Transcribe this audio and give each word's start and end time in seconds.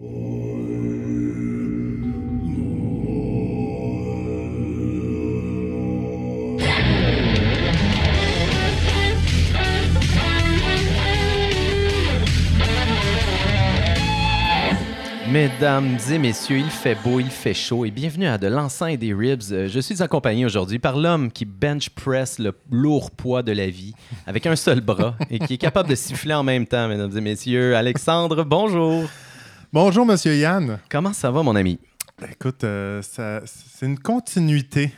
Mesdames 0.00 0.14
et 16.10 16.18
messieurs, 16.18 16.56
il 16.56 16.70
fait 16.70 16.94
beau, 16.94 17.20
il 17.20 17.26
fait 17.26 17.52
chaud 17.52 17.84
et 17.84 17.90
bienvenue 17.90 18.26
à 18.26 18.38
De 18.38 18.46
l'encens 18.46 18.88
et 18.88 18.96
des 18.96 19.12
ribs. 19.12 19.42
Euh, 19.52 19.68
Je 19.68 19.80
suis 19.80 20.02
accompagné 20.02 20.46
aujourd'hui 20.46 20.78
par 20.78 20.96
l'homme 20.96 21.30
qui 21.30 21.44
bench 21.44 21.90
press 21.90 22.38
le 22.38 22.54
lourd 22.70 23.10
poids 23.10 23.42
de 23.42 23.52
la 23.52 23.68
vie 23.68 23.92
avec 24.26 24.46
un 24.46 24.56
seul 24.56 24.80
bras 24.80 25.14
et 25.30 25.38
qui 25.38 25.54
est 25.54 25.58
capable 25.58 25.90
de 25.90 25.94
siffler 25.94 26.32
en 26.32 26.42
même 26.42 26.66
temps, 26.66 26.88
mesdames 26.88 27.14
et 27.14 27.20
messieurs. 27.20 27.76
Alexandre, 27.76 28.44
bonjour. 28.44 29.04
Bonjour, 29.72 30.04
Monsieur 30.04 30.34
Yann. 30.36 30.78
Comment 30.90 31.12
ça 31.12 31.30
va, 31.30 31.42
mon 31.42 31.54
ami? 31.54 31.78
Écoute, 32.30 32.64
euh, 32.64 33.00
c'est 33.02 33.86
une 33.86 33.98
continuité. 33.98 34.92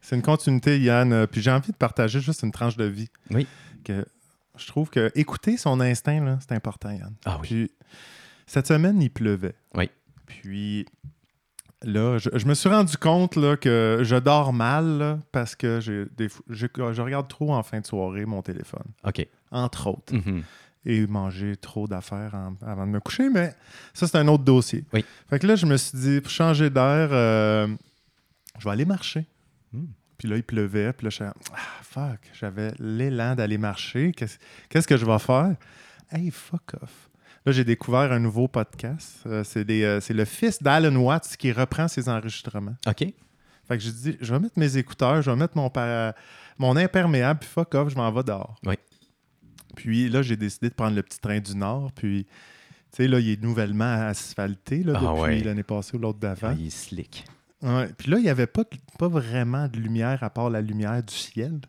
C'est 0.00 0.16
une 0.16 0.22
continuité, 0.22 0.80
Yann. 0.80 1.12
Euh, 1.12 1.26
Puis 1.26 1.40
j'ai 1.40 1.50
envie 1.50 1.72
de 1.72 1.76
partager 1.76 2.20
juste 2.20 2.42
une 2.42 2.52
tranche 2.52 2.76
de 2.76 2.84
vie. 2.84 3.08
Oui. 3.30 3.46
Que 3.84 4.04
je 4.56 4.66
trouve 4.66 4.90
que 4.90 5.10
écouter 5.14 5.56
son 5.56 5.80
instinct, 5.80 6.38
c'est 6.40 6.52
important, 6.54 6.90
Yann. 6.90 7.14
Ah 7.24 7.38
oui. 7.40 7.46
Puis 7.48 7.70
cette 8.46 8.66
semaine, 8.66 9.00
il 9.00 9.10
pleuvait. 9.10 9.54
Oui. 9.74 9.90
Puis 10.26 10.86
là, 11.82 12.18
je, 12.18 12.30
je 12.34 12.46
me 12.46 12.54
suis 12.54 12.68
rendu 12.68 12.96
compte 12.96 13.36
là, 13.36 13.56
que 13.56 14.00
je 14.02 14.16
dors 14.16 14.52
mal 14.52 14.98
là, 14.98 15.18
parce 15.30 15.54
que 15.54 15.78
des 16.16 16.28
je 16.48 17.00
regarde 17.02 17.28
trop 17.28 17.54
en 17.54 17.62
fin 17.62 17.80
de 17.80 17.86
soirée 17.86 18.26
mon 18.26 18.42
téléphone, 18.42 18.86
OK. 19.04 19.26
entre 19.52 19.86
autres. 19.88 20.12
Mhm. 20.14 20.42
Et 20.86 21.04
manger 21.06 21.56
trop 21.56 21.88
d'affaires 21.88 22.32
avant 22.62 22.86
de 22.86 22.92
me 22.92 23.00
coucher, 23.00 23.28
mais 23.28 23.52
ça, 23.92 24.06
c'est 24.06 24.16
un 24.16 24.28
autre 24.28 24.44
dossier. 24.44 24.84
Oui. 24.92 25.04
Fait 25.28 25.40
que 25.40 25.46
là, 25.46 25.56
je 25.56 25.66
me 25.66 25.76
suis 25.76 25.98
dit, 25.98 26.20
pour 26.20 26.30
changer 26.30 26.70
d'air, 26.70 27.08
euh, 27.10 27.66
je 28.58 28.64
vais 28.64 28.70
aller 28.70 28.84
marcher. 28.84 29.26
Hmm. 29.72 29.86
Puis 30.16 30.28
là, 30.28 30.36
il 30.36 30.44
pleuvait, 30.44 30.92
puis 30.92 31.06
là, 31.06 31.10
je 31.10 31.16
suis 31.16 31.24
ah, 31.24 31.34
fuck, 31.82 32.20
j'avais 32.32 32.72
l'élan 32.78 33.34
d'aller 33.34 33.58
marcher. 33.58 34.12
Qu'est-ce 34.12 34.86
que 34.86 34.96
je 34.96 35.04
vais 35.04 35.18
faire? 35.18 35.56
Hey, 36.10 36.30
fuck 36.30 36.74
off. 36.80 37.10
Là, 37.44 37.52
j'ai 37.52 37.64
découvert 37.64 38.12
un 38.12 38.20
nouveau 38.20 38.46
podcast. 38.46 39.18
Euh, 39.26 39.42
c'est 39.44 39.68
euh, 39.68 40.00
c'est 40.00 40.14
le 40.14 40.24
fils 40.24 40.62
d'Alan 40.62 40.94
Watts 40.96 41.36
qui 41.36 41.52
reprend 41.52 41.88
ses 41.88 42.08
enregistrements. 42.08 42.76
OK. 42.86 42.98
Fait 43.68 43.76
que 43.76 43.78
j'ai 43.78 43.92
dit, 43.92 44.16
je 44.20 44.32
vais 44.32 44.38
mettre 44.38 44.58
mes 44.58 44.76
écouteurs, 44.76 45.20
je 45.22 45.30
vais 45.30 45.36
mettre 45.36 45.56
mon, 45.56 45.70
mon 46.58 46.76
imperméable, 46.76 47.40
puis 47.40 47.48
fuck 47.48 47.74
off, 47.74 47.88
je 47.88 47.96
m'en 47.96 48.10
vais 48.12 48.22
dehors. 48.22 48.54
Oui. 48.64 48.76
Puis 49.76 50.08
là, 50.08 50.22
j'ai 50.22 50.36
décidé 50.36 50.68
de 50.70 50.74
prendre 50.74 50.96
le 50.96 51.02
petit 51.04 51.20
train 51.20 51.38
du 51.38 51.54
Nord, 51.54 51.92
puis, 51.92 52.24
tu 52.24 52.32
sais, 52.96 53.06
là, 53.06 53.20
il 53.20 53.30
est 53.30 53.40
nouvellement 53.42 53.84
asphalté, 54.08 54.82
là, 54.82 54.94
Ah 54.96 55.00
depuis 55.00 55.20
ouais. 55.20 55.40
l'année 55.44 55.62
passée 55.62 55.96
ou 55.96 56.00
l'autre 56.00 56.18
d'avant. 56.18 56.48
Ah, 56.50 56.56
il 56.58 56.66
est 56.66 56.70
slick. 56.70 57.24
Ouais. 57.62 57.88
Puis 57.96 58.10
là, 58.10 58.18
il 58.18 58.22
n'y 58.24 58.28
avait 58.28 58.46
pas, 58.48 58.64
pas 58.98 59.08
vraiment 59.08 59.68
de 59.68 59.76
lumière 59.78 60.22
à 60.24 60.30
part 60.30 60.50
la 60.50 60.60
lumière 60.60 61.00
du 61.02 61.14
ciel. 61.14 61.60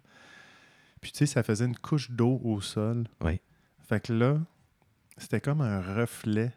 Puis, 1.01 1.11
tu 1.11 1.19
sais, 1.19 1.25
ça 1.27 1.43
faisait 1.43 1.65
une 1.65 1.77
couche 1.77 2.09
d'eau 2.09 2.41
au 2.43 2.59
sol. 2.61 3.05
Oui. 3.21 3.39
Fait 3.87 3.99
que 4.01 4.13
là, 4.13 4.39
c'était 5.17 5.41
comme 5.41 5.61
un 5.61 5.81
reflet. 5.81 6.51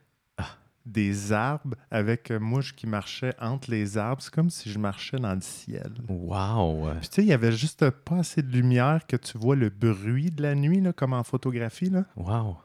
Des 0.86 1.32
arbres 1.32 1.76
avec 1.90 2.30
euh, 2.30 2.38
moi 2.40 2.60
qui 2.76 2.86
marchais 2.86 3.34
entre 3.40 3.70
les 3.70 3.98
arbres. 3.98 4.22
C'est 4.22 4.32
comme 4.32 4.50
si 4.50 4.70
je 4.70 4.78
marchais 4.78 5.18
dans 5.18 5.34
le 5.34 5.40
ciel. 5.40 5.92
Wow. 6.08 6.90
Puis 7.00 7.08
tu 7.08 7.14
sais, 7.16 7.22
il 7.22 7.28
y 7.28 7.32
avait 7.32 7.52
juste 7.52 7.88
pas 7.90 8.16
assez 8.18 8.42
de 8.42 8.50
lumière 8.50 9.06
que 9.06 9.16
tu 9.16 9.38
vois 9.38 9.56
le 9.56 9.68
bruit 9.70 10.30
de 10.30 10.42
la 10.42 10.54
nuit, 10.54 10.80
là, 10.80 10.92
comme 10.92 11.12
en 11.12 11.22
photographie. 11.24 11.90
Là. 11.90 12.04
Wow. 12.16 12.56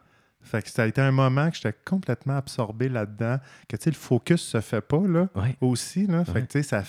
Fait 0.42 0.62
que 0.62 0.70
ça 0.70 0.84
a 0.84 0.86
été 0.86 1.02
un 1.02 1.12
moment 1.12 1.50
que 1.50 1.56
j'étais 1.56 1.76
complètement 1.86 2.38
absorbé 2.38 2.88
là-dedans, 2.88 3.40
que 3.68 3.78
tu 3.78 3.84
sais, 3.86 3.90
le 3.90 3.96
focus 3.96 4.42
se 4.44 4.62
fait 4.62 4.82
pas, 4.82 5.02
là, 5.08 5.28
Ouais. 5.36 5.56
aussi, 5.60 6.06
là. 6.06 6.24
Fait 6.24 6.34
Ouais. 6.34 6.42
que 6.44 6.48
tu 6.52 6.60
sais, 6.60 6.64
ça 6.64 6.84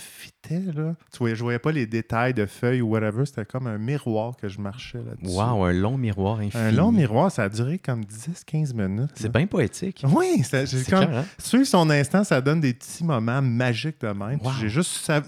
fitait, 0.49 0.73
là. 0.75 0.95
Tu 1.13 1.19
voyais, 1.19 1.35
je 1.37 1.43
voyais 1.43 1.59
pas 1.59 1.73
les 1.73 1.87
détails 1.87 2.35
de 2.35 2.47
feuilles 2.47 2.81
ou 2.83 2.89
whatever, 2.91 3.27
c'était 3.27 3.45
comme 3.45 3.67
un 3.67 3.79
miroir 3.79 4.37
que 4.37 4.49
je 4.49 4.61
marchais 4.61 4.99
là-dessus. 4.99 5.37
Wow, 5.37 5.65
un 5.65 5.73
long 5.73 5.97
miroir 5.97 6.39
infini. 6.41 6.63
Un 6.63 6.71
long 6.73 6.93
miroir, 6.93 7.31
ça 7.31 7.45
a 7.45 7.49
duré 7.49 7.79
comme 7.79 8.03
10-15 8.03 8.75
minutes. 8.75 9.11
C'est 9.15 9.33
bien 9.33 9.47
poétique. 9.47 10.03
Oui, 10.09 10.43
c'est 10.43 10.65
comme... 10.89 11.05
clair, 11.07 11.19
hein? 11.19 11.25
Suivre 11.39 11.67
son 11.67 11.89
instant, 11.91 12.25
ça 12.25 12.41
donne 12.41 12.61
des 12.61 12.75
petits 12.75 13.05
moments 13.05 13.43
magiques 13.43 14.01
de 14.01 14.09
même. 14.09 14.39
Wow. 14.43 14.51
J'ai 14.61 14.69
juste 14.69 15.09
sav- 15.09 15.25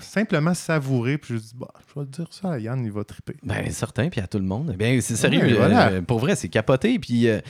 simplement 0.00 0.54
savouré, 0.54 1.18
puis 1.18 1.28
je 1.30 1.34
me 1.34 1.38
dis, 1.40 1.52
bah, 1.58 1.68
je 1.94 2.00
vais 2.00 2.06
dire 2.06 2.26
ça 2.30 2.52
à 2.52 2.58
Yann, 2.58 2.84
il 2.84 2.92
va 2.92 3.04
triper. 3.04 3.34
Ben, 3.42 3.70
certain, 3.70 4.08
puis 4.08 4.20
à 4.20 4.26
tout 4.26 4.38
le 4.38 4.44
monde. 4.44 4.74
Bien, 4.78 4.98
c'est 5.00 5.16
sérieux. 5.16 5.54
Voilà. 5.56 5.88
euh, 5.90 6.02
pour 6.02 6.18
vrai, 6.18 6.36
c'est 6.36 6.48
capoté. 6.48 6.98
Puis 6.98 7.28
euh, 7.28 7.40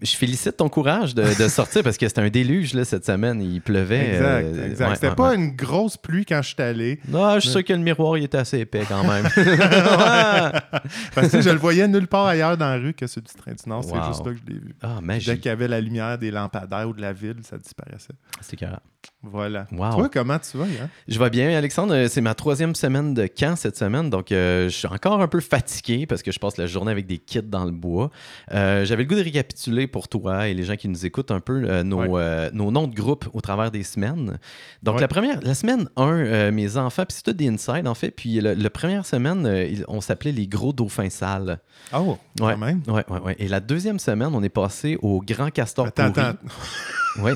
je 0.00 0.14
félicite 0.16 0.56
ton 0.56 0.68
courage 0.68 1.14
de, 1.14 1.22
de 1.22 1.48
sortir 1.48 1.82
parce 1.82 1.96
que 1.96 2.08
c'était 2.08 2.20
un 2.20 2.28
déluge 2.30 2.74
là, 2.74 2.84
cette 2.84 3.04
semaine. 3.06 3.40
Il 3.42 3.60
pleuvait. 3.60 4.10
Exact, 4.14 4.44
euh, 4.44 4.66
exact. 4.70 4.88
ouais, 4.88 4.94
C'était 4.94 5.08
ouais, 5.08 5.14
pas 5.14 5.30
ouais. 5.30 5.36
une 5.36 5.50
grosse 5.56 5.96
pluie 5.96 6.24
quand 6.24 6.42
je 6.42 6.51
suis 6.54 6.62
allé. 6.62 7.00
Non, 7.08 7.34
je 7.34 7.40
suis 7.40 7.50
sûr 7.50 7.64
que 7.64 7.72
le 7.72 7.78
miroir 7.78 8.18
il 8.18 8.24
était 8.24 8.38
assez 8.38 8.58
épais 8.60 8.84
quand 8.88 9.04
même. 9.04 9.24
Parce 11.14 11.28
que 11.30 11.40
je 11.40 11.50
le 11.50 11.58
voyais 11.58 11.86
nulle 11.88 12.06
part 12.06 12.26
ailleurs 12.26 12.56
dans 12.56 12.68
la 12.68 12.76
rue 12.76 12.94
que 12.94 13.06
celui 13.06 13.26
du 13.26 13.34
train 13.34 13.52
du 13.52 13.68
Nord. 13.68 13.84
Wow. 13.86 13.94
C'est 14.00 14.08
juste 14.08 14.26
là 14.26 14.32
que 14.32 14.38
je 14.38 14.52
l'ai 14.52 14.58
vu. 14.60 14.74
ah, 14.82 14.98
Dès 15.02 15.20
qu'il 15.36 15.46
y 15.46 15.48
avait 15.48 15.68
la 15.68 15.80
lumière 15.80 16.18
des 16.18 16.30
lampadaires 16.30 16.88
ou 16.88 16.92
de 16.92 17.00
la 17.00 17.12
ville, 17.12 17.36
ça 17.42 17.58
disparaissait. 17.58 18.14
C'est 18.40 18.56
carré. 18.56 18.76
Voilà. 19.24 19.66
Wow. 19.72 19.90
Toi, 19.94 20.08
comment 20.12 20.38
tu 20.38 20.56
vas, 20.56 20.66
Yann? 20.66 20.88
Je 21.06 21.18
vais 21.18 21.30
bien, 21.30 21.56
Alexandre. 21.56 21.94
Euh, 21.94 22.08
C'est 22.08 22.20
ma 22.20 22.34
troisième 22.34 22.74
semaine 22.74 23.14
de 23.14 23.26
camp 23.28 23.54
cette 23.56 23.76
semaine, 23.76 24.10
donc 24.10 24.32
euh, 24.32 24.68
je 24.68 24.74
suis 24.76 24.88
encore 24.88 25.20
un 25.20 25.28
peu 25.28 25.40
fatigué 25.40 26.06
parce 26.06 26.22
que 26.22 26.32
je 26.32 26.38
passe 26.40 26.56
la 26.56 26.66
journée 26.66 26.90
avec 26.90 27.06
des 27.06 27.18
kits 27.18 27.40
dans 27.42 27.64
le 27.64 27.70
bois. 27.70 28.10
Euh, 28.52 28.84
J'avais 28.84 29.04
le 29.04 29.08
goût 29.08 29.14
de 29.14 29.22
récapituler 29.22 29.86
pour 29.86 30.08
toi 30.08 30.48
et 30.48 30.54
les 30.54 30.64
gens 30.64 30.76
qui 30.76 30.88
nous 30.88 31.06
écoutent 31.06 31.30
un 31.30 31.40
peu 31.40 31.62
euh, 31.68 31.82
nos, 31.84 32.02
Ouais. 32.16 32.50
nos 32.52 32.70
noms 32.72 32.88
de 32.88 32.94
groupe 32.94 33.28
au 33.32 33.40
travers 33.40 33.70
des 33.70 33.84
semaines. 33.84 34.38
Donc 34.82 34.96
Ouais. 34.96 35.00
la 35.00 35.08
première, 35.08 35.40
la 35.42 35.54
semaine 35.54 35.88
1, 35.96 36.50
mes 36.50 36.76
enfants, 36.76 37.04
puis 37.06 37.16
c'est 37.16 37.22
tout 37.22 37.32
des 37.32 37.48
en 37.86 37.94
fait. 37.94 38.10
Puis 38.10 38.40
la 38.40 38.70
première 38.70 39.06
semaine, 39.06 39.48
on 39.88 40.00
s'appelait 40.00 40.32
les 40.32 40.46
gros 40.48 40.72
dauphins 40.72 41.10
sales. 41.10 41.60
Oh, 41.94 42.18
Ouais. 42.40 42.52
quand 42.52 42.58
même. 42.58 42.82
Ouais, 42.88 43.04
ouais, 43.08 43.20
ouais. 43.20 43.36
Et 43.38 43.46
la 43.48 43.60
deuxième 43.60 43.98
semaine, 43.98 44.30
on 44.32 44.42
est 44.42 44.48
passé 44.48 44.98
au 45.02 45.20
grand 45.20 45.50
castor 45.50 45.86
Attends, 45.86 46.10
pourri. 46.12 46.26
attends. 46.26 46.38
Ouais. 47.18 47.34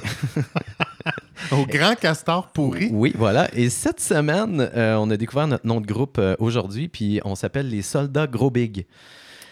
Au 1.52 1.66
grand 1.66 1.94
castor 1.94 2.48
pourri. 2.48 2.88
Oui, 2.92 3.12
voilà. 3.16 3.48
Et 3.54 3.70
cette 3.70 4.00
semaine, 4.00 4.68
euh, 4.74 4.96
on 4.96 5.10
a 5.10 5.16
découvert 5.16 5.46
notre 5.46 5.66
nom 5.66 5.80
de 5.80 5.86
groupe 5.86 6.18
euh, 6.18 6.34
aujourd'hui, 6.38 6.88
puis 6.88 7.20
on 7.24 7.34
s'appelle 7.34 7.68
les 7.68 7.82
soldats 7.82 8.26
gros 8.26 8.50
big. 8.50 8.86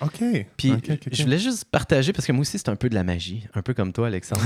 OK. 0.00 0.22
Puis 0.56 0.72
je 1.12 1.22
voulais 1.22 1.38
juste 1.38 1.66
partager, 1.66 2.12
parce 2.12 2.26
que 2.26 2.32
moi 2.32 2.40
aussi, 2.42 2.58
c'est 2.58 2.68
un 2.68 2.76
peu 2.76 2.88
de 2.88 2.94
la 2.94 3.04
magie, 3.04 3.46
un 3.54 3.62
peu 3.62 3.74
comme 3.74 3.92
toi, 3.92 4.08
Alexandre. 4.08 4.42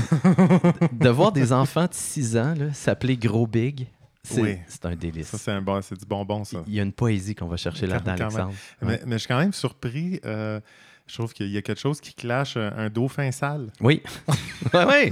de 0.91 1.09
voir 1.09 1.31
des 1.31 1.51
enfants 1.51 1.85
de 1.85 1.93
6 1.93 2.37
ans 2.37 2.53
s'appeler 2.73 3.17
gros 3.17 3.47
big, 3.47 3.87
c'est 4.23 4.41
Oui. 4.41 4.57
un 4.83 4.95
délice. 4.95 5.27
Ça, 5.27 5.37
c'est 5.37 5.59
bon, 5.61 5.79
du 5.79 6.05
bonbon, 6.07 6.43
ça. 6.43 6.59
Il 6.67 6.73
y 6.75 6.79
a 6.79 6.83
une 6.83 6.93
poésie 6.93 7.35
qu'on 7.35 7.47
va 7.47 7.57
chercher 7.57 7.87
là-dedans. 7.87 8.11
Alexandre. 8.11 8.53
Mais, 8.81 9.01
mais 9.05 9.13
je 9.13 9.19
suis 9.19 9.27
quand 9.27 9.39
même 9.39 9.53
surpris. 9.53 10.19
euh, 10.25 10.59
je 11.09 11.15
trouve 11.15 11.33
qu'il 11.33 11.49
y 11.49 11.57
a 11.57 11.61
quelque 11.63 11.81
chose 11.81 11.99
qui 11.99 12.13
clash 12.13 12.55
un, 12.55 12.71
un 12.77 12.89
dauphin 12.89 13.31
sale. 13.31 13.69
Oui. 13.81 14.03
ouais. 14.73 15.11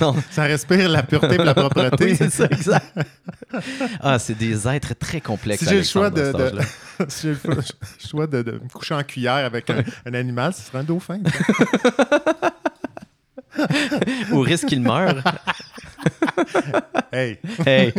Non, 0.00 0.14
Ça 0.30 0.44
respire 0.44 0.88
la 0.88 1.02
pureté 1.02 1.34
et 1.34 1.38
la 1.38 1.52
propreté. 1.52 2.04
oui, 2.10 2.16
c'est 2.16 2.30
ça, 2.30 2.44
exact. 2.44 2.96
ah, 4.00 4.20
c'est 4.20 4.38
des 4.38 4.68
êtres 4.68 4.94
très 4.94 5.20
complexes. 5.20 5.64
Si 5.64 5.68
j'ai 5.68 5.78
le 5.78 5.82
choix 5.82 6.10
de- 6.10 6.32
si 7.08 7.22
j'ai 7.22 7.28
le 7.30 7.36
choix- 7.36 7.54
le 7.56 8.08
choix 8.08 8.26
de, 8.28 8.42
de 8.42 8.52
me 8.52 8.68
coucher 8.72 8.94
en 8.94 9.02
cuillère 9.02 9.44
avec 9.44 9.68
un, 9.70 9.82
un 10.06 10.14
animal, 10.14 10.54
ce 10.54 10.62
serait 10.62 10.78
un 10.78 10.84
dauphin. 10.84 11.20
Au 14.30 14.40
risque 14.40 14.66
qu'il 14.68 14.80
meure. 14.80 15.22
hey! 17.12 17.38
Hey! 17.66 17.92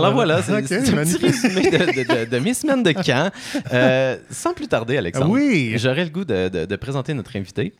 Alors 0.00 0.14
voilà, 0.14 0.42
c'est 0.42 0.52
Ok, 0.58 0.64
c'est 0.66 0.76
un 0.94 1.04
petit 1.04 1.16
résumé 1.18 1.70
de, 1.70 1.76
de- 1.78 2.24
de- 2.24 2.30
de 2.30 2.38
mes 2.38 2.54
semaines 2.54 2.82
de 2.82 2.92
camp. 2.92 3.30
Euh, 3.72 4.16
sans 4.30 4.52
plus 4.54 4.66
tarder, 4.68 4.96
Alexandre, 4.96 5.30
Oui! 5.30 5.74
j'aurais 5.76 6.04
le 6.04 6.10
goût 6.10 6.24
de, 6.24 6.76
présenter 6.76 7.14
notre 7.14 7.36
invité. 7.36 7.72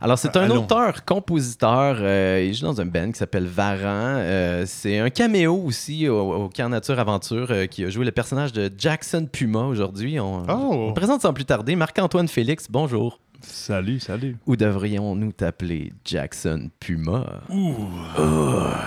Alors, 0.00 0.18
c'est 0.18 0.36
un 0.36 0.42
Allons. 0.42 0.64
auteur-compositeur. 0.64 1.96
euh, 2.00 2.44
il 2.46 2.54
joue 2.54 2.66
dans 2.66 2.80
un 2.80 2.86
band 2.86 3.10
qui 3.12 3.18
s'appelle 3.18 3.46
Varan. 3.46 4.16
Euh, 4.18 4.64
c'est 4.66 4.98
un 4.98 5.10
caméo 5.10 5.54
aussi 5.64 6.08
au, 6.08 6.44
au 6.44 6.48
Camp 6.48 6.68
Nature 6.68 6.98
Aventure 6.98 7.52
qui 7.70 7.84
a 7.84 7.90
joué 7.90 8.04
le 8.04 8.12
personnage 8.12 8.52
de 8.52 8.70
Jackson 8.76 9.26
Puma 9.30 9.60
aujourd'hui. 9.64 10.18
On, 10.20 10.42
Oh! 10.48 10.88
on 10.88 10.92
présente 10.92 11.22
sans 11.22 11.32
plus 11.32 11.44
tarder 11.44 11.76
Marc-Antoine 11.76 12.28
Félix. 12.28 12.66
Bonjour. 12.70 13.18
Salut, 13.42 13.98
salut. 14.00 14.36
Ou 14.46 14.56
devrions-nous 14.56 15.32
t'appeler 15.32 15.92
Jackson 16.04 16.70
Puma? 16.80 17.40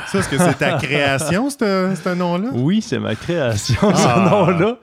Ça, 0.08 0.20
est-ce 0.20 0.30
que 0.30 0.38
c'est 0.38 0.54
ta 0.58 0.78
création, 0.78 1.50
ce 1.50 1.94
ce 2.02 2.14
nom-là? 2.16 2.50
Oui, 2.54 2.82
c'est 2.82 3.00
ma 3.00 3.16
création, 3.16 3.78
Ah. 3.82 3.96
ce 3.96 4.30
nom-là. 4.30 4.78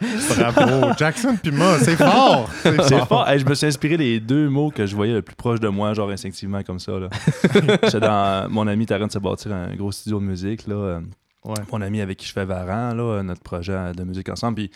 Bravo! 0.53 0.93
Jackson 0.99 1.37
Puma, 1.43 1.79
c'est 1.81 1.97
fort! 1.97 2.49
C'est 2.63 2.77
fort. 2.77 3.09
fort. 3.09 3.29
Hey, 3.29 3.39
je 3.39 3.47
me 3.47 3.55
suis 3.55 3.67
inspiré 3.67 3.97
des 3.97 4.21
deux 4.21 4.49
mots 4.49 4.71
que 4.71 4.85
je 4.87 4.95
voyais 4.95 5.15
le 5.15 5.23
plus 5.23 5.37
proche 5.37 5.61
de 5.61 5.69
moi, 5.69 5.95
genre 5.95 6.11
instinctivement 6.11 6.63
comme 6.63 6.79
ça. 6.79 6.93
là. 6.99 7.09
J'étais 7.85 8.01
dans 8.01 8.49
mon 8.51 8.67
ami 8.67 8.85
était 8.85 8.95
en 8.95 8.99
train 8.99 9.07
de 9.07 9.13
se 9.13 9.19
bâtir 9.19 9.53
un 9.53 9.75
gros 9.75 9.93
studio 9.93 10.21
de 10.21 10.25
musique. 10.25 10.67
Là. 10.67 11.01
Ouais. 11.45 11.55
Mon 11.73 11.81
ami 11.81 12.01
avec 12.01 12.19
qui 12.19 12.27
je 12.27 12.33
fais 12.33 12.45
Varan, 12.45 12.95
là, 12.95 13.23
notre 13.23 13.43
projet 13.43 13.93
de 13.97 14.05
musique 14.05 14.29
ensemble. 14.29 14.57
Puis 14.57 14.71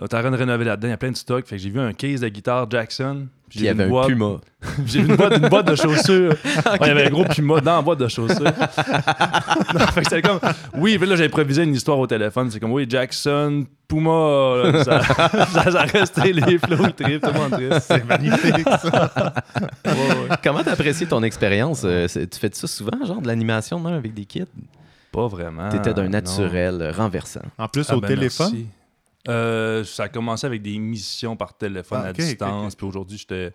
De 0.00 0.36
rénover 0.36 0.64
là-dedans, 0.64 0.88
il 0.88 0.90
y 0.90 0.94
a 0.94 0.96
plein 0.96 1.10
de 1.10 1.16
stock. 1.16 1.46
Fait 1.46 1.56
que 1.56 1.62
j'ai 1.62 1.70
vu 1.70 1.80
un 1.80 1.92
case 1.92 2.20
de 2.20 2.28
guitare 2.28 2.70
Jackson. 2.70 3.26
Puis 3.48 3.60
il 3.60 3.64
y 3.64 3.68
avait 3.68 3.84
une 3.84 3.88
un 3.88 3.92
boîte, 3.92 4.08
Puma. 4.08 4.36
J'ai 4.86 5.00
vu 5.00 5.08
une 5.08 5.16
boîte, 5.16 5.38
une 5.38 5.48
boîte 5.48 5.66
de 5.68 5.74
chaussures. 5.74 6.34
Ouais, 6.44 6.76
il 6.82 6.86
y 6.88 6.90
avait 6.90 7.06
un 7.06 7.10
gros 7.10 7.24
Puma 7.24 7.60
dans 7.62 7.76
la 7.76 7.82
boîte 7.82 7.98
de 7.98 8.08
chaussures. 8.08 8.42
Non, 9.74 9.86
fait 9.86 10.02
que 10.02 10.08
c'était 10.10 10.22
comme. 10.22 10.38
Oui, 10.74 10.98
puis 10.98 11.08
là, 11.08 11.16
j'ai 11.16 11.24
improvisé 11.24 11.62
une 11.62 11.74
histoire 11.74 11.98
au 11.98 12.06
téléphone. 12.06 12.50
C'est 12.50 12.60
comme, 12.60 12.72
oui, 12.72 12.86
Jackson, 12.88 13.64
Puma. 13.88 14.62
là, 14.64 14.84
ça, 14.84 15.00
ça, 15.02 15.70
ça 15.70 15.80
restait 15.82 16.32
les 16.32 16.58
flots, 16.58 16.84
le 16.84 16.92
trip, 16.92 17.22
tout 17.22 17.30
le 17.32 17.38
monde. 17.38 17.80
C'est 17.80 18.04
magnifique, 18.04 18.68
ça. 18.82 19.10
Ouais, 19.86 19.92
ouais. 19.92 20.36
Comment 20.44 20.62
t'as 20.62 20.72
apprécié 20.72 21.06
ton 21.06 21.22
expérience? 21.22 21.82
Euh, 21.84 22.06
tu 22.06 22.38
fais 22.38 22.50
ça 22.52 22.66
souvent, 22.66 23.02
genre 23.06 23.22
de 23.22 23.26
l'animation 23.28 23.80
même 23.80 23.94
avec 23.94 24.12
des 24.14 24.26
kids? 24.26 24.44
Pas 25.10 25.26
vraiment. 25.26 25.70
T'étais 25.70 25.94
d'un 25.94 26.08
naturel 26.08 26.82
euh, 26.82 26.92
renversant. 26.92 27.40
En 27.56 27.66
plus, 27.66 27.86
Ah, 27.88 27.96
au 27.96 28.00
ben, 28.00 28.08
téléphone? 28.08 28.50
merci. 28.52 28.66
Euh, 29.28 29.84
ça 29.84 30.04
a 30.04 30.08
commencé 30.08 30.46
avec 30.46 30.62
des 30.62 30.78
missions 30.78 31.36
par 31.36 31.56
téléphone 31.56 32.00
Ah, 32.04 32.08
à 32.08 32.12
distance. 32.12 32.74
Puis 32.74 32.86
aujourd'hui, 32.86 33.18
j'étais. 33.18 33.52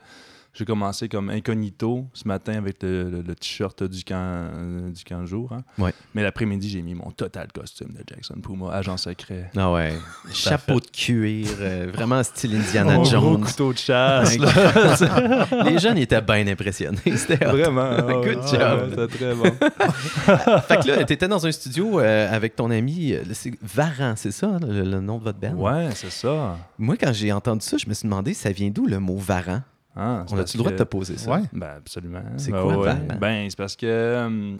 J'ai 0.55 0.65
commencé 0.65 1.09
comme 1.09 1.31
incognito 1.31 2.05
ce 2.13 2.27
matin 2.27 2.53
avec 2.53 2.83
le, 2.83 3.09
le- 3.09 3.21
le 3.23 3.35
t-shirt 3.35 3.81
du 3.83 4.03
camp, 4.03 4.15
euh, 4.55 4.91
du 4.91 5.03
camp 5.03 5.25
jour. 5.25 5.51
hein. 5.51 5.63
Ouais. 5.79 5.91
Mais 6.13 6.21
l'après-midi, 6.21 6.69
j'ai 6.69 6.83
mis 6.83 6.93
mon 6.93 7.09
total 7.09 7.47
costume 7.51 7.87
de 7.89 8.03
Jackson 8.07 8.35
Puma, 8.39 8.71
agent 8.71 8.97
secret. 8.97 9.49
Ah 9.57 9.71
ouais. 9.71 9.93
Chapeau 10.31 10.79
de 10.79 10.85
cuir, 10.85 11.47
euh, 11.59 11.89
vraiment 11.91 12.21
style 12.21 12.55
Indiana 12.55 12.93
gros 12.97 13.05
Jones. 13.05 13.41
couteau 13.43 13.73
de 13.73 13.77
chasse. 13.79 14.37
Les 15.65 15.79
jeunes 15.79 15.97
étaient 15.97 16.21
bien 16.21 16.45
impressionnés. 16.47 16.99
C'était. 17.15 17.43
Vraiment. 17.45 17.89
Good 18.23 18.47
job. 18.47 18.61
ouais, 18.61 18.89
C'était 18.89 19.07
très 19.07 19.33
bon. 19.33 19.43
Fait 20.67 20.77
que 20.83 20.87
là, 20.89 21.03
t'étais 21.03 21.27
dans 21.27 21.45
un 21.47 21.51
studio 21.51 21.99
euh, 21.99 22.31
avec 22.31 22.55
ton 22.55 22.69
ami, 22.69 23.15
Varan, 23.61 24.13
c'est 24.15 24.31
ça, 24.31 24.47
hein, 24.47 24.59
le, 24.61 24.83
le 24.83 24.99
nom 25.01 25.17
de 25.17 25.23
votre 25.23 25.39
band? 25.39 25.53
Ouais, 25.55 25.89
c'est 25.95 26.11
ça. 26.11 26.57
Moi, 26.77 26.95
quand 26.97 27.11
j'ai 27.11 27.31
entendu 27.31 27.65
ça, 27.65 27.77
je 27.77 27.87
me 27.89 27.93
suis 27.95 28.03
demandé, 28.07 28.35
ça 28.35 28.51
vient 28.51 28.69
d'où 28.69 28.85
le 28.85 28.99
mot 28.99 29.17
Varan? 29.17 29.61
Ah, 29.95 30.23
c'est 30.27 30.33
On 30.35 30.39
a-tu 30.39 30.57
le 30.57 30.63
droit 30.63 30.71
de 30.71 30.77
te 30.77 30.83
poser 30.83 31.17
ça? 31.17 31.31
Ouais. 31.31 31.41
Ben, 31.53 31.75
absolument. 31.77 32.23
C'est 32.37 32.51
Ben 32.51 32.61
quoi, 32.61 32.77
ouais. 32.77 33.07
Ben, 33.19 33.49
c'est 33.49 33.57
parce 33.57 33.75
que 33.75 33.85
euh, 33.85 34.55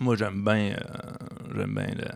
moi, 0.00 0.16
j'aime 0.16 0.42
bien 0.44 0.72
euh, 0.72 0.76
j'aime 1.54 1.74
bien 1.74 1.88
le, 1.88 2.06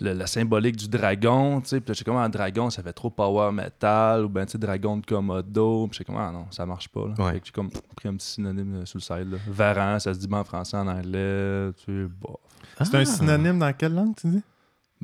le- 0.00 0.12
la 0.18 0.26
symbolique 0.26 0.76
du 0.76 0.88
dragon, 0.88 1.60
tu 1.62 1.68
sais. 1.68 1.80
Puis 1.80 1.88
là, 1.88 1.94
je 1.94 1.98
sais 1.98 2.04
comment 2.04 2.20
un 2.20 2.28
dragon, 2.28 2.68
ça 2.68 2.82
fait 2.82 2.92
trop 2.92 3.10
power 3.10 3.50
metal, 3.52 4.24
ou 4.24 4.28
ben, 4.28 4.44
tu 4.44 4.52
sais, 4.52 4.58
dragon 4.58 4.96
de 4.98 5.06
Komodo. 5.06 5.86
Puis 5.86 5.94
je 5.94 5.98
sais 5.98 6.04
comment, 6.04 6.18
ah 6.28 6.32
non, 6.32 6.46
ça 6.50 6.66
marche 6.66 6.88
pas, 6.88 7.06
là. 7.06 7.14
Ouais. 7.24 7.32
Fait 7.34 7.40
que 7.40 7.46
j'ai 7.46 7.52
comme 7.52 7.70
pris 7.70 8.08
un 8.08 8.14
petit 8.16 8.26
synonyme 8.28 8.74
euh, 8.82 8.84
sur 8.86 8.98
le 8.98 9.02
side, 9.02 9.32
là. 9.32 9.38
Varan, 9.46 9.98
ça 10.00 10.12
se 10.12 10.18
dit 10.18 10.28
bien 10.28 10.40
en 10.40 10.44
français, 10.44 10.76
en 10.76 10.86
anglais, 10.88 11.70
tu 11.78 11.84
sais, 11.86 12.08
bon. 12.20 12.36
C'est 12.82 12.94
un 12.96 13.04
synonyme 13.04 13.58
dans 13.58 13.72
quelle 13.72 13.94
langue, 13.94 14.14
tu 14.16 14.26
dis? 14.26 14.42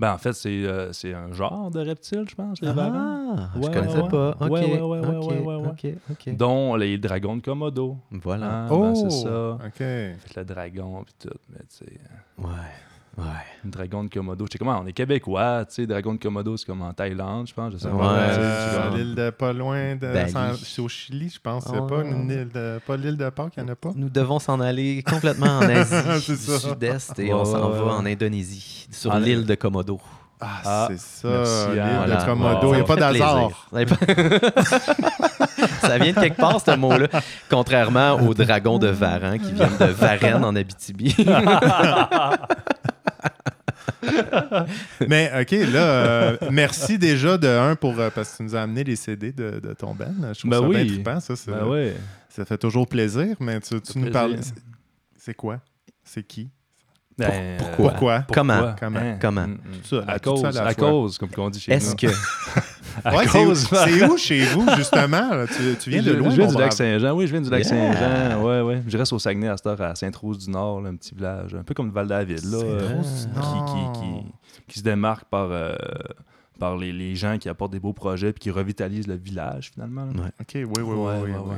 Ben, 0.00 0.14
en 0.14 0.18
fait, 0.18 0.32
c'est 0.32 0.48
euh, 0.64 0.92
c'est 0.94 1.12
un 1.12 1.30
genre 1.32 1.70
de 1.70 1.78
reptile, 1.80 2.24
je 2.26 2.34
pense, 2.34 2.60
les 2.62 2.72
varans. 2.72 3.36
Ah, 3.36 3.50
je 3.54 3.60
Ouais, 3.60 3.70
connaissais 3.70 4.00
ouais, 4.00 4.08
pas. 4.08 4.28
ouais. 4.30 4.34
Ok, 4.40 4.50
Ouais, 4.50 4.60
ouais, 4.64 4.80
ouais, 4.80 4.98
ouais, 5.00 5.16
ok, 5.18 5.28
ouais, 5.30 5.38
ouais, 5.40 5.56
ouais. 5.56 5.68
ok, 5.68 5.86
ok. 6.10 6.36
Dont 6.36 6.74
les 6.76 6.96
dragons 6.96 7.36
de 7.36 7.42
Komodo. 7.42 7.98
Voilà. 8.10 8.64
Ah, 8.64 8.68
oh, 8.72 8.80
ben, 8.80 8.94
c'est 8.94 9.10
ça. 9.10 9.52
OK. 9.64 9.76
Fait 9.76 10.36
le 10.36 10.44
dragon, 10.44 11.04
puis 11.04 11.14
tout, 11.28 11.36
mais 11.50 11.58
tu 11.68 11.84
sais... 11.84 12.00
Ouais, 12.38 12.46
ouais. 13.18 13.24
Une 13.64 13.70
dragon 13.70 14.04
de 14.04 14.08
Komodo. 14.08 14.46
Je 14.46 14.52
sais 14.52 14.58
comment, 14.58 14.80
on 14.82 14.86
est 14.86 14.92
québécois, 14.92 15.64
tu 15.68 15.74
sais, 15.74 15.86
dragon 15.86 16.14
de 16.14 16.18
Komodo, 16.18 16.56
c'est 16.56 16.64
comme 16.66 16.82
en 16.82 16.92
Thaïlande, 16.92 17.46
je 17.48 17.54
pense, 17.54 17.72
je 17.72 17.78
sais 17.78 17.88
Ouais, 17.88 17.98
pas. 17.98 18.32
c'est 18.34 18.40
Euh, 18.40 18.90
c'est 18.92 18.96
l'île 18.98 19.14
de 19.14 19.30
pas 19.30 19.52
loin 19.52 19.96
de. 19.96 20.08
C'est 20.62 20.80
au 20.82 20.88
Chili, 20.88 21.28
je 21.28 21.40
pense. 21.40 21.64
Il 21.68 21.74
y 21.74 21.78
a 21.78 21.82
Oh. 21.82 21.86
pas 21.86 22.02
une 22.04 22.30
île 22.30 22.48
de. 22.48 22.80
Pas 22.86 22.96
l'île 22.96 23.16
de 23.16 23.28
Pâques, 23.30 23.54
il 23.56 23.62
n'y 23.64 23.68
en 23.70 23.72
a 23.72 23.76
pas? 23.76 23.90
Nous 23.94 24.08
devons 24.08 24.38
s'en 24.38 24.60
aller 24.60 25.02
complètement 25.02 25.58
en 25.58 25.62
Asie 25.68 25.94
C'est 26.22 26.32
du 26.32 26.58
sud-est 26.58 27.18
et 27.18 27.26
Ouais, 27.26 27.32
on 27.34 27.44
s'en 27.44 27.68
va 27.70 27.94
en 27.94 28.06
Indonésie, 28.06 28.86
sur 28.90 29.14
l'île 29.16 29.44
de 29.46 29.54
Komodo. 29.54 30.00
Ah, 30.40 30.60
Ah, 30.64 30.88
c'est 30.90 30.98
ça. 30.98 31.28
merci, 31.28 31.80
hein. 31.80 31.96
Voilà. 31.98 32.34
Wow. 32.34 32.72
Il 32.72 32.76
n'y 32.76 32.80
a 32.80 32.84
pas 32.84 32.96
d'hasard. 32.96 33.68
Ça 35.82 35.98
vient 35.98 36.12
de 36.12 36.20
quelque 36.20 36.36
part, 36.36 36.60
ce 36.64 36.76
mot-là. 36.76 37.08
Contrairement 37.50 38.12
aux 38.14 38.32
dragons 38.34 38.78
de 38.78 38.88
Varan 38.88 39.38
qui 39.38 39.52
viennent 39.52 39.76
de 39.78 39.84
Varennes 39.86 40.44
en 40.44 40.54
Abitibi. 40.56 41.14
Mais 45.06 45.30
OK, 45.40 45.50
là, 45.72 45.82
euh, 45.82 46.36
merci 46.50 46.98
déjà 46.98 47.36
de 47.38 47.48
un 47.48 47.76
pour 47.76 47.98
euh, 47.98 48.10
parce 48.14 48.32
que 48.32 48.36
tu 48.38 48.42
nous 48.44 48.56
as 48.56 48.62
amené 48.62 48.84
les 48.84 48.96
CD 48.96 49.32
de, 49.32 49.60
de 49.60 49.72
ton 49.74 49.94
band. 49.94 50.06
Je 50.32 50.38
trouve 50.40 50.50
Ben 50.50 50.60
ça 50.62 50.68
bien 50.68 50.80
oui. 50.80 50.86
trippant, 50.88 51.20
ça. 51.20 51.34
Ben. 51.46 51.92
Ça 52.28 52.44
fait 52.44 52.58
toujours 52.58 52.86
plaisir, 52.88 53.36
mais 53.40 53.60
tu, 53.60 53.74
nous 53.74 53.80
plaisir. 53.80 54.10
parles. 54.12 54.36
C'est 55.16 55.34
quoi? 55.34 55.58
C'est 56.04 56.22
qui? 56.22 56.48
Ben, 57.18 57.28
euh, 57.30 57.58
pourquoi? 57.58 57.90
Pourquoi? 57.90 58.24
Comment? 58.32 58.74
Comment? 58.78 58.98
Hein? 59.00 59.18
Comment? 59.20 59.46
Mm, 59.46 59.50
mm. 59.52 59.56
Tout 59.82 59.88
ça, 59.88 60.04
À 60.08 60.18
tout 60.18 60.36
ça 60.38 60.42
cause, 60.48 60.56
à 60.58 60.74
cause, 60.74 61.18
comme 61.18 61.28
on 61.38 61.50
dit 61.50 61.60
chez 61.60 61.72
Est-ce 61.72 61.90
nous. 61.90 61.96
que. 61.96 62.06
À 63.04 63.14
Ouais, 63.16 63.26
c'est 63.28 63.44
où, 64.08 64.12
où 64.12 64.16
chez 64.18 64.44
vous, 64.46 64.66
justement? 64.76 65.30
là? 65.34 65.46
Tu, 65.46 65.76
tu 65.78 65.90
viens 65.90 66.02
de 66.02 66.10
loin, 66.12 66.28
je 66.30 66.36
viens 66.36 66.46
mon 66.46 66.52
du 66.52 66.58
lac. 66.58 66.72
Saint-Jean, 66.72 67.12
oui, 67.14 67.26
je 67.26 67.32
viens 67.32 67.40
du 67.40 67.48
lac 67.48 67.64
Yeah. 67.64 67.94
Saint-Jean. 67.94 68.42
Ouais, 68.42 68.60
ouais. 68.62 68.82
Je 68.86 68.98
reste 68.98 69.12
au 69.12 69.18
Saguenay 69.18 69.48
à 69.48 69.56
cette 69.56 69.66
heure, 69.68 69.80
à 69.80 69.94
Sainte-Rose-du-Nord, 69.94 70.84
un 70.86 70.96
petit 70.96 71.14
village, 71.14 71.54
un 71.54 71.62
peu 71.62 71.72
comme 71.72 71.90
Val-David, 71.90 72.44
là, 72.50 72.58
euh, 72.58 73.00
qui, 73.00 73.40
qui, 73.72 74.00
qui, 74.00 74.32
qui 74.68 74.78
se 74.80 74.84
démarque 74.84 75.24
par, 75.26 75.48
euh, 75.50 75.74
par 76.58 76.76
les, 76.76 76.92
les 76.92 77.14
gens 77.14 77.38
qui 77.38 77.48
apportent 77.48 77.72
des 77.72 77.80
beaux 77.80 77.92
projets 77.92 78.32
puis 78.32 78.40
qui 78.40 78.50
revitalisent 78.50 79.06
le 79.06 79.14
village, 79.16 79.70
finalement. 79.72 80.06
Ouais. 80.08 80.32
OK, 80.40 80.50
oui, 80.54 80.64
oui, 80.64 80.82
oui. 80.82 80.94
Ouais, 80.94 80.96
oui, 81.22 81.30
ouais, 81.30 81.36
oui. 81.44 81.50
ouais. 81.50 81.56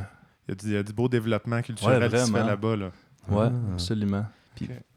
Il, 0.49 0.51
y 0.51 0.53
a 0.53 0.55
du, 0.55 0.67
il 0.67 0.73
y 0.75 0.77
a 0.77 0.83
du 0.83 0.93
beau 0.93 1.09
développement 1.09 1.63
culturel 1.63 2.11
qui 2.11 2.19
se 2.19 2.31
fait 2.31 2.45
là-bas. 2.45 2.77
Là. 2.77 2.91
Ouais, 3.31 3.47
Ah. 3.47 3.73
absolument. 3.73 4.27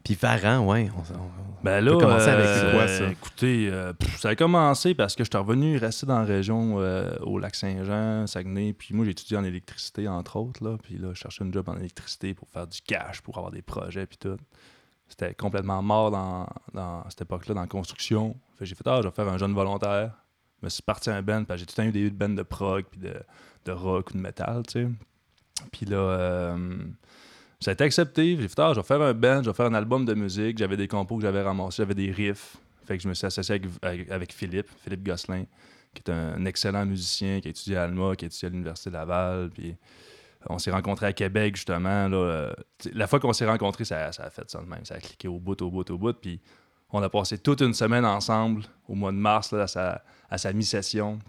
Puis 0.03 0.15
Varan, 0.15 0.65
ouais. 0.65 0.89
on- 0.95 0.99
on- 1.19 1.29
Ben 1.63 1.83
peut 1.83 1.91
là, 1.93 1.97
commencer 1.99 2.29
avec 2.29 2.45
euh, 2.45 2.71
quoi, 2.73 2.87
ça? 2.87 3.07
Écoutez, 3.09 3.69
euh, 3.71 3.93
pff, 3.93 4.19
ça 4.19 4.29
a 4.29 4.35
commencé 4.35 4.93
parce 4.93 5.15
que 5.15 5.23
je 5.23 5.29
suis 5.31 5.37
revenu 5.37 5.77
rester 5.77 6.05
dans 6.05 6.19
la 6.19 6.25
région 6.25 6.75
euh, 6.79 7.15
au 7.21 7.39
lac 7.39 7.55
Saint-Jean, 7.55 8.27
Saguenay. 8.27 8.73
Puis 8.73 8.93
moi, 8.93 9.05
j'ai 9.05 9.11
étudié 9.11 9.37
en 9.37 9.43
électricité, 9.43 10.07
entre 10.07 10.35
autres. 10.35 10.63
Là, 10.63 10.77
puis 10.77 10.97
là, 10.97 11.09
je 11.13 11.19
cherchais 11.19 11.43
un 11.43 11.51
job 11.51 11.67
en 11.69 11.77
électricité 11.77 12.33
pour 12.35 12.47
faire 12.49 12.67
du 12.67 12.79
cash, 12.81 13.21
pour 13.21 13.37
avoir 13.37 13.51
des 13.51 13.63
projets, 13.63 14.05
puis 14.05 14.17
tout. 14.17 14.37
C'était 15.07 15.33
complètement 15.33 15.81
mort 15.81 16.11
dans, 16.11 16.47
dans 16.73 17.03
cette 17.09 17.21
époque-là, 17.21 17.55
dans 17.55 17.61
la 17.61 17.67
construction. 17.67 18.35
J'ai 18.61 18.75
fait, 18.75 18.87
ah, 18.87 18.99
je 19.01 19.07
vais 19.07 19.13
faire 19.13 19.27
un 19.27 19.37
jeune 19.37 19.53
volontaire. 19.53 20.11
Je 20.61 20.65
me 20.65 20.69
suis 20.69 20.83
parti 20.83 21.09
à 21.09 21.15
un 21.15 21.21
band, 21.21 21.43
parce 21.45 21.59
que 21.61 21.61
j'ai 21.61 21.65
tout 21.65 21.73
le 21.81 21.83
temps 21.83 21.89
eu 21.89 21.91
des 22.03 22.09
bands 22.09 22.29
de 22.29 22.41
prog, 22.43 22.85
puis 22.89 22.99
de, 22.99 23.13
de 23.65 23.71
rock 23.71 24.11
ou 24.11 24.13
de 24.17 24.21
métal, 24.21 24.63
tu 24.67 24.83
sais. 24.83 24.87
Puis 25.71 25.85
là, 25.85 25.97
euh, 25.97 26.77
ça 27.59 27.71
a 27.71 27.73
été 27.73 27.83
accepté. 27.83 28.37
J'ai 28.39 28.47
fait, 28.47 28.59
ah, 28.59 28.71
je 28.73 28.79
vais 28.79 28.85
faire 28.85 29.01
un 29.01 29.13
band, 29.13 29.41
je 29.43 29.49
vais 29.49 29.55
faire 29.55 29.67
un 29.67 29.73
album 29.73 30.05
de 30.05 30.13
musique. 30.13 30.57
J'avais 30.57 30.77
des 30.77 30.87
compos 30.87 31.17
que 31.17 31.23
j'avais 31.23 31.41
ramassés, 31.41 31.77
j'avais 31.77 31.95
des 31.95 32.11
riffs. 32.11 32.57
Fait 32.85 32.97
que 32.97 33.03
je 33.03 33.09
me 33.09 33.13
suis 33.13 33.25
associé 33.25 33.59
avec, 33.81 34.33
Philippe, 34.33 34.67
Philippe 34.83 35.03
Gosselin, 35.03 35.45
qui 35.93 36.03
est 36.05 36.11
un 36.11 36.45
excellent 36.45 36.85
musicien, 36.85 37.39
qui 37.39 37.47
a 37.47 37.51
étudié 37.51 37.77
à 37.77 37.83
Alma, 37.83 38.15
qui 38.15 38.25
a 38.25 38.27
étudié 38.27 38.47
à 38.47 38.51
l'Université 38.51 38.91
Laval. 38.91 39.49
Puis 39.49 39.75
on 40.47 40.59
s'est 40.59 40.71
rencontrés 40.71 41.07
à 41.07 41.13
Québec, 41.13 41.55
justement. 41.55 42.07
Là, 42.07 42.17
euh, 42.17 42.53
la 42.93 43.07
fois 43.07 43.19
qu'on 43.19 43.33
s'est 43.33 43.47
rencontrés, 43.47 43.85
ça, 43.85 44.05
a 44.05 44.29
fait 44.29 44.49
ça 44.49 44.59
de 44.59 44.67
même. 44.67 44.85
Ça 44.85 44.95
a 44.95 44.99
cliqué 44.99 45.27
au 45.27 45.39
bout, 45.39 45.59
au 45.61 45.71
bout, 45.71 45.89
au 45.89 45.97
bout. 45.97 46.15
On 46.91 47.01
a 47.01 47.09
passé 47.09 47.39
toute 47.39 47.61
une 47.61 47.73
semaine 47.73 48.05
ensemble 48.05 48.63
au 48.87 48.93
mois 48.93 49.11
de 49.11 49.17
mars, 49.17 49.51
à 49.53 49.67
sa, 49.67 50.03
à 50.29 50.37
sa 50.37 50.53
mi-session. 50.53 51.19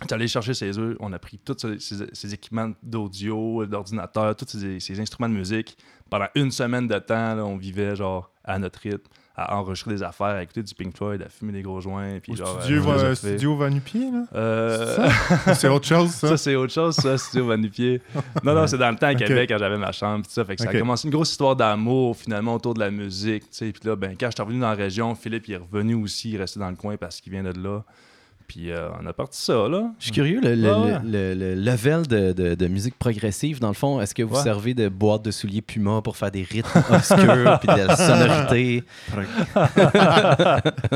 J'étais 0.00 0.14
allé 0.14 0.28
chercher 0.28 0.54
chez 0.54 0.70
eux, 0.78 0.96
on 1.00 1.12
a 1.12 1.18
pris 1.18 1.38
tous 1.38 1.56
ces, 1.58 1.78
ces- 1.80 2.06
ces 2.12 2.34
équipements 2.34 2.70
d'audio, 2.82 3.66
d'ordinateur, 3.66 4.36
tous 4.36 4.46
ces, 4.48 4.78
ces 4.80 5.00
instruments 5.00 5.28
de 5.28 5.34
musique. 5.34 5.76
Pendant 6.08 6.28
une 6.36 6.50
semaine 6.52 6.86
de 6.86 6.98
temps, 7.00 7.34
là, 7.34 7.44
on 7.44 7.56
vivait 7.56 7.96
genre 7.96 8.30
à 8.44 8.58
notre 8.60 8.78
rythme, 8.78 9.02
à 9.36 9.56
enregistrer 9.56 9.90
des 9.92 10.02
affaires, 10.02 10.26
à 10.28 10.42
écouter 10.42 10.62
du 10.62 10.72
Pink 10.74 10.96
Floyd, 10.96 11.20
à 11.22 11.28
fumer 11.28 11.52
des 11.52 11.62
gros 11.62 11.80
joints. 11.80 12.18
Puis 12.22 12.32
Au 12.32 12.36
genre, 12.36 12.62
studio, 12.62 12.82
philosopher. 12.82 13.14
studio 13.16 13.56
Vanupier, 13.56 14.10
là? 14.12 14.24
Euh, 14.34 15.08
C'est 15.54 15.68
autre 15.68 15.86
chose, 15.86 16.10
ça? 16.10 16.28
ça, 16.28 16.36
c'est 16.36 16.54
autre 16.54 16.72
chose, 16.72 16.94
ça, 16.94 17.18
Studio 17.18 17.46
Vanipier. 17.46 18.00
Non, 18.44 18.54
non, 18.54 18.66
c'est 18.68 18.78
dans 18.78 18.90
le 18.90 18.96
temps 18.96 19.08
à. 19.08 19.14
Québec, 19.16 19.48
quand 19.50 19.58
j'avais 19.58 19.76
ma 19.78 19.92
chambre, 19.92 20.24
pis 20.24 20.32
ça. 20.32 20.44
Fait 20.44 20.54
que 20.56 20.62
ça 20.62 20.70
a 20.70 20.78
commencé 20.78 21.08
une 21.08 21.12
grosse 21.12 21.30
histoire 21.32 21.56
d'amour, 21.56 22.16
finalement, 22.16 22.54
autour 22.54 22.74
de 22.74 22.80
la 22.80 22.90
musique, 22.92 23.42
tu 23.42 23.48
sais. 23.50 23.72
Puis 23.72 23.82
là, 23.88 23.96
ben, 23.96 24.16
quand 24.18 24.26
je 24.30 24.34
suis 24.36 24.42
revenu 24.42 24.60
dans 24.60 24.70
la 24.70 24.74
région, 24.76 25.14
Philippe, 25.16 25.48
il 25.48 25.54
est 25.54 25.58
revenu 25.58 25.94
aussi, 25.94 26.30
il 26.30 26.34
est 26.36 26.38
resté 26.38 26.60
dans 26.60 26.70
le 26.70 26.76
coin 26.76 26.96
parce 26.96 27.20
qu'il 27.20 27.32
vient 27.32 27.42
de 27.42 27.52
là. 27.60 27.84
Puis 28.48 28.72
euh, 28.72 28.88
on 29.00 29.06
a 29.06 29.12
parti 29.12 29.40
ça, 29.42 29.68
là. 29.68 29.90
Je 29.98 30.04
suis 30.04 30.12
curieux, 30.12 30.40
le, 30.42 30.54
le- 30.54 30.72
Ouais, 30.74 30.80
ouais. 30.92 30.98
le- 31.04 31.34
le- 31.34 31.54
le 31.54 31.60
level 31.60 32.06
de, 32.06 32.32
de- 32.32 32.54
de 32.54 32.66
musique 32.66 32.98
progressive, 32.98 33.60
dans 33.60 33.68
le 33.68 33.74
fond, 33.74 34.00
est-ce 34.00 34.14
que 34.14 34.22
vous 34.22 34.36
Ouais. 34.36 34.42
servez 34.42 34.72
de 34.72 34.88
boîte 34.88 35.22
de 35.22 35.30
souliers 35.30 35.60
Puma 35.60 36.00
pour 36.02 36.16
faire 36.16 36.30
des 36.30 36.44
rythmes 36.50 36.82
obscurs 36.90 37.58
puis 37.60 37.68
de 37.68 37.86
la 37.86 37.94
sonorité? 37.96 38.84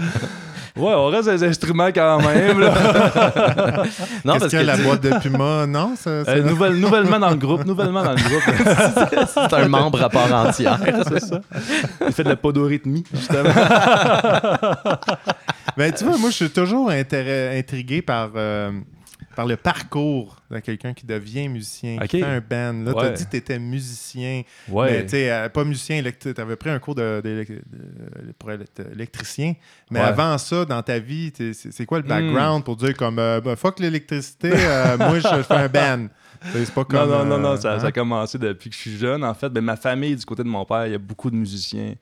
Ouais, 0.75 0.95
on 0.95 1.09
reste 1.09 1.29
des 1.29 1.45
instruments 1.45 1.89
quand 1.95 2.19
même, 2.23 2.59
là. 2.59 2.73
Non, 4.25 4.39
parce 4.39 4.51
que 4.51 4.57
la 4.57 4.75
tu- 4.79 4.83
boîte 4.85 5.03
de 5.03 5.11
Puma? 5.19 5.67
Non, 5.67 5.93
ça, 5.97 6.09
Euh, 6.09 6.43
nouvelle- 6.43 6.77
nouvellement 6.77 7.19
dans 7.19 7.29
le 7.29 7.37
groupe, 7.37 7.67
nouvellement 7.67 8.03
dans 8.03 8.13
le 8.13 8.17
groupe. 8.17 9.27
c'est 9.29 9.53
un 9.55 9.69
membre 9.69 10.03
à 10.03 10.09
part 10.09 10.33
entière. 10.47 10.79
c'est 11.09 11.21
ça. 11.21 11.41
Il 12.07 12.13
fait 12.15 12.25
de 12.25 12.31
la 12.31 12.37
podorythmie, 12.37 13.05
justement. 13.13 13.51
Ben, 15.77 15.93
tu 15.93 16.05
vois, 16.05 16.17
moi, 16.17 16.31
je 16.31 16.37
suis 16.37 16.51
toujours 16.51 16.91
intéré- 17.51 17.59
intrigué 17.59 18.03
par. 18.03 18.33
euh, 18.37 18.73
par 19.35 19.47
le 19.47 19.57
parcours 19.57 20.37
de 20.51 20.59
quelqu'un 20.59 20.93
qui 20.93 21.07
devient 21.07 21.49
musicien, 21.49 21.97
qui 22.07 22.19
fait 22.21 22.23
un 22.27 22.41
band. 22.41 22.85
Là, 22.85 22.93
tu 22.93 22.99
as 22.99 23.03
Ouais. 23.05 23.13
dit 23.15 23.25
que 23.25 23.31
tu 23.31 23.37
étais 23.39 23.59
musicien, 23.59 24.43
mais 24.69 24.75
Ouais. 24.75 25.03
tu 25.05 25.11
sais, 25.11 25.31
euh, 25.33 25.49
pas 25.49 25.65
musicien, 25.65 26.03
tu 26.21 26.35
avais 26.37 26.57
pris 26.57 26.69
un 26.69 26.79
cours 26.79 26.95
de, 26.97 27.23
de- 27.25 27.47
de- 27.49 27.63
pour 28.39 28.51
être 28.53 28.83
électricien. 28.93 29.55
Mais 29.91 30.01
Ouais. 30.01 30.05
avant 30.05 30.37
ça, 30.37 30.67
dans 30.67 30.83
ta 30.83 30.99
vie, 30.99 31.33
c'est 31.55 31.87
quoi 31.87 31.99
le 32.01 32.05
Hmm. 32.05 32.09
background 32.09 32.65
pour 32.65 32.77
dire 32.77 32.95
comme 32.95 33.19
euh, 33.19 33.41
Ben, 33.41 33.57
fuck 33.57 33.79
l'électricité, 33.81 34.51
euh, 34.53 34.99
moi 34.99 35.19
je 35.21 35.43
fais 35.45 35.55
un 35.55 35.69
band? 35.69 36.09
C'est 36.53 36.75
pas 36.75 36.81
Non, 36.81 36.85
comme. 36.85 37.09
non, 37.11 37.25
non, 37.25 37.35
euh, 37.37 37.39
non, 37.39 37.57
ça, 37.57 37.75
hein? 37.75 37.79
ça 37.81 37.87
a 37.87 37.93
commencé 37.93 38.37
depuis 38.37 38.69
que 38.69 38.77
je 38.77 38.81
suis 38.83 38.97
jeune. 38.99 39.25
En 39.25 39.33
fait, 39.33 39.49
ben, 39.49 39.63
ma 39.65 39.77
famille, 39.77 40.15
du 40.17 40.27
côté 40.27 40.43
de 40.43 40.49
mon 40.49 40.67
père, 40.67 40.87
il 40.87 40.93
y 40.93 40.97
a 40.97 40.99
beaucoup 40.99 41.31
de 41.31 41.37
musiciens. 41.37 41.95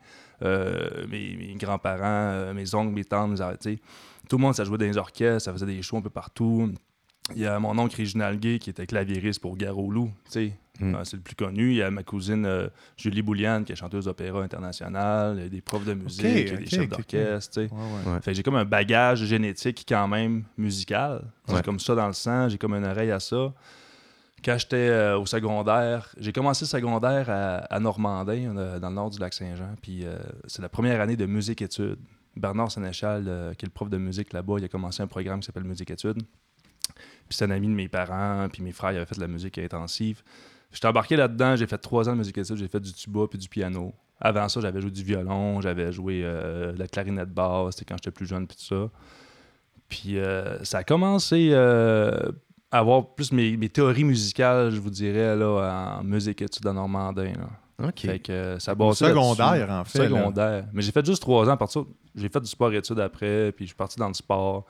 Euh, 0.42 1.04
mes, 1.09 1.37
mes 1.37 1.54
grands-parents, 1.56 2.00
euh, 2.02 2.54
mes 2.54 2.75
oncles, 2.75 2.92
mes 2.94 3.04
tantes, 3.04 3.30
mes 3.30 3.37
tu 3.37 3.75
sais, 3.75 3.78
tout 4.30 4.37
le 4.38 4.42
monde, 4.42 4.54
ça 4.54 4.64
jouait 4.64 4.78
dans 4.78 4.87
les 4.87 4.96
orchestres, 4.96 5.44
ça 5.44 5.52
faisait 5.52 5.66
des 5.66 5.82
shows 5.82 5.99
un 5.99 6.02
peu 6.02 6.08
partout. 6.08 6.72
Il 7.34 7.42
y 7.42 7.46
a 7.46 7.58
mon 7.58 7.76
oncle 7.78 7.96
Réginald 7.96 8.40
Gay 8.40 8.58
qui 8.60 8.70
était 8.70 8.87
claviériste 8.87 9.40
pour 9.40 9.56
Garolou, 9.56 10.10
tu 10.26 10.30
sais. 10.30 10.52
Mm. 10.78 10.94
Euh, 10.94 11.04
c'est 11.04 11.16
le 11.16 11.22
plus 11.22 11.34
connu. 11.34 11.70
Il 11.70 11.76
y 11.76 11.82
a 11.82 11.90
ma 11.90 12.02
cousine 12.04 12.46
euh, 12.46 12.68
Julie 12.96 13.22
Bouliane 13.22 13.64
qui 13.64 13.72
est 13.72 13.76
chanteuse 13.76 14.04
d'opéra 14.06 14.42
internationale. 14.42 15.34
Il 15.37 15.42
y 15.42 15.46
a 15.46 15.49
des 15.49 15.60
profs 15.60 15.84
de 15.84 15.94
musique, 15.94 16.25
il 16.25 16.46
y 16.46 16.50
a 16.50 16.54
ok, 16.54 16.58
des 16.60 16.66
chefs 16.66 16.88
d'orchestre. 16.88 17.60
Ouais, 17.60 17.68
ouais. 18.25 18.34
J'ai 18.34 18.42
comme 18.44 18.54
un 18.54 18.64
bagage 18.64 19.25
génétique 19.25 19.84
quand 19.87 20.06
même 20.08 20.44
musical. 20.56 21.22
J'ai 21.49 21.54
Ouais. 21.56 21.62
comme 21.62 21.80
ça 21.80 21.94
dans 21.96 22.06
le 22.06 22.12
sang, 22.14 22.49
j'ai 22.49 22.56
comme 22.56 22.75
une 22.75 22.84
oreille 22.87 23.10
à 23.10 23.20
ça. 23.20 23.52
Quand 24.44 24.56
j'étais 24.56 24.76
euh, 24.76 25.18
au 25.18 25.26
secondaire, 25.26 26.08
j'ai 26.18 26.32
commencé 26.32 26.64
le 26.64 26.68
secondaire 26.68 27.28
à, 27.28 27.56
à 27.58 27.78
Normandin, 27.80 28.54
dans 28.80 28.88
le 28.88 28.94
nord 28.94 29.10
du 29.10 29.18
lac 29.18 29.34
Saint-Jean. 29.34 29.75
Puis 29.82 30.04
euh, 30.04 30.16
c'est 30.46 30.62
la 30.62 30.68
première 30.70 31.00
année 31.00 31.16
de 31.16 31.26
musique-études. 31.26 31.99
Bernard 32.37 32.70
Sénéchal, 32.70 33.25
euh, 33.26 33.54
qui 33.54 33.64
est 33.64 33.68
le 33.68 33.72
prof 33.72 33.88
de 33.88 33.99
musique 33.99 34.32
là-bas, 34.32 34.54
il 34.58 34.64
a 34.64 34.68
commencé 34.68 35.02
un 35.02 35.06
programme 35.06 35.40
qui 35.40 35.46
s'appelle 35.46 35.64
Musique-études. 35.64 36.22
Puis 36.94 37.37
c'est 37.37 37.44
un 37.44 37.50
ami 37.50 37.68
de 37.68 37.72
mes 37.72 37.88
parents, 37.88 38.49
puis 38.52 38.62
mes 38.62 38.72
frères 38.72 38.92
ils 38.92 38.96
avaient 38.96 39.06
fait 39.06 39.16
de 39.16 39.20
la 39.20 39.28
musique 39.28 39.58
intensive. 39.58 40.22
J'étais 40.72 40.87
embarqué 40.87 41.16
là-dedans, 41.16 41.56
j'ai 41.56 41.66
fait 41.66 41.78
trois 41.78 42.08
ans 42.08 42.12
de 42.12 42.18
musique-études, 42.18 42.56
j'ai 42.56 42.68
fait 42.68 42.80
du 42.80 42.92
tuba 42.92 43.26
puis 43.28 43.38
du 43.38 43.49
piano. 43.49 43.92
Avant 44.20 44.49
ça, 44.49 44.60
j'avais 44.60 44.80
joué 44.80 44.90
du 44.90 45.02
violon, 45.02 45.60
j'avais 45.60 45.92
joué 45.92 46.22
euh, 46.25 46.72
la 46.76 46.87
clarinette 46.87 47.32
basse, 47.32 47.76
c'était 47.76 47.87
quand 47.87 47.96
j'étais 47.96 48.10
plus 48.10 48.26
jeune, 48.26 48.46
puis 48.46 48.56
tout 48.56 48.64
ça. 48.64 48.90
Puis 49.88 50.18
euh, 50.18 50.62
ça 50.64 50.78
a 50.78 50.84
commencé 50.84 51.52
à 51.52 52.32
avoir 52.70 53.14
plus 53.14 53.32
mes, 53.32 53.68
théories 53.68 54.04
musicales, 54.04 54.70
je 54.70 54.80
vous 54.80 54.90
dirais, 54.90 55.34
là, 55.37 55.99
en 55.99 56.04
musique 56.04 56.42
études 56.42 56.66
à 56.66 56.72
Normandin. 56.72 57.32
OK. 57.88 58.00
Fait 58.00 58.18
que 58.18 58.32
euh, 58.32 58.58
ça 58.58 58.72
secondaire, 58.94 59.68
en 59.70 59.84
fait. 59.84 59.99
là. 60.00 60.04
Secondaire. 60.08 60.64
Mais 60.72 60.82
j'ai 60.82 60.92
fait 60.92 61.04
juste 61.04 61.22
trois 61.22 61.49
ans. 61.49 61.56
Partir, 61.56 61.84
j'ai 62.14 62.28
fait 62.28 62.40
du 62.40 62.46
sport-études 62.49 63.00
après, 63.00 63.52
puis 63.52 63.64
je 63.64 63.68
suis 63.70 63.76
parti 63.76 63.99
dans 63.99 64.08
le 64.08 64.14
sport. 64.14 64.64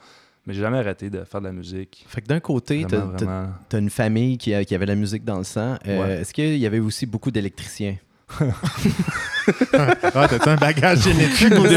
Mais 0.47 0.55
j'ai 0.55 0.63
jamais 0.63 0.79
arrêté 0.79 1.11
de 1.11 1.23
faire 1.25 1.41
de 1.43 1.47
la 1.47 1.53
musique. 1.53 2.03
Fait 2.09 2.23
que 2.23 2.27
d'un 2.27 2.41
côté, 2.41 2.87
t'as 2.89 2.97
Vraiment, 2.97 3.17
t'as- 3.17 3.25
vraiment. 3.27 3.49
t'as 3.69 3.79
une 3.79 3.91
famille 3.91 4.39
qui, 4.39 4.55
a- 4.55 4.65
qui 4.65 4.75
avait 4.75 4.87
la 4.87 4.95
musique 4.95 5.23
dans 5.25 5.37
le 5.37 5.45
sang. 5.45 5.77
Euh, 5.87 6.01
Ouais. 6.03 6.13
Est-ce 6.21 6.33
qu'il 6.33 6.57
y 6.57 6.65
avait 6.67 6.79
aussi 6.81 7.05
beaucoup 7.05 7.31
d'électriciens? 7.31 7.97
Ah, 10.15 10.27
t'as-tu 10.29 10.49
un 10.49 10.57
bagage 10.57 11.03
génétique 11.03 11.53
aussi? 11.53 11.77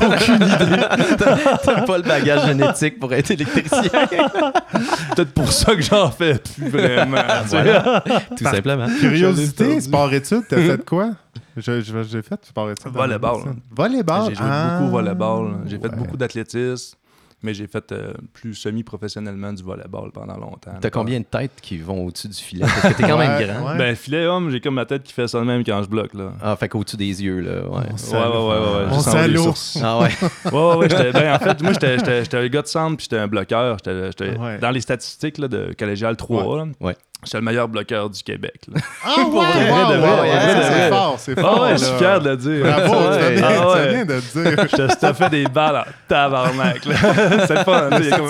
Aucune 0.00 0.34
idée. 0.36 0.82
T'as 1.18 1.36
t'as 1.58 1.82
pas 1.82 1.96
le 1.98 2.02
bagage 2.04 2.46
génétique 2.46 2.98
pour 3.00 3.12
être 3.12 3.30
électricien. 3.30 3.80
Peut-être 5.16 5.32
pour 5.32 5.52
ça 5.52 5.74
que 5.74 5.82
j'en 5.82 6.10
fais 6.10 6.38
plus 6.38 6.68
vraiment. 6.68 7.18
Voilà. 7.46 8.02
Tout 8.36 8.44
simplement. 8.44 8.86
Curiosité, 9.00 9.80
sport-études, 9.80 10.44
t'as 10.48 10.56
fait 10.56 10.84
quoi? 10.84 11.10
Je- 11.56 11.80
je- 11.80 12.02
J'ai 12.02 12.22
fait 12.22 12.44
sport-études. 12.44 12.92
Volleyball. 12.92 13.54
Volleyball. 13.74 14.24
J'ai 14.30 14.34
joué 14.36 14.46
ah, 14.48 14.78
beaucoup 14.78 14.88
au 14.88 14.92
volleyball. 14.92 15.54
J'ai 15.66 15.78
fait 15.78 15.88
beaucoup 15.88 16.16
d'athlétisme. 16.16 16.96
Mais 17.44 17.52
j'ai 17.52 17.66
fait 17.66 17.92
euh, 17.92 18.14
plus 18.32 18.54
semi-professionnellement 18.54 19.52
du 19.52 19.62
volleyball 19.62 20.10
pendant 20.12 20.38
longtemps. 20.38 20.72
T'as 20.80 20.88
combien 20.88 21.20
de 21.20 21.24
têtes 21.26 21.52
qui 21.60 21.76
vont 21.76 22.06
au-dessus 22.06 22.28
du 22.28 22.34
filet? 22.38 22.64
Parce 22.64 22.94
que 22.94 23.02
t'es 23.02 23.06
quand 23.06 23.18
même 23.18 23.46
grand. 23.46 23.66
ouais. 23.72 23.76
Ben, 23.78 23.94
filet 23.94 24.24
homme, 24.26 24.48
j'ai 24.50 24.60
comme 24.60 24.74
ma 24.76 24.86
tête 24.86 25.02
qui 25.02 25.12
fait 25.12 25.28
ça 25.28 25.40
de 25.40 25.44
même 25.44 25.62
quand 25.62 25.82
je 25.82 25.88
bloque. 25.88 26.14
Là. 26.14 26.32
Ah, 26.42 26.56
fait 26.56 26.70
qu'au-dessus 26.70 26.96
des 26.96 27.22
yeux, 27.22 27.40
là. 27.40 27.68
Ouais. 27.68 27.84
On 27.90 28.14
Ouais, 28.14 28.18
ouais, 28.18 28.28
ouais, 28.28 28.66
ouais. 28.66 28.76
ouais. 28.86 28.92
On 28.92 29.00
salaud. 29.00 29.42
sources. 29.42 29.78
Ah 29.82 29.98
ouais. 30.00 30.08
Ouais, 30.52 30.58
ouais, 30.70 30.76
ouais, 30.76 30.88
j'étais- 30.88 31.12
ben, 31.12 31.34
en 31.34 31.38
fait, 31.38 31.62
moi, 31.62 31.72
j'étais- 31.74 31.98
j'étais 31.98 32.24
j'étais 32.24 32.36
un 32.38 32.48
gars 32.48 32.62
de 32.62 32.66
centre 32.66 32.96
puis 32.96 33.04
j'étais 33.10 33.18
un 33.20 33.28
bloqueur. 33.28 33.76
Ouais. 33.86 34.58
Dans 34.58 34.70
les 34.70 34.80
statistiques 34.80 35.36
là, 35.38 35.46
de 35.48 35.74
collégial 35.78 36.16
3, 36.16 36.56
là, 36.58 36.64
Ouais. 36.80 36.96
J'étais 37.24 37.38
le 37.38 37.44
meilleur 37.44 37.68
bloqueur 37.68 38.10
du 38.10 38.22
Québec. 38.22 38.60
Là. 38.72 38.80
Ah, 39.04 39.18
ouais, 39.18 39.24
Pour 39.24 39.42
vrai, 39.42 39.54
ouais, 39.54 39.66
de 39.66 39.70
ouais, 39.70 39.96
vrai, 39.98 40.20
ouais, 40.20 40.30
de 40.30 40.34
vrai, 40.38 40.54
de 40.54 40.62
c'est 40.62 40.88
fort, 40.88 41.16
c'est 41.18 41.38
Ah 41.38 41.40
fort. 41.42 41.60
ouais, 41.62 41.70
là. 41.70 41.76
je 41.76 41.84
suis 41.84 41.94
fier 41.98 42.20
de 42.20 42.30
le 42.30 42.36
dire. 42.36 42.64
Bravo, 42.64 42.94
Ouais. 42.94 43.42
Ah 43.42 43.68
ouais. 43.74 44.04
de 44.04 44.12
le 44.14 44.20
dire. 44.54 44.66
Je 44.72 44.76
te 44.76 44.92
stuffais 44.92 45.30
des 45.30 45.44
balles 45.44 45.76
en 45.76 45.84
tabarnak. 46.08 46.78
C'est 46.84 47.54
le 47.54 47.64
fun. 47.64 47.88
là, 47.90 47.98
il 48.00 48.06
est 48.06 48.16
comme... 48.16 48.28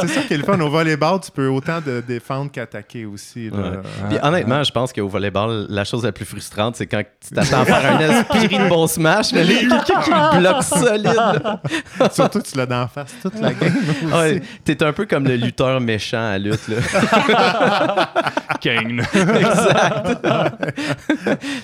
c'est 0.00 0.08
ça 0.08 0.20
qui 0.22 0.34
est 0.34 0.38
le 0.38 0.44
fun. 0.44 0.58
Au 0.60 0.68
volleyball, 0.68 1.20
tu 1.20 1.30
peux 1.30 1.48
autant 1.48 1.80
de 1.84 2.00
défendre 2.06 2.50
qu'attaquer 2.52 3.04
aussi. 3.06 3.50
là. 3.50 3.56
Ouais. 3.56 3.78
Ah, 3.82 4.06
Puis 4.08 4.18
honnêtement, 4.22 4.62
je 4.62 4.70
pense 4.72 4.92
qu'au 4.92 5.08
volleyball, 5.08 5.66
la 5.68 5.84
chose 5.84 6.04
la 6.04 6.12
plus 6.12 6.24
frustrante, 6.24 6.76
c'est 6.76 6.86
quand 6.86 7.02
tu 7.26 7.34
t'attends 7.34 7.60
à 7.62 7.64
faire 7.64 7.96
un 7.96 7.98
esprit 8.00 8.48
de 8.58 8.68
bon 8.68 8.86
smash, 8.86 9.32
mais 9.32 9.44
là, 9.44 9.52
il 9.62 9.68
y 9.68 9.72
a 9.72 9.78
quelqu'un 9.78 10.00
qui 10.02 10.10
le 10.10 10.40
bloque 10.40 10.62
solide. 10.62 12.10
Surtout 12.12 12.40
que 12.40 12.48
tu 12.48 12.56
l'as 12.58 12.66
d'en 12.66 12.88
face 12.88 13.14
toute 13.22 13.40
la 13.40 13.52
game. 13.52 13.72
aussi. 14.04 14.14
Ouais, 14.14 14.42
T'es 14.64 14.82
un 14.82 14.92
peu 14.92 15.06
comme 15.06 15.24
le 15.24 15.36
lutteur 15.36 15.80
méchant 15.80 16.30
à 16.32 16.38
lutte. 16.38 16.68
Là. 16.68 16.76
Kane. 18.60 19.00
exact. 19.00 20.26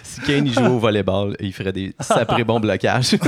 si 0.03 0.21
Kane 0.23 0.47
il 0.47 0.53
jouait 0.53 0.67
au 0.67 0.79
volleyball, 0.79 1.37
il 1.41 1.53
ferait 1.53 1.73
des 1.73 1.95
saprés 2.01 2.45
bons 2.45 2.61
blocages. 2.61 3.17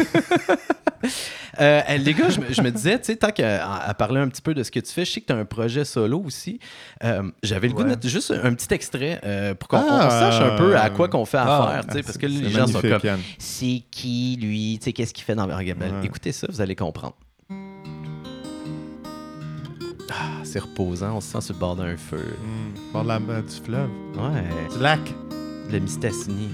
Euh, 1.61 1.83
les 1.99 2.15
gars, 2.15 2.29
je 2.31 2.41
me, 2.41 2.53
je 2.53 2.63
me 2.63 2.71
disais, 2.71 2.99
tu 2.99 3.07
sais, 3.07 3.17
tant 3.17 3.31
qu'à 3.31 3.67
à 3.67 3.93
parler 3.95 4.21
un 4.21 4.29
petit 4.29 4.41
peu 4.41 4.55
de 4.55 4.63
ce 4.63 4.71
que 4.71 4.81
tu 4.81 4.93
fais, 4.93 5.05
je 5.05 5.13
sais 5.13 5.21
que 5.21 5.27
tu 5.27 5.33
as 5.33 5.37
un 5.37 5.45
projet 5.45 5.85
solo 5.85 6.23
aussi. 6.25 6.59
Euh, 7.05 7.23
J'avais 7.43 7.69
le 7.69 7.75
goût 7.75 7.83
de 7.83 7.89
mettre 7.89 8.07
juste 8.09 8.31
un 8.31 8.55
petit 8.55 8.73
extrait 8.73 9.21
euh, 9.25 9.55
pour 9.55 9.69
qu'on 9.69 9.79
Ah, 9.79 10.07
on 10.07 10.11
sache 10.11 10.41
un 10.41 10.57
peu 10.57 10.77
à 10.77 10.89
quoi 10.91 11.09
qu'on 11.09 11.25
fait 11.25 11.39
ah, 11.39 11.65
affaire, 11.65 11.87
tu 11.87 11.97
sais, 11.97 12.03
parce 12.03 12.19
que 12.19 12.27
les 12.27 12.51
gens 12.51 12.67
sont 12.67 12.81
comme 12.81 13.01
c'est 13.39 13.83
qui 13.91 14.39
lui, 14.41 14.79
tu 14.79 14.87
sais, 14.87 14.93
qu'est-ce 14.93 15.13
qu'il 15.13 15.25
fait 15.25 15.35
dans 15.35 15.47
ben, 15.47 15.59
Ouais. 15.61 15.75
Écoutez 16.05 16.33
ça, 16.33 16.47
vous 16.49 16.61
allez 16.61 16.77
comprendre. 16.77 17.15
Ah, 20.11 20.40
c'est 20.51 20.59
reposant, 20.61 21.17
on 21.17 21.21
se 21.21 21.31
sent 21.33 21.41
sur 21.43 21.55
le 21.55 21.61
bord 21.61 21.77
d'un 21.77 21.97
feu. 21.97 22.17
Mm, 22.43 22.93
bord 22.93 23.03
de 23.05 23.09
la- 23.09 23.17
euh, 23.17 23.43
du 23.43 23.55
fleuve. 23.65 23.91
Ouais, 24.17 24.69
Du 24.75 24.83
lac. 24.83 25.01
le 25.73 25.79
Mistassini. 25.79 26.49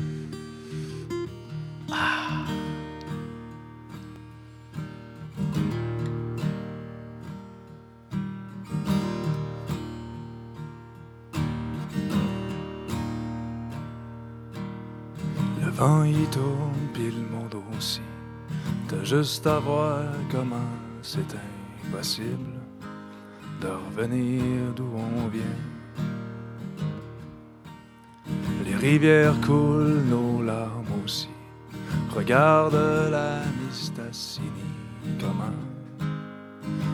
Le 15.62 15.70
vent 15.70 16.04
il 16.04 16.26
tourne, 16.30 16.74
puis 16.92 17.10
le 17.10 17.36
monde 17.36 17.54
aussi. 17.76 18.00
T'as 18.88 19.04
juste 19.04 19.46
à 19.46 19.58
voir 19.58 20.04
comment 20.30 20.70
c'est 21.02 21.34
impossible 21.84 22.55
de 23.66 23.72
revenir 23.86 24.42
d'où 24.74 24.88
on 24.94 25.28
vient. 25.28 25.58
Les 28.64 28.74
rivières 28.74 29.38
coulent, 29.40 30.02
nos 30.08 30.42
larmes 30.42 30.92
aussi. 31.04 31.28
Regarde 32.14 32.78
la 33.10 33.40
Mistassini, 33.60 34.68
comment 35.20 35.58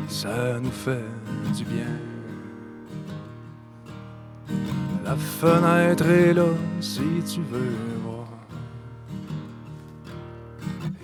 ça 0.09 0.61
nous 0.61 0.76
fait 0.85 1.11
du 1.57 1.64
bien. 1.64 1.95
La 5.05 5.17
fenêtre 5.17 6.07
est 6.07 6.35
là 6.35 6.50
si 6.81 7.09
tu 7.33 7.41
veux 7.50 7.76
voir. 8.05 8.29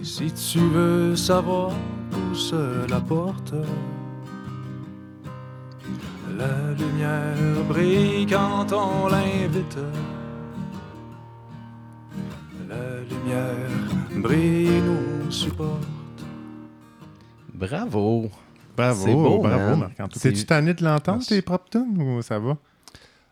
Et 0.01 0.05
si 0.05 0.31
tu 0.33 0.61
veux 0.61 1.17
savoir 1.17 1.73
où 2.13 2.35
se 2.35 2.89
la 2.89 3.01
porte, 3.01 3.55
la 6.39 6.73
lumière 6.79 7.65
brille 7.69 8.27
quand 8.27 8.73
on 8.73 9.09
l'invite. 9.09 9.77
La 12.69 13.01
lumière 13.11 14.23
brille 14.23 14.83
nous 14.83 15.31
supporte. 15.31 15.87
Bravo! 17.55 18.31
Bravo, 18.77 19.05
C'est 19.05 19.13
beau, 19.13 19.39
bravo. 19.41 19.77
Marc-Antoine. 19.77 20.11
C'est- 20.15 20.31
T'es-tu 20.31 20.45
tanné 20.47 20.73
de 20.75 20.85
l'entendre, 20.85 21.25
tes 21.27 21.43
propres 21.43 21.69
tunes, 21.71 22.01
ou 22.01 22.23
ça 22.23 22.39
va? 22.39 22.57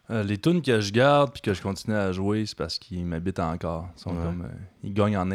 Euh, 0.09 0.23
les 0.23 0.39
tunes 0.39 0.63
que 0.63 0.79
je 0.81 0.93
garde 0.93 1.33
puis 1.33 1.43
que 1.43 1.53
je 1.53 1.61
continue 1.61 1.97
à 1.97 2.13
jouer, 2.13 2.47
c'est 2.47 2.57
parce 2.57 2.79
qu'ils 2.79 3.05
m'habitent 3.05 3.41
encore. 3.41 3.89
Ils, 3.97 4.01
sont 4.01 4.11
Ouais. 4.11 4.23
comme, 4.23 4.43
euh, 4.43 4.55
ils 4.85 4.95
gagnent 4.95 5.17
en, 5.17 5.31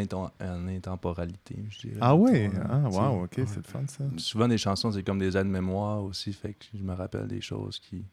intemporalité, 0.67 1.57
je 1.69 1.79
dirais. 1.79 1.97
Ah? 1.99 2.15
Ouais, 2.15 2.49
Ah, 2.69 2.87
wow, 2.89 3.23
ok, 3.25 3.33
c'est 3.35 3.57
le 3.57 3.63
fun, 3.63 3.83
ça. 3.87 4.05
Souvent, 4.17 4.47
des 4.47 4.57
chansons, 4.57 4.91
c'est 4.91 5.03
comme 5.03 5.19
des 5.19 5.35
aides-mémoires 5.35 6.01
aussi, 6.03 6.31
fait 6.31 6.53
que 6.53 6.65
je 6.73 6.83
me 6.83 6.93
rappelle 6.93 7.27
des 7.27 7.41
choses 7.41 7.79
qui, 7.79 8.05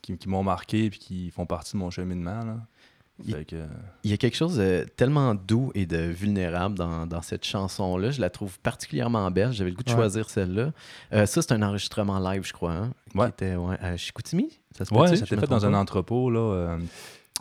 qui, 0.00 0.16
qui 0.16 0.28
m'ont 0.28 0.44
marqué 0.44 0.90
puis 0.90 0.98
qui 1.00 1.30
font 1.30 1.46
partie 1.46 1.72
de 1.72 1.78
mon 1.78 1.90
cheminement. 1.90 2.44
Là. 2.44 2.58
Il- 3.24 3.34
Fait 3.34 3.44
que, 3.44 3.56
euh, 3.56 3.66
Il 4.04 4.10
y 4.10 4.14
a 4.14 4.16
quelque 4.16 4.36
chose 4.36 4.56
de 4.56 4.86
tellement 4.96 5.34
doux 5.34 5.70
et 5.74 5.86
de 5.86 5.98
vulnérable 5.98 6.76
dans, 6.76 7.06
dans 7.06 7.22
cette 7.22 7.44
chanson-là. 7.44 8.10
Je 8.10 8.20
la 8.20 8.30
trouve 8.30 8.58
particulièrement 8.60 9.30
belle. 9.30 9.52
J'avais 9.52 9.70
le 9.70 9.76
goût 9.76 9.82
de 9.82 9.90
Ouais. 9.90 9.96
choisir 9.96 10.28
celle-là. 10.30 10.72
Euh, 11.12 11.26
ça, 11.26 11.42
c'est 11.42 11.52
un 11.52 11.62
enregistrement 11.62 12.18
live, 12.18 12.44
je 12.46 12.52
crois, 12.52 12.72
hein, 12.72 12.92
qui 13.12 13.20
était 13.22 13.56
ouais, 13.56 13.76
à 13.80 13.96
Chicoutimi? 13.96 14.58
Ça 14.76 14.84
se 14.84 14.94
ouais, 14.94 15.10
me 15.10 15.16
fait 15.16 15.36
dans 15.46 15.66
un 15.66 15.74
entrepôt, 15.74 16.30
là, 16.30 16.40
euh, 16.40 16.78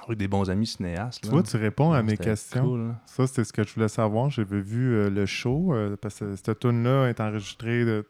avec 0.06 0.18
des 0.18 0.28
bons 0.28 0.50
amis 0.50 0.68
cinéastes. 0.68 1.22
Tu 1.22 1.28
là. 1.28 1.34
vois, 1.34 1.44
tu 1.44 1.56
réponds 1.58 1.92
à 1.94 2.02
mes 2.02 2.12
c'était 2.12 2.24
questions. 2.26 2.64
cool, 2.64 2.88
là. 2.88 3.02
Ça, 3.06 3.28
c'était 3.28 3.44
ce 3.44 3.54
que 3.54 3.64
je 3.66 3.74
voulais 3.74 3.88
savoir. 3.90 4.30
J'avais 4.30 4.62
vu 4.62 4.94
euh, 4.96 5.10
le 5.10 5.26
show, 5.26 5.74
euh, 5.74 5.96
parce 6.02 6.20
que 6.20 6.36
cette 6.36 6.60
tune-là 6.60 7.08
est 7.10 7.20
enregistrée 7.20 7.86
de- 7.86 8.06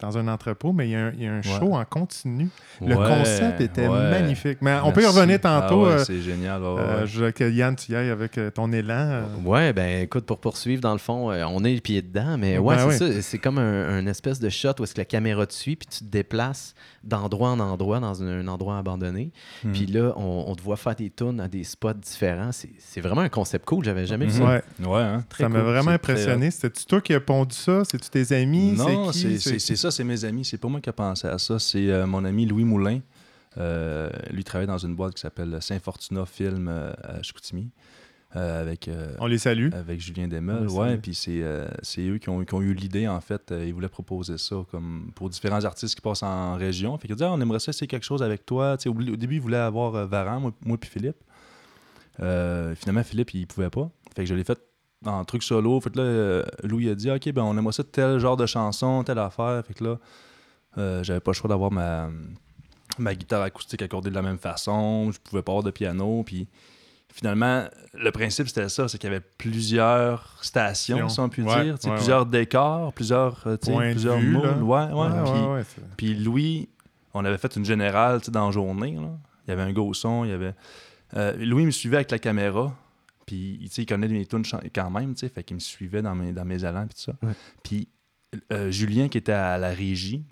dans 0.00 0.16
un 0.18 0.28
entrepôt, 0.28 0.72
mais 0.72 0.88
il 0.88 0.92
y 0.92 0.96
a 0.96 1.06
un, 1.06 1.12
il 1.12 1.22
y 1.22 1.26
a 1.26 1.32
un 1.32 1.36
Ouais. 1.36 1.42
show 1.42 1.74
en 1.74 1.84
continu. 1.84 2.48
Le 2.80 2.96
Ouais, 2.96 3.06
concept 3.08 3.60
était 3.60 3.86
ouais. 3.88 4.10
magnifique. 4.10 4.58
Mais 4.60 4.76
on 4.84 4.92
peut 4.92 5.02
y 5.02 5.06
revenir 5.06 5.40
tantôt. 5.40 5.84
Ah 5.86 5.88
ouais, 5.88 5.94
euh, 6.00 6.04
c'est 6.04 6.20
génial. 6.20 6.62
ouais, 6.62 6.68
euh, 6.80 7.06
je 7.06 7.24
veux 7.24 7.30
que 7.30 7.50
Yann, 7.50 7.76
tu 7.76 7.92
y 7.92 7.96
ailles 7.96 8.10
avec 8.10 8.38
euh, 8.38 8.50
ton 8.50 8.72
élan. 8.72 8.94
euh, 8.94 9.22
Ouais, 9.44 9.72
ben 9.72 10.02
écoute, 10.02 10.24
pour 10.26 10.38
poursuivre, 10.38 10.80
dans 10.80 10.92
le 10.92 10.98
fond, 10.98 11.30
euh, 11.30 11.44
on 11.48 11.64
est 11.64 11.74
les 11.74 11.80
pieds 11.80 12.02
dedans, 12.02 12.36
mais 12.38 12.58
ouais, 12.58 12.76
Ben 12.76 12.90
c'est 12.90 13.04
oui. 13.04 13.14
ça. 13.14 13.22
C'est 13.22 13.38
comme 13.38 13.58
un, 13.58 13.88
un 13.98 14.06
espèce 14.06 14.40
de 14.40 14.48
shot 14.48 14.70
où 14.80 14.84
est-ce 14.84 14.94
que 14.94 15.00
la 15.00 15.04
caméra 15.04 15.46
te 15.46 15.52
suit, 15.54 15.76
puis 15.76 15.86
tu 15.88 16.00
te 16.04 16.10
déplaces 16.10 16.74
d'endroit 17.04 17.50
en 17.50 17.60
endroit 17.60 18.00
dans 18.00 18.22
un, 18.22 18.40
un 18.40 18.48
endroit 18.48 18.78
abandonné. 18.78 19.30
Hmm. 19.64 19.72
Puis 19.72 19.86
là, 19.86 20.12
on, 20.16 20.44
on 20.48 20.54
te 20.54 20.62
voit 20.62 20.76
faire 20.76 20.94
des 20.94 21.10
tunes 21.10 21.40
à 21.40 21.48
des 21.48 21.64
spots 21.64 21.94
différents. 21.94 22.50
C'est 22.52 23.00
vraiment 23.00 23.22
un 23.22 23.28
concept 23.28 23.64
cool. 23.66 23.84
J'avais 23.84 24.06
jamais 24.06 24.26
vu 24.26 24.32
ça. 24.32 24.44
ouais, 24.44 24.62
Ouais, 24.86 25.00
hein. 25.00 25.24
Très 25.28 25.44
ça 25.44 25.48
m'a 25.48 25.60
cool. 25.60 25.68
vraiment 25.68 25.84
très 25.98 26.12
impressionné. 26.12 26.50
C'était-tu 26.50 26.84
toi 26.86 27.00
qui 27.00 27.14
as 27.14 27.20
pondu 27.20 27.54
ça? 27.54 27.82
C'est-tu 27.84 28.08
tes 28.10 28.34
amis? 28.34 28.72
Non, 28.72 29.12
c'est 29.12 29.38
c'est 29.38 29.76
ça, 29.90 29.96
c'est 29.96 30.04
mes 30.04 30.24
amis. 30.24 30.44
C'est 30.44 30.58
pas 30.58 30.68
moi 30.68 30.80
qui 30.80 30.88
ai 30.88 30.92
pensé 30.92 31.26
à 31.26 31.38
ça. 31.38 31.58
C'est 31.58 31.90
euh, 31.90 32.06
mon 32.06 32.24
ami 32.24 32.46
Louis 32.46 32.64
Moulin. 32.64 33.00
Euh, 33.58 34.08
lui 34.30 34.44
travaille 34.44 34.66
dans 34.68 34.78
une 34.78 34.94
boîte 34.94 35.14
qui 35.14 35.20
s'appelle 35.20 35.58
Saint-Fortuna 35.60 36.24
Film 36.24 36.68
euh, 36.68 36.92
à 37.02 37.20
Chicoutimi. 37.22 37.70
euh, 38.36 38.62
avec, 38.62 38.86
euh, 38.86 39.12
On 39.18 39.26
les 39.26 39.38
salue. 39.38 39.70
avec 39.72 40.00
Julien 40.00 40.28
le 40.28 40.70
Ouais, 40.70 40.96
puis 40.98 41.14
c'est 41.14 41.42
euh, 41.42 41.66
c'est 41.82 42.06
eux 42.06 42.18
qui 42.18 42.28
ont, 42.28 42.44
qui 42.44 42.54
ont 42.54 42.62
eu 42.62 42.72
l'idée, 42.74 43.08
en 43.08 43.20
fait. 43.20 43.52
Ils 43.66 43.74
voulaient 43.74 43.88
proposer 43.88 44.38
ça 44.38 44.56
comme 44.70 45.10
pour 45.16 45.28
différents 45.30 45.64
artistes 45.64 45.96
qui 45.96 46.00
passent 46.00 46.22
en 46.22 46.54
région. 46.56 46.96
Fait 46.98 47.08
qu'ils 47.08 47.16
disaient, 47.16 47.26
Ah, 47.28 47.32
on 47.32 47.40
aimerait 47.40 47.58
ça 47.58 47.70
essayer 47.70 47.88
quelque 47.88 48.06
chose 48.06 48.22
avec 48.22 48.46
toi. 48.46 48.76
Au, 48.86 48.90
au 48.90 49.16
début, 49.16 49.36
ils 49.36 49.40
voulaient 49.40 49.56
avoir 49.56 50.06
Varan, 50.06 50.38
moi, 50.40 50.52
moi 50.64 50.78
puis 50.78 50.88
Philippe. 50.90 51.16
Finalement, 52.18 53.02
Philippe, 53.02 53.34
il 53.34 53.46
pouvait 53.46 53.70
pas. 53.70 53.90
Fait 54.14 54.22
que 54.22 54.28
je 54.28 54.34
l'ai 54.34 54.44
fait 54.44 54.60
en 55.04 55.24
truc 55.24 55.42
solo. 55.42 55.80
Fait 55.80 55.90
que 55.90 55.98
là, 55.98 56.04
euh, 56.04 56.42
Louis 56.62 56.88
a 56.90 56.94
dit, 56.94 57.10
OK, 57.10 57.30
ben 57.32 57.42
on 57.42 57.56
aimerait 57.56 57.72
ça 57.72 57.84
tel 57.84 58.18
genre 58.18 58.36
de 58.36 58.46
chanson, 58.46 59.02
telle 59.04 59.18
affaire. 59.18 59.62
Fait 59.66 59.74
que 59.74 59.84
là, 59.84 59.98
euh, 60.78 61.02
j'avais 61.02 61.20
pas 61.20 61.30
le 61.30 61.36
choix 61.36 61.48
d'avoir 61.48 61.70
ma, 61.70 62.08
ma 62.98 63.14
guitare 63.14 63.42
acoustique 63.42 63.82
accordée 63.82 64.10
de 64.10 64.14
la 64.14 64.22
même 64.22 64.38
façon. 64.38 65.10
Je 65.12 65.18
pouvais 65.18 65.42
pas 65.42 65.52
avoir 65.52 65.64
de 65.64 65.70
piano. 65.70 66.22
Puis 66.24 66.46
finalement, 67.12 67.64
le 67.94 68.10
principe, 68.12 68.46
c'était 68.48 68.68
ça, 68.68 68.86
c'est 68.88 68.98
qu'il 68.98 69.10
y 69.10 69.12
avait 69.14 69.24
plusieurs 69.38 70.38
stations, 70.42 71.08
si 71.08 71.18
on 71.20 71.28
peut 71.28 71.42
Ouais, 71.42 71.64
dire. 71.64 71.74
ouais, 71.84 71.94
plusieurs 71.96 72.26
décors, 72.26 72.92
plusieurs, 72.92 73.42
euh, 73.46 73.56
plusieurs 73.56 74.18
vue. 74.18 74.36
Ouais, 74.36 75.62
puis, 75.96 76.14
Louis, 76.14 76.68
on 77.14 77.24
avait 77.24 77.38
fait 77.38 77.56
une 77.56 77.64
générale 77.64 78.20
dans 78.28 78.46
la 78.46 78.52
journée. 78.52 78.92
là. 78.92 79.08
Il 79.46 79.50
y 79.50 79.52
avait 79.52 79.62
un 79.62 79.72
gros 79.72 79.92
son, 79.94 80.24
il 80.24 80.30
y 80.30 80.34
avait... 80.34 80.54
Euh, 81.16 81.34
Louis 81.38 81.64
me 81.66 81.72
suivait 81.72 81.96
avec 81.96 82.12
la 82.12 82.20
caméra. 82.20 82.72
Puis, 83.30 83.70
il 83.78 83.86
connaît 83.86 84.08
mes 84.08 84.26
tunes 84.26 84.42
quand 84.74 84.90
même, 84.90 85.14
tu 85.14 85.20
sais, 85.20 85.28
fait 85.28 85.44
qu'il 85.44 85.54
me 85.54 85.60
suivait 85.60 86.02
dans 86.02 86.16
mes, 86.16 86.32
dans 86.32 86.44
mes 86.44 86.64
allants, 86.64 86.84
puis 86.84 86.96
tout 86.96 87.12
ça. 87.12 87.16
Puis, 87.62 87.88
euh, 88.52 88.72
Julien, 88.72 89.08
qui 89.08 89.18
était 89.18 89.30
à 89.30 89.56
la 89.56 89.68
régie, 89.68 90.24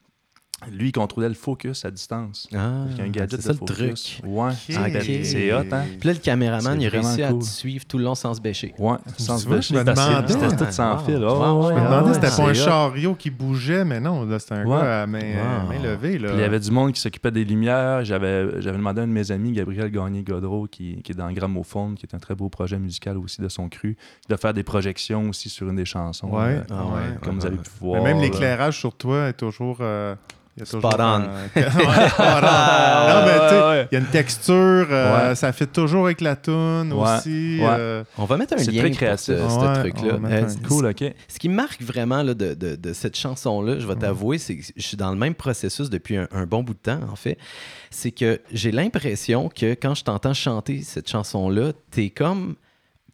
lui, 0.72 0.88
il 0.88 0.92
contrôlait 0.92 1.28
le 1.28 1.34
focus 1.34 1.84
à 1.84 1.90
distance. 1.90 2.48
Ah, 2.52 2.58
un 3.00 3.08
gadget 3.10 3.40
c'est 3.40 3.46
ça 3.46 3.52
de 3.52 3.60
le 3.60 3.66
focus. 3.66 4.16
truc. 4.20 4.28
Ouais, 4.30 4.50
Ok. 4.50 4.56
c'était- 4.66 5.24
c'est 5.24 5.52
hot, 5.54 5.58
hein? 5.70 5.84
Puis 6.00 6.08
là, 6.08 6.12
le 6.14 6.18
caméraman, 6.18 6.80
il 6.80 6.86
a 6.86 6.90
réussi 6.90 7.20
vraiment 7.22 7.38
à 7.38 7.40
te 7.40 7.44
suivre 7.44 7.84
tout 7.86 7.96
le 7.96 8.04
long 8.04 8.16
sans 8.16 8.34
se 8.34 8.40
bêcher. 8.40 8.74
Ouais, 8.76 8.96
sans 9.18 9.38
se 9.38 9.48
bêcher, 9.48 9.74
je 9.74 9.78
me 9.78 9.84
parce 9.84 10.00
que 10.00 10.08
demandais. 10.10 10.32
C'était 10.50 10.64
tout 10.66 10.72
sans 10.72 10.94
Wow. 10.94 10.98
fil. 11.04 11.14
Ouais, 11.14 11.20
Je 11.20 11.24
me 11.24 11.84
demandais 11.84 12.06
ouais, 12.08 12.14
si 12.14 12.20
c'était 12.20 12.36
pas 12.36 12.48
un 12.48 12.50
hot. 12.50 12.54
chariot 12.54 13.14
qui 13.14 13.30
bougeait, 13.30 13.84
mais 13.84 14.00
non, 14.00 14.24
là, 14.24 14.38
c'était 14.40 14.54
un 14.56 14.64
Ouais. 14.66 14.76
gars 14.80 15.02
à 15.02 15.06
main, 15.06 15.20
Wow. 15.20 15.68
main 15.68 15.82
levée. 15.82 16.18
Là. 16.18 16.28
Puis 16.30 16.38
il 16.38 16.40
y 16.40 16.44
avait 16.44 16.60
du 16.60 16.70
monde 16.72 16.92
qui 16.92 17.00
s'occupait 17.00 17.30
des 17.30 17.44
lumières. 17.44 18.04
J'avais, 18.04 18.60
j'avais 18.60 18.78
demandé 18.78 19.00
à 19.00 19.04
un 19.04 19.06
de 19.06 19.12
mes 19.12 19.30
amis, 19.30 19.52
Gabriel 19.52 19.90
Gagné-Godreau, 19.92 20.66
qui, 20.66 21.00
qui 21.02 21.12
est 21.12 21.14
dans 21.14 21.30
Gramophone, 21.30 21.94
qui 21.94 22.04
est 22.04 22.14
un 22.16 22.18
très 22.18 22.34
beau 22.34 22.48
projet 22.48 22.78
musical 22.80 23.16
aussi 23.16 23.40
de 23.40 23.48
son 23.48 23.68
cru, 23.68 23.96
de 24.28 24.34
faire 24.36 24.52
des 24.54 24.64
projections 24.64 25.28
aussi 25.28 25.48
sur 25.50 25.68
une 25.68 25.76
des 25.76 25.84
chansons. 25.84 26.28
Ouais. 26.30 26.56
euh, 26.56 26.62
Ah 26.70 26.84
comme 27.22 27.38
vous 27.38 27.46
avez 27.46 27.56
pu 27.58 27.62
Mais 27.80 27.86
voir. 27.88 28.02
même 28.02 28.20
l'éclairage 28.20 28.76
sur 28.78 28.92
toi 28.96 29.28
est 29.28 29.34
toujours. 29.34 29.78
Euh, 30.60 30.64
il 30.64 30.74
y 30.74 30.76
a 30.76 30.80
Spot 30.80 30.82
toujours 30.82 31.00
on. 31.00 31.02
un- 31.02 31.22
Ouais, 31.54 32.08
spot 32.08 32.18
on. 32.18 33.08
non, 33.08 33.26
mais 33.26 33.38
tu 33.38 33.48
sais, 33.54 33.62
ouais. 33.68 33.88
il 33.90 33.94
y 33.94 33.96
a 33.96 34.00
une 34.00 34.06
texture, 34.06 34.86
euh, 34.90 35.28
Ouais. 35.30 35.34
ça 35.34 35.52
fait 35.52 35.66
toujours 35.66 36.06
avec 36.06 36.20
la 36.20 36.36
toune 36.36 36.92
Ouais. 36.92 37.16
aussi. 37.18 37.58
Ouais. 37.60 37.66
euh, 37.68 38.04
On 38.18 38.24
va 38.24 38.36
mettre 38.36 38.54
un 38.54 38.58
C'est 38.58 38.70
lien 38.70 38.80
très 38.80 38.88
pour 38.90 38.96
créatif. 38.98 39.34
ce, 39.36 39.80
truc-là. 39.80 40.14
un- 40.24 40.48
c- 40.48 40.58
Cool, 40.66 40.86
ok. 40.86 41.04
Ce 41.28 41.38
qui 41.38 41.48
me 41.48 41.54
marque 41.54 41.82
vraiment 41.82 42.22
là, 42.22 42.34
de, 42.34 42.54
de- 42.54 42.76
de 42.76 42.92
cette 42.92 43.16
chanson-là, 43.16 43.78
je 43.78 43.86
vais 43.86 43.96
t'avouer, 43.96 44.38
c'est 44.38 44.56
que 44.56 44.64
je 44.76 44.82
suis 44.82 44.96
dans 44.96 45.10
le 45.10 45.16
même 45.16 45.34
processus 45.34 45.90
depuis 45.90 46.16
un, 46.16 46.28
un 46.32 46.46
bon 46.46 46.62
bout 46.62 46.74
de 46.74 46.78
temps, 46.78 47.00
en 47.10 47.16
fait. 47.16 47.38
C'est 47.90 48.10
que 48.10 48.40
j'ai 48.52 48.70
l'impression 48.72 49.48
que 49.48 49.72
quand 49.74 49.94
je 49.94 50.04
t'entends 50.04 50.34
chanter 50.34 50.82
cette 50.82 51.08
chanson-là, 51.08 51.72
t'es 51.90 52.10
comme 52.10 52.54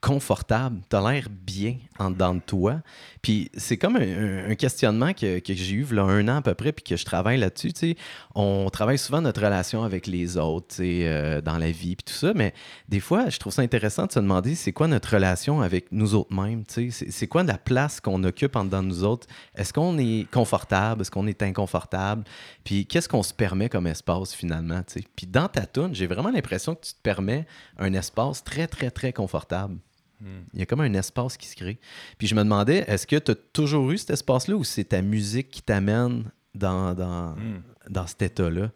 confortable, 0.05 0.83
t'as 0.90 1.11
l'air 1.11 1.29
bien 1.31 1.79
en 1.99 2.11
dedans 2.11 2.35
de 2.35 2.40
toi. 2.40 2.83
Puis 3.23 3.51
c'est 3.57 3.79
comme 3.79 3.97
un, 3.97 4.55
questionnement 4.55 5.14
que, 5.14 5.38
que 5.38 5.55
j'ai 5.55 5.77
eu 5.77 5.87
un 5.99 6.29
an 6.29 6.37
à 6.37 6.43
peu 6.43 6.53
près, 6.53 6.73
puis 6.73 6.85
que 6.85 6.95
je 6.95 7.07
travaille 7.07 7.38
là-dessus. 7.38 7.73
tu. 7.73 7.97
On 8.35 8.69
travaille 8.69 8.99
souvent 8.99 9.23
notre 9.23 9.43
relation 9.43 9.83
avec 9.83 10.07
les 10.07 10.37
autres, 10.37 10.77
tu 10.77 10.83
euh, 10.83 11.40
dans 11.40 11.57
la 11.57 11.71
vie, 11.71 11.97
puis 11.97 12.05
tout 12.05 12.12
ça, 12.12 12.35
mais 12.35 12.53
des 12.87 13.01
fois, 13.01 13.31
je 13.31 13.38
trouve 13.38 13.55
ça 13.55 13.62
intéressant 13.62 14.05
de 14.05 14.12
se 14.12 14.19
demander 14.19 14.55
c'est 14.55 14.73
quoi 14.73 14.88
notre 14.88 15.14
relation 15.14 15.62
avec 15.62 15.90
nous 15.90 16.14
autres 16.14 16.35
mêmes. 16.35 16.67
tu 16.67 16.90
sais? 16.90 17.07
C'est 17.11 17.27
quoi 17.27 17.43
la 17.43 17.57
place 17.57 17.99
qu'on 17.99 18.23
occupe 18.25 18.57
en 18.57 18.67
dedans 18.67 18.83
de 18.83 18.88
nous 18.88 19.05
autres? 19.05 19.27
Est-ce 19.55 19.73
qu'on 19.73 19.97
est 19.97 20.31
confortable? 20.31 21.01
Est-ce 21.01 21.11
qu'on 21.11 21.27
est 21.27 21.43
inconfortable? 21.43 22.25
Puis 22.62 22.85
qu'est-ce 22.85 23.09
qu'on 23.09 23.23
se 23.23 23.33
permet 23.33 23.71
comme 23.71 23.87
espace 23.87 24.35
finalement? 24.35 24.83
tu? 24.83 25.03
Puis 25.17 25.27
dans 25.27 25.49
ta 25.49 25.64
tune, 25.64 25.95
j'ai 25.95 26.07
vraiment 26.07 26.31
l'impression 26.31 26.75
que 26.75 26.83
tu 26.83 26.93
te 26.93 27.01
permets 27.03 27.47
un 27.79 27.95
espace 27.95 28.45
très, 28.45 28.67
très, 28.67 28.90
très 28.90 29.14
confortable. 29.14 29.79
Il 30.22 30.59
y 30.61 30.62
a 30.62 30.66
comme 30.66 30.81
un 30.81 30.94
espace 30.94 31.37
qui 31.37 31.46
se 31.46 31.57
crée. 31.57 31.79
Puis 32.18 32.27
je 32.27 32.35
me 32.35 32.42
demandais, 32.42 32.85
est-ce 32.87 33.07
que 33.07 33.16
tu 33.16 33.33
as 33.33 33.35
toujours 33.35 33.90
eu 33.90 33.98
cet 33.98 34.11
espace-là 34.11 34.57
ou 34.57 34.64
c'est 34.64 34.85
ta 34.85 35.03
musique 35.03 35.50
qui 35.50 35.61
t'amène 35.62 36.31
dans, 36.55 36.94
dans, 36.94 37.35
Hmm. 37.35 37.61
dans 37.90 38.07
cet 38.07 38.22
état-là? 38.22 38.70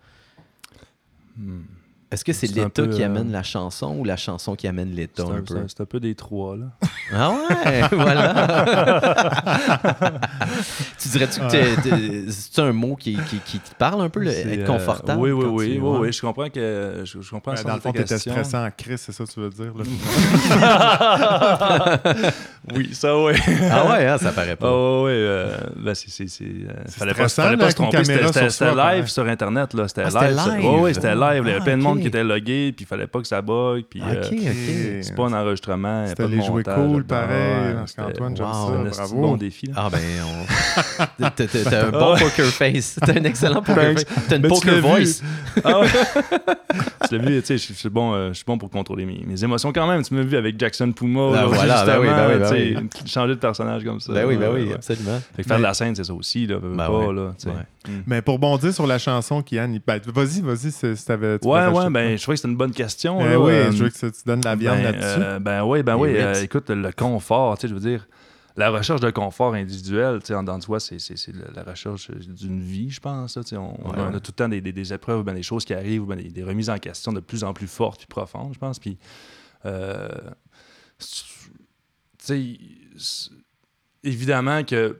Hmm. 1.36 1.62
Est-ce 2.10 2.24
que 2.24 2.32
c'est 2.32 2.46
l'état 2.46 2.86
qui 2.86 3.02
euh, 3.02 3.06
amène 3.06 3.30
la 3.30 3.42
chanson 3.42 3.94
ou 3.98 4.04
la 4.04 4.16
chanson 4.16 4.54
qui 4.54 4.66
amène 4.66 4.92
l'état 4.94 5.24
C'est 5.26 5.30
un, 5.32 5.36
un, 5.36 5.40
peu? 5.42 5.44
c'est 5.54 5.58
un- 5.60 5.66
c'est 5.68 5.80
un 5.82 5.84
peu 5.84 6.00
des 6.00 6.14
trois, 6.14 6.56
là. 6.56 6.66
Ah 7.10 7.30
ouais, 7.32 7.82
voilà. 7.92 8.64
tu 11.00 11.08
dirais-tu 11.08 11.40
que 11.40 11.50
t'es- 11.50 11.76
t'es- 11.80 12.24
c'est 12.30 12.60
un 12.60 12.72
mot 12.72 12.96
qui, 12.96 13.16
qui, 13.16 13.40
qui 13.40 13.60
te 13.60 13.74
parle 13.74 14.02
un 14.02 14.10
peu, 14.10 14.20
le- 14.20 14.30
être 14.30 14.46
euh, 14.60 14.66
confortable? 14.66 15.18
oui, 15.22 15.30
oui, 15.32 15.44
oui, 15.46 15.78
oui, 15.78 15.78
ouais. 15.78 15.98
oui, 16.00 16.12
je 16.12 16.20
comprends 16.20 16.50
que 16.50 17.02
je, 17.04 17.20
je 17.22 17.30
comprends 17.30 17.52
le 17.52 17.62
dans 17.64 17.74
le 17.76 17.80
fond, 17.80 17.92
t'étais 17.92 18.18
stressant 18.18 18.66
en 18.66 18.70
crise, 18.70 19.00
c'est 19.00 19.12
ça 19.12 19.24
que 19.24 19.30
tu 19.30 19.40
veux 19.40 19.48
dire. 19.50 19.72
Là? 19.74 19.84
oui, 22.74 22.90
ça 22.94 23.16
oui. 23.18 23.32
Ah 23.70 23.86
ouais, 23.90 24.06
hein, 24.06 24.18
ça 24.18 24.32
paraît 24.32 24.56
pas. 24.56 24.70
Oh 24.70 25.04
oui, 25.06 25.12
euh, 25.14 25.56
ben 25.76 25.94
c'est 25.94 26.10
c'est 26.10 26.28
c'est 26.28 26.44
euh, 26.44 26.72
C'est 26.86 26.98
fallait 26.98 27.12
pas, 27.14 27.28
stressant, 27.28 27.42
fallait 27.44 27.56
là, 27.56 27.64
pas 27.64 27.70
se 27.70 27.76
tromper, 27.76 28.04
c'était 28.04 28.74
live 28.74 29.06
sur 29.08 29.26
internet 29.26 29.74
là, 29.74 29.88
c'était 29.88 30.02
Ah, 30.14 30.28
live. 30.30 30.64
Ouais, 30.64 30.80
ouais, 30.80 30.94
c'était 30.94 31.14
live, 31.14 31.42
il 31.44 31.48
y 31.48 31.50
avait 31.50 31.54
Ah, 31.60 31.64
plein 31.64 31.76
de 31.78 31.82
monde 31.82 31.97
qui 32.00 32.06
était 32.08 32.24
logué, 32.24 32.72
puis 32.72 32.84
il 32.84 32.86
fallait 32.86 33.06
pas 33.06 33.20
que 33.20 33.26
ça 33.26 33.42
bug, 33.42 33.84
puis 33.88 34.00
euh, 34.02 34.22
ok, 34.22 34.32
ok. 34.32 35.02
c'est 35.02 35.14
pas 35.14 35.26
un 35.26 35.32
enregistrement, 35.32 36.06
C'était 36.06 36.28
les 36.28 36.42
jouer 36.42 36.62
cool, 36.62 37.04
pareil, 37.04 37.76
j'aime 37.96 38.28
wow, 38.30 38.92
ça, 38.92 39.02
bravo. 39.02 39.20
bon 39.20 39.36
défi. 39.36 39.66
là. 39.66 39.72
Ah 39.76 39.88
ben, 39.90 40.00
on... 40.24 41.30
t'as, 41.30 41.86
un 41.86 41.90
bon 41.90 42.16
poker 42.16 42.46
face. 42.46 42.98
T'as 43.04 43.12
un 43.12 43.24
excellent 43.24 43.62
poker 43.62 43.94
face. 43.94 44.06
T'as 44.28 44.36
une 44.36 44.42
Ben, 44.42 44.48
poker 44.48 44.80
voice. 44.80 45.22
Ah 45.64 45.82
tu 47.08 47.16
l'as 47.18 47.24
vu, 47.24 47.40
tu 47.40 47.46
sais, 47.46 47.58
je 47.58 47.68
je 47.68 47.78
suis 47.78 47.88
bon, 47.88 48.12
euh, 48.12 48.28
je 48.28 48.34
suis 48.34 48.44
bon 48.44 48.58
pour 48.58 48.70
contrôler 48.70 49.04
mes, 49.06 49.22
mes 49.24 49.44
émotions 49.44 49.72
quand 49.72 49.86
même. 49.86 50.02
Tu 50.02 50.14
m'as 50.14 50.22
vu 50.22 50.36
avec 50.36 50.58
Jackson 50.58 50.92
Puma, 50.92 51.30
Ben 51.30 51.36
là, 51.36 51.46
voilà, 51.46 51.84
ben 51.84 52.00
oui, 52.00 52.06
ben 52.06 52.28
oui, 52.28 52.38
ben 52.38 52.48
justement, 52.48 52.80
oui. 52.80 52.88
tu 52.90 52.98
sais, 52.98 53.06
changer 53.06 53.34
de 53.34 53.40
personnage 53.40 53.84
comme 53.84 54.00
ça. 54.00 54.12
Ben 54.12 54.26
oui, 54.26 54.36
ben 54.36 54.50
oui, 54.52 54.72
absolument. 54.72 55.20
Fait 55.36 55.42
que 55.42 55.48
faire 55.48 55.58
de 55.58 55.62
la 55.62 55.74
scène, 55.74 55.94
c'est 55.94 56.04
ça 56.04 56.14
aussi, 56.14 56.46
là, 56.46 56.58
Ben 56.60 56.76
pas, 56.76 57.12
là. 57.12 57.34
Mm. 57.88 58.02
Mais 58.06 58.22
pour 58.22 58.38
bondir 58.38 58.72
sur 58.72 58.86
la 58.86 58.98
chanson, 58.98 59.42
Kian, 59.42 59.76
ben, 59.86 60.00
vas-y, 60.06 60.40
vas-y, 60.40 60.70
si 60.70 61.04
t'avais. 61.04 61.38
Ouais, 61.44 61.66
ouais, 61.68 61.87
ben, 61.90 62.16
je 62.16 62.22
trouvais 62.22 62.34
que 62.36 62.40
c'était 62.40 62.48
une 62.50 62.56
bonne 62.56 62.72
question. 62.72 63.16
quoi. 63.16 63.26
là, 63.26 63.32
Eh 63.32 63.36
oui, 63.36 63.52
euh, 63.52 63.72
je 63.72 63.84
veux 63.84 63.90
que 63.90 63.98
tu 63.98 64.22
donnes 64.26 64.40
de 64.40 64.44
la 64.46 64.56
viande 64.56 64.78
ben, 64.78 64.92
là-dessus. 64.92 65.20
euh, 65.22 65.38
ben 65.38 65.64
oui, 65.64 65.82
ben 65.82 65.96
oui. 65.96 66.10
euh, 66.16 66.34
écoute, 66.42 66.70
le 66.70 66.92
confort, 66.92 67.56
tu 67.58 67.62
sais, 67.62 67.68
je 67.68 67.74
veux 67.74 67.80
dire, 67.80 68.06
la 68.56 68.70
recherche 68.70 69.00
de 69.00 69.10
confort 69.10 69.54
individuel, 69.54 70.18
tu 70.20 70.26
sais, 70.26 70.34
en 70.34 70.42
dedans 70.42 70.58
de 70.58 70.64
soi, 70.64 70.80
c'est 70.80 70.98
c'est- 70.98 71.16
c'est 71.16 71.32
la 71.54 71.62
recherche 71.62 72.10
d'une 72.10 72.60
vie, 72.60 72.90
je 72.90 72.98
pense. 73.00 73.36
là, 73.36 73.42
tu 73.44 73.50
sais, 73.50 73.56
on, 73.56 73.74
a- 73.92 73.96
on 74.10 74.14
a 74.14 74.20
tout 74.20 74.32
le 74.32 74.36
temps 74.36 74.48
des, 74.48 74.60
des- 74.60 74.72
des 74.72 74.92
épreuves, 74.92 75.22
ben, 75.22 75.34
des 75.34 75.42
choses 75.44 75.64
qui 75.64 75.74
arrivent, 75.74 76.04
ben, 76.06 76.16
des, 76.16 76.28
des 76.28 76.42
remises 76.42 76.68
en 76.70 76.78
question 76.78 77.12
de 77.12 77.20
plus 77.20 77.44
en 77.44 77.52
plus 77.52 77.68
fortes 77.68 77.98
puis 77.98 78.06
profondes, 78.08 78.54
je 78.54 78.58
pense. 78.58 78.78
Puis, 78.80 78.98
tu 79.62 79.68
sais, 82.18 82.58
c'est- 82.96 83.30
évidemment 84.04 84.64
que 84.64 84.98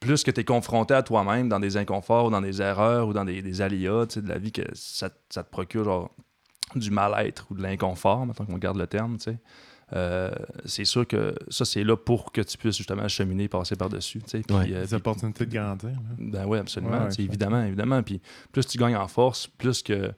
plus 0.00 0.22
que 0.24 0.30
tu 0.30 0.40
es 0.40 0.44
confronté 0.44 0.94
à 0.94 1.02
toi-même 1.02 1.48
dans 1.48 1.60
des 1.60 1.76
inconforts 1.76 2.26
ou 2.26 2.30
dans 2.30 2.40
des 2.40 2.60
erreurs 2.60 3.08
ou 3.08 3.12
dans 3.12 3.24
des, 3.24 3.40
des 3.42 3.60
aléas 3.62 4.06
de 4.16 4.28
la 4.28 4.38
vie, 4.38 4.52
que 4.52 4.62
ça, 4.74 5.10
ça 5.30 5.42
te 5.44 5.50
procure 5.50 5.84
genre 5.84 6.10
du 6.74 6.90
mal-être 6.90 7.46
ou 7.50 7.54
de 7.54 7.62
l'inconfort, 7.62 8.24
maintenant 8.26 8.46
qu'on 8.46 8.58
garde 8.58 8.78
le 8.78 8.86
terme, 8.86 9.16
tu 9.18 9.24
sais. 9.32 9.38
Euh, 9.94 10.30
c'est 10.64 10.86
sûr 10.86 11.06
que 11.06 11.34
ça, 11.48 11.66
c'est 11.66 11.84
là 11.84 11.98
pour 11.98 12.32
que 12.32 12.40
tu 12.40 12.56
puisses 12.56 12.78
justement 12.78 13.06
cheminer, 13.08 13.46
passer 13.48 13.76
par-dessus. 13.76 14.22
tu 14.22 14.42
sais. 14.42 14.52
Ouais. 14.52 14.72
euh, 14.72 14.86
Des 14.86 14.94
opportunités 14.94 15.44
de 15.44 15.52
grandir. 15.54 15.90
là. 15.90 15.96
ben 16.18 16.46
oui, 16.46 16.58
absolument. 16.58 16.92
Ouais, 16.98 17.04
ouais, 17.18 17.24
évidemment, 17.24 17.62
évidemment. 17.62 18.02
Puis 18.02 18.22
plus 18.52 18.66
tu 18.66 18.78
gagnes 18.78 18.96
en 18.96 19.06
force, 19.06 19.46
plus 19.48 19.82
que 19.82 20.10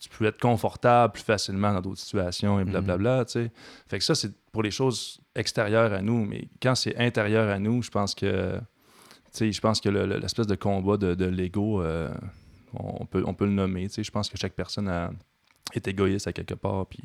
tu 0.00 0.08
peux 0.08 0.24
être 0.24 0.40
confortable 0.40 1.12
plus 1.12 1.22
facilement 1.24 1.74
dans 1.74 1.82
d'autres 1.82 2.00
situations 2.00 2.58
et 2.58 2.64
blablabla. 2.64 3.26
tu 3.26 3.32
sais. 3.32 3.52
Fait 3.86 3.98
que 3.98 4.04
ça, 4.04 4.14
c'est 4.14 4.32
pour 4.50 4.62
les 4.62 4.70
choses 4.70 5.20
extérieures 5.34 5.92
à 5.92 6.00
nous. 6.00 6.24
Mais 6.24 6.48
quand 6.62 6.74
c'est 6.74 6.96
intérieur 6.96 7.50
à 7.50 7.58
nous, 7.58 7.82
je 7.82 7.90
pense 7.90 8.14
que 8.14 8.58
je 9.38 9.60
pense 9.60 9.80
que 9.80 9.88
le- 9.88 10.06
le- 10.06 10.18
l'espèce 10.18 10.46
de 10.46 10.54
combat 10.54 10.96
de, 10.96 11.14
de 11.14 11.24
l'ego, 11.26 11.82
euh, 11.82 12.12
on, 12.74 13.06
peut, 13.06 13.22
on 13.26 13.34
peut 13.34 13.46
le 13.46 13.52
nommer. 13.52 13.88
Je 13.96 14.10
pense 14.10 14.28
que 14.28 14.36
chaque 14.38 14.54
personne 14.54 14.88
a- 14.88 15.10
est 15.74 15.86
égoïste 15.86 16.26
à 16.26 16.32
quelque 16.32 16.54
part, 16.54 16.86
puis 16.86 17.02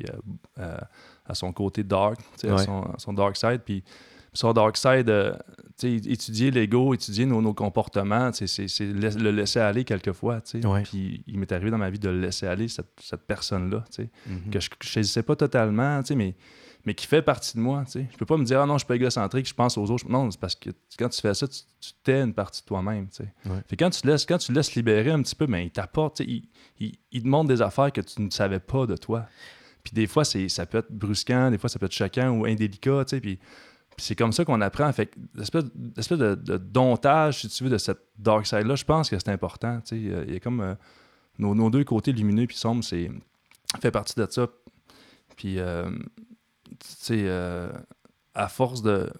euh, 0.60 0.78
à 1.26 1.36
son 1.36 1.52
côté 1.52 1.84
dark, 1.84 2.18
à, 2.44 2.58
son, 2.60 2.82
à 2.84 2.96
son 2.98 3.14
dark 3.14 3.36
side. 3.36 3.62
Puis 3.66 3.84
son 4.36 4.52
dark 4.54 4.78
side, 4.78 5.10
euh, 5.10 5.34
étudier 5.84 6.50
l'ego, 6.50 6.94
étudier 6.94 7.26
nos, 7.26 7.42
nos 7.42 7.54
comportements, 7.54 8.32
c'est 8.34 8.48
le 8.80 9.30
laisser 9.32 9.60
aller 9.60 9.84
quelquefois. 9.84 10.40
Ouais. 10.64 10.82
Puis 10.84 11.24
il 11.28 11.38
m'est 11.38 11.52
arrivé 11.52 11.70
dans 11.72 11.78
ma 11.78 11.90
vie 11.90 12.00
de 12.00 12.10
le 12.10 12.20
laisser 12.22 12.48
aller, 12.48 12.68
cette, 12.68 12.90
cette 13.02 13.28
personne-là, 13.28 13.84
Mhm. 14.28 14.50
que 14.52 14.60
je 14.60 14.70
ne 14.70 14.88
saisissais 14.88 15.24
pas 15.24 15.36
totalement, 15.36 16.02
mais, 16.16 16.36
mais 16.86 16.93
qui 16.93 17.08
fait 17.08 17.22
partie 17.22 17.56
de 17.56 17.62
moi. 17.62 17.84
tu 17.86 17.91
sais. 17.91 18.08
Je 18.12 18.17
peux 18.17 18.26
pas 18.26 18.38
me 18.38 18.43
dire, 18.43 18.60
ah 18.62 18.65
non, 18.65 18.74
je 18.74 18.80
suis 18.80 18.88
pas 18.88 18.96
égocentrique, 18.96 19.48
je 19.48 19.54
pense 19.54 19.78
aux 19.78 19.89
autres. 19.89 20.10
Non, 20.10 20.30
c'est 20.32 20.39
parce 20.39 20.56
que 20.56 20.69
quand 20.98 21.10
tu 21.10 21.22
fais 21.22 21.34
ça, 21.34 21.48
tu, 21.48 21.60
tu 21.80 21.91
tais 22.04 22.22
une 22.22 22.34
partie 22.34 22.62
de 22.62 22.65
toi-même. 22.65 23.08
tu 23.08 23.24
sais. 23.24 23.34
Ouais. 23.46 23.62
Fait 23.67 23.78
quand 23.78 23.89
tu 23.89 24.06
laisses, 24.06 24.26
quand 24.26 24.38
tu 24.38 24.52
laisses 24.52 24.76
libérer 24.76 25.12
un 25.12 25.22
petit 25.22 25.36
peu, 25.36 25.46
ben, 25.46 25.60
il 25.60 25.72
t'apporte, 25.72 26.17
tu 26.17 26.24
sais, 26.24 26.30
il, 26.30 26.50
il, 26.80 26.98
il 27.12 27.24
te 27.24 27.28
montre 27.28 27.48
des 27.48 27.62
affaires 27.62 27.91
que 27.91 28.02
tu 28.02 28.22
ne 28.22 28.30
savais 28.30 28.60
pas 28.60 28.86
de 28.86 28.98
toi. 28.98 29.26
Puis 29.84 29.93
des 29.93 30.08
fois, 30.08 30.26
c'est, 30.26 30.50
ça 30.50 30.65
peut 30.65 30.80
être 30.80 30.91
brusquant, 30.91 31.52
des 31.52 31.58
fois, 31.58 31.69
ça 31.69 31.80
peut 31.80 31.86
être 31.86 31.93
choquant 31.93 32.30
ou 32.30 32.46
indélicat, 32.46 33.06
tu 33.06 33.15
sais, 33.15 33.22
puis, 33.22 33.38
puis 33.96 34.06
c'est 34.06 34.15
comme 34.15 34.32
ça 34.32 34.43
qu'on 34.43 34.62
apprend. 34.62 34.91
Fait 34.93 35.12
l'espèce, 35.36 35.65
l'espèce 35.96 36.17
de, 36.17 36.36
de 36.36 36.58
domptage, 36.58 37.41
si 37.41 37.50
tu 37.50 37.63
veux, 37.63 37.69
de 37.69 37.78
cette 37.78 38.00
dark 38.17 38.46
side-là, 38.46 38.76
je 38.76 38.86
pense 38.86 39.10
que 39.10 39.17
c'est 39.19 39.30
important, 39.30 39.80
tu 39.82 39.96
sais. 39.96 40.26
Il 40.28 40.34
y 40.34 40.36
a 40.36 40.39
comme 40.39 40.62
euh, 40.62 40.76
nos, 41.38 41.54
nos 41.54 41.69
deux 41.69 41.84
côtés 41.84 42.12
lumineux 42.12 42.48
puis 42.48 42.58
sombres, 42.58 42.84
c'est 42.84 43.10
fait 43.82 43.91
partie 43.91 44.15
de 44.19 44.26
ça. 44.30 44.48
Puis, 45.36 45.60
euh, 45.60 45.89
sais, 46.82 47.24
euh, 47.26 47.72
à 48.36 48.48
force 48.48 48.82
de, 48.82 49.12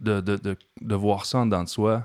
de, 0.00 0.20
de, 0.20 0.36
de, 0.36 0.56
de 0.80 0.94
voir 0.94 1.26
ça 1.26 1.38
en 1.38 1.46
dedans 1.46 1.64
de 1.64 1.68
soi, 1.68 2.02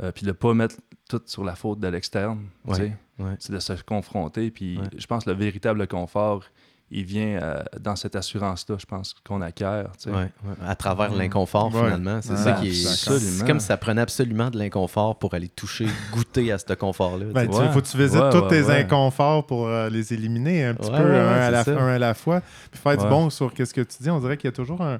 euh, 0.00 0.12
puis 0.12 0.24
de 0.26 0.32
pas 0.32 0.54
mettre 0.54 0.76
tout 1.08 1.20
sur 1.26 1.44
la 1.44 1.54
faute 1.56 1.80
de 1.80 1.88
l'externe, 1.88 2.46
Ouais, 2.66 2.96
ouais. 3.18 3.36
c'est 3.38 3.52
de 3.52 3.58
se 3.58 3.72
confronter. 3.82 4.50
Puis 4.50 4.78
Ouais. 4.78 4.88
je 4.96 5.06
pense 5.06 5.24
que 5.24 5.30
le 5.30 5.36
véritable 5.36 5.86
confort, 5.88 6.44
il 6.90 7.04
vient 7.04 7.38
euh, 7.42 7.62
dans 7.80 7.96
cette 7.96 8.16
assurance-là, 8.16 8.76
je 8.78 8.86
pense, 8.86 9.14
qu'on 9.26 9.42
acquiert. 9.42 9.90
tu 9.98 10.04
sais. 10.04 10.10
Ouais, 10.10 10.16
ouais. 10.44 10.54
À 10.66 10.74
travers 10.74 11.10
Mhm. 11.12 11.18
l'inconfort, 11.18 11.66
Ouais. 11.74 11.82
finalement. 11.84 12.20
C'est 12.22 12.30
Ouais, 12.30 12.36
ça 12.36 12.52
qui 12.52 12.68
est. 12.68 12.86
absolument. 12.86 13.20
C'est 13.38 13.46
comme 13.46 13.60
si 13.60 13.66
ça 13.66 13.76
prenait 13.76 14.00
absolument 14.00 14.48
de 14.50 14.58
l'inconfort 14.58 15.18
pour 15.18 15.34
aller 15.34 15.48
toucher, 15.48 15.86
goûter 16.12 16.50
à 16.52 16.58
ce 16.58 16.72
confort-là. 16.72 17.26
Ben, 17.34 17.46
Ouais. 17.48 17.68
faut 17.72 17.80
que 17.82 17.86
tu 17.86 17.98
visites 17.98 18.18
Ouais, 18.20 18.30
tous 18.30 18.40
ouais, 18.42 18.48
tes 18.48 18.62
ouais. 18.62 18.80
inconforts 18.80 19.46
pour 19.46 19.66
euh, 19.68 19.90
les 19.90 20.14
éliminer 20.14 20.64
un 20.64 20.74
petit 20.74 20.90
Ouais, 20.90 20.96
peu, 20.98 21.10
ouais, 21.10 21.18
un, 21.18 21.28
à 21.40 21.50
la, 21.50 21.64
c'est 21.64 21.74
ça. 21.74 21.80
un 21.82 21.88
à 21.88 21.98
la 21.98 22.14
fois. 22.14 22.40
Puis 22.70 22.80
faire 22.80 22.96
du 22.96 23.06
bon 23.06 23.28
sur 23.30 23.50
ce 23.56 23.74
que 23.74 23.80
tu 23.82 24.02
dis. 24.02 24.10
On 24.10 24.20
dirait 24.20 24.36
qu'il 24.38 24.48
y 24.48 24.52
a 24.52 24.56
toujours 24.56 24.80
un. 24.80 24.98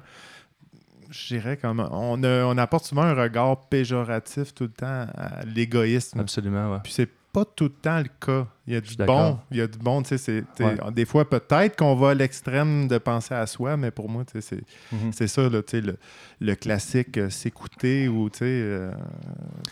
Je 1.09 1.33
dirais 1.35 1.57
comme. 1.57 1.79
On, 1.91 2.21
a- 2.23 2.43
on 2.45 2.55
apporte 2.59 2.85
souvent 2.85 3.01
un 3.01 3.15
regard 3.15 3.67
péjoratif 3.67 4.53
tout 4.53 4.65
le 4.65 4.69
temps 4.69 5.07
à 5.17 5.43
l'égoïsme. 5.43 6.19
Absolument, 6.19 6.71
ouais. 6.73 6.77
Puis 6.83 6.93
c'est 6.93 7.09
pas 7.31 7.45
tout 7.45 7.65
le 7.65 7.69
temps 7.71 7.99
le 7.99 8.09
cas. 8.19 8.47
Il 8.65 8.73
y 8.73 8.75
a 8.75 8.81
du 8.81 8.95
bon. 8.95 9.39
Il 9.51 9.57
y 9.57 9.61
a 9.61 9.67
du 9.67 9.77
bon. 9.77 10.01
Tu 10.03 10.17
sais, 10.17 10.43
Ouais. 10.59 10.77
Des 10.91 11.05
fois, 11.05 11.29
peut-être 11.29 11.75
qu'on 11.77 11.95
va 11.95 12.09
à 12.11 12.13
l'extrême 12.13 12.87
de 12.87 12.97
penser 12.97 13.33
à 13.35 13.45
soi, 13.47 13.77
mais 13.77 13.91
pour 13.91 14.09
moi, 14.09 14.25
tu 14.25 14.41
sais, 14.41 14.41
c'est 14.41 14.95
Mhm. 14.95 15.11
c'est 15.13 15.27
ça, 15.27 15.47
là, 15.49 15.61
tu 15.61 15.71
sais, 15.71 15.81
le, 15.81 15.97
le 16.39 16.55
classique 16.55 17.17
euh, 17.17 17.29
s'écouter 17.29 18.07
ou, 18.07 18.29
tu 18.29 18.39
sais, 18.39 18.45
euh, 18.45 18.91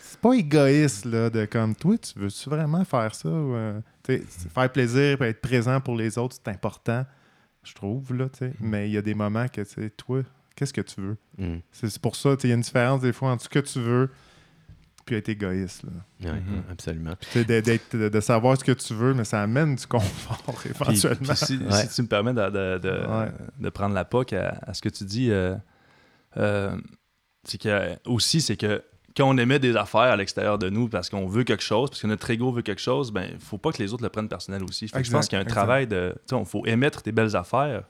c'est 0.00 0.20
pas 0.20 0.34
égoïste, 0.34 1.04
là, 1.04 1.30
de 1.30 1.44
comme, 1.46 1.74
toi, 1.74 1.96
tu 1.98 2.18
veux-tu 2.18 2.48
vraiment 2.50 2.84
faire 2.84 3.14
ça? 3.14 3.28
Ou, 3.28 3.54
euh, 3.54 3.80
faire 4.06 4.70
plaisir 4.72 5.20
et 5.22 5.28
être 5.28 5.40
présent 5.40 5.80
pour 5.80 5.96
les 5.96 6.16
autres, 6.18 6.36
c'est 6.42 6.50
important, 6.50 7.04
je 7.62 7.74
trouve, 7.74 8.14
là, 8.14 8.28
tu 8.28 8.38
sais. 8.38 8.52
Mais 8.60 8.88
il 8.88 8.92
y 8.92 8.98
a 8.98 9.02
des 9.02 9.14
moments 9.14 9.46
que, 9.48 9.60
tu 9.62 9.68
sais, 9.82 9.90
toi, 9.90 10.22
qu'est-ce 10.56 10.72
que 10.72 10.80
tu 10.80 11.00
veux? 11.00 11.16
Mhm. 11.38 11.60
C'est 11.72 11.88
c'est 11.90 12.00
pour 12.02 12.16
ça, 12.16 12.36
tu 12.36 12.42
sais, 12.42 12.48
il 12.48 12.50
y 12.50 12.52
a 12.52 12.56
une 12.56 12.62
différence 12.62 13.00
des 13.00 13.12
fois 13.12 13.30
entre 13.32 13.44
ce 13.44 13.48
que 13.48 13.58
tu 13.60 13.80
veux 13.80 14.10
puis 15.08 15.16
être 15.16 15.28
égoïste, 15.30 15.82
là. 15.84 16.30
Ouais, 16.32 16.38
Mhm. 16.40 16.62
absolument. 16.70 17.14
D'être- 17.34 17.96
de, 17.96 18.08
de 18.10 18.20
savoir 18.20 18.58
ce 18.58 18.64
que 18.64 18.72
tu 18.72 18.92
veux, 18.94 19.14
mais 19.14 19.24
ça 19.24 19.42
amène 19.42 19.74
du 19.74 19.86
confort, 19.86 20.38
Puis- 20.60 20.70
éventuellement. 20.70 21.16
puis 21.26 21.36
si, 21.36 21.56
Ouais. 21.56 21.72
si 21.86 21.88
tu 21.94 22.02
me 22.02 22.06
permets 22.08 22.34
de, 22.34 22.50
de, 22.50 22.78
de, 22.78 22.90
Ouais. 23.06 23.32
de 23.58 23.68
prendre 23.70 23.94
la 23.94 24.04
POC 24.04 24.34
à, 24.34 24.58
à 24.66 24.74
ce 24.74 24.82
que 24.82 24.90
tu 24.90 25.04
dis, 25.04 25.30
euh, 25.30 25.54
euh, 26.36 26.76
c'est 27.44 27.58
que 27.60 27.96
aussi, 28.06 28.40
c'est 28.40 28.56
que 28.56 28.82
quand 29.16 29.28
on 29.28 29.36
émet 29.38 29.58
des 29.58 29.74
affaires 29.76 30.02
à 30.02 30.16
l'extérieur 30.16 30.58
de 30.58 30.68
nous 30.70 30.88
parce 30.88 31.08
qu'on 31.10 31.26
veut 31.26 31.42
quelque 31.42 31.62
chose, 31.64 31.88
parce 31.90 32.02
que 32.02 32.06
notre 32.06 32.28
ego 32.30 32.52
veut 32.52 32.62
quelque 32.62 32.80
chose, 32.82 33.10
ben 33.10 33.28
il 33.32 33.40
faut 33.40 33.58
pas 33.58 33.72
que 33.72 33.82
les 33.82 33.92
autres 33.92 34.02
le 34.04 34.10
prennent 34.10 34.28
personnel 34.28 34.62
aussi. 34.62 34.86
Je 34.86 34.92
pense 35.10 35.26
qu'il 35.26 35.32
y 35.32 35.36
a 35.36 35.38
un 35.40 35.42
exact. 35.42 35.54
travail 35.54 35.86
de. 35.88 36.14
Tu 36.28 36.36
sais, 36.36 36.40
il 36.40 36.46
faut 36.46 36.64
émettre 36.66 37.02
tes 37.02 37.10
belles 37.10 37.34
affaires, 37.34 37.82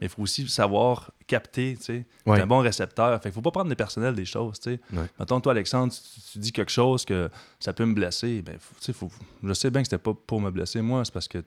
mais 0.00 0.06
il 0.06 0.08
faut 0.08 0.22
aussi 0.22 0.46
savoir 0.48 1.10
capter, 1.26 1.76
tu 1.76 1.82
sais, 1.84 2.06
Ouais. 2.26 2.40
un 2.40 2.46
bon 2.46 2.58
récepteur. 2.60 3.14
Fait 3.22 3.28
qu'il 3.30 3.32
faut 3.34 3.42
pas 3.42 3.50
prendre 3.50 3.68
des 3.68 3.74
personnels 3.76 4.14
des 4.14 4.24
choses, 4.24 4.60
tu 4.60 4.74
sais. 4.74 4.80
Ouais. 4.92 5.06
Mettons, 5.18 5.40
toi, 5.40 5.52
Alexandre, 5.52 5.92
tu, 5.92 6.20
tu 6.32 6.38
dis 6.38 6.52
quelque 6.52 6.70
chose 6.72 7.04
que 7.04 7.30
ça 7.60 7.72
peut 7.72 7.84
me 7.84 7.94
blesser, 7.94 8.42
ben, 8.42 8.56
tu 8.58 8.84
sais, 8.84 8.92
faut, 8.92 9.10
je 9.42 9.52
sais 9.52 9.70
bien 9.70 9.82
que 9.82 9.86
c'était 9.88 10.02
pas 10.02 10.14
pour 10.14 10.40
me 10.40 10.50
blesser, 10.50 10.80
moi, 10.82 11.04
c'est 11.04 11.12
parce 11.14 11.28
que 11.28 11.42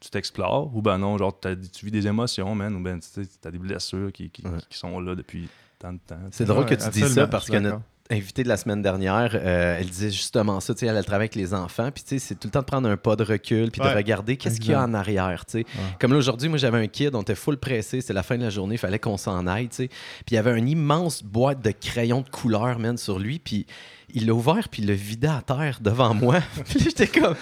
tu 0.00 0.10
t'explores, 0.10 0.74
ou 0.74 0.82
ben 0.82 0.98
non, 0.98 1.16
genre, 1.16 1.38
tu 1.40 1.84
vis 1.84 1.92
des 1.92 2.06
émotions, 2.08 2.54
man, 2.54 2.74
ou 2.74 2.80
ben, 2.82 2.98
tu 2.98 3.20
as 3.44 3.50
des 3.50 3.58
blessures 3.58 4.10
qui, 4.12 4.30
qui, 4.30 4.42
Ouais. 4.46 4.58
qui 4.68 4.76
sont 4.78 4.98
là 5.00 5.14
depuis 5.14 5.48
tant 5.78 5.92
de 5.92 5.98
temps. 6.04 6.18
C'est 6.30 6.44
drôle 6.44 6.66
que 6.66 6.74
tu 6.74 6.88
dises 6.90 7.14
ça 7.14 7.26
parce 7.26 7.48
que 7.48 7.56
notre 7.56 7.80
invitée 8.12 8.42
de 8.44 8.48
la 8.48 8.56
semaine 8.56 8.82
dernière, 8.82 9.32
euh, 9.34 9.78
elle 9.80 9.86
disait 9.88 10.10
justement 10.10 10.60
ça, 10.60 10.74
tu 10.74 10.80
sais, 10.80 10.86
elle, 10.86 11.04
travaille 11.04 11.22
avec 11.24 11.34
les 11.34 11.54
enfants, 11.54 11.90
puis 11.90 12.02
tu 12.02 12.10
sais, 12.10 12.18
c'est 12.18 12.34
tout 12.34 12.48
le 12.48 12.52
temps 12.52 12.60
de 12.60 12.64
prendre 12.64 12.88
un 12.88 12.96
pas 12.96 13.16
de 13.16 13.24
recul, 13.24 13.70
puis 13.70 13.80
de 13.80 13.86
regarder 13.96 14.36
qu'est-ce 14.36 14.60
qu'il 14.60 14.70
y 14.72 14.74
a 14.74 14.82
en 14.82 14.94
arrière, 14.94 15.44
tu 15.46 15.60
sais. 15.60 15.66
Comme 15.98 16.12
là, 16.12 16.18
aujourd'hui, 16.18 16.48
moi, 16.48 16.58
j'avais 16.58 16.78
un 16.78 16.86
kid, 16.86 17.14
on 17.14 17.22
était 17.22 17.34
full 17.34 17.56
pressé, 17.56 18.00
c'était 18.00 18.12
la 18.12 18.22
fin 18.22 18.36
de 18.36 18.42
la 18.42 18.50
journée, 18.50 18.74
il 18.76 18.78
fallait 18.78 18.98
qu'on 18.98 19.16
s'en 19.16 19.46
aille, 19.46 19.68
tu 19.68 19.76
sais. 19.76 19.88
Puis 19.88 20.32
il 20.32 20.34
y 20.34 20.38
avait 20.38 20.56
une 20.58 20.68
immense 20.68 21.22
boîte 21.22 21.62
de 21.62 21.70
crayons 21.72 22.20
de 22.20 22.28
couleur, 22.28 22.78
man, 22.78 22.96
sur 22.98 23.18
lui, 23.18 23.38
puis 23.38 23.66
il 24.14 24.26
l'a 24.26 24.34
ouvert, 24.34 24.68
puis 24.68 24.82
il 24.82 24.88
l'a 24.88 24.94
vidé 24.94 25.26
à 25.26 25.40
terre 25.40 25.78
devant 25.80 26.12
moi. 26.12 26.40
puis 26.68 26.80
j'étais 26.80 27.06
comme, 27.06 27.34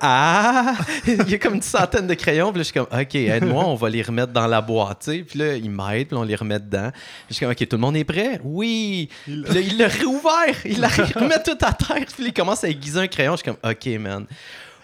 ah! 0.00 0.74
il 1.06 1.30
y 1.30 1.34
a 1.34 1.38
comme 1.38 1.54
une 1.54 1.62
centaine 1.62 2.06
de 2.06 2.14
crayons, 2.14 2.50
puis 2.50 2.58
là, 2.58 2.62
je 2.62 2.64
suis 2.64 2.74
comme, 2.74 2.88
OK, 2.92 3.14
aide-moi, 3.14 3.64
on 3.64 3.74
va 3.74 3.88
les 3.88 4.02
remettre 4.02 4.32
dans 4.32 4.46
la 4.46 4.60
boîte, 4.60 5.02
tu 5.04 5.12
sais. 5.12 5.18
Puis 5.18 5.38
là, 5.38 5.54
il 5.54 5.70
m'aide, 5.70 6.08
puis 6.08 6.16
on 6.16 6.22
les 6.24 6.34
remet 6.34 6.58
dedans. 6.58 6.90
Puis 6.92 7.26
je 7.30 7.34
suis 7.34 7.46
comme, 7.46 7.52
OK, 7.52 7.68
tout 7.68 7.76
le 7.76 7.80
monde 7.80 7.96
est 7.96 8.04
prêt? 8.04 8.40
Oui! 8.42 9.08
Il- 9.28 9.42
Puis 9.42 9.54
là, 9.54 9.60
il 9.60 9.78
l'a 9.78 9.88
réouvert, 10.00 10.66
il 10.66 10.80
l'a 10.80 10.88
remet 11.14 11.42
tout 11.42 11.58
à 11.60 11.72
terre, 11.72 12.06
puis 12.14 12.26
il 12.26 12.32
commence 12.32 12.64
à 12.64 12.68
aiguiser 12.68 13.00
un 13.00 13.06
crayon. 13.06 13.32
Je 13.32 13.42
suis 13.42 13.44
comme, 13.44 13.70
OK, 13.70 13.86
man. 14.00 14.26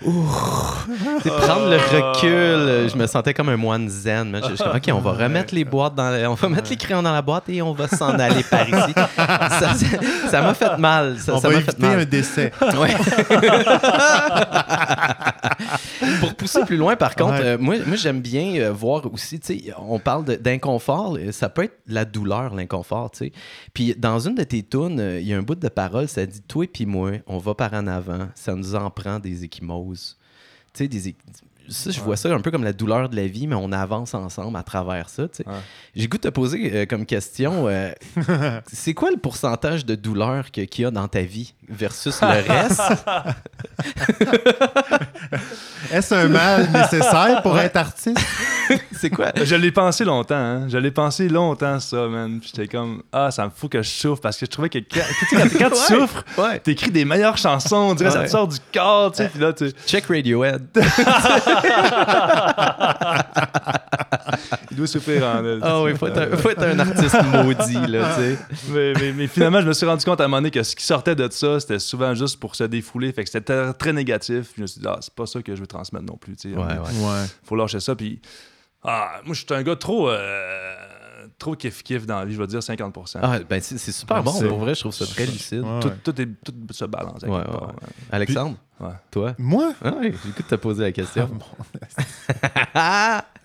Ouh. 0.05 0.25
C'est 1.23 1.31
prendre 1.31 1.71
le 1.71 1.77
recul. 1.77 2.91
Je 2.91 2.97
me 2.97 3.07
sentais 3.07 3.33
comme 3.35 3.49
un 3.49 3.57
moine 3.57 3.89
zen. 3.89 4.39
Je 4.43 4.55
suis 4.55 4.65
comme, 4.65 4.77
OK, 4.77 4.91
on 4.93 5.01
va 5.01 5.13
remettre 5.13 5.55
les 5.55 5.65
boîtes 5.65 5.95
dans 5.95 6.11
la- 6.11 6.31
On 6.31 6.35
va 6.35 6.49
mettre 6.49 6.69
les 6.71 6.77
crayons 6.77 7.03
dans 7.03 7.13
la 7.13 7.23
boîte 7.23 7.49
et 7.49 7.63
on 7.63 7.73
va 7.73 7.89
s'en 7.89 8.11
aller 8.19 8.43
par 8.45 8.69
ici. 8.69 8.93
Ça 9.17 9.73
ça 10.31 10.43
m'a 10.43 10.55
fait 10.55 10.77
mal. 10.79 11.19
Ça 11.19 11.35
On 11.35 11.41
ça 11.41 11.49
va 11.49 11.55
fait 11.55 11.61
éviter 11.63 11.83
mal. 11.87 12.01
un 12.01 12.05
décès. 12.05 12.53
Ouais. 12.77 12.95
Pour 16.21 16.35
pousser 16.35 16.65
plus 16.65 16.77
loin, 16.77 16.97
par 16.97 17.15
contre, 17.15 17.35
Ouais. 17.41 17.45
euh, 17.45 17.59
moi, 17.59 17.77
moi 17.87 17.97
j'aime 17.97 18.21
bien 18.21 18.55
euh, 18.61 18.73
voir 18.73 19.11
aussi, 19.13 19.41
tu 19.41 19.59
sais, 19.59 19.73
on 19.79 19.99
parle 19.99 20.25
d'inconfort, 20.25 21.17
euh, 21.19 21.33
ça 21.33 21.49
peut 21.49 21.65
être 21.65 21.79
la 21.87 22.05
douleur, 22.05 22.55
l'inconfort, 22.55 23.11
tu 23.11 23.19
sais. 23.27 23.33
Puis 23.73 23.95
dans 23.97 24.19
une 24.21 24.35
de 24.35 24.43
tes 24.45 24.63
tunes, 24.63 24.99
euh, 25.01 25.21
il 25.21 25.27
y 25.27 25.35
a 25.35 25.39
un 25.39 25.43
bout 25.43 25.55
de 25.55 25.69
parole, 25.69 26.09
ça 26.09 26.25
dit 26.27 26.43
Toi 26.43 26.65
et 26.65 26.69
puis 26.69 26.87
moi, 26.87 27.13
on 27.27 27.39
va 27.39 27.55
par 27.55 27.73
en 27.75 27.87
avant, 27.87 28.29
ça 28.35 28.55
nous 28.55 28.75
en 28.75 28.91
prend 28.91 29.19
des 29.19 29.45
Tu 29.95 30.85
sais, 30.85 30.89
des. 30.89 31.09
é- 31.09 31.17
Ça, 31.69 31.91
je 31.91 32.01
vois 32.01 32.17
ça 32.17 32.33
un 32.33 32.41
peu 32.41 32.51
comme 32.53 32.63
la 32.63 32.73
douleur 32.73 33.09
de 33.09 33.17
la 33.17 33.27
vie, 33.27 33.47
mais 33.49 33.57
on 33.57 33.73
avance 33.73 34.15
ensemble 34.15 34.57
à 34.57 34.63
travers 34.63 35.09
ça. 35.09 35.25
Ouais. 35.25 35.53
J'ai 35.97 36.07
goût 36.07 36.17
de 36.17 36.23
te 36.23 36.29
poser 36.29 36.73
euh, 36.73 36.87
comme 36.87 37.05
question 37.07 37.67
euh, 37.67 37.91
c'est 38.73 38.95
quoi 38.95 39.11
le 39.11 39.17
pourcentage 39.17 39.85
de 39.85 39.97
douleur 39.97 40.51
qu'il 40.53 40.69
y 40.79 40.85
a 40.85 40.91
dans 40.93 41.09
ta 41.09 41.23
vie? 41.23 41.55
Versus 41.69 42.21
le 42.23 42.29
reste 42.53 42.81
Est-ce 45.93 46.15
un 46.15 46.29
mal 46.29 46.69
nécessaire 46.73 47.43
pour 47.43 47.59
être 47.59 47.77
artiste? 47.77 48.19
C'est 48.93 49.11
quoi? 49.11 49.27
Je 49.41 49.55
l'ai 49.55 49.71
pensé 49.71 50.05
longtemps, 50.05 50.35
hein. 50.35 50.67
Je 50.69 50.79
l'ai 50.79 50.91
pensé 50.91 51.29
longtemps, 51.29 51.79
ça, 51.79 52.09
man. 52.09 52.41
Puis 52.41 52.51
J'étais 52.55 52.67
comme, 52.69 53.03
ah, 53.13 53.31
ça 53.31 53.45
me 53.45 53.51
fout 53.55 53.71
que 53.71 53.83
je 53.83 53.89
souffre 53.89 54.21
parce 54.21 54.37
que 54.39 54.47
je 54.47 54.51
trouvais 54.51 54.69
que 54.69 54.79
quand, 54.79 55.01
tu 55.21 55.27
sais, 55.27 55.37
quand, 55.37 55.59
quand 55.59 55.71
tu 55.71 55.75
Ouais. 55.93 56.01
souffres, 56.01 56.25
Ouais. 56.39 56.59
t'écris 56.59 56.91
des 56.91 57.05
meilleures 57.05 57.37
chansons, 57.37 57.77
on 57.77 57.95
dirait 57.95 58.11
que 58.11 58.17
ça 58.17 58.25
te 58.25 58.31
sort 58.31 58.49
du 58.49 58.59
corps, 58.75 59.13
tu 59.13 59.19
sais. 59.19 59.29
Puis 59.29 59.41
là, 59.41 59.53
tu 59.53 59.71
Check 59.87 60.07
Radiohead. 60.07 60.67
il 64.71 64.77
doit 64.77 64.87
souffrir 64.87 65.25
en 65.25 65.45
elle. 65.45 65.61
Ah 65.63 65.83
oui, 65.83 65.95
faut 65.97 66.07
être, 66.07 66.19
un, 66.19 66.37
faut 66.37 66.51
être 66.51 66.63
un 66.63 66.79
artiste 66.79 67.17
maudit, 67.33 67.87
là, 67.91 68.15
tu 68.17 68.21
sais. 68.23 68.39
mais, 68.73 68.93
mais- 69.01 69.13
mais 69.13 69.27
finalement, 69.27 69.61
je 69.61 69.67
me 69.69 69.73
suis 69.73 69.87
rendu 69.87 70.05
compte 70.05 70.21
à 70.21 70.25
un 70.25 70.29
moment 70.29 70.39
donné 70.39 70.51
que 70.51 70.63
ce 70.63 70.75
qui 70.77 70.85
sortait 70.85 71.15
de 71.15 71.29
ça, 71.31 71.61
c'était 71.61 71.79
souvent 71.79 72.15
juste 72.15 72.39
pour 72.41 72.55
se 72.57 72.65
défouler. 72.65 73.13
Fait 73.13 73.25
que 73.25 73.31
c'était 73.31 73.45
très, 73.55 73.73
très 73.75 73.93
négatif. 73.93 74.45
Puis 74.47 74.55
je 74.59 74.63
me 74.63 74.67
suis 74.67 74.81
dit, 74.81 74.87
ah, 74.89 74.99
c'est 75.01 75.15
pas 75.15 75.27
ça 75.27 75.43
que 75.43 75.55
je 75.55 75.61
veux 75.61 75.67
transmettre 75.67 76.07
non 76.07 76.17
plus. 76.17 76.37
tu 76.37 76.51
sais. 76.53 76.57
Ouais, 76.57 76.65
ouais. 76.65 76.79
Ouais. 76.79 77.25
Faut 77.45 77.57
lâcher 77.57 77.81
ça. 77.81 77.95
Puis, 77.95 78.21
ah, 78.85 79.21
moi, 79.25 79.35
je 79.35 79.41
suis 79.45 79.55
un 79.55 79.63
gars 79.63 79.77
trop. 79.77 80.09
euh, 80.11 80.56
trop 81.39 81.55
kiff-kiff 81.55 82.07
dans 82.07 82.19
la 82.19 82.25
vie, 82.25 82.35
je 82.35 82.41
vais 82.41 82.47
dire 82.47 82.61
50%. 82.61 83.19
Ah, 83.23 83.39
ben 83.49 83.61
c'est 83.61 83.79
c'est 83.79 83.93
super 83.93 84.23
bon. 84.23 84.33
C'est- 84.33 84.49
Pour 84.49 84.59
vrai, 84.59 84.75
je 84.75 84.81
trouve 84.81 84.93
ça 84.95 85.07
très 85.07 85.27
lucide. 85.27 85.61
Ouais, 85.63 85.81
tout, 86.03 86.21
est, 86.21 86.27
tout 86.45 86.55
se 86.71 86.85
balance. 86.87 87.23
Ouais, 87.23 87.29
ouais, 87.31 87.45
part, 87.45 87.63
ouais. 87.63 87.67
ouais. 87.69 87.75
Alexandre, 88.11 88.57
toi? 89.11 89.35
Moi? 89.39 89.73
Ah 89.85 89.93
oui, 90.01 90.13
j'ai 90.23 90.29
le 90.29 90.35
goût 90.35 90.43
de 90.43 90.49
te 90.49 90.55
poser 90.57 90.83
la 90.85 90.93
question. 90.93 91.31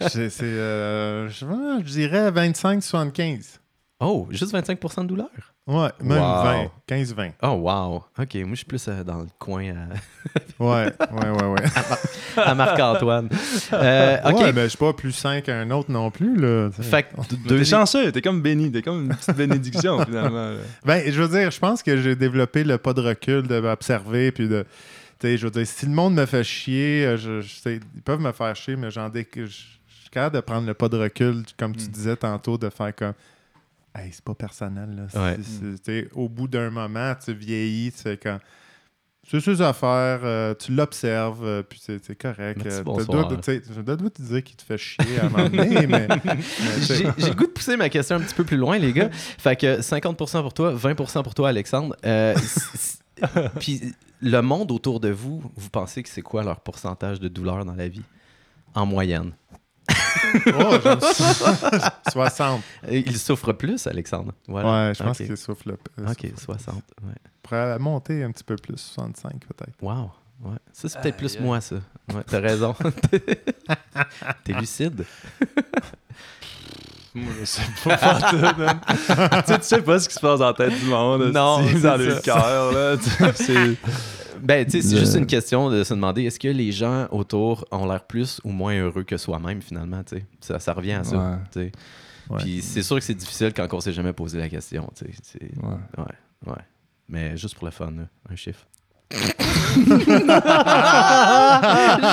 C'est, 0.10 0.30
c'est, 0.32 0.44
euh, 0.46 1.30
je, 1.30 1.46
je 1.86 1.92
dirais 1.92 2.32
25-75. 2.32 3.60
Oh, 4.02 4.28
juste 4.32 4.54
25% 4.54 5.04
de 5.04 5.08
douleur? 5.08 5.30
Ouais, 5.68 5.90
même 6.02 6.18
Wow. 6.20 6.44
20. 6.44 6.72
15-20. 6.90 7.32
Oh, 7.44 7.48
wow. 7.50 7.96
OK, 8.20 8.36
moi, 8.36 8.50
je 8.52 8.56
suis 8.56 8.66
plus 8.66 8.86
euh, 8.88 9.04
dans 9.04 9.20
le 9.20 9.28
coin 9.40 9.64
à, 9.70 9.74
Ouais, 10.64 10.86
ouais, 11.12 11.30
ouais, 11.30 11.46
ouais. 11.48 11.62
à 12.38 12.56
Marc-Antoine. 12.56 13.30
Euh, 13.74 14.18
OK. 14.26 14.40
Ouais, 14.40 14.54
mais 14.54 14.64
je 14.64 14.68
suis 14.70 14.78
pas 14.78 14.94
plus 14.94 15.12
sain 15.12 15.42
qu'un 15.42 15.70
autre 15.72 15.92
non 15.92 16.10
plus, 16.12 16.36
là. 16.36 16.70
Fait 16.72 17.04
que 17.04 17.16
T'es 17.28 17.36
deux 17.48 17.64
chanceux, 17.64 18.12
t'es 18.12 18.22
comme 18.22 18.42
béni, 18.42 18.72
t'es 18.72 18.82
comme 18.82 19.06
une 19.06 19.16
petite 19.16 19.36
bénédiction 19.38 20.00
finalement. 20.06 20.50
là. 20.52 20.58
Ben, 20.84 21.04
je 21.12 21.22
veux 21.22 21.30
dire, 21.40 21.52
je 21.52 21.60
pense 21.60 21.82
que 21.84 21.96
j'ai 22.02 22.16
développé 22.16 22.64
le 22.64 22.78
pas 22.78 22.94
de 22.94 23.02
recul 23.02 23.44
d'observer, 23.44 24.32
puis 24.32 24.48
de. 24.50 24.66
Tu 25.20 25.28
sais, 25.28 25.38
je 25.38 25.46
veux 25.46 25.52
dire, 25.52 25.68
si 25.68 25.86
le 25.86 25.92
monde 25.92 26.16
me 26.16 26.26
fait 26.26 26.44
chier, 26.44 27.06
euh, 27.06 27.18
je, 27.18 27.42
je 27.42 27.54
sais, 27.56 27.80
ils 27.96 28.02
peuvent 28.02 28.20
me 28.20 28.32
faire 28.32 28.56
chier, 28.56 28.76
mais 28.76 28.90
j'en 28.90 29.08
dé... 29.10 29.28
je, 29.36 29.46
je 29.46 29.52
suis 29.52 30.10
capable 30.12 30.36
de 30.38 30.42
prendre 30.42 30.66
le 30.66 30.74
pas 30.74 30.90
de 30.90 30.98
recul, 30.98 31.44
comme 31.60 31.76
tu 31.76 31.86
Mm. 31.86 31.92
disais 31.92 32.16
tantôt, 32.16 32.58
de 32.58 32.70
faire 32.70 32.96
comme. 32.96 33.14
Hey, 33.94 34.10
c'est 34.14 34.24
pas 34.24 34.36
personnel, 34.36 34.96
là. 34.96 35.04
C'est- 35.10 35.20
Ouais. 35.20 35.38
c'est- 35.84 36.08
au 36.14 36.30
bout 36.30 36.48
d'un 36.48 36.70
moment, 36.70 37.14
tu 37.24 37.34
vieillis, 37.34 37.92
tu 37.92 38.00
fais 38.04 38.18
quand. 38.18 38.38
C'est 39.30 39.40
ses 39.40 39.62
affaires, 39.62 40.22
euh, 40.24 40.56
tu 40.58 40.74
l'observes, 40.74 41.46
euh, 41.46 41.62
puis 41.62 41.80
c'est 41.82 42.04
c'est 42.04 42.16
correct. 42.16 42.66
Euh, 42.66 42.84
Je 42.84 43.82
dois 43.82 43.96
te 44.10 44.22
dire 44.22 44.44
qu'il 44.44 44.56
te 44.56 44.64
fait 44.64 44.78
chier 44.80 45.20
à 45.22 45.26
un 45.26 45.30
moment 45.30 45.48
donné, 45.50 45.86
mais. 45.88 46.08
J'ai 46.82 47.04
le 47.04 47.36
goût 47.36 47.46
de 47.46 47.52
pousser 47.52 47.78
ma 47.78 47.88
question 47.90 48.16
un 48.16 48.20
petit 48.22 48.34
peu 48.34 48.44
plus 48.44 48.58
loin, 48.58 48.78
les 48.80 48.92
gars. 48.94 49.10
Fait 49.12 49.56
que 49.56 49.82
50% 49.82 50.42
pour 50.42 50.54
toi, 50.54 50.74
20% 50.74 51.22
pour 51.24 51.36
toi, 51.36 51.50
Alexandre. 51.50 51.96
Puis 53.60 53.94
le 54.22 54.42
monde 54.42 54.72
autour 54.72 55.00
de 55.00 55.10
vous, 55.10 55.44
vous 55.56 55.70
pensez 55.70 56.02
que 56.04 56.10
c'est 56.10 56.22
quoi 56.24 56.44
leur 56.44 56.60
pourcentage 56.62 57.20
de 57.20 57.28
douleur 57.28 57.64
dans 57.66 57.76
la 57.76 57.88
vie? 57.88 58.02
En 58.74 58.86
moyenne? 58.86 59.34
Oh, 59.89 60.78
j'aime 60.84 61.00
ça. 61.02 62.00
60. 62.12 62.62
Euh, 62.88 63.02
Il 63.06 63.17
souffre 63.17 63.52
plus, 63.54 63.86
Alexandre. 63.88 64.34
Voilà. 64.48 64.88
Ouais, 64.89 64.94
je 64.96 65.04
pense 65.04 65.20
Ok. 65.20 65.26
qu'il 65.28 65.38
souffle. 65.38 65.76
le- 65.98 66.06
OK, 66.10 66.28
60. 66.38 66.76
Ouais. 67.04 67.13
pourrait 67.44 67.80
monter 67.80 68.24
un 68.24 68.32
petit 68.32 68.44
peu 68.44 68.56
plus, 68.56 68.78
65 68.78 69.34
peut-être. 69.48 69.76
Wow. 69.82 70.12
Ouais. 70.44 70.58
Ça, 70.74 70.89
c'est 70.89 71.00
peut-être 71.02 71.17
plus 71.17 71.36
aïe. 71.36 71.41
moi, 71.44 71.62
ça. 71.62 71.76
Ouais, 72.13 72.24
t'as 72.26 72.39
raison. 72.39 72.76
T'es 74.44 74.54
lucide. 74.54 75.06
Moi, 77.13 77.32
je 77.41 77.46
sais 77.46 77.62
pas 77.84 77.98
tu, 78.32 78.38
sais, 79.46 79.60
tu 79.60 79.63
sais 79.65 79.82
pas 79.82 80.00
ce 80.00 80.08
qui 80.08 80.15
se 80.15 80.20
passe 80.22 80.39
dans 80.39 80.48
la 80.48 80.54
tête 80.54 80.80
du 80.80 80.86
monde. 80.86 81.24
Non, 81.34 81.60
c'est 81.67 81.82
dans 81.82 81.98
le 81.98 82.15
cœur. 82.22 82.72
là. 82.72 82.96
Ben, 84.44 84.66
tu 84.66 84.72
sais, 84.72 84.82
c'est 84.82 84.98
juste 84.98 85.16
une 85.16 85.26
question 85.28 85.70
de 85.70 85.84
se 85.84 85.94
demander 85.94 86.24
est-ce 86.24 86.40
que 86.40 86.48
les 86.48 86.72
gens 86.72 87.08
autour 87.12 87.66
ont 87.72 87.86
l'air 87.86 88.04
plus 88.04 88.40
ou 88.44 88.50
moins 88.52 88.74
heureux 88.80 89.04
que 89.04 89.18
soi-même, 89.18 89.62
finalement, 89.62 90.04
tu 90.04 90.18
sais? 90.18 90.26
Ça, 90.40 90.60
ça 90.60 90.74
revient 90.74 90.94
à 90.94 91.04
ça, 91.04 91.18
Ouais. 91.18 91.36
tu 91.52 91.60
sais. 91.60 91.72
Ouais. 92.30 92.38
Puis 92.42 92.62
c'est 92.62 92.84
sûr 92.84 92.98
que 92.98 93.04
c'est 93.04 93.14
difficile 93.16 93.52
quand 93.56 93.68
on 93.74 93.80
s'est 93.80 93.94
jamais 93.94 94.14
posé 94.14 94.38
la 94.40 94.48
question, 94.50 94.90
tu 94.96 95.06
sais. 95.24 95.40
Ouais. 95.62 95.76
Ouais, 95.98 96.52
ouais. 96.52 96.62
Mais 97.10 97.36
juste 97.38 97.56
pour 97.56 97.66
le 97.66 97.72
fun, 97.72 97.92
là, 97.92 98.04
un 98.32 98.36
chiffre. 98.36 98.66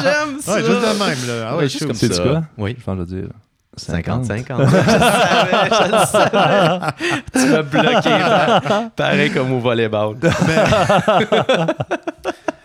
J'aime 0.03 0.41
ça! 0.41 0.55
Ouais, 0.55 0.65
juste 0.65 0.81
de 0.81 0.99
même, 0.99 1.27
là. 1.29 1.47
Ah 1.49 1.53
ouais, 1.53 1.59
Ouais, 1.59 1.69
je 1.69 1.73
juste 1.79 1.87
comme 1.87 1.95
ça. 1.95 2.23
quoi? 2.23 2.43
Oui. 2.57 2.75
Je 2.79 2.85
pense 2.85 2.97
que 2.99 3.05
je 3.11 3.15
vais 3.17 3.23
dire 3.23 3.31
50, 3.77 4.25
50. 4.25 4.61
je 4.69 4.77
le 4.77 4.83
savais, 4.83 5.71
je 5.71 5.93
le 5.93 6.07
savais. 6.07 6.93
tu 7.33 7.47
m'as 7.47 7.63
bloqué, 7.63 8.11
pa- 8.11 8.91
pareil 8.97 9.31
comme 9.31 9.53
au 9.53 9.61
volleyball. 9.61 10.17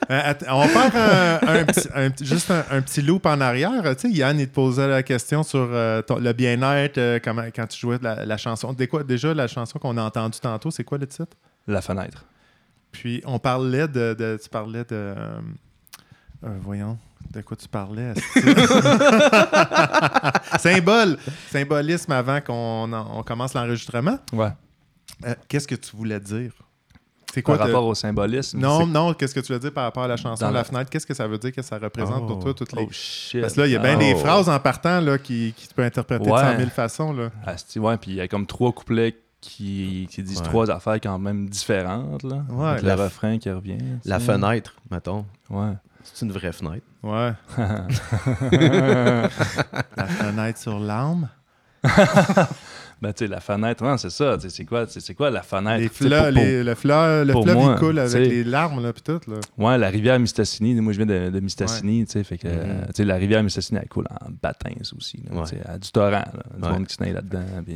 Euh, 0.10 0.34
on 0.50 0.66
va 0.66 0.68
faire 0.68 1.44
un, 1.48 1.56
un 1.60 1.66
petit, 1.66 1.88
un 1.94 2.10
petit- 2.10 2.26
juste 2.26 2.50
un, 2.52 2.64
un 2.72 2.82
petit 2.82 3.02
loop 3.02 3.26
en 3.26 3.40
arrière. 3.42 3.84
Tu 3.96 4.10
sais, 4.10 4.10
Yann, 4.10 4.40
il 4.40 4.48
te 4.48 4.54
posait 4.54 4.88
la 4.88 5.04
question 5.04 5.44
sur 5.44 5.68
euh, 5.72 6.02
ton- 6.02 6.20
le 6.20 6.34
bien-être 6.34 6.98
euh, 6.98 7.20
quand 7.24 7.68
tu 7.68 7.80
jouais 7.80 8.00
la, 8.02 8.26
la 8.26 8.38
chanson. 8.38 8.76
Quoi, 8.90 9.04
déjà, 9.04 9.34
la 9.34 9.48
chanson 9.48 9.80
qu'on 9.80 9.98
a 9.98 10.04
entendue 10.04 10.40
tantôt, 10.40 10.72
c'est 10.72 10.84
quoi 10.84 10.98
le 10.98 11.08
titre? 11.08 11.36
La 11.68 11.82
fenêtre. 11.82 12.26
Puis, 12.92 13.22
on 13.26 13.40
parlait 13.40 13.88
de... 13.88 14.14
de- 14.14 14.40
tu 14.42 14.50
parlais 14.50 14.84
de... 14.84 15.14
voyons, 16.42 16.98
de 17.32 17.42
quoi 17.42 17.58
tu 17.58 17.68
parlais? 17.68 18.14
Symbole! 20.60 21.18
Symbolisme 21.52 22.12
avant 22.12 22.42
qu'on 22.42 22.92
en- 22.94 23.20
on 23.20 23.24
commence 23.24 23.54
l'enregistrement. 23.54 24.20
Ouais. 24.34 24.52
Qu'est-ce 25.48 25.68
que 25.68 25.76
tu 25.76 25.96
voulais 25.96 26.20
dire? 26.20 26.52
C'est 27.34 27.42
Par 27.42 27.56
quoi? 27.58 27.66
te- 27.66 27.72
rapport 27.72 27.88
au 27.88 27.96
symbolisme. 27.96 28.60
Non, 28.60 28.86
non, 28.86 29.14
qu'est-ce 29.16 29.34
que 29.34 29.40
tu 29.40 29.52
veux 29.54 29.58
dire 29.60 29.74
par 29.74 29.86
rapport 29.86 30.04
à 30.04 30.08
la 30.08 30.18
chanson 30.18 30.46
Dans 30.46 30.52
La 30.52 30.60
la- 30.60 30.64
fenêtre? 30.64 30.90
Qu'est-ce 30.92 31.08
que 31.08 31.16
ça 31.16 31.28
veut 31.28 31.40
dire? 31.40 31.52
Que 31.52 31.64
ça 31.64 31.80
représente 31.80 32.28
pour 32.28 32.38
toi, 32.40 32.54
toutes 32.54 32.74
les... 32.74 32.84
Oh 32.84 32.90
shit. 32.92 33.42
Parce 33.42 33.54
que 33.54 33.62
là, 33.62 33.68
il 33.68 33.72
y 33.74 33.76
a 33.76 33.80
bien 33.80 33.98
des 33.98 34.14
Oh. 34.16 34.20
phrases 34.20 34.50
en 34.50 34.60
partant 34.60 35.02
là, 35.02 35.18
qui, 35.18 35.54
qui 35.58 35.68
tu 35.68 35.74
peux 35.74 35.82
interpréter 35.84 36.26
de 36.26 36.30
Ouais. 36.30 36.40
100 36.40 36.58
000 36.58 36.70
façons. 36.70 37.12
Là. 37.14 37.30
Asti, 37.46 37.80
ouais, 37.80 37.98
puis 37.98 38.12
il 38.12 38.18
y 38.18 38.22
a 38.22 38.28
comme 38.28 38.46
trois 38.46 38.72
couplets 38.72 39.18
qui, 39.42 40.08
qui 40.12 40.22
disent 40.22 40.38
Ouais. 40.42 40.44
trois 40.46 40.70
affaires 40.70 41.00
quand 41.02 41.18
même 41.18 41.50
différentes. 41.50 42.22
Là. 42.24 42.44
Ouais, 42.50 42.68
Avec 42.70 42.84
la- 42.84 42.96
le 42.98 43.02
refrain 43.04 43.40
qui 43.40 43.50
revient. 43.50 43.78
La 44.06 44.20
sais. 44.20 44.26
fenêtre, 44.26 44.76
mettons. 44.92 45.26
Ouais. 45.50 45.74
C'est 46.04 46.26
une 46.26 46.32
vraie 46.34 46.52
fenêtre. 46.54 46.86
Ouais. 47.02 47.32
La 49.98 50.06
fenêtre 50.06 50.60
sur 50.60 50.78
l'âme. 50.80 51.30
ben, 53.04 53.14
tu 53.14 53.26
sais, 53.26 53.28
la 53.28 53.40
fenêtre, 53.42 53.84
non, 53.84 53.98
c'est 53.98 54.10
ça. 54.10 54.38
C'est 54.48 54.66
quoi, 54.66 54.86
c'est 54.88 55.14
quoi 55.14 55.30
la 55.30 55.42
fenêtre? 55.44 55.82
Les 55.82 55.90
fleurs, 55.90 56.24
pour- 56.24 56.34
pour- 56.34 56.42
les- 56.44 56.64
le 56.64 56.76
fleur, 56.76 57.26
le 57.26 57.34
fleuve, 57.34 57.58
il 57.74 57.76
coule 57.80 58.00
avec 58.00 58.30
les 58.30 58.44
larmes, 58.44 58.82
là, 58.82 58.94
puis 58.94 59.04
tout. 59.04 59.20
Là. 59.30 59.38
Ouais, 59.58 59.78
la 59.78 59.90
rivière 59.90 60.18
Mistassini. 60.20 60.74
Moi, 60.82 60.94
je 60.94 61.04
viens 61.04 61.06
de, 61.06 61.30
de 61.30 61.40
Mistassini, 61.42 62.06
tu 62.06 62.14
sais. 62.14 62.24
Fait 62.24 62.38
que, 62.38 62.48
tu 62.48 62.94
sais, 62.96 63.04
la 63.06 63.16
rivière 63.16 63.44
Mistassini, 63.44 63.80
elle 63.82 63.90
coule 63.90 64.08
en 64.10 64.30
bâtins 64.42 64.72
aussi. 64.98 65.22
Là, 65.30 65.42
Ouais. 65.42 65.48
a 65.66 65.78
du 65.78 65.92
torrent, 65.92 66.12
là. 66.12 66.44
Du 66.58 66.70
monde 66.70 66.88
qui 66.88 66.96
se 66.96 67.04
là-dedans. 67.04 67.44
puis, 67.66 67.76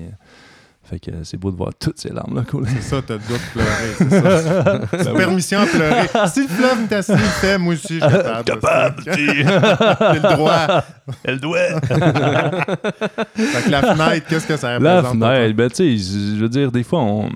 fait 0.89 0.99
que 0.99 1.11
c'est 1.23 1.37
beau 1.37 1.51
de 1.51 1.57
voir 1.57 1.71
toutes 1.79 1.99
ces 1.99 2.09
larmes-là 2.09 2.43
couler. 2.43 2.69
C'est 2.75 2.81
ça, 2.95 3.01
t'as 3.05 3.15
le 3.15 3.19
droit 3.19 3.37
de 3.37 3.51
pleurer. 3.53 3.93
C'est 3.97 4.09
ça. 4.09 5.03
C'est 5.03 5.13
permission 5.13 5.59
à 5.59 5.65
pleurer. 5.65 6.07
Si 6.33 6.41
le 6.43 6.47
fleuve 6.47 6.87
le 7.09 7.17
fait, 7.17 7.57
moi 7.57 7.73
aussi, 7.73 7.99
je 7.99 7.99
suis 7.99 7.99
capable. 7.99 8.43
Capable, 8.45 9.03
J'ai 9.17 9.43
le 9.43 10.35
droit. 10.35 10.83
Elle 11.23 11.39
doit. 11.39 11.59
Fait 13.35 13.63
que 13.65 13.69
la 13.69 13.81
fenêtre, 13.95 14.27
qu'est-ce 14.29 14.47
que 14.47 14.57
ça 14.57 14.79
La 14.79 14.97
représente? 14.97 15.19
toi? 15.19 15.29
fenêtre, 15.35 15.53
ben, 15.55 15.69
tu 15.69 15.97
sais, 15.97 15.97
je 15.97 16.41
veux 16.41 16.49
dire, 16.49 16.71
des 16.71 16.83
fois, 16.83 16.99
on. 17.01 17.29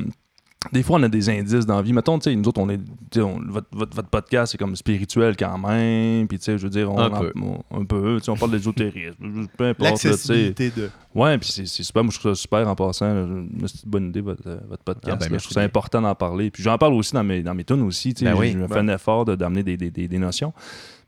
Des 0.71 0.84
fois, 0.84 1.00
on 1.00 1.04
a 1.04 1.10
des 1.10 1.28
indices 1.28 1.65
dans 1.65 1.78
la 1.78 1.82
vie. 1.82 1.91
Mettons, 1.91 2.19
tu 2.19 2.30
sais, 2.30 2.36
nous 2.36 2.47
autres, 2.47 2.62
on 2.62 2.69
est. 2.69 2.80
on- 3.17 3.39
votre, 3.50 3.65
votre, 3.71 3.95
votre 3.95 4.10
podcast, 4.10 4.52
c'est 4.52 4.60
comme 4.60 4.76
spirituel 4.76 5.36
quand 5.36 5.58
même. 5.58 6.28
Puis, 6.28 6.38
tu 6.38 6.45
sais, 6.45 6.58
je 6.60 6.63
veux 6.63 6.69
dire, 6.69 6.91
on. 6.91 7.00
Un 7.00 7.10
peu. 7.10 7.34
on- 7.36 7.82
un 7.82 7.84
peu. 7.84 8.17
Tu 8.19 8.26
sais, 8.26 8.30
on 8.32 8.38
parle 8.38 8.52
d'ésotérisme. 8.52 9.47
Peu 9.58 9.65
importe, 9.69 9.89
là, 9.89 9.91
tu 9.93 9.97
sais. 9.97 10.10
L'accessibilité 10.10 10.69
de. 10.69 10.89
Ouais, 11.15 11.36
puis 11.39 11.52
c'est 11.52 11.65
c'est 11.65 11.82
super. 11.82 12.04
Moi, 12.04 12.13
je 12.13 12.19
trouve 12.19 12.34
ça 12.36 12.39
super 12.41 12.67
en 12.67 12.76
passant. 12.76 13.28
C'est 13.65 13.84
une 13.84 13.89
bonne 13.89 14.10
idée, 14.10 14.21
votre, 14.21 14.43
euh, 14.47 14.58
votre 14.69 14.84
podcast. 14.84 15.17
Ah, 15.19 15.26
ben, 15.26 15.32
là. 15.32 15.38
je 15.39 15.43
trouve 15.45 15.54
ça 15.56 15.62
important 15.62 16.00
d'en 16.00 16.13
parler. 16.13 16.52
Puis 16.52 16.62
j'en 16.62 16.78
parle 16.78 16.93
aussi 16.93 17.13
dans 17.13 17.24
mes, 17.24 17.41
dans 17.41 17.56
mes 17.56 17.63
tunes 17.63 17.82
aussi. 17.82 18.13
tu 18.13 18.24
sais. 18.24 18.32
Ben 18.32 18.38
oui. 18.38 18.52
je 18.52 18.60
me 18.60 18.67
fais 18.67 18.76
Ben. 18.76 18.88
un 18.89 18.93
effort 18.93 19.26
de- 19.26 19.36
d'amener 19.36 19.63
des, 19.63 19.78
des, 19.78 19.89
des, 19.89 20.08
des 20.08 20.17
notions. 20.19 20.54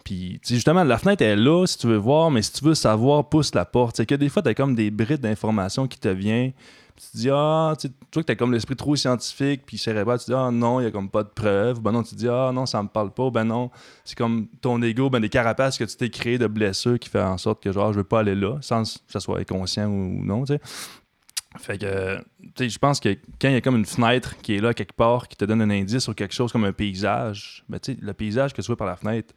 Puis, 0.03 0.39
tu 0.41 0.47
sais, 0.49 0.55
justement, 0.55 0.83
la 0.83 0.97
fenêtre 0.97 1.21
est 1.23 1.35
là 1.35 1.65
si 1.67 1.77
tu 1.77 1.85
veux 1.87 1.95
voir, 1.97 2.31
mais 2.31 2.41
si 2.41 2.51
tu 2.53 2.65
veux 2.65 2.73
savoir, 2.75 3.29
pousse 3.29 3.53
la 3.53 3.65
porte. 3.65 3.97
C'est 3.97 4.05
que 4.07 4.15
des 4.15 4.29
fois, 4.29 4.41
tu 4.41 4.49
as 4.49 4.53
comme 4.55 4.73
des 4.73 4.89
brides 4.89 5.21
d'informations 5.21 5.87
qui 5.87 5.99
te 5.99 6.09
viennent. 6.09 6.51
Puis 6.95 7.05
tu 7.05 7.11
te 7.11 7.17
dis, 7.17 7.29
ah, 7.31 7.73
tu 7.79 7.89
toi, 8.11 8.21
que 8.21 8.27
tu 8.27 8.31
as 8.31 8.35
comme 8.35 8.51
l'esprit 8.51 8.75
trop 8.75 8.95
scientifique, 8.95 9.63
puis 9.65 9.77
cérébral, 9.77 10.19
tu 10.19 10.25
te 10.25 10.31
dis, 10.31 10.37
ah 10.37 10.51
non, 10.51 10.79
il 10.79 10.83
n'y 10.83 10.89
a 10.89 10.91
comme 10.91 11.09
pas 11.09 11.23
de 11.23 11.29
preuves. 11.29 11.79
Ben 11.79 11.91
non, 11.91 12.03
tu 12.03 12.11
te 12.11 12.15
dis, 12.15 12.29
ah 12.29 12.51
non, 12.53 12.65
ça 12.65 12.83
me 12.83 12.87
parle 12.87 13.11
pas. 13.11 13.29
Ben 13.31 13.43
non, 13.43 13.71
c'est 14.05 14.17
comme 14.17 14.47
ton 14.61 14.81
ego, 14.81 15.09
ben 15.09 15.19
des 15.19 15.29
carapaces 15.29 15.77
que 15.77 15.83
tu 15.83 15.95
t'es 15.95 16.09
créé 16.09 16.37
de 16.37 16.47
blessures 16.47 16.99
qui 16.99 17.09
fait 17.09 17.21
en 17.21 17.37
sorte 17.37 17.63
que, 17.63 17.71
genre, 17.71 17.91
je 17.93 17.97
veux 17.97 18.03
pas 18.03 18.19
aller 18.19 18.35
là, 18.35 18.57
sans 18.61 18.83
que 18.83 18.89
ça 19.07 19.19
soit 19.19 19.39
inconscient 19.39 19.87
ou, 19.87 20.23
non, 20.23 20.45
tu 20.45 20.53
sais. 20.53 20.61
Fait 21.57 21.77
que, 21.77 22.17
tu 22.17 22.49
sais, 22.57 22.69
je 22.69 22.79
pense 22.79 22.99
que 22.99 23.09
quand 23.39 23.47
il 23.47 23.53
y 23.53 23.57
a 23.57 23.61
comme 23.61 23.75
une 23.75 23.85
fenêtre 23.85 24.37
qui 24.41 24.55
est 24.55 24.61
là 24.61 24.73
quelque 24.73 24.93
part, 24.93 25.27
qui 25.27 25.37
te 25.37 25.45
donne 25.45 25.61
un 25.61 25.69
indice 25.69 26.03
sur 26.03 26.15
quelque 26.15 26.33
chose 26.33 26.51
comme 26.51 26.65
un 26.65 26.73
paysage, 26.73 27.63
ben, 27.69 27.79
tu 27.79 27.93
sais, 27.93 27.99
le 28.01 28.13
paysage 28.13 28.53
que 28.53 28.61
tu 28.61 28.67
vois 28.67 28.77
par 28.77 28.87
la 28.87 28.95
fenêtre, 28.95 29.33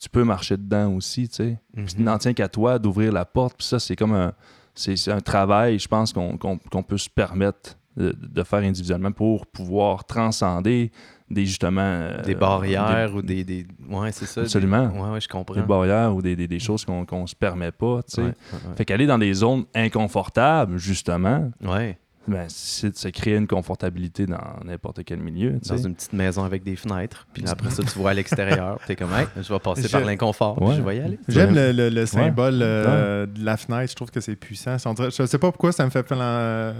tu 0.00 0.08
peux 0.08 0.24
marcher 0.24 0.56
dedans 0.56 0.92
aussi, 0.92 1.28
tu 1.28 1.36
sais. 1.36 1.58
Puis 1.74 1.86
il 1.98 2.04
n'en 2.04 2.18
tient 2.18 2.34
qu'à 2.34 2.48
toi 2.48 2.78
d'ouvrir 2.78 3.12
la 3.12 3.24
porte. 3.24 3.56
Puis 3.56 3.66
ça, 3.66 3.78
c'est 3.78 3.96
comme 3.96 4.14
un, 4.14 4.32
c'est, 4.76 5.10
un 5.10 5.20
travail, 5.20 5.78
je 5.78 5.88
pense, 5.88 6.12
qu'on, 6.12 6.36
qu'on- 6.38 6.58
qu'on 6.58 6.82
peut 6.82 6.98
se 6.98 7.08
permettre 7.10 7.76
de, 7.96 8.14
de 8.16 8.42
faire 8.42 8.58
individuellement 8.60 9.10
pour 9.10 9.46
pouvoir 9.46 10.04
transcender 10.04 10.92
des 11.30 11.44
justement 11.46 11.80
euh, 11.82 12.22
Des 12.22 12.34
barrières 12.36 13.14
ou 13.16 13.22
des, 13.22 13.42
des. 13.42 13.66
Ouais, 13.88 14.12
c'est 14.12 14.26
ça. 14.26 14.42
des- 14.42 14.46
Absolument. 14.46 14.88
Ouais, 14.94 15.10
ouais, 15.12 15.20
je 15.20 15.28
comprends. 15.28 15.54
des, 15.54 15.62
des 15.62 15.66
barrières 15.66 16.14
ou 16.14 16.22
des, 16.22 16.36
des- 16.36 16.46
des 16.46 16.58
choses 16.60 16.84
qu'on 16.84 17.04
qu'on 17.06 17.26
se 17.26 17.34
permet 17.34 17.72
pas 17.72 18.02
tu 18.04 18.16
sais 18.16 18.22
ouais, 18.22 18.34
fait 18.76 18.84
qu'aller 18.84 19.06
dans 19.06 19.18
des 19.18 19.32
zones 19.34 19.64
inconfortables 19.74 20.76
justement 20.78 21.50
ouais. 21.62 21.98
Ben, 22.28 22.46
c'est 22.48 22.90
de 22.90 22.96
se 22.96 23.08
créer 23.08 23.36
une 23.36 23.46
confortabilité 23.46 24.26
dans 24.26 24.58
n'importe 24.64 25.04
quel 25.04 25.20
milieu 25.20 25.58
tu 25.62 25.68
Dans 25.68 25.76
sais. 25.78 25.84
une 25.84 25.94
petite 25.94 26.12
maison 26.12 26.44
avec 26.44 26.62
des 26.64 26.74
fenêtres. 26.76 27.26
Puis 27.32 27.44
après 27.46 27.70
ça, 27.70 27.82
tu 27.84 27.98
vois 27.98 28.10
à 28.10 28.14
l'extérieur. 28.14 28.78
T'es 28.86 28.96
comme, 28.96 29.12
hey, 29.12 29.26
je 29.40 29.52
vais 29.52 29.58
passer 29.60 29.88
par 29.88 30.00
l'inconfort. 30.04 30.60
Ouais. 30.60 30.74
Je 30.76 30.82
vais 30.82 30.96
y 30.96 31.00
aller. 31.00 31.18
J'aime 31.28 31.54
le, 31.54 31.72
le- 31.72 31.88
le 31.88 32.06
symbole 32.06 32.58
euh, 32.62 33.26
de 33.26 33.44
la 33.44 33.56
fenêtre. 33.56 33.90
Je 33.90 33.96
trouve 33.96 34.10
que 34.10 34.20
c'est 34.20 34.36
puissant. 34.36 34.76
Je 34.78 35.10
sais 35.26 35.38
pas 35.38 35.50
pourquoi 35.52 35.72
ça 35.72 35.84
me 35.84 35.90
fait, 35.90 36.02
plan- 36.02 36.16
euh, 36.20 36.72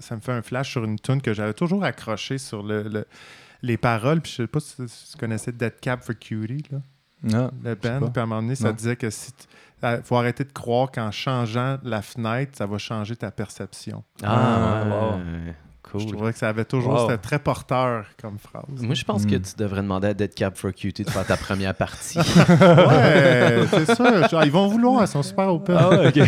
ça 0.00 0.16
me 0.16 0.20
fait 0.20 0.32
un 0.32 0.42
flash 0.42 0.70
sur 0.70 0.84
une 0.84 0.98
tune 0.98 1.20
que 1.20 1.34
j'avais 1.34 1.54
toujours 1.54 1.84
accroché 1.84 2.38
sur 2.38 2.62
le, 2.62 2.82
le- 2.84 3.06
les 3.62 3.76
paroles. 3.76 4.20
Puis 4.20 4.32
je 4.32 4.36
sais 4.42 4.46
pas 4.46 4.60
si 4.60 4.76
tu 4.76 5.18
connaissais 5.18 5.52
Dead 5.52 5.74
Cab 5.80 6.00
for 6.02 6.14
Cutie, 6.18 6.64
là, 6.70 6.78
Ah, 7.34 7.50
le 7.62 7.74
band. 7.74 8.10
Puis 8.10 8.20
à 8.20 8.22
un 8.22 8.26
moment 8.26 8.42
donné, 8.42 8.54
ça 8.54 8.68
Non. 8.68 8.74
disait 8.74 8.96
que 8.96 9.10
si 9.10 9.32
tu- 9.32 9.46
euh, 9.82 10.00
faut 10.02 10.16
arrêter 10.16 10.44
de 10.44 10.52
croire 10.52 10.90
qu'en 10.92 11.10
changeant 11.10 11.78
la 11.82 12.02
fenêtre, 12.02 12.52
ça 12.56 12.66
va 12.66 12.78
changer 12.78 13.16
ta 13.16 13.30
perception. 13.30 14.04
Ah, 14.22 14.82
Ah, 14.82 14.84
wow. 14.88 15.20
Je 15.98 16.06
trouvais 16.08 16.32
que 16.32 16.38
ça 16.38 16.48
avait 16.48 16.64
toujours. 16.64 16.92
Wow. 16.94 17.00
C'était 17.08 17.18
très 17.18 17.38
porteur 17.38 18.04
comme 18.20 18.38
phrase. 18.38 18.64
Moi, 18.80 18.94
je 18.94 19.04
pense 19.04 19.24
que 19.26 19.36
Hmm. 19.36 19.42
tu 19.42 19.54
devrais 19.56 19.82
demander 19.82 20.08
à 20.08 20.14
Dead 20.14 20.34
Cab 20.34 20.54
for 20.56 20.72
Cutie 20.72 21.04
de 21.04 21.10
faire 21.10 21.26
ta 21.26 21.36
première 21.36 21.74
partie. 21.74 22.18
ouais, 22.18 23.64
c'est 23.70 23.94
ça. 23.94 24.28
Genre, 24.28 24.44
ils 24.44 24.50
vont 24.52 24.68
vouloir. 24.68 25.02
Ils 25.02 25.08
sont 25.08 25.22
super 25.22 25.48
open. 25.52 25.76
ah 25.78 25.90
ouais 25.90 26.06
ok 26.08 26.12
tu 26.14 26.20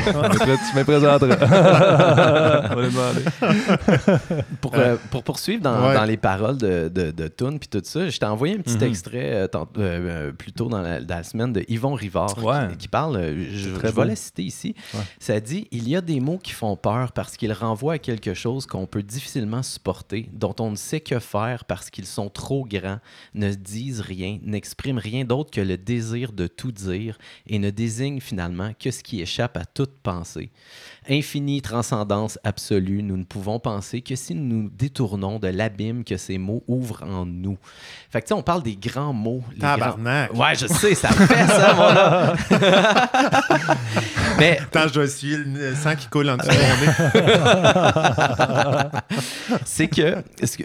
me 0.78 0.82
présenteras 0.84 1.26
on 2.70 2.74
va 2.74 2.82
les 2.82 2.90
demander 2.90 3.24
pour, 4.60 4.74
euh, 4.74 4.96
pour 5.10 5.22
poursuivre 5.22 5.62
dans, 5.62 5.76
Ouais. 5.88 5.94
dans 5.94 6.04
les 6.04 6.16
paroles 6.16 6.56
de, 6.56 6.88
de, 6.88 7.10
de 7.10 7.28
Toon 7.28 7.58
puis 7.58 7.68
tout 7.68 7.80
ça, 7.84 8.08
je 8.08 8.18
t'ai 8.18 8.26
envoyé 8.26 8.54
un 8.56 8.60
petit 8.60 8.76
Mhm. 8.76 8.82
extrait 8.84 9.32
euh, 9.34 9.46
tant- 9.46 9.68
euh, 9.78 10.32
plus 10.32 10.52
tôt 10.52 10.68
dans 10.68 10.80
la, 10.80 11.00
dans 11.00 11.16
la 11.16 11.22
semaine 11.22 11.52
de 11.52 11.64
Yvon 11.68 11.94
Rivard 11.94 12.42
Ouais. 12.42 12.68
qui, 12.70 12.76
qui 12.76 12.88
parle, 12.88 13.20
je, 13.52 13.70
je 13.70 13.70
vais 13.70 14.04
la 14.04 14.16
citer 14.16 14.42
ici. 14.42 14.74
Ouais. 14.94 15.00
Ça 15.18 15.38
dit 15.40 15.68
Il 15.70 15.88
y 15.88 15.96
a 15.96 16.00
des 16.00 16.20
mots 16.20 16.38
qui 16.42 16.52
font 16.52 16.76
peur 16.76 17.12
parce 17.12 17.36
qu'ils 17.36 17.52
renvoient 17.52 17.94
à 17.94 17.98
quelque 17.98 18.34
chose 18.34 18.66
qu'on 18.66 18.86
peut 18.86 19.02
difficilement 19.02 19.55
supporter, 19.62 20.28
dont 20.32 20.54
on 20.60 20.70
ne 20.70 20.76
sait 20.76 21.00
que 21.00 21.18
faire 21.18 21.64
parce 21.64 21.90
qu'ils 21.90 22.06
sont 22.06 22.28
trop 22.28 22.64
grands, 22.64 23.00
ne 23.34 23.52
disent 23.54 24.00
rien, 24.00 24.38
n'expriment 24.42 24.98
rien 24.98 25.24
d'autre 25.24 25.50
que 25.50 25.60
le 25.60 25.76
désir 25.76 26.32
de 26.32 26.46
tout 26.46 26.72
dire 26.72 27.18
et 27.46 27.58
ne 27.58 27.70
désignent 27.70 28.20
finalement 28.20 28.72
que 28.78 28.90
ce 28.90 29.02
qui 29.02 29.20
échappe 29.20 29.56
à 29.56 29.64
toute 29.64 29.96
pensée. 30.02 30.50
Infinie 31.08 31.62
transcendance 31.62 32.38
absolue, 32.44 33.02
nous 33.02 33.16
ne 33.16 33.24
pouvons 33.24 33.58
penser 33.58 34.00
que 34.00 34.16
si 34.16 34.34
nous 34.34 34.62
nous 34.62 34.68
détournons 34.70 35.38
de 35.38 35.48
l'abîme 35.48 36.04
que 36.04 36.16
ces 36.16 36.38
mots 36.38 36.62
ouvrent 36.66 37.02
en 37.04 37.24
nous. 37.26 37.56
Fait 38.10 38.20
que 38.20 38.26
tu 38.26 38.28
sais, 38.28 38.34
on 38.34 38.42
parle 38.42 38.62
des 38.62 38.76
grands 38.76 39.12
mots. 39.12 39.42
les 39.52 39.58
grands- 39.58 39.76
Tabarnak. 39.76 40.32
Ouais, 40.34 40.54
je 40.54 40.66
sais, 40.66 40.94
ça 40.94 41.08
fait 41.08 41.46
ça, 41.46 41.74
mon 41.74 41.88
homme. 41.96 42.36
Mais 44.38 44.58
Attends, 44.60 44.88
je 44.88 44.92
dois 44.94 45.04
essuyer 45.04 45.38
le 45.38 45.74
sang 45.74 45.94
qui 45.96 46.08
coule 46.08 46.28
en 46.30 46.36
dessous 46.36 46.48
de 46.50 46.54
mon 46.54 46.76
nez. 48.84 49.00
c'est 49.64 49.88
que, 49.88 50.16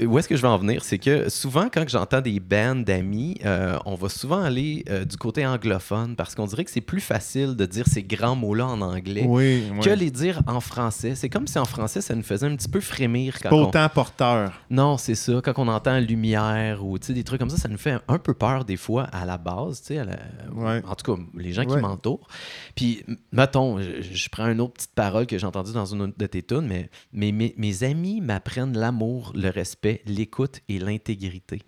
où 0.06 0.20
est-ce 0.20 0.28
que 0.28 0.36
je 0.36 0.42
vais 0.42 0.48
en 0.48 0.58
venir? 0.58 0.84
C'est 0.84 0.98
que 0.98 1.30
souvent, 1.30 1.68
quand 1.74 1.88
j'entends 1.88 2.22
des 2.22 2.40
bands 2.40 2.76
d'amis, 2.76 3.38
euh, 3.46 3.78
on 3.86 3.96
va 3.96 4.10
souvent 4.10 4.42
aller 4.42 4.84
euh, 4.90 5.06
du 5.06 5.18
côté 5.18 5.46
anglophone 5.46 6.16
parce 6.16 6.36
qu'on 6.36 6.46
dirait 6.48 6.66
que 6.66 6.72
c'est 6.72 6.82
plus 6.82 7.02
facile 7.02 7.56
de 7.56 7.66
dire 7.66 7.86
ces 7.88 8.04
grands 8.04 8.36
mots-là 8.36 8.66
en 8.68 8.82
anglais 8.82 9.26
Oui, 9.28 9.64
que 9.82 9.90
oui. 9.90 9.96
les 9.98 10.12
dire 10.12 10.31
en 10.48 10.60
français. 10.60 11.15
C'est 11.15 11.30
comme 11.30 11.48
si 11.48 11.58
en 11.60 11.65
français, 11.65 12.02
ça 12.02 12.15
nous 12.15 12.24
faisait 12.24 12.48
un 12.48 12.56
petit 12.56 12.67
peu 12.70 12.80
frémir 12.80 13.39
quand 13.41 13.50
Pas 13.50 13.56
on... 13.56 13.67
autant 13.67 13.88
porteur. 13.89 14.54
Non, 14.70 14.98
c'est 14.98 15.15
ça. 15.15 15.41
Quand 15.44 15.54
on 15.58 15.67
entend 15.67 16.00
lumière 16.00 16.86
ou 16.86 16.98
des 16.98 17.24
trucs 17.24 17.39
comme 17.39 17.50
ça, 17.50 17.58
ça 17.58 17.67
nous 17.70 17.78
fait 17.78 17.98
un 18.08 18.17
peu 18.17 18.34
peur 18.34 18.65
des 18.65 18.78
fois 18.78 19.04
à 19.06 19.26
la 19.26 19.38
base. 19.38 19.84
à 19.91 20.04
la- 20.06 20.20
Ouais. 20.54 20.82
En 20.88 20.96
tout 20.96 21.15
cas, 21.15 21.22
les 21.36 21.54
gens 21.54 21.65
qui 21.65 21.76
m'entourent. 21.78 22.28
Puis, 22.76 23.04
mettons, 23.32 23.80
je, 23.80 24.02
je 24.02 24.30
prends 24.30 24.50
une 24.50 24.62
autre 24.62 24.74
petite 24.74 24.94
parole 24.96 25.26
que 25.26 25.38
j'ai 25.38 25.46
entendue 25.48 25.74
dans 25.74 25.86
une 25.86 26.02
autre 26.04 26.13
de 26.17 26.26
tes 26.28 26.44
tunes, 26.44 26.67
mais, 26.67 26.89
mais 27.13 27.32
mes, 27.32 27.54
mes 27.58 27.84
amis 27.84 28.22
m'apprennent 28.22 28.78
l'amour, 28.78 29.32
le 29.36 29.50
respect, 29.50 30.02
l'écoute 30.06 30.60
et 30.70 30.80
l'intégrité. 30.80 31.62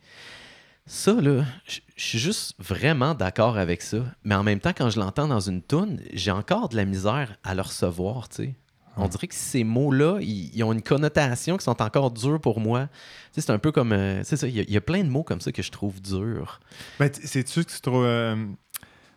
Ça, 0.85 1.13
là, 1.13 1.45
je 1.65 1.79
je 2.03 2.09
suis 2.09 2.19
juste 2.19 2.53
vraiment 2.59 3.13
d'accord 3.15 3.57
avec 3.57 3.81
ça. 3.81 3.97
Mais 4.23 4.35
en 4.35 4.43
même 4.43 4.59
temps, 4.59 4.73
quand 4.77 4.89
je 4.89 4.99
l'entends 4.99 5.27
dans 5.27 5.39
une 5.39 5.61
tune, 5.61 6.01
j'ai 6.13 6.31
encore 6.31 6.69
de 6.69 6.75
la 6.75 6.85
misère 6.85 7.37
à 7.43 7.55
le 7.55 7.61
recevoir, 7.61 8.27
tu 8.29 8.35
sais. 8.35 8.55
On 8.95 9.07
dirait 9.07 9.25
que 9.27 9.33
ces 9.33 9.63
mots-là, 9.63 10.19
ils, 10.21 10.51
ils 10.55 10.63
ont 10.63 10.71
une 10.71 10.83
connotation 10.83 11.57
qui 11.57 11.63
sont 11.63 11.81
encore 11.81 12.11
durs 12.11 12.39
pour 12.39 12.59
moi. 12.59 12.89
Tu 13.33 13.41
sais, 13.41 13.47
c'est 13.47 13.51
un 13.51 13.57
peu 13.57 13.71
comme... 13.71 13.91
euh, 13.91 14.21
c'est 14.23 14.37
ça, 14.37 14.47
il 14.47 14.55
y, 14.55 14.59
a- 14.59 14.63
il 14.63 14.71
y 14.71 14.77
a 14.77 14.81
plein 14.81 15.03
de 15.03 15.09
mots 15.09 15.23
comme 15.23 15.41
ça 15.41 15.51
que 15.51 15.63
je 15.63 15.71
trouve 15.71 15.99
durs. 15.99 16.59
Mais 16.99 17.09
t- 17.09 17.25
sais-tu 17.25 17.63
que 17.65 17.71
tu 17.71 17.81
trouves. 17.81 18.03
euh, 18.05 18.35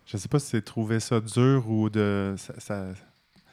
je 0.06 0.16
sais 0.16 0.28
pas 0.28 0.38
si 0.38 0.46
c'est 0.46 0.62
trouvé 0.64 0.98
ça 0.98 1.20
dur 1.20 1.68
ou 1.68 1.90
de. 1.90 2.34
Ça, 2.38 2.54
ça- 2.58 2.86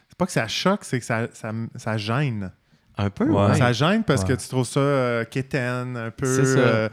c'est 0.07 0.17
pas 0.17 0.25
que 0.25 0.31
ça 0.31 0.47
choque, 0.47 0.85
c'est 0.85 0.99
que 0.99 1.05
ça, 1.05 1.27
ça, 1.33 1.51
ça 1.75 1.97
gêne. 1.97 2.51
Un 2.97 3.09
peu, 3.09 3.25
Ouais. 3.25 3.47
ouais. 3.49 3.57
Ça 3.57 3.73
gêne 3.73 4.03
parce 4.05 4.21
Ouais. 4.21 4.27
que 4.29 4.33
tu 4.41 4.47
trouves 4.47 4.67
ça 4.67 4.79
euh, 4.79 5.25
quétaine, 5.25 5.97
un 5.97 6.11
peu. 6.11 6.25
C'est 6.27 6.45
ça. 6.55 6.89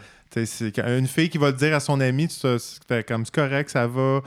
C'est 0.46 0.78
une 0.78 1.06
fille 1.06 1.28
qui 1.28 1.38
va 1.38 1.48
le 1.50 1.56
dire 1.56 1.74
à 1.74 1.80
son 1.80 2.00
ami, 2.00 2.28
tu 2.28 2.36
comme 3.04 3.24
c'est 3.24 3.34
correct, 3.34 3.70
ça 3.70 3.86
va. 3.86 4.20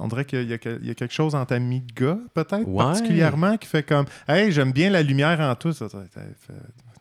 On 0.00 0.08
dirait 0.08 0.24
qu'il 0.24 0.48
y, 0.50 0.52
a 0.54 0.58
quelque 0.58 1.12
chose 1.12 1.34
en 1.36 1.44
ta 1.46 1.58
gars, 1.94 2.18
peut-être, 2.34 2.66
Ouais. 2.66 2.82
particulièrement, 2.84 3.56
qui 3.56 3.68
fait 3.68 3.84
comme 3.84 4.06
Hey, 4.28 4.50
j'aime 4.50 4.72
bien 4.72 4.90
la 4.90 5.02
lumière 5.02 5.38
en 5.40 5.54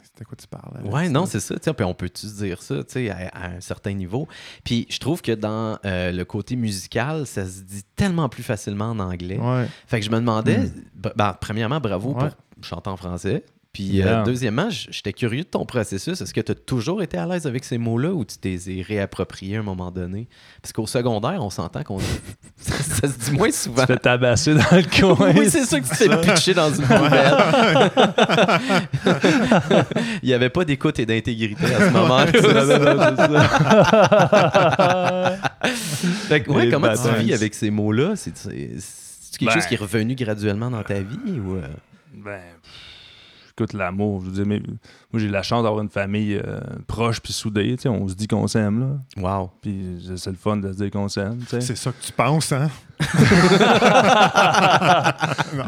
C'est 0.03 0.19
de 0.19 0.23
quoi 0.25 0.37
tu 0.39 0.47
parles? 0.47 0.71
Alex? 0.77 0.93
Ouais, 0.93 1.09
non, 1.09 1.25
c'est 1.25 1.39
ça. 1.39 1.55
Puis 1.73 1.83
on 1.85 1.95
peut-tu 1.95 2.27
se 2.27 2.35
dire 2.43 2.61
ça 2.61 2.83
à, 3.09 3.27
à 3.35 3.47
un 3.55 3.61
certain 3.61 3.93
niveau? 3.93 4.27
Puis 4.63 4.85
je 4.89 4.99
trouve 4.99 5.23
que 5.23 5.31
dans 5.31 5.79
euh, 5.85 6.11
le 6.11 6.23
côté 6.25 6.55
musical, 6.55 7.25
ça 7.25 7.45
se 7.47 7.61
dit 7.61 7.81
tellement 7.95 8.29
plus 8.29 8.43
facilement 8.43 8.91
en 8.91 8.99
anglais. 8.99 9.39
Ouais. 9.39 9.65
Fait 9.87 9.99
que 9.99 10.05
je 10.05 10.11
me 10.11 10.17
demandais, 10.19 10.59
Mm. 10.59 10.71
b- 11.01 11.13
ben, 11.15 11.35
premièrement, 11.41 11.79
bravo 11.79 12.13
Ouais. 12.13 12.29
pour 12.55 12.63
chanter 12.63 12.89
en 12.91 12.97
français. 12.97 13.43
Puis 13.73 13.84
Yeah. 13.84 14.19
euh, 14.21 14.23
deuxièmement, 14.25 14.67
j'étais 14.69 15.13
curieux 15.13 15.43
de 15.43 15.47
ton 15.47 15.65
processus. 15.65 16.19
Est-ce 16.19 16.34
que 16.34 16.41
tu 16.41 16.51
as 16.51 16.55
toujours 16.55 17.01
été 17.01 17.17
à 17.17 17.25
l'aise 17.25 17.47
avec 17.47 17.63
ces 17.63 17.77
mots-là 17.77 18.10
ou 18.12 18.25
tu 18.25 18.38
t'es 18.38 18.57
les 18.67 18.81
réappropriés 18.81 19.55
à 19.55 19.60
un 19.62 19.63
moment 19.63 19.91
donné? 19.91 20.27
Parce 20.62 20.73
qu'au 20.73 20.86
secondaire, 20.88 21.38
on 21.41 21.49
s'entend 21.49 21.81
qu'on 21.84 21.97
ça, 22.57 22.75
ça 22.75 23.07
se 23.07 23.17
dit 23.17 23.31
moins 23.31 23.49
souvent. 23.51 23.84
tu 23.84 23.88
te 23.88 23.93
fais 23.93 23.99
tabasser 23.99 24.55
dans 24.55 24.60
le 24.75 25.15
coin 25.15 25.31
Oui, 25.38 25.49
c'est 25.49 25.63
ça 25.63 25.79
que 25.79 25.88
tu 25.88 25.95
t'es 25.95 26.10
pitché 26.21 26.53
dans 26.53 26.69
une 26.73 26.84
poubelle. 26.84 27.34
Il 30.21 30.27
n'y 30.27 30.34
avait 30.34 30.49
pas 30.49 30.65
d'écoute 30.65 30.99
et 30.99 31.05
d'intégrité 31.05 31.65
à 31.73 31.88
ce 31.88 31.93
moment-là. 31.93 32.31
Fait 36.27 36.41
que, 36.43 36.51
ouais, 36.51 36.69
comment 36.69 36.93
tu 36.93 37.23
vis 37.23 37.34
avec 37.34 37.53
ces 37.55 37.69
mots-là? 37.69 38.15
C'est 38.15 38.34
quelque 38.34 39.45
Ben. 39.45 39.51
chose 39.51 39.65
qui 39.65 39.75
est 39.75 39.77
revenu 39.77 40.15
graduellement 40.15 40.69
dans 40.69 40.84
ta 40.84 40.99
vie? 40.99 41.39
Ou, 41.39 41.55
euh? 41.55 41.62
Ben, 42.13 42.39
écoute, 43.51 43.73
l'amour, 43.73 44.21
je 44.21 44.25
veux 44.27 44.31
dire, 44.31 44.45
mais, 44.45 44.61
moi 45.11 45.19
j'ai 45.21 45.27
la 45.27 45.43
chance 45.43 45.63
d'avoir 45.63 45.81
une 45.81 45.89
famille 45.89 46.35
euh, 46.35 46.59
proche 46.87 47.19
puis 47.19 47.33
soudée, 47.33 47.75
tu 47.75 47.83
sais, 47.83 47.89
on 47.89 48.07
se 48.07 48.15
dit 48.15 48.27
qu'on 48.27 48.47
s'aime, 48.47 48.79
là. 48.79 48.97
Wow. 49.21 49.51
Puis 49.61 50.03
c'est 50.15 50.29
le 50.31 50.35
fun 50.37 50.57
de 50.57 50.71
se 50.71 50.77
dire 50.77 50.91
qu'on 50.91 51.07
s'aime, 51.07 51.39
tu 51.39 51.47
sais. 51.47 51.61
C'est 51.61 51.75
ça 51.75 51.91
que 51.91 52.03
tu 52.03 52.11
penses, 52.11 52.51
hein? 52.51 52.69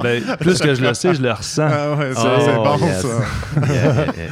Ben, 0.02 0.38
plus 0.38 0.60
que 0.60 0.74
je 0.76 0.82
le 0.82 0.94
sais, 0.94 1.14
je 1.14 1.22
le 1.22 1.32
ressens. 1.32 1.68
Ah 1.70 1.96
ouais, 1.96 2.12
Oh, 2.16 2.22
c'est 2.40 2.56
bon, 2.56 2.78
yes. 2.78 3.02
ça. 3.02 3.08
Yeah, 3.60 3.68
yeah, 3.74 3.94
yeah, 4.06 4.14
yeah. 4.16 4.30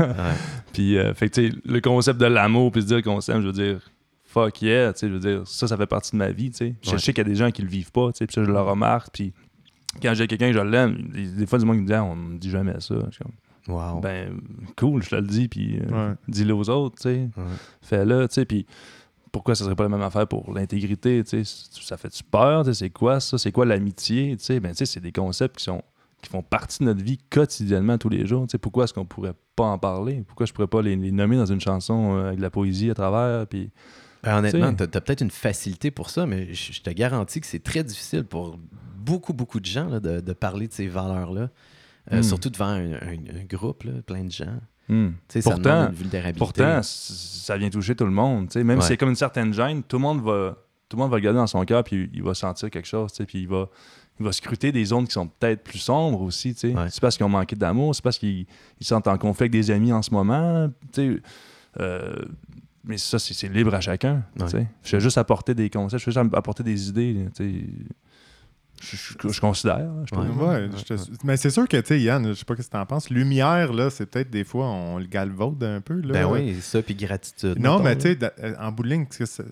Ouais. 0.00 0.34
Puis, 0.72 0.98
euh, 0.98 1.14
fait 1.14 1.28
que, 1.28 1.34
tu 1.34 1.50
sais, 1.50 1.56
le 1.64 1.80
concept 1.80 2.20
de 2.20 2.26
l'amour 2.26 2.72
puis 2.72 2.82
se 2.82 2.86
dire 2.86 3.02
qu'on 3.02 3.20
s'aime, 3.20 3.40
je 3.42 3.46
veux 3.46 3.52
dire, 3.52 3.80
fuck 4.24 4.62
yeah, 4.62 4.92
tu 4.92 5.00
sais, 5.00 5.08
je 5.08 5.12
veux 5.12 5.20
dire, 5.20 5.42
ça, 5.44 5.66
ça 5.66 5.76
fait 5.76 5.86
partie 5.86 6.12
de 6.12 6.16
ma 6.16 6.30
vie, 6.30 6.50
tu 6.50 6.56
sais. 6.58 6.74
Je 6.82 6.96
sais 6.96 7.12
qu'il 7.12 7.26
y 7.26 7.26
a 7.26 7.30
des 7.30 7.36
gens 7.36 7.50
qui 7.50 7.62
le 7.62 7.68
vivent 7.68 7.92
pas, 7.92 8.12
tu 8.12 8.18
sais, 8.18 8.26
puis 8.26 8.34
ça, 8.34 8.44
je 8.44 8.50
le 8.50 8.60
remarque, 8.60 9.08
puis 9.12 9.32
quand 10.02 10.14
j'ai 10.14 10.26
quelqu'un 10.26 10.48
que 10.52 10.58
je 10.58 10.60
l'aime, 10.64 11.08
des, 11.12 11.26
des 11.28 11.46
fois, 11.46 11.58
du 11.58 11.64
monde 11.64 11.76
qui 11.76 11.82
me 11.82 11.86
dit, 11.86 11.94
Ah, 11.94 12.04
on 12.04 12.16
me 12.16 12.38
dit 12.38 12.50
jamais 12.50 12.74
ça. 12.80 12.94
Je 13.10 13.14
suis 13.14 13.24
comme, 13.24 13.32
Wow. 13.68 14.00
ben, 14.00 14.40
cool, 14.76 15.02
je 15.02 15.10
te 15.10 15.16
le 15.16 15.22
dis, 15.26 15.46
puis 15.48 15.78
euh, 15.78 16.10
Ouais. 16.10 16.14
dis-le 16.28 16.54
aux 16.54 16.68
autres, 16.70 16.96
tu 16.96 17.02
sais. 17.02 17.28
Ouais. 17.36 17.44
Fais-le, 17.82 18.26
tu 18.26 18.34
sais, 18.34 18.44
puis 18.46 18.66
pourquoi 19.32 19.54
ça 19.54 19.64
serait 19.64 19.76
pas 19.76 19.82
la 19.84 19.90
même 19.90 20.02
affaire 20.02 20.26
pour 20.26 20.52
l'intégrité, 20.52 21.22
tu 21.22 21.44
sais, 21.44 21.66
ça 21.82 21.96
fait-tu 21.96 22.24
peur, 22.24 22.64
tu 22.64 22.72
sais, 22.72 22.78
c'est 22.86 22.90
quoi 22.90 23.20
ça, 23.20 23.36
c'est 23.38 23.52
quoi 23.52 23.66
l'amitié, 23.66 24.34
tu 24.38 24.44
sais, 24.44 24.60
ben, 24.60 24.70
tu 24.70 24.78
sais, 24.78 24.86
c'est 24.86 25.00
des 25.00 25.12
concepts 25.12 25.56
qui 25.58 25.64
sont 25.64 25.82
qui 26.22 26.28
font 26.28 26.42
partie 26.42 26.80
de 26.80 26.84
notre 26.84 27.02
vie 27.02 27.16
quotidiennement 27.30 27.96
tous 27.96 28.08
les 28.10 28.26
jours, 28.26 28.46
tu 28.46 28.52
sais, 28.52 28.58
pourquoi 28.58 28.84
est-ce 28.84 28.92
qu'on 28.94 29.04
pourrait 29.06 29.32
pas 29.56 29.64
en 29.64 29.78
parler, 29.78 30.22
pourquoi 30.26 30.44
je 30.46 30.52
pourrais 30.52 30.66
pas 30.66 30.82
les, 30.82 30.96
les 30.96 31.12
nommer 31.12 31.36
dans 31.36 31.46
une 31.46 31.60
chanson 31.60 32.16
euh, 32.16 32.26
avec 32.26 32.38
de 32.38 32.42
la 32.42 32.50
poésie 32.50 32.90
à 32.90 32.94
travers, 32.94 33.46
puis 33.46 33.70
Ben, 34.22 34.38
honnêtement, 34.38 34.74
Tu 34.74 34.82
as, 34.82 34.88
peut-être 35.00 35.22
une 35.22 35.30
facilité 35.30 35.90
pour 35.90 36.10
ça, 36.10 36.26
mais 36.26 36.52
je, 36.52 36.72
je 36.72 36.82
te 36.82 36.90
garantis 36.90 37.40
que 37.40 37.46
c'est 37.46 37.62
très 37.62 37.84
difficile 37.84 38.24
pour 38.24 38.58
beaucoup, 39.00 39.32
beaucoup 39.32 39.60
de 39.60 39.66
gens 39.66 39.88
là, 39.88 40.00
de, 40.00 40.20
de 40.20 40.32
parler 40.32 40.68
de 40.68 40.72
ces 40.72 40.88
valeurs-là. 40.88 41.48
Euh, 42.12 42.18
Hmm. 42.20 42.22
Surtout 42.22 42.48
devant 42.50 42.64
un, 42.66 42.92
un- 42.94 43.40
un 43.40 43.44
groupe, 43.48 43.82
là, 43.84 43.92
plein 44.04 44.24
de 44.24 44.30
gens. 44.30 44.58
hmm. 44.88 45.08
Tu 45.10 45.14
sais, 45.28 45.40
ça 45.42 45.50
Pourtant- 45.50 45.90
une 45.92 46.32
pourtant, 46.34 46.80
ça 46.82 47.56
vient 47.58 47.68
toucher 47.70 47.94
tout 47.94 48.06
le 48.06 48.10
monde, 48.10 48.48
même 48.56 48.70
Ouais. 48.70 48.80
si 48.80 48.88
c'est 48.88 48.96
comme 48.96 49.10
une 49.10 49.14
certaine 49.16 49.52
gêne, 49.52 49.82
tout 49.82 49.96
le 49.96 50.02
monde 50.02 50.22
va 50.22 50.56
tout 50.88 50.96
le 50.96 51.02
monde 51.02 51.10
va 51.10 51.16
regarder 51.18 51.36
dans 51.38 51.46
son 51.46 51.64
cœur 51.64 51.84
puis 51.84 52.10
il 52.12 52.22
va 52.24 52.34
sentir 52.34 52.68
quelque 52.68 52.88
chose, 52.88 53.12
puis 53.28 53.42
il 53.42 53.46
va 53.48 53.68
il 54.18 54.24
va 54.26 54.32
scruter 54.32 54.72
des 54.72 54.84
zones 54.84 55.06
qui 55.06 55.12
sont 55.12 55.28
peut-être 55.28 55.62
plus 55.62 55.78
sombres 55.78 56.20
aussi. 56.22 56.48
Ouais. 56.64 56.74
C'est 56.90 57.00
parce 57.00 57.16
qu'ils 57.16 57.24
ont 57.24 57.28
manqué 57.30 57.54
d'amour, 57.54 57.94
c'est 57.94 58.02
parce 58.02 58.18
qu'ils 58.18 58.44
ils 58.80 58.86
sont 58.86 59.06
en 59.08 59.16
conflit 59.16 59.44
avec 59.44 59.52
des 59.52 59.70
amis 59.70 59.92
en 59.92 60.02
ce 60.02 60.10
moment. 60.10 60.68
Euh, 61.78 62.14
mais 62.84 62.96
ça, 62.98 63.18
c'est 63.18 63.48
libre 63.48 63.74
à 63.74 63.80
chacun. 63.80 64.24
Ouais. 64.38 64.66
Je 64.82 64.88
fais 64.88 65.00
juste 65.00 65.18
apporter 65.18 65.54
des 65.54 65.70
concepts, 65.70 66.00
je 66.00 66.04
fais 66.10 66.10
juste 66.20 66.34
apporter 66.34 66.62
des 66.62 66.88
idées. 66.88 67.28
Je, 68.80 68.96
je- 68.96 69.28
je 69.32 69.40
considère. 69.40 69.78
je 70.10 70.14
Ouais. 70.18 70.26
trouve. 70.26 70.42
Ouais, 70.48 70.68
je 70.76 70.82
te- 70.94 71.00
Mais 71.24 71.36
c'est 71.36 71.50
sûr 71.50 71.68
que, 71.68 71.76
tu 71.76 71.86
sais, 71.86 72.00
Yann, 72.00 72.26
je 72.28 72.32
sais 72.34 72.44
pas 72.44 72.56
ce 72.56 72.62
que 72.62 72.70
tu 72.70 72.76
en 72.76 72.86
penses. 72.86 73.10
Lumière, 73.10 73.72
là, 73.72 73.90
c'est 73.90 74.06
peut-être 74.06 74.30
des 74.30 74.42
fois, 74.44 74.66
on 74.66 74.98
le 74.98 75.04
galvaude 75.06 75.62
un 75.62 75.80
peu. 75.80 76.00
Là. 76.00 76.12
Ben 76.14 76.24
oui, 76.26 76.56
ça, 76.60 76.80
puis 76.82 76.94
gratitude. 76.94 77.58
Non, 77.58 77.78
mais 77.80 77.96
tu 77.96 78.12
sais, 78.12 78.18
euh, 78.42 78.54
en 78.58 78.72
bout 78.72 78.82
de 78.84 78.88
ligne, 78.88 79.04
qu'est-ce 79.06 79.18
que 79.18 79.26
ça- 79.26 79.44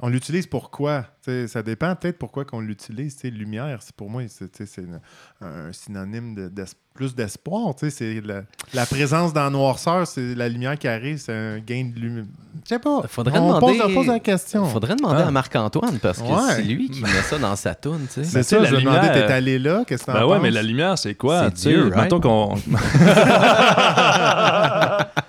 on 0.00 0.08
l'utilise 0.08 0.46
pourquoi? 0.46 1.02
Tu 1.22 1.30
sais, 1.30 1.48
ça 1.48 1.62
dépend 1.62 1.94
peut-être 1.94 2.18
pourquoi 2.18 2.44
qu'on 2.44 2.60
l'utilise. 2.60 3.14
Tu 3.14 3.20
sais, 3.22 3.30
Lumière, 3.30 3.78
c'est 3.80 3.94
pour 3.94 4.10
moi, 4.10 4.22
c'est 4.28 4.50
un 5.40 5.72
synonyme 5.72 6.34
de, 6.34 6.64
plus 6.94 7.14
d'espoir. 7.14 7.74
tu 7.74 7.90
sais, 7.90 8.20
C'est 8.20 8.20
la, 8.26 8.42
la 8.72 8.86
présence 8.86 9.32
dans 9.32 9.44
la 9.44 9.50
noirceur, 9.50 10.06
c'est 10.06 10.34
la 10.34 10.48
lumière 10.48 10.78
qui 10.78 10.86
arrive, 10.86 11.18
c'est 11.18 11.32
un 11.32 11.58
gain 11.58 11.90
de 11.94 11.98
lumière. 11.98 12.24
Je 12.64 12.68
sais 12.68 12.78
pas. 12.78 13.02
Faudrait 13.08 13.38
on 13.38 13.54
demander- 13.56 13.78
pose, 13.78 13.90
on 13.90 13.94
pose 13.94 14.06
la 14.06 14.20
question. 14.20 14.64
Faudrait 14.66 14.94
demander 14.96 15.22
Ah. 15.24 15.28
à 15.28 15.30
Marc-Antoine 15.30 15.98
parce 15.98 16.18
que 16.18 16.24
Ouais. 16.26 16.54
c'est 16.56 16.62
lui 16.62 16.88
qui 16.90 17.00
met 17.02 17.08
ça 17.22 17.38
dans 17.38 17.56
sa 17.56 17.74
toune, 17.74 18.06
tu 18.06 18.22
sais. 18.22 18.24
C'est 18.24 18.42
ça, 18.44 18.58
tu 18.58 18.64
sais, 18.64 18.68
je 18.70 18.74
la 18.74 18.78
me 18.80 18.84
demandais, 18.84 19.08
lumière- 19.08 19.26
t'es 19.26 19.32
allé 19.32 19.58
là, 19.58 19.84
qu'est-ce 19.86 20.02
que 20.04 20.06
t'en 20.12 20.18
Ben 20.18 20.24
ouais, 20.26 20.34
penses? 20.34 20.42
mais 20.42 20.50
la 20.50 20.62
lumière, 20.62 20.98
c'est 20.98 21.14
quoi? 21.14 21.50
C'est? 21.54 21.68
Dieu, 21.70 21.90
right? 21.94 22.10
Qu'on. 22.20 22.54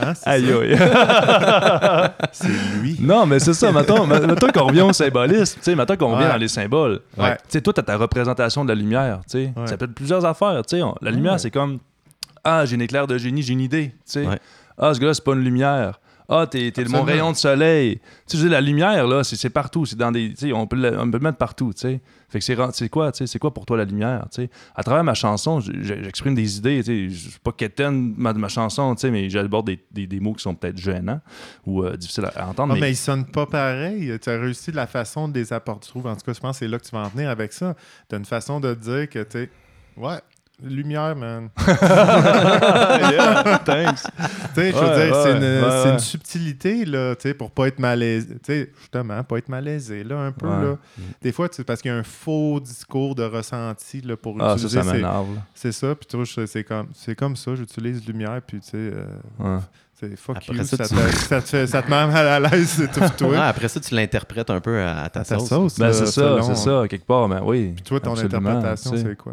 Hein, 0.00 0.14
c'est 0.14 0.28
Aïe, 0.28 0.52
aïe. 0.52 0.76
C'est 2.32 2.48
lui. 2.80 2.96
Non, 3.00 3.26
mais 3.26 3.38
c'est 3.38 3.54
ça. 3.54 3.70
Mettons, 3.72 4.06
mettons 4.06 4.48
qu'on 4.48 4.66
revient 4.66 4.80
au 4.82 4.92
symbolisme. 4.92 5.56
Tu 5.58 5.62
sais, 5.64 5.74
mettons 5.76 5.96
qu'on 5.96 6.12
revient 6.14 6.24
Ouais. 6.26 6.30
dans 6.32 6.36
les 6.36 6.48
symboles. 6.48 7.00
Ouais. 7.16 7.34
Tu 7.36 7.42
sais, 7.50 7.60
toi, 7.60 7.72
t'as 7.72 7.82
ta 7.82 7.96
représentation 7.96 8.64
de 8.64 8.70
la 8.70 8.74
lumière. 8.74 9.20
Tu 9.30 9.38
sais. 9.44 9.52
Ouais. 9.56 9.66
Ça 9.66 9.76
peut 9.76 9.84
être 9.84 9.94
plusieurs 9.94 10.24
affaires. 10.24 10.62
Tu 10.66 10.76
sais. 10.76 10.82
On- 10.82 10.94
La 11.00 11.10
lumière, 11.10 11.32
Ouais. 11.34 11.38
c'est 11.38 11.50
comme 11.50 11.78
Ah, 12.42 12.64
j'ai 12.66 12.74
une 12.74 12.82
éclair 12.82 13.06
de 13.06 13.16
génie, 13.16 13.42
j'ai 13.42 13.52
une 13.54 13.60
idée. 13.60 13.88
Tu 13.88 13.94
sais. 14.04 14.26
Ouais. 14.26 14.38
Ah, 14.76 14.92
ce 14.92 15.00
gars-là, 15.00 15.14
c'est 15.14 15.24
pas 15.24 15.32
une 15.32 15.44
lumière. 15.44 16.00
Ah, 16.28 16.46
t'es, 16.50 16.70
t'es 16.70 16.84
mon 16.84 17.02
rayon 17.02 17.32
de 17.32 17.36
soleil. 17.36 18.00
Tu 18.26 18.38
sais, 18.38 18.48
la 18.48 18.60
lumière, 18.60 19.06
là, 19.06 19.22
c'est, 19.24 19.50
partout. 19.50 19.84
C'est 19.84 19.96
dans 19.96 20.10
des. 20.10 20.30
Tu 20.30 20.36
sais, 20.48 20.52
on 20.52 20.66
peut, 20.66 20.76
le, 20.76 20.98
on 20.98 21.10
peut 21.10 21.18
le 21.18 21.22
mettre 21.24 21.36
partout. 21.38 21.72
Tu 21.74 21.80
sais. 21.80 22.00
Fait 22.30 22.38
que 22.38 22.44
c'est, 22.72 22.88
quoi, 22.88 23.12
tu 23.12 23.18
sais, 23.18 23.26
c'est 23.26 23.38
quoi 23.38 23.52
pour 23.52 23.66
toi 23.66 23.76
la 23.76 23.84
lumière, 23.84 24.26
tu 24.32 24.42
sais? 24.42 24.50
À 24.74 24.82
travers 24.82 25.04
ma 25.04 25.14
chanson, 25.14 25.60
j'exprime 25.60 26.34
des 26.34 26.56
idées, 26.56 26.78
tu 26.78 26.84
sais. 26.84 27.08
Je 27.14 27.28
suis 27.30 27.38
pas 27.40 27.52
quétaine 27.52 28.14
ma, 28.16 28.32
ma 28.32 28.48
chanson, 28.48 28.94
tu 28.94 29.02
sais, 29.02 29.10
mais 29.10 29.28
j'aborde 29.28 29.66
des, 29.66 29.78
des, 29.92 30.06
des 30.06 30.18
mots 30.20 30.32
qui 30.32 30.42
sont 30.42 30.54
peut-être 30.54 30.78
gênants 30.78 31.20
ou 31.66 31.84
euh, 31.84 31.96
difficiles 31.96 32.24
à, 32.24 32.42
à 32.44 32.46
entendre. 32.48 32.72
Ah, 32.72 32.74
mais- 32.76 32.80
mais 32.80 32.90
ils 32.92 32.96
sonnent 32.96 33.26
pas 33.26 33.46
pareil. 33.46 34.10
Tu 34.20 34.30
as 34.30 34.40
réussi 34.40 34.70
de 34.70 34.76
la 34.76 34.86
façon 34.86 35.28
de 35.28 35.34
les 35.38 35.52
apporter. 35.52 35.90
En 35.94 36.16
tout 36.16 36.24
cas, 36.24 36.32
je 36.32 36.40
pense 36.40 36.58
que 36.58 36.64
c'est 36.64 36.68
là 36.68 36.78
que 36.78 36.84
tu 36.84 36.90
vas 36.90 37.02
en 37.02 37.08
venir 37.08 37.28
avec 37.30 37.52
ça. 37.52 37.76
Tu 38.08 38.14
as 38.14 38.18
une 38.18 38.24
façon 38.24 38.58
de 38.60 38.72
dire 38.74 39.08
que 39.08 39.22
tu 39.22 39.50
Ouais, 39.96 40.18
lumière, 40.62 41.14
man. 41.16 41.48
Yeah, 42.36 43.58
thanks. 43.64 44.02
Tu 44.54 44.60
sais, 44.60 44.70
je 44.72 44.76
veux 44.76 44.86
Ouais, 44.86 45.06
dire, 45.06 45.16
c'est 45.16 45.32
ouais, 45.32 45.36
une, 45.36 45.64
ouais, 45.64 45.70
c'est 45.82 45.88
une 45.88 45.92
ouais. 45.94 45.98
subtilité, 45.98 46.84
là, 46.84 47.14
tu 47.16 47.22
sais, 47.28 47.34
pour 47.34 47.50
pas 47.50 47.66
être 47.68 47.78
malaisé. 47.78 48.28
Tu 48.34 48.38
sais, 48.44 48.70
justement, 48.80 49.22
pas 49.24 49.38
être 49.38 49.48
malaisé, 49.48 50.04
là, 50.04 50.18
un 50.20 50.32
peu, 50.32 50.46
Ouais. 50.46 50.62
là. 50.64 50.76
Des 51.22 51.32
fois, 51.32 51.48
tu 51.48 51.64
parce 51.64 51.80
qu'il 51.82 51.90
y 51.90 51.94
a 51.94 51.96
un 51.98 52.02
faux 52.02 52.60
discours 52.60 53.14
de 53.14 53.24
ressenti, 53.24 54.00
là, 54.00 54.16
pour 54.16 54.36
Ah, 54.40 54.50
ça, 54.50 54.54
utiliser. 54.54 54.78
ça 54.82 54.84
ces- 54.84 54.92
m'énerve. 54.96 55.34
là. 55.34 55.40
c'est 55.54 55.72
ça, 55.72 55.94
puis 55.94 56.06
tu 56.08 56.16
vois, 56.16 56.46
c'est 56.46 56.64
comme, 56.64 56.86
c'est 56.94 57.14
comme 57.14 57.36
ça, 57.36 57.54
j'utilise 57.54 58.06
lumière, 58.06 58.40
puis 58.46 58.60
tu 58.60 58.68
sais, 58.70 58.76
euh, 58.76 59.04
Ouais. 59.38 59.58
c'est 59.98 60.16
fuck 60.16 60.36
Après 60.36 60.56
you, 60.56 60.64
ça, 60.64 60.76
ça, 60.76 60.84
tu- 60.88 60.94
te, 60.94 61.16
ça, 61.16 61.40
te 61.42 61.48
fait- 61.48 61.66
ça 61.66 61.82
te 61.82 61.90
met 61.90 62.06
mal 62.06 62.26
à 62.26 62.40
l'aise, 62.40 62.68
c'est 62.68 62.90
tout 62.92 63.00
Ouais, 63.00 63.10
toi. 63.16 63.44
après 63.46 63.68
ça, 63.68 63.80
tu 63.80 63.94
l'interprètes 63.94 64.50
un 64.50 64.60
peu 64.60 64.78
à, 64.80 65.02
à 65.02 65.08
ta, 65.10 65.20
À 65.20 65.24
ta 65.24 65.38
sauce. 65.38 65.48
sauce, 65.48 65.78
Ben, 65.78 65.92
c'est 65.92 66.06
ça, 66.06 66.38
c'est 66.42 66.54
ça, 66.56 66.84
quelque 66.88 67.06
part, 67.06 67.28
ben 67.28 67.40
oui. 67.44 67.72
Puis 67.74 67.82
toi, 67.84 68.00
ton 68.00 68.12
absolument, 68.12 68.50
interprétation, 68.50 68.92
c'est 68.96 69.16
quoi? 69.16 69.32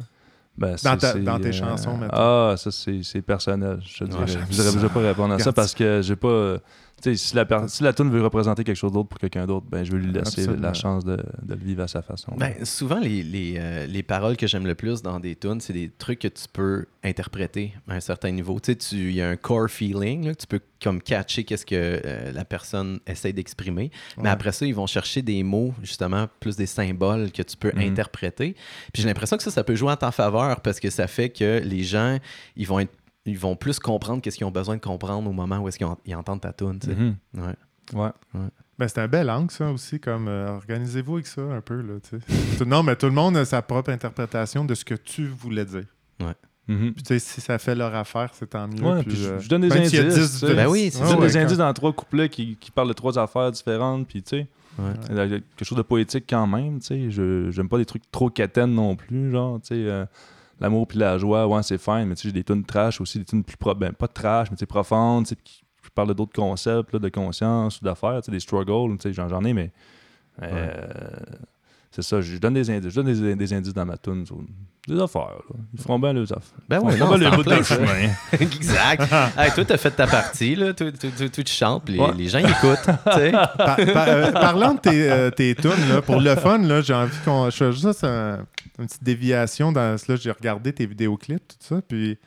Ben, 0.58 0.76
Dans 0.84 0.98
ta- 0.98 1.14
dans 1.14 1.40
tes 1.40 1.48
euh, 1.50 1.52
chansons, 1.54 1.98
mettons. 1.98 2.14
Ah, 2.16 2.54
ça, 2.58 2.72
c'est, 2.72 3.02
c'est 3.04 3.22
personnel, 3.22 3.80
je 3.86 4.00
te 4.00 4.04
dirais. 4.04 4.26
je 4.28 4.88
pas 4.88 5.00
répondre 5.00 5.34
à 5.34 5.40
ça 5.40 5.52
parce 5.54 5.74
que 5.74 6.02
j'ai 6.04 6.16
pas... 6.16 6.58
si 7.02 7.36
la, 7.36 7.46
si 7.68 7.84
la 7.84 7.94
tune 7.94 8.10
veut 8.10 8.22
représenter 8.24 8.64
quelque 8.64 8.76
chose 8.76 8.92
d'autre 8.92 9.10
pour 9.10 9.20
quelqu'un 9.20 9.46
d'autre, 9.46 9.66
ben, 9.70 9.84
je 9.84 9.92
vais 9.92 9.98
lui 10.00 10.12
laisser 10.12 10.42
Absolument. 10.42 10.62
la 10.62 10.74
chance 10.74 11.04
de, 11.06 11.18
de 11.42 11.54
le 11.54 11.60
vivre 11.60 11.84
à 11.84 11.88
sa 11.88 12.02
façon. 12.02 12.34
Ben, 12.38 12.54
souvent, 12.66 13.00
les, 13.00 13.24
les, 13.24 13.56
euh, 13.58 13.86
les 13.88 14.04
paroles 14.04 14.38
que 14.38 14.48
j'aime 14.48 14.66
le 14.68 14.76
plus 14.76 15.02
dans 15.02 15.20
des 15.20 15.36
tunes, 15.36 15.60
c'est 15.62 15.74
des 15.74 15.90
trucs 15.90 16.20
que 16.20 16.28
tu 16.28 16.46
peux 16.52 16.86
interpréter 17.04 17.74
à 17.88 17.96
un 17.96 18.00
certain 18.00 18.32
niveau. 18.32 18.60
Tu 18.60 18.76
sais, 18.80 18.96
il 18.96 19.12
y 19.14 19.22
a 19.22 19.30
un 19.30 19.36
core 19.36 19.70
feeling, 19.70 20.26
là, 20.28 20.34
que 20.34 20.42
tu 20.42 20.48
peux 20.48 20.60
comme 20.84 21.02
catcher 21.02 21.44
qu'est-ce 21.44 21.66
que 21.66 21.76
euh, 21.76 22.32
la 22.32 22.44
personne 22.46 23.00
essaie 23.06 23.34
d'exprimer. 23.34 23.92
Mais 24.18 24.30
après 24.30 24.52
ça, 24.52 24.66
ils 24.66 24.74
vont 24.74 24.88
chercher 24.88 25.22
des 25.22 25.44
mots, 25.44 25.74
justement, 25.84 26.28
plus 26.40 26.56
des 26.56 26.66
symboles 26.66 27.32
que 27.32 27.44
tu 27.44 27.56
peux 27.58 27.72
Mhm. 27.76 27.82
interpréter. 27.92 28.56
Puis 28.94 29.02
j'ai 29.04 29.08
l'impression 29.08 29.38
que 29.38 29.44
ça, 29.44 29.52
ça 29.52 29.64
peut 29.64 29.76
jouer 29.76 29.92
en 29.92 29.96
ta 29.98 30.12
faveur 30.12 30.62
parce 30.62 30.80
que 30.80 30.90
ça 30.90 31.08
fait 31.08 31.30
que 31.30 31.62
les 31.64 31.84
gens, 31.84 32.18
ils 32.56 32.68
vont 32.68 32.80
être 32.80 32.92
ils 33.26 33.38
vont 33.38 33.56
plus 33.56 33.80
comprendre 33.80 34.22
qu'est-ce 34.22 34.38
qu'ils 34.38 34.48
ont 34.48 34.52
besoin 34.52 34.76
de 34.76 34.82
comprendre 34.82 35.30
au 35.30 35.34
moment 35.34 35.60
où 35.60 35.68
est-ce 35.68 35.78
qu'ils 35.78 35.88
ont- 35.88 35.98
ils 36.06 36.16
entendent 36.16 36.42
ta 36.42 36.54
tune. 36.54 36.80
tu 36.80 36.88
sais. 36.88 36.96
Mhm. 36.96 37.16
Ouais. 37.38 37.54
Ouais. 37.94 38.10
Ben, 38.80 38.88
c'est 38.88 39.00
un 39.00 39.08
bel 39.08 39.30
angle, 39.30 39.52
ça 39.52 39.70
aussi, 39.72 40.00
comme 40.00 40.28
euh, 40.28 40.50
organisez-vous 40.56 41.14
avec 41.16 41.28
ça 41.28 41.42
un 41.42 41.62
peu, 41.62 41.82
là, 41.82 42.00
tu 42.02 42.18
sais. 42.20 42.58
Tout- 42.58 42.66
non, 42.66 42.82
mais 42.84 42.96
tout 42.96 43.06
le 43.06 43.12
monde 43.12 43.38
a 43.38 43.46
sa 43.46 43.62
propre 43.62 43.92
interprétation 43.92 44.66
de 44.66 44.74
ce 44.74 44.84
que 44.86 44.96
tu 44.96 45.26
voulais 45.28 45.66
dire. 45.66 45.86
Mhm. 46.68 46.94
Puis, 46.94 47.04
tu 47.04 47.08
sais, 47.08 47.20
si 47.20 47.42
ça 47.42 47.58
fait 47.58 47.76
leur 47.76 47.94
affaire, 47.94 48.30
c'est 48.34 48.48
tant 48.52 48.68
mieux. 48.68 48.82
Ouais, 48.82 49.02
puis, 49.02 49.10
puis 49.12 49.18
je- 49.18 49.30
euh, 49.30 49.40
je 49.40 49.50
donne 49.50 49.62
des 49.62 49.74
indices, 49.76 49.92
10 49.92 50.40
tu 50.40 50.48
sais. 50.48 50.54
Ben 50.56 50.68
oui, 50.68 50.90
Je 50.94 51.00
Ouais, 51.00 51.10
donne 51.10 51.20
ouais, 51.20 51.28
des 51.28 51.34
quand- 51.34 51.40
indices 51.40 51.58
dans 51.58 51.74
trois 51.74 51.92
couplets 51.92 52.30
qui, 52.30 52.56
qui 52.56 52.72
parlent 52.72 52.88
de 52.88 52.94
trois 52.94 53.18
affaires 53.20 53.52
différentes, 53.52 54.08
puis 54.08 54.22
tu 54.24 54.30
sais, 54.38 54.48
Ouais. 54.80 55.20
a 55.20 55.28
quelque 55.28 55.66
chose 55.66 55.78
de 55.78 55.82
poétique 55.84 56.26
quand 56.30 56.48
même, 56.48 56.80
tu 56.80 56.86
sais. 56.86 57.10
Je 57.12 57.50
j'aime 57.52 57.68
pas 57.68 57.78
des 57.78 57.86
trucs 57.86 58.10
trop 58.12 58.30
quétaines 58.30 58.74
non 58.74 58.96
plus, 58.96 59.32
genre, 59.32 59.60
tu 59.60 59.70
sais. 59.70 59.74
euh, 59.76 60.06
L'amour 60.62 60.88
puis 60.88 61.00
la 61.00 61.18
joie, 61.18 61.48
ouais, 61.48 61.64
c'est 61.64 61.78
fine, 61.80 62.06
mais 62.06 62.16
tu 62.16 62.22
sais, 62.22 62.28
j'ai 62.30 62.34
des 62.34 62.44
tunes 62.44 62.64
trash 62.64 63.02
aussi, 63.02 63.20
des 63.20 63.26
tunes 63.26 63.44
plus 63.44 63.58
pro 63.58 63.74
ben, 63.76 63.92
pas 63.94 64.08
trash, 64.08 64.50
mais 64.52 64.56
tu 64.56 64.62
sais, 64.62 64.66
profondes, 64.68 65.26
tu 65.26 65.36
sais, 65.36 65.42
parlent 65.94 66.08
de 66.10 66.14
d'autres 66.14 66.34
concepts, 66.34 66.94
là, 66.94 67.00
de 67.00 67.10
conscience 67.10 67.82
ou 67.82 67.84
d'affaires, 67.84 68.22
tu 68.22 68.28
sais, 68.28 68.32
des 68.32 68.40
struggles, 68.40 68.98
tu 68.98 69.10
sais, 69.10 69.14
j'en 69.14 69.28
j'en 69.28 69.44
ai, 69.44 69.54
mais. 69.54 69.72
euh, 70.44 70.72
C'est 71.94 72.04
ça, 72.04 72.22
je 72.22 72.38
donne 72.38 72.54
des 72.54 72.70
indices, 72.72 72.90
je 72.94 73.02
donne 73.02 73.14
des, 73.14 73.36
des 73.36 73.54
indices 73.54 73.74
dans 73.74 73.86
ma 73.86 73.98
tune 73.98 74.24
des 74.88 75.00
affaires, 75.00 75.28
là. 75.50 75.56
Ils 75.74 75.80
feront 75.82 76.00
bien 76.00 76.14
les 76.14 76.24
affaires. 76.32 76.42
Ben 76.68 76.78
feront 76.78 76.90
non, 76.90 76.96
bien 77.10 77.18
c'est 77.18 77.24
le 77.24 77.28
en 77.28 77.36
bout 77.36 77.44
plein 77.44 77.60
de 77.60 77.64
chemin. 77.64 78.10
exact. 78.40 79.14
Hey, 79.38 79.52
toi, 79.52 79.66
t'as 79.66 79.78
fait 79.78 79.92
ta 79.92 80.08
partie, 80.08 80.56
là. 80.56 80.74
Toi, 80.74 80.92
toi, 80.92 81.10
toi, 81.16 81.30
toi, 81.30 81.44
tu 81.44 81.54
chantes, 81.54 81.90
les, 81.90 82.00
Ouais. 82.00 82.14
les 82.18 82.28
gens 82.30 82.40
écoutent. 82.40 82.86
Par- 83.04 83.76
par- 83.76 83.78
euh, 84.08 84.32
parlant 84.32 84.74
de 84.74 84.80
tes, 84.80 85.12
euh, 85.12 85.30
tes 85.30 85.54
tunes, 85.54 85.70
là, 85.90 86.02
pour 86.02 86.20
le 86.20 86.36
fun, 86.36 86.58
là, 86.60 86.82
j'ai 86.82 86.94
envie 86.96 87.16
qu'on. 87.26 87.50
Je 87.52 87.58
fais 87.58 87.72
juste 87.74 88.04
un- 88.06 88.40
une 88.80 88.88
petite 88.88 89.04
déviation 89.04 89.72
dans 89.72 89.98
cela. 90.00 90.16
J'ai 90.18 90.32
regardé 90.32 90.74
tes 90.74 90.86
vidéoclips, 90.88 91.48
tout 91.48 91.56
ça, 91.60 91.82
puis. 91.88 92.18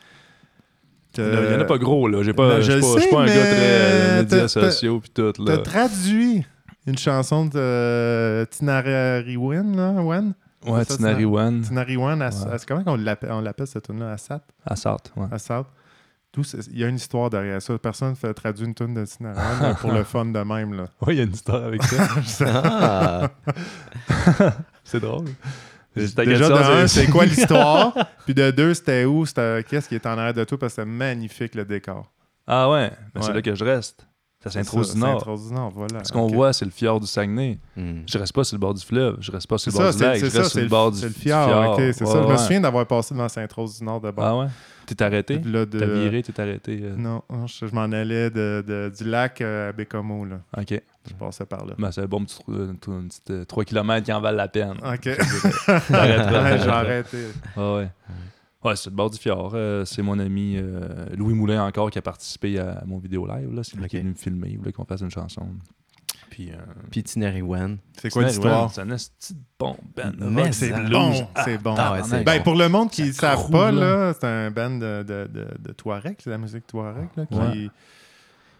Il 1.16 1.22
y 1.24 1.56
en 1.56 1.60
a 1.60 1.64
pas 1.64 1.78
gros, 1.78 2.06
là. 2.08 2.22
J'ai 2.22 2.32
pas, 2.34 2.48
Ben, 2.56 2.60
je 2.60 2.72
pas, 2.72 2.80
je 2.96 3.00
suis 3.00 3.10
pas 3.10 3.22
un 3.22 3.26
gars 3.26 3.32
très 3.32 3.42
euh, 3.60 4.22
médias 4.22 4.36
t'as- 4.40 4.42
t'as- 4.42 4.48
sociaux 4.70 5.00
puis 5.00 5.10
tout, 5.14 5.32
T'as 5.32 5.44
là. 5.52 5.58
traduit 5.58 6.44
une 6.86 6.98
chanson 6.98 7.46
de 7.46 7.52
euh, 7.56 8.44
Tinariwen, 8.46 9.76
là, 9.76 9.92
Wen? 10.02 10.34
Ouais, 10.66 10.84
Tinariwen, 10.84 11.62
à, 12.22 12.28
Ouais. 12.30 12.56
comment 12.66 12.82
on 12.86 12.96
l'appelle, 12.96 13.32
on 13.32 13.40
l'appelle 13.40 13.66
cette 13.66 13.84
tune-là? 13.86 14.12
Assat? 14.12 14.40
Sartre, 14.74 15.10
ouais. 15.16 15.26
Assat? 15.30 15.64
C'est- 16.42 16.66
Il 16.72 16.78
y 16.80 16.84
a 16.84 16.88
une 16.88 16.96
histoire 16.96 17.30
derrière 17.30 17.62
ça. 17.62 17.78
Personne 17.78 18.16
fait 18.16 18.34
traduire 18.34 18.66
une 18.66 18.74
tune 18.74 18.92
de 18.94 19.04
Tinariwen 19.04 19.76
pour 19.76 19.92
le 19.92 20.02
fun 20.04 20.24
de 20.24 20.38
même. 20.40 20.74
Là. 20.74 20.86
Ouais, 21.02 21.14
il 21.14 21.18
y 21.18 21.20
a 21.20 21.24
une 21.24 21.32
histoire 21.32 21.62
avec 21.64 21.82
ça. 21.84 22.08
Ah. 24.40 24.50
c'est 24.82 25.00
drôle. 25.00 25.26
Déjà, 25.94 26.48
de 26.48 26.82
un, 26.82 26.86
c'est 26.88 27.06
quoi 27.06 27.24
l'histoire? 27.24 27.94
Puis 28.24 28.34
de 28.34 28.50
deux, 28.50 28.74
c'était 28.74 29.04
où? 29.04 29.24
C'était 29.26 29.64
qu'est-ce 29.68 29.88
qui 29.88 29.94
est 29.94 30.06
en 30.06 30.18
arrière 30.18 30.34
de 30.34 30.42
toi? 30.44 30.58
Parce 30.58 30.74
que 30.74 30.82
c'est 30.82 30.86
magnifique 30.88 31.54
le 31.54 31.64
décor. 31.64 32.10
Ah 32.46 32.68
ouais, 32.70 32.90
mais 33.14 33.20
c'est 33.22 33.28
Ouais. 33.28 33.34
là 33.34 33.42
que 33.42 33.54
je 33.54 33.64
reste. 33.64 34.06
C'est 34.50 34.62
s'introduit 34.62 34.86
ça, 34.88 34.94
du 34.94 35.00
nord. 35.00 35.20
Saint-Rose 35.20 35.48
du 35.48 35.54
Nord, 35.54 35.70
voilà. 35.74 36.04
Ce 36.04 36.12
qu'on 36.12 36.26
voit, 36.26 36.52
c'est 36.52 36.64
le 36.64 36.70
fjord 36.70 37.00
du 37.00 37.06
Saguenay. 37.06 37.58
Hmm. 37.76 38.00
Je 38.06 38.18
reste 38.18 38.32
pas 38.32 38.44
sur 38.44 38.56
le 38.56 38.60
bord 38.60 38.74
du 38.74 38.84
fleuve, 38.84 39.16
je 39.20 39.30
reste 39.32 39.46
pas 39.46 39.58
sur 39.58 39.72
C'est 39.72 39.78
le 39.78 39.84
bord 39.84 39.92
ça, 39.92 39.98
du 39.98 40.04
lac, 40.04 40.18
c'est 40.20 40.30
je 40.30 40.38
reste 40.38 40.50
sur 40.50 40.60
le 40.60 40.68
bord 40.68 40.90
du 40.92 40.98
c'est 40.98 41.06
le 41.06 41.12
fjord. 41.12 41.76
c'est 41.76 41.84
Ouais, 41.86 41.92
ça. 41.92 42.04
Je 42.04 42.18
me 42.18 42.26
ouais. 42.32 42.38
souviens 42.38 42.60
d'avoir 42.60 42.86
passé 42.86 43.14
devant 43.14 43.28
Saint-Rose 43.28 43.78
du 43.78 43.84
Nord 43.84 44.00
de 44.00 44.10
bord. 44.10 44.24
Ah 44.24 44.36
ouais? 44.38 44.46
T'es 44.86 45.02
arrêté? 45.02 45.38
Là, 45.38 45.64
de- 45.64 45.78
T'as 45.78 45.86
viré, 45.86 46.22
t'es 46.22 46.38
arrêté? 46.38 46.78
euh, 46.82 46.94
Non, 46.94 47.22
je, 47.46 47.66
je 47.66 47.74
m'en 47.74 47.84
allais 47.84 48.28
de, 48.28 48.62
de- 48.66 48.92
du 48.94 49.04
lac 49.08 49.40
euh, 49.40 49.70
à 49.70 49.72
Bécomo. 49.72 50.26
Là. 50.26 50.40
Ok. 50.58 50.78
Je 51.08 51.14
passais 51.14 51.46
par 51.46 51.64
là. 51.64 51.72
Ben, 51.78 51.90
c'est 51.90 52.02
un 52.02 52.06
bon 52.06 52.22
petit, 52.24 52.34
trou- 52.38 52.52
une, 52.52 52.76
petite 53.08 53.30
euh, 53.30 53.44
3 53.46 53.64
km 53.64 54.04
qui 54.04 54.12
en 54.12 54.20
valent 54.20 54.36
la 54.36 54.48
peine. 54.48 54.74
OK. 54.84 55.06
Ouais, 55.68 55.80
t'arrêteras. 55.88 56.56
J'ai 56.58 56.68
arrêté. 56.68 57.18
Ah 57.56 57.74
ouais. 57.76 57.88
Ouais, 58.64 58.76
c'est 58.76 58.88
le 58.90 58.96
bord 58.96 59.10
du 59.10 59.18
fjord. 59.18 59.52
Euh, 59.54 59.84
c'est 59.84 60.02
mon 60.02 60.18
ami 60.18 60.56
euh, 60.56 61.06
Louis 61.16 61.34
Moulin 61.34 61.64
encore 61.64 61.90
qui 61.90 61.98
a 61.98 62.02
participé 62.02 62.58
à 62.58 62.82
mon 62.86 62.98
vidéo 62.98 63.26
live. 63.26 63.52
là. 63.52 63.62
C'est 63.62 63.76
lui 63.76 63.86
qui 63.88 63.96
est 63.96 64.00
venu 64.00 64.10
me 64.10 64.16
filmer. 64.16 64.48
Il 64.52 64.58
voulait 64.58 64.72
qu'on 64.72 64.84
fasse 64.86 65.02
une 65.02 65.10
chanson. 65.10 65.46
Puis, 66.30 66.50
euh, 66.50 66.56
Puis 66.90 67.02
Tinariwen. 67.04 67.78
C'est 68.00 68.10
quoi 68.10 68.24
l'histoire? 68.24 68.72
C'est 68.72 68.80
un 68.80 68.86
de 68.86 68.96
bon 69.58 69.76
band. 69.96 70.12
Mais 70.18 70.50
c'est 70.52 70.72
blues. 70.72 70.90
bon, 70.90 71.28
c'est 71.44 71.58
bon. 71.58 71.74
Ah 71.78 71.92
ouais, 71.92 72.00
c'est 72.04 72.24
Ben, 72.24 72.38
bon. 72.38 72.42
pour 72.44 72.54
le 72.56 72.68
monde 72.68 72.90
qui 72.90 73.04
ne 73.04 73.12
savent 73.12 73.50
pas, 73.50 73.70
là, 73.70 74.12
c'est 74.14 74.26
un 74.26 74.50
band 74.50 74.70
de, 74.70 75.02
de, 75.04 75.28
de, 75.32 75.46
de 75.60 75.72
Touareg, 75.72 76.16
c'est 76.18 76.30
la 76.30 76.38
musique 76.38 76.66
Touareg, 76.66 77.08
là, 77.16 77.26
qui, 77.26 77.34
Ouais. 77.38 77.70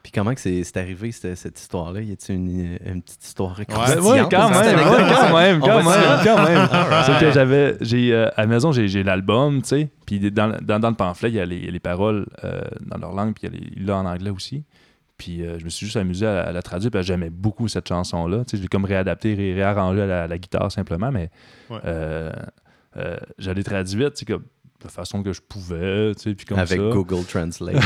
Puis 0.04 0.12
comment 0.12 0.34
que 0.34 0.40
c'est 0.40 0.62
c'est 0.64 0.76
arrivé, 0.76 1.10
cette, 1.12 1.34
cette 1.36 1.58
histoire-là? 1.58 2.02
Y 2.02 2.12
a-t-il 2.12 2.36
une, 2.38 2.78
une 2.84 3.02
petite 3.02 3.24
histoire 3.24 3.54
croustillante? 3.66 4.04
ouais, 4.04 4.18
quand 4.30 4.50
dans 4.50 4.50
même, 4.50 4.76
ouais, 4.76 5.10
quand 5.10 5.34
même, 5.34 5.60
quand 5.60 5.82
même, 5.82 6.18
quand 6.22 6.44
même. 6.44 6.68
C'est 7.06 7.18
que 7.20 7.32
j'avais, 7.32 7.76
j'ai, 7.80 8.12
euh, 8.12 8.28
à 8.36 8.42
la 8.42 8.46
maison, 8.46 8.70
j'ai, 8.70 8.86
j'ai 8.86 9.02
l'album, 9.02 9.62
tu 9.62 9.68
sais, 9.68 9.88
puis 10.06 10.20
dans, 10.30 10.56
dans, 10.62 10.78
dans 10.78 10.90
le 10.90 10.94
pamphlet, 10.94 11.30
il 11.30 11.34
y 11.36 11.40
a 11.40 11.46
les, 11.46 11.70
les 11.70 11.80
paroles 11.80 12.26
euh, 12.44 12.60
dans 12.82 12.98
leur 12.98 13.12
langue, 13.14 13.32
puis 13.34 13.48
il 13.48 13.52
y 13.52 13.56
a 13.56 13.58
les- 13.58 13.72
il 13.76 13.86
l'a 13.86 13.96
en 13.96 14.04
anglais 14.06 14.28
aussi. 14.30 14.62
Puis 15.16 15.42
euh, 15.42 15.58
je 15.58 15.64
me 15.64 15.70
suis 15.70 15.86
juste 15.86 15.96
amusé 15.96 16.26
à, 16.26 16.42
à 16.42 16.52
la 16.52 16.60
traduire, 16.60 16.90
parce 16.90 17.06
que 17.06 17.12
j'aimais 17.12 17.30
beaucoup 17.30 17.66
cette 17.68 17.88
chanson-là. 17.88 18.44
Tu 18.44 18.50
sais, 18.50 18.56
je 18.58 18.62
l'ai 18.62 18.68
comme 18.68 18.84
réadapté, 18.84 19.32
ré- 19.34 19.54
réarrangé 19.54 20.02
à 20.02 20.06
la, 20.06 20.22
à 20.24 20.26
la 20.26 20.36
guitare 20.38 20.70
simplement, 20.70 21.10
mais 21.10 21.30
Ouais. 21.70 21.78
euh, 21.86 22.30
euh, 22.98 23.16
l'ai 23.52 23.64
traduite, 23.64 24.12
tu 24.14 24.18
sais, 24.20 24.24
comme 24.26 24.44
de 24.84 24.90
façon 24.92 25.22
que 25.22 25.32
je 25.32 25.40
pouvais, 25.40 26.14
tu 26.14 26.22
sais, 26.30 26.34
puis 26.34 26.44
comme 26.46 26.58
Avec 26.58 26.78
ça. 26.78 26.84
Google 26.90 27.24
Translate. 27.24 27.76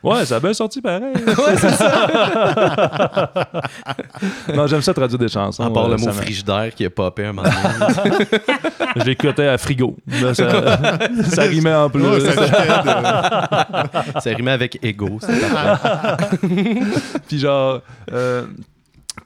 Ouais, 0.00 0.24
ça 0.24 0.36
a 0.36 0.40
bien 0.40 0.54
sorti 0.54 0.80
pareil. 0.80 1.12
ouais, 1.26 1.56
c'est 1.56 1.72
ça. 1.72 2.06
non, 4.54 4.68
j'aime 4.68 4.80
ça 4.80 4.94
traduire 4.94 5.18
des 5.18 5.26
chansons. 5.28 5.64
à 5.64 5.70
part 5.72 5.86
euh, 5.86 5.90
le 5.90 5.96
mot 5.96 6.04
ça 6.04 6.12
m'a- 6.12 6.22
frigidaire 6.22 6.72
qui 6.72 6.84
a 6.84 6.90
popé 6.90 7.24
un 7.26 7.32
moment. 7.32 7.48
Je 8.96 9.02
l'écoutais 9.02 9.48
à 9.48 9.58
frigo. 9.58 9.96
Là, 10.22 10.34
ça, 10.34 10.98
ça 11.24 11.42
rimait 11.42 11.74
en 11.74 11.90
plus. 11.90 12.08
Ouais, 12.08 12.20
ça 12.20 12.46
ça 14.20 14.30
rimait 14.30 14.52
avec 14.52 14.78
ego. 14.84 15.18
puis 17.26 17.40
genre... 17.40 17.80
euh, 18.12 18.44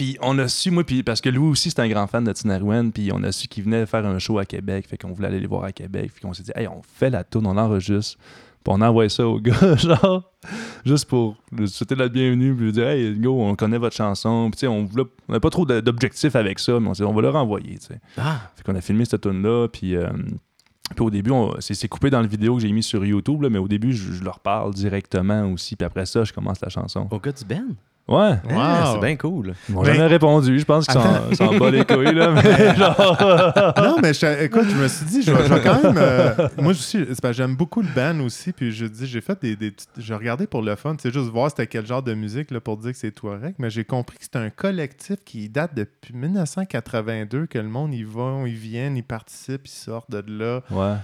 puis 0.03 0.17
on 0.21 0.37
a 0.39 0.49
su, 0.49 0.71
moi, 0.73 0.83
puis 0.85 1.03
parce 1.05 1.21
que 1.21 1.29
Louis 1.29 1.49
aussi, 1.51 1.71
c'est 1.71 1.79
un 1.81 1.89
grand 1.89 2.07
fan 2.09 2.25
de 2.25 2.33
Tinarouen, 2.33 2.91
puis 2.91 3.11
on 3.13 3.23
a 3.23 3.31
su 3.31 3.47
qu'il 3.47 3.63
venait 3.63 3.87
faire 3.87 4.05
un 4.05 4.19
show 4.19 4.39
à 4.39 4.45
Québec, 4.45 4.87
fait 4.89 4.97
qu'on 4.99 5.13
voulait 5.13 5.29
aller 5.29 5.39
les 5.41 5.47
voir 5.47 5.63
à 5.65 5.71
Québec, 5.73 6.11
puis 6.13 6.23
qu'on 6.23 6.33
s'est 6.33 6.43
dit, 6.43 6.51
hey, 6.57 6.67
on 6.67 6.83
fait 6.83 7.09
la 7.11 7.23
tourne, 7.23 7.47
on 7.47 7.55
l'enregistre, 7.55 8.19
puis 8.65 8.75
on 8.75 8.81
envoie 8.81 9.09
ça 9.09 9.27
au 9.29 9.39
gars, 9.41 9.77
genre, 9.77 10.29
juste 10.85 11.05
pour 11.09 11.37
lui 11.53 11.69
souhaiter 11.69 11.95
la 11.95 12.09
bienvenue, 12.09 12.53
puis 12.55 12.65
lui 12.67 12.73
dire, 12.73 12.89
hey, 12.89 13.15
go, 13.17 13.41
on 13.43 13.55
connaît 13.55 13.79
votre 13.79 13.95
chanson, 13.95 14.49
puis 14.51 14.59
tu 14.59 14.61
sais, 14.63 14.67
on 14.67 14.85
voulait- 14.87 15.05
on 15.29 15.33
n'avait 15.33 15.41
pas 15.41 15.51
trop 15.51 15.65
d'objectifs 15.65 16.35
avec 16.35 16.59
ça, 16.59 16.81
mais 16.81 16.89
on 16.89 16.95
s'est 16.95 17.05
dit, 17.05 17.09
on 17.09 17.15
va 17.15 17.23
le 17.23 17.31
renvoyer, 17.31 17.79
tu 17.79 17.87
sais. 17.87 18.01
Ah, 18.19 18.41
Fait 18.57 18.65
qu'on 18.65 18.75
a 18.75 18.81
filmé 18.81 19.05
cette 19.05 19.21
tune 19.21 19.41
là 19.43 19.69
puis, 19.69 19.95
euh, 19.95 20.09
puis 20.97 21.05
au 21.05 21.11
début, 21.11 21.31
c'est 21.61 21.75
c'est 21.75 21.89
coupé 21.89 22.11
dans 22.11 22.21
le 22.21 22.27
vidéo 22.29 22.57
que 22.57 22.63
j'ai 22.63 22.73
mis 22.73 22.83
sur 22.83 23.05
YouTube, 23.05 23.41
là, 23.43 23.49
mais 23.51 23.59
au 23.59 23.69
début, 23.69 23.93
je, 23.93 24.13
je 24.13 24.25
leur 24.25 24.41
parle 24.41 24.75
directement 24.75 25.51
aussi, 25.53 25.77
puis 25.77 25.87
après 25.87 26.07
ça, 26.07 26.25
je 26.25 26.33
commence 26.33 26.61
la 26.61 26.69
chanson. 26.71 27.07
au 27.11 27.19
gars 27.21 27.33
du 27.33 27.45
Ben? 27.45 27.75
Ouais, 28.13 28.35
Ah, 28.51 28.85
Wow. 28.85 28.95
c'est 29.01 29.07
bien 29.07 29.17
cool. 29.17 29.55
ils 29.69 29.75
m'ont 29.75 29.83
Mais- 29.83 29.95
jamais 29.95 30.07
répondu, 30.07 30.59
je 30.59 30.65
pense 30.65 30.85
qu'ils 30.87 30.95
s'en- 31.01 31.35
s'en 31.35 31.59
bat 31.59 31.71
les 31.71 31.85
couilles, 31.85 32.15
là, 32.15 32.31
mais 32.35 32.77
genre... 32.77 33.75
non, 33.79 33.97
mais 34.03 34.13
je- 34.13 34.45
écoute, 34.45 34.67
je 34.69 34.77
me 34.77 34.89
suis 34.89 35.07
dit, 35.07 35.23
je 35.23 35.33
vais, 35.33 35.47
je 35.49 35.55
vais 35.55 35.61
quand 35.63 35.83
même. 35.83 35.97
euh, 35.97 36.49
moi 36.61 36.73
c'est 36.75 37.33
j'aime 37.33 37.57
beaucoup 37.57 37.81
le 37.83 37.89
band 37.95 38.21
aussi. 38.21 38.53
Puis 38.53 38.73
je 38.73 38.85
dis, 38.87 39.07
j'ai 39.07 39.21
fait 39.21 39.41
des, 39.41 39.57
des 39.57 39.73
J'ai 39.99 40.15
regardé 40.15 40.47
pour 40.47 40.61
le 40.63 40.77
fun, 40.77 40.95
tu 40.97 41.03
sais, 41.09 41.11
juste 41.13 41.31
voir 41.31 41.49
c'était 41.51 41.67
quel 41.67 41.87
genre 41.87 42.03
de 42.03 42.15
musique 42.15 42.51
là, 42.51 42.61
pour 42.61 42.77
dire 42.77 42.93
que 42.93 42.99
c'est 42.99 43.11
Touareg. 43.13 43.55
Mais 43.59 43.71
j'ai 43.71 43.85
compris 43.85 44.19
que 44.19 44.25
c'est 44.25 44.37
un 44.37 44.51
collectif 44.51 45.17
qui 45.25 45.49
date 45.49 45.71
depuis 45.75 46.15
1982, 46.15 47.47
que 47.47 47.59
le 47.59 47.69
monde 47.69 47.95
y 47.95 48.03
va, 48.03 48.43
ils 48.47 48.53
viennent, 48.55 48.97
ils 48.97 49.03
participent, 49.05 49.67
ils 49.67 49.71
sortent 49.71 50.11
de 50.11 50.23
là. 50.27 50.61
Ouais. 50.71 50.97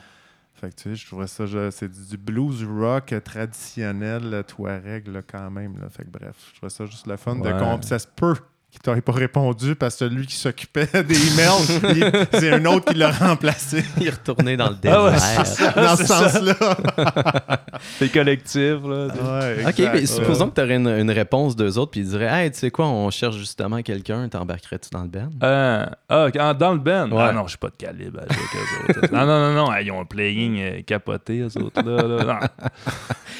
Fait 0.60 0.70
que 0.70 0.74
tu 0.74 0.82
sais, 0.90 0.94
je 0.96 1.06
trouvais 1.06 1.26
ça, 1.28 1.44
c'est 1.70 1.88
du, 1.88 2.16
blues 2.16 2.64
rock 2.64 3.14
traditionnel, 3.24 4.28
le 4.28 4.42
Touareg, 4.42 5.06
là, 5.06 5.22
quand 5.22 5.50
même. 5.50 5.78
Là. 5.80 5.88
Fait 5.88 6.04
que 6.04 6.10
bref, 6.10 6.34
je 6.50 6.56
trouvais 6.56 6.70
ça 6.70 6.84
juste 6.86 7.06
le 7.06 7.16
fun 7.16 7.36
de 7.36 7.42
Ouais. 7.42 7.58
comp. 7.58 7.84
Ça 7.84 7.98
se 7.98 8.06
peut 8.08 8.34
qu'il 8.70 8.80
t'aurait 8.82 9.00
pas 9.00 9.12
répondu 9.12 9.74
parce 9.74 9.94
que 9.94 10.00
celui 10.06 10.26
qui 10.26 10.34
s'occupait 10.36 10.86
des 11.04 11.32
emails, 11.32 11.96
il- 11.96 12.12
c'est 12.38 12.52
un 12.52 12.64
autre 12.66 12.92
qui 12.92 12.98
l'a 12.98 13.10
remplacé. 13.10 13.82
Il 14.00 14.06
est 14.06 14.10
retourné 14.10 14.56
dans 14.56 14.68
le 14.70 14.76
Ah 14.86 15.04
ouais, 15.04 15.12
désert. 15.12 15.46
c'est 15.46 15.74
Dans 15.74 15.96
ce 15.96 16.04
sens-là. 16.06 16.54
C'est 17.98 18.08
collectif, 18.12 18.76
là. 18.84 19.06
Ouais, 19.06 19.64
OK, 19.68 19.78
mais 19.92 20.06
supposons 20.06 20.48
que 20.50 20.54
tu 20.56 20.60
aurais 20.60 20.76
une, 20.76 20.88
une 20.88 21.10
réponse 21.10 21.54
d'eux 21.54 21.78
autres, 21.78 21.92
puis 21.92 22.00
ils 22.00 22.08
diraient 22.08 22.26
Hey, 22.44 22.50
tu 22.50 22.58
sais 22.58 22.70
quoi, 22.70 22.86
on 22.88 23.08
cherche 23.10 23.36
justement 23.36 23.82
quelqu'un, 23.82 24.28
t'embarquerais-tu 24.28 24.90
dans 24.90 25.02
le 25.02 25.08
band? 25.08 25.28
Euh, 25.42 25.86
ah, 26.08 26.26
ah, 26.38 26.54
dans 26.54 26.72
le 26.72 26.78
band? 26.78 27.10
Ouais. 27.10 27.22
Ah 27.28 27.32
non, 27.32 27.44
je 27.44 27.50
suis 27.50 27.58
pas 27.58 27.68
de 27.68 27.74
calibre 27.78 28.20
avec 28.20 28.32
eux 28.32 29.00
autres. 29.00 29.12
Non, 29.14 29.26
non, 29.26 29.40
non, 29.54 29.66
non, 29.66 29.76
ils 29.80 29.90
ont 29.92 30.00
un 30.00 30.04
playing 30.04 30.58
euh, 30.60 30.82
capoté, 30.82 31.38
eux 31.40 31.62
autres-là. 31.62 32.02
là. 32.24 32.40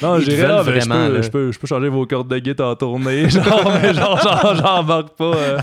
Non, 0.01 0.13
non 0.13 0.19
j'irais 0.19 0.47
là, 0.47 0.63
mais 0.65 0.79
je 0.79 0.85
vraiment, 0.87 1.07
peux, 1.07 1.13
là. 1.15 1.21
je, 1.21 1.29
peux, 1.29 1.51
je 1.51 1.59
peux 1.59 1.67
changer 1.67 1.89
vos 1.89 2.05
cordes 2.05 2.29
de 2.29 2.39
guitare 2.39 2.69
en 2.69 2.75
tournée. 2.75 3.29
Genre, 3.29 3.71
mais 3.81 3.93
genre, 3.93 4.19
genre, 4.21 4.55
j'embarque 4.55 5.09
pas. 5.19 5.35
euh. 5.35 5.59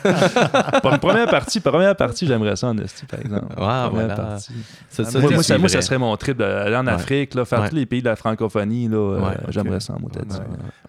Une 0.92 0.98
première 0.98 1.28
partie, 1.28 1.58
première 1.60 1.96
partie, 1.96 2.26
j'aimerais 2.26 2.54
ça 2.56 2.68
en 2.68 2.78
esti, 2.78 3.04
par 3.06 3.20
exemple. 3.20 3.46
Ah, 3.56 3.86
Première 3.88 4.06
voilà. 4.06 4.14
partie. 4.14 4.52
Ça, 4.88 5.02
moi, 5.02 5.12
moi, 5.12 5.20
ça, 5.20 5.32
moi, 5.32 5.42
ça 5.42 5.68
suivrais. 5.68 5.82
serait 5.82 5.98
mon 5.98 6.16
trip 6.16 6.36
d'aller 6.38 6.76
en 6.76 6.86
Ouais. 6.86 6.92
Afrique, 6.92 7.34
là, 7.34 7.44
faire 7.44 7.62
Ouais. 7.62 7.68
tous 7.70 7.74
les 7.74 7.86
pays 7.86 8.00
de 8.02 8.08
la 8.08 8.16
francophonie. 8.16 8.88
Là, 8.88 8.96
euh. 8.96 9.34
J'aimerais 9.48 9.80
ça 9.80 9.94
en 9.94 9.98
mot. 10.00 10.08
Ouais. 10.14 10.22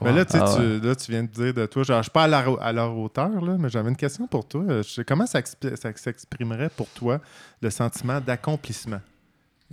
Mais 0.01 0.13
là, 0.13 0.25
tu 0.25 0.33
sais, 0.33 0.39
Ah 0.43 0.55
tu, 0.55 0.79
là, 0.85 0.95
tu 0.95 1.11
viens 1.11 1.23
de 1.23 1.27
dire 1.29 1.53
de 1.53 1.65
toi, 1.65 1.83
genre, 1.83 1.97
je 1.99 2.03
suis 2.03 2.11
pas 2.11 2.23
à 2.23 2.27
leur, 2.27 2.61
à 2.61 2.71
leur 2.73 2.95
hauteur, 2.97 3.29
là, 3.41 3.55
mais 3.57 3.69
j'avais 3.69 3.89
une 3.89 3.95
question 3.95 4.27
pour 4.27 4.47
toi. 4.47 4.61
Euh, 4.69 4.83
je 4.83 4.89
sais- 4.89 5.03
comment 5.05 5.25
ça, 5.25 5.39
s'exprimerait 5.95 6.69
pour 6.69 6.87
toi 6.89 7.19
le 7.61 7.69
sentiment 7.69 8.19
d'accomplissement 8.21 9.01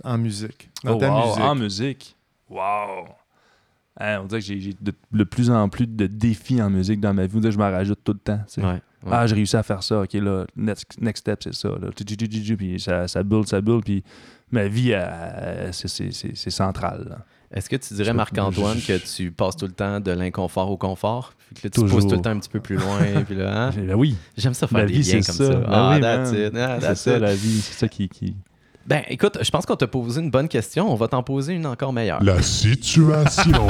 en 0.03 0.17
musique, 0.17 0.69
dans 0.83 0.93
Oh, 0.95 0.99
ta 0.99 1.09
wow, 1.11 1.25
musique? 1.27 1.43
En 1.43 1.55
musique? 1.55 2.15
Wow. 2.49 3.07
Hein, 3.99 4.19
on 4.21 4.25
dirait 4.25 4.41
que 4.41 4.45
j'ai 4.47 4.75
de, 4.81 4.93
de 5.13 5.23
plus 5.23 5.49
en 5.49 5.69
plus 5.69 5.87
de 5.87 6.07
défis 6.07 6.61
en 6.61 6.69
musique 6.69 6.99
dans 6.99 7.13
ma 7.13 7.25
vie. 7.27 7.33
On 7.35 7.39
dirait 7.39 7.49
que 7.51 7.53
je 7.55 7.59
m'en 7.59 7.71
rajoute 7.71 7.99
tout 8.03 8.11
le 8.13 8.19
temps. 8.19 8.39
tu 8.47 8.55
sais. 8.55 8.61
Ouais, 8.61 8.73
ouais. 8.73 8.79
Ah, 9.11 9.25
j'ai 9.25 9.35
réussi 9.35 9.55
à 9.55 9.63
faire 9.63 9.81
ça. 9.83 10.01
OK, 10.01 10.13
là, 10.13 10.45
next, 10.57 10.99
next 10.99 11.21
step, 11.21 11.39
c'est 11.43 11.53
ça. 11.53 11.69
Là. 11.69 11.89
Puis 11.95 12.79
ça, 12.79 13.07
ça 13.07 13.23
build, 13.23 13.47
ça 13.47 13.61
build. 13.61 13.83
Puis 13.85 14.03
ma 14.51 14.67
vie, 14.67 14.91
elle, 14.91 15.69
c'est- 15.73 16.49
central. 16.49 17.19
Est-ce 17.53 17.69
que 17.69 17.77
tu 17.77 17.93
dirais, 17.93 18.11
Marc-Antoine, 18.11 18.77
je- 18.79 18.87
que 18.87 18.97
tu 18.97 19.31
passes 19.31 19.55
tout 19.55 19.65
le 19.67 19.71
temps 19.71 20.01
de 20.01 20.11
l'inconfort 20.11 20.69
au 20.69 20.77
confort? 20.77 21.33
Puis 21.53 21.61
que 21.61 21.67
là, 21.67 21.71
tu 21.71 21.79
Toujours. 21.81 21.99
pousses 21.99 22.09
tout 22.09 22.15
le 22.15 22.21
temps 22.21 22.31
un 22.31 22.39
petit 22.39 22.49
peu 22.49 22.59
plus 22.59 22.75
loin. 22.75 22.97
puis 23.25 23.35
là, 23.35 23.67
hein? 23.67 23.71
Ben 23.77 23.93
oui, 23.95 24.17
J'aime 24.35 24.53
ça 24.53 24.67
faire 24.67 24.79
la 24.79 24.85
des 24.87 24.93
vie, 24.93 25.03
liens 25.13 25.21
comme 25.21 25.35
ça. 25.35 25.47
ça. 25.47 25.55
Ben 25.55 25.65
Ah, 25.69 25.91
oui, 25.95 26.01
that's 26.01 26.31
man. 26.33 26.41
it. 26.47 26.53
Ah, 26.57 26.79
c'est 26.81 26.95
ça, 26.95 27.19
la 27.19 27.33
vie. 27.33 27.61
C'est 27.61 27.79
ça 27.79 27.87
qui... 27.87 28.09
qui... 28.09 28.35
Ben, 28.85 29.01
écoute, 29.07 29.39
je 29.41 29.49
pense 29.49 29.65
qu'on 29.65 29.75
t'a 29.75 29.87
posé 29.87 30.21
une 30.21 30.29
bonne 30.29 30.47
question. 30.47 30.91
On 30.91 30.95
va 30.95 31.07
t'en 31.07 31.23
poser 31.23 31.53
une 31.53 31.65
encore 31.65 31.91
meilleure. 31.91 32.21
La 32.23 32.39
situation. 32.43 33.67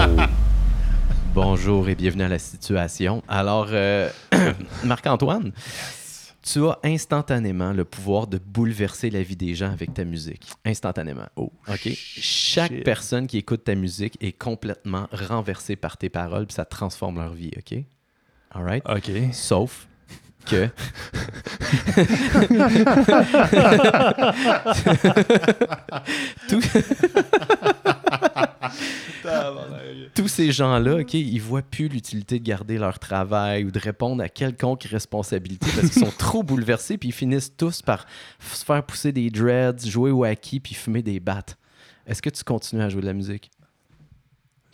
Bonjour 1.34 1.88
et 1.88 1.96
bienvenue 1.96 2.24
à 2.24 2.28
la 2.28 2.38
situation. 2.38 3.24
Alors, 3.30 3.68
euh, 3.72 4.10
Marc-Antoine, 4.84 5.54
tu 6.42 6.68
as 6.68 6.80
instantanément 6.84 7.72
le 7.72 7.86
pouvoir 7.86 8.28
de 8.28 8.38
bouleverser 8.38 9.10
la 9.10 9.24
vie 9.24 9.38
des 9.38 9.56
gens 9.56 9.72
avec 9.72 9.94
ta 9.94 10.04
musique. 10.04 10.52
Instantanément. 10.66 11.28
Oh, 11.38 11.50
OK? 11.70 11.90
Chaque 11.96 12.74
shit. 12.74 12.84
personne 12.84 13.28
qui 13.28 13.38
écoute 13.38 13.64
ta 13.64 13.76
musique 13.76 14.18
est 14.20 14.34
complètement 14.34 15.08
renversée 15.14 15.78
par 15.78 15.96
tes 15.96 16.10
paroles, 16.10 16.46
puis 16.46 16.56
ça 16.56 16.66
transforme 16.66 17.20
leur 17.20 17.34
vie, 17.34 17.52
OK? 17.58 17.86
All 18.52 18.64
right? 18.66 18.84
OK. 18.90 19.10
Sauf 19.32 19.88
que. 20.46 20.70
Tout- 26.48 26.62
Tous 30.14 30.28
ces 30.28 30.52
gens-là, 30.52 30.98
OK, 30.98 31.14
ils 31.14 31.40
voient 31.40 31.62
plus 31.62 31.88
l'utilité 31.88 32.40
de 32.40 32.44
garder 32.46 32.78
leur 32.78 33.00
travail 33.00 33.66
ou 33.66 33.72
de 33.72 33.80
répondre 33.80 34.22
à 34.24 34.30
quelconque 34.30 34.84
responsabilité 34.84 35.68
parce 35.76 35.90
qu'ils 35.90 36.06
sont 36.06 36.12
trop 36.18 36.44
bouleversés 36.44 36.98
puis 36.98 37.10
ils 37.10 37.14
finissent 37.14 37.56
tous 37.56 37.82
par 37.82 38.06
se 38.40 38.64
faire 38.64 38.84
pousser 38.84 39.12
des 39.12 39.30
dreads, 39.30 39.86
jouer 39.86 40.12
au 40.12 40.26
hockey 40.26 40.60
puis 40.60 40.76
fumer 40.76 41.02
des 41.02 41.20
battes. 41.20 41.58
Est-ce 42.08 42.22
que 42.22 42.30
tu 42.30 42.44
continues 42.44 42.84
à 42.84 42.90
jouer 42.90 43.02
de 43.02 43.08
la 43.08 43.14
musique? 43.14 43.50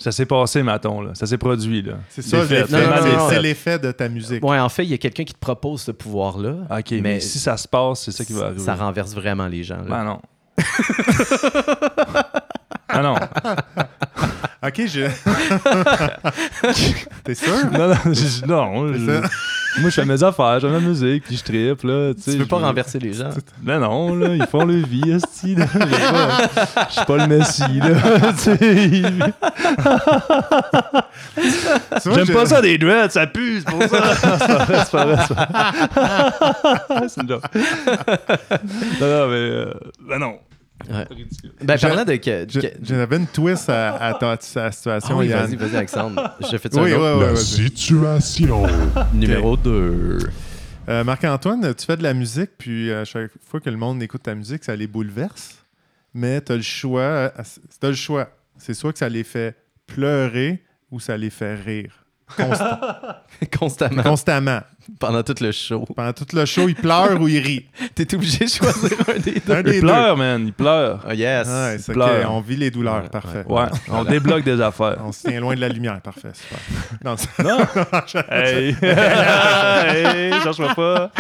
Ça 0.02 0.12
s'est 0.12 0.26
passé, 0.26 0.64
Maton. 0.64 1.02
Là. 1.02 1.12
Ça 1.14 1.26
s'est 1.28 1.38
produit. 1.38 1.82
Là. 1.84 1.93
C'est 2.10 2.22
ça, 2.24 2.39
C'est- 2.47 3.39
l'effet 3.41 3.78
de 3.80 3.91
ta 3.91 4.10
musique. 4.10 4.43
Ouais, 4.43 4.60
en 4.60 4.70
fait, 4.70 4.84
il 4.84 4.89
y 4.89 4.93
a 4.93 4.97
quelqu'un 4.97 5.24
qui 5.24 5.34
te 5.34 5.39
propose 5.39 5.82
ce 5.82 5.91
pouvoir-là. 5.91 6.56
OK, 6.72 6.91
mais, 6.91 7.02
Mais 7.02 7.20
si 7.20 7.38
ça 7.39 7.58
se 7.58 7.68
passe, 7.68 8.02
c'est 8.04 8.12
ça 8.12 8.26
qui 8.26 8.34
va 8.34 8.45
arriver. 8.45 8.60
Ça 8.62 8.76
renverse 8.76 9.14
vraiment 9.14 9.47
les 9.47 9.64
gens. 9.64 9.78
là. 9.78 9.84
Ben 9.88 10.04
non. 10.04 10.20
ah 12.89 13.02
non. 13.02 13.16
OK, 14.64 14.82
je... 14.88 15.02
T'es 17.24 17.36
sûr? 17.36 17.66
Non, 17.72 17.88
non, 17.89 17.95
je- 18.14 18.45
non? 18.45 18.93
Moi 19.80 19.90
je 19.90 19.96
fais 19.96 20.06
mes 20.06 20.22
affaires, 20.24 20.60
fais 20.62 20.70
ma 20.70 20.80
musique, 20.80 21.24
puis 21.24 21.38
je 21.38 21.44
tripe 21.44 21.84
là. 21.84 22.14
Tu 22.14 22.32
veux 22.32 22.46
pas 22.46 22.58
renverser 22.58 23.00
les 23.00 23.14
gens? 23.14 23.30
Ben 23.62 23.80
non, 23.80 24.16
là, 24.16 24.36
ils 24.36 24.46
font 24.46 24.66
le 24.66 24.76
vie, 24.76 25.12
esti, 25.12 25.56
là. 25.56 25.66
Je 26.90 26.94
suis 26.94 27.06
pas 27.06 27.18
le 27.18 27.28
messie, 27.28 27.80
là. 27.80 27.90
J'aime 32.16 32.28
pas 32.34 32.46
ça 32.46 32.62
des 32.62 32.78
dreads, 32.78 33.10
ça 33.12 33.28
pue, 33.28 33.60
c'est 33.60 33.70
pour 33.70 33.84
ça. 33.84 34.16
c'est 34.16 34.48
pas 34.48 34.66
vrai, 34.66 34.84
c'est 34.86 34.92
pas 34.92 35.06
vrai. 35.06 35.18
c'est 35.28 35.36
pas 35.36 36.86
vrai. 36.90 37.08
C'est 37.08 37.22
une 37.22 37.30
joke. 37.30 37.44
Non, 39.00 39.08
non, 39.08 39.28
mais. 39.28 39.36
euh, 39.36 39.74
ben 40.08 40.20
non. 40.20 40.36
Ouais. 40.90 41.06
Ben, 41.64 41.78
Je- 41.78 41.88
parlant 41.88 42.06
de. 42.06 42.16
que- 42.16 42.46
je- 42.50 42.60
que- 42.60 42.68
J'avais 42.82 43.18
une 43.18 43.28
twist 43.28 43.70
à, 43.70 43.96
à 43.96 44.14
ta, 44.14 44.32
à 44.32 44.38
ta 44.38 44.66
Ah 44.66 44.72
situation, 44.72 45.18
oui, 45.18 45.28
Yann. 45.28 45.46
vas-y, 45.46 45.56
vas-y, 45.56 45.76
Alexandre. 45.78 46.36
Je 46.52 46.58
fais 46.58 46.70
Oui. 46.78 46.92
La 46.92 47.36
situation. 47.36 48.64
Numéro 49.14 49.58
2. 49.58 50.20
Euh, 50.90 51.04
Marc-Antoine, 51.04 51.74
tu 51.76 51.86
fais 51.86 51.96
de 51.98 52.04
la 52.04 52.14
musique, 52.14 52.52
puis 52.58 52.92
à 52.92 53.06
chaque 53.06 53.32
fois 53.48 53.60
que 53.60 53.70
le 53.70 53.78
monde 53.78 54.02
écoute 54.02 54.24
ta 54.24 54.34
musique, 54.36 54.64
ça 54.64 54.76
les 54.76 54.88
bouleverse. 54.88 55.56
Mais 56.14 56.42
tu 56.42 56.52
as 56.52 56.56
le 56.58 56.62
choix. 56.62 57.32
Tu 57.80 57.86
as 57.86 57.90
le 57.90 57.96
choix. 57.96 58.30
C'est 58.58 58.74
soit 58.74 58.92
que 58.92 59.00
ça 59.00 59.08
les 59.10 59.24
fait 59.24 59.56
pleurer 59.88 60.64
ou 60.90 61.00
ça 61.00 61.16
les 61.18 61.30
fait 61.30 61.56
rire. 61.56 62.01
Consta- 62.38 63.16
Constamment, 63.58 64.04
constamment. 64.04 64.60
pendant 65.00 65.24
tout 65.24 65.36
le 65.42 65.52
show. 65.52 65.86
Pendant 65.96 66.14
tout 66.14 66.26
le 66.34 66.46
show, 66.46 66.68
il 66.70 66.76
pleure 66.76 67.20
ou 67.20 67.28
il 67.28 67.40
rit? 67.40 67.66
T'es 67.96 68.14
obligé 68.14 68.46
de 68.46 68.50
choisir 68.50 68.92
un 69.10 69.20
des 69.20 69.40
deux. 69.40 69.54
Un 69.54 69.62
des 69.64 69.76
Il 69.76 69.82
deux. 69.82 69.88
pleure, 69.88 70.18
man, 70.18 70.44
il 70.46 70.54
pleure. 70.54 71.04
Oh 71.10 71.12
yes. 71.12 71.48
Ouais, 71.48 71.78
c'est 71.80 71.94
pleure. 71.94 72.10
ok, 72.26 72.32
On 72.32 72.42
vit 72.42 72.56
les 72.58 72.70
douleurs. 72.72 73.04
Ouais, 73.04 73.10
Parfait. 73.10 73.44
Ouais, 73.48 73.66
on 73.90 74.04
débloque 74.04 74.44
des 74.44 74.60
affaires. 74.62 74.98
On 75.04 75.12
se 75.12 75.28
tient 75.28 75.40
loin 75.40 75.56
de 75.56 75.62
la 75.62 75.70
lumière. 75.70 76.00
Parfait. 76.02 76.30
Super. 76.34 76.60
Non, 77.04 77.16
Non! 77.44 77.60
hey! 78.32 78.76
hey! 78.82 80.34
Cherche-moi 80.44 80.74
pas! 80.76 81.12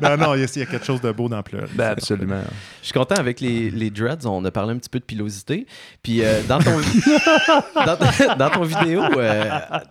non, 0.00 0.16
non, 0.16 0.34
il 0.34 0.40
y, 0.40 0.44
a- 0.62 0.66
quelque 0.66 0.84
chose 0.84 1.00
de 1.00 1.12
beau 1.12 1.28
dans 1.28 1.42
pleurer. 1.42 1.66
Ben, 1.74 1.90
absolument. 1.90 2.40
Je 2.80 2.86
suis 2.86 2.92
content 2.92 3.16
avec 3.16 3.40
les, 3.40 3.70
les 3.70 3.90
dreads. 3.90 4.26
On 4.26 4.44
a 4.44 4.50
parlé 4.50 4.72
un 4.74 4.78
petit 4.78 4.88
peu 4.90 4.98
de 4.98 5.04
pilosité. 5.04 5.66
Puis 6.02 6.22
euh, 6.24 6.42
dans, 6.48 6.58
ton, 6.58 6.72
dans, 7.74 8.36
dans 8.36 8.50
ton 8.50 8.62
vidéo, 8.62 9.02
euh, 9.16 9.44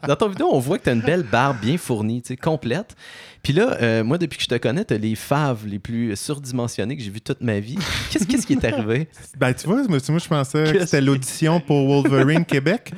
dans 0.08 0.16
ton 0.16 0.28
vidéo, 0.28 0.50
on 0.52 0.60
voit 0.60 0.78
que 0.78 0.84
tu 0.84 0.90
as 0.90 0.94
une 0.94 1.02
belle 1.02 1.24
barbe 1.24 1.58
bien 1.62 1.78
fournie, 1.78 2.22
tu 2.22 2.30
sais, 2.30 2.38
complète. 2.38 2.96
Puis 3.44 3.52
là, 3.52 3.76
euh, 3.82 4.06
moi, 4.06 4.18
depuis 4.18 4.38
que 4.38 4.44
je 4.44 4.48
te 4.48 4.56
connais, 4.56 4.86
tu 4.86 4.94
as 4.94 4.98
les 4.98 5.16
faves 5.16 5.68
les 5.68 5.78
plus 5.78 6.16
surdimensionnés 6.16 6.96
que 6.96 7.04
j'ai 7.04 7.10
vu 7.10 7.20
toute 7.20 7.42
ma 7.42 7.60
vie. 7.60 7.78
Qu'est-ce 8.10 8.48
qui 8.48 8.54
est 8.54 8.64
arrivé? 8.64 9.10
Ben, 9.38 9.54
tu 9.54 9.68
vois, 9.68 9.84
moi, 9.90 9.98
moi, 10.08 10.20
je 10.20 10.28
pensais 10.28 10.72
que 10.72 10.80
c'était 10.86 11.02
l'audition 11.02 11.60
pour 11.60 11.86
Wolverine 11.88 12.46
Québec. 12.46 12.94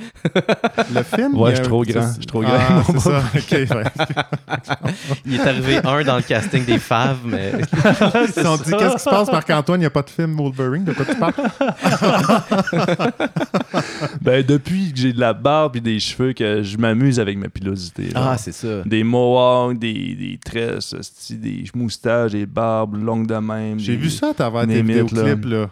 Le 0.94 1.02
film? 1.02 1.36
Ouais, 1.36 1.52
je 1.52 1.56
suis 1.56 1.64
trop 1.66 1.84
grand. 1.84 2.08
Je 2.10 2.14
suis 2.14 2.26
trop 2.26 2.42
grand. 2.42 2.52
Ah, 2.60 2.84
c'est 2.86 3.00
ça. 3.00 3.24
OK. 3.36 3.52
ouais. 3.52 3.84
Il 5.26 5.36
est 5.36 5.40
arrivé 5.40 5.78
un 5.78 6.04
dans 6.04 6.18
le 6.18 6.22
casting 6.22 6.64
des 6.66 6.78
faves, 6.78 7.20
mais 7.26 7.54
Ils 8.28 8.34
se 8.34 8.44
sont 8.44 8.58
dit, 8.58 8.72
qu'est-ce 8.72 8.96
qui 8.96 9.00
se 9.00 9.10
passe, 9.10 9.32
Marc-Antoine? 9.32 9.80
Il 9.80 9.84
n'y 9.84 9.88
a 9.88 9.92
pas 9.92 10.04
de 10.04 10.10
film 10.10 10.36
Wolverine. 10.36 10.84
De 10.84 10.94
quoi 10.94 11.06
tu 11.06 11.16
parles? 11.16 11.34
Ben, 14.22 14.44
depuis 14.46 14.92
que 14.94 15.00
j'ai 15.00 15.14
de 15.14 15.20
la 15.20 15.34
barbe 15.34 15.78
et 15.78 15.82
des 15.82 16.00
cheveux, 16.00 16.34
que 16.34 16.62
je 16.62 16.78
m'amuse 16.78 17.20
avec 17.20 17.38
ma 17.38 17.50
pilosité. 17.50 18.10
ah, 18.14 18.36
c'est 18.38 18.52
ça. 18.52 18.84
des 18.86 19.04
mohawks, 19.04 19.80
des, 19.80 19.94
des 20.16 20.35
tresses, 20.40 20.94
esti, 20.94 21.38
des 21.38 21.64
moustaches, 21.76 22.32
des 22.32 22.46
barbes 22.46 22.96
longues 22.96 23.28
de 23.28 23.36
même. 23.36 23.80
J'ai 23.80 23.96
des- 23.96 24.02
vu 24.04 24.10
ça 24.10 24.30
à 24.30 24.34
travers 24.34 24.62
tes 24.68 24.68
Name 24.82 24.90
it, 24.90 25.10
vidéoclips. 25.10 25.46
Là. 25.46 25.70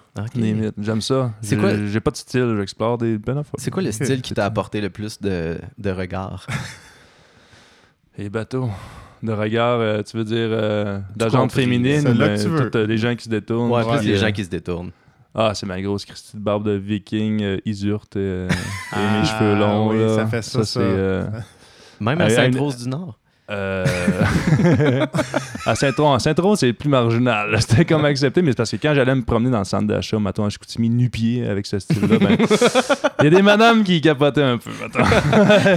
J'aime 0.81 1.01
ça. 1.01 1.33
C'est 1.41 1.55
J'ai- 1.55 1.61
quoi- 1.61 1.85
J'ai 1.87 1.99
pas 1.99 2.11
de 2.11 2.15
style, 2.17 2.55
j'explore 2.57 2.97
des 2.97 3.15
affaires. 3.27 3.43
C'est 3.57 3.71
quoi 3.71 3.81
le 3.83 3.91
style 3.91 4.21
qui 4.21 4.33
t'a 4.33 4.45
apporté 4.45 4.81
le 4.81 4.89
plus 4.89 5.19
de, 5.21 5.57
de 5.77 5.89
regard? 5.91 6.47
Les 8.17 8.29
bateaux. 8.29 8.69
De 9.23 9.31
regard, 9.31 9.79
euh, 9.79 10.01
tu 10.03 10.17
veux 10.17 10.23
dire 10.25 10.49
euh, 10.51 10.99
d'agente 11.15 11.51
féminine 11.53 12.03
toutes, 12.03 12.75
euh, 12.75 12.85
les 12.85 12.97
gens 12.97 13.15
qui 13.15 13.23
se 13.23 13.29
détournent. 13.29 13.71
Ouais, 13.71 13.83
Ouais, 13.83 13.97
plus 13.97 14.07
les 14.07 14.17
gens 14.17 14.31
qui 14.31 14.43
se 14.43 14.49
détournent. 14.49 14.91
Ah, 15.33 15.53
c'est 15.55 15.65
ma 15.65 15.81
grosse 15.81 16.05
Christie 16.05 16.37
de 16.37 16.41
barbe 16.41 16.63
de 16.67 16.73
viking, 16.73 17.41
euh, 17.41 17.57
isurte, 17.65 18.17
euh, 18.17 18.47
et 18.49 18.53
Ah, 18.91 19.19
mes 19.19 19.25
cheveux 19.25 19.55
longs. 19.57 19.89
oui, 19.89 19.99
là. 19.99 20.15
ça 20.15 20.27
fait 20.27 20.41
ça, 20.43 20.59
ça. 20.59 20.65
c'est, 20.65 20.79
euh, 20.81 21.25
Même 22.01 22.19
à 22.21 22.25
Ah, 22.25 22.29
Sainte-Rose 22.29 22.83
du 22.83 22.89
Nord. 22.89 23.17
Euh, 23.51 23.85
à 25.65 25.75
Saint-Tron, 25.75 26.13
à 26.13 26.19
Saint-Tron, 26.19 26.55
c'est 26.55 26.71
plus 26.71 26.89
marginal. 26.89 27.55
C'était 27.61 27.85
comme 27.85 28.05
accepté, 28.05 28.41
mais 28.41 28.51
c'est 28.51 28.57
parce 28.57 28.71
que 28.71 28.77
quand 28.77 28.93
j'allais 28.95 29.15
me 29.15 29.23
promener 29.23 29.51
dans 29.51 29.59
le 29.59 29.65
centre 29.65 29.87
d'achat, 29.87 30.17
mettons, 30.19 30.45
à 30.45 30.49
Chicoutimi, 30.49 30.89
nu-pied 30.89 31.45
avec 31.47 31.65
ce 31.65 31.79
style-là, 31.79 32.19
ben, 32.19 32.37
il 33.19 33.23
y 33.25 33.27
a 33.27 33.29
des 33.29 33.41
madames 33.41 33.83
qui 33.83 33.99
capotaient 33.99 34.43
un 34.43 34.57
peu, 34.57 34.71
mettons. 34.81 35.03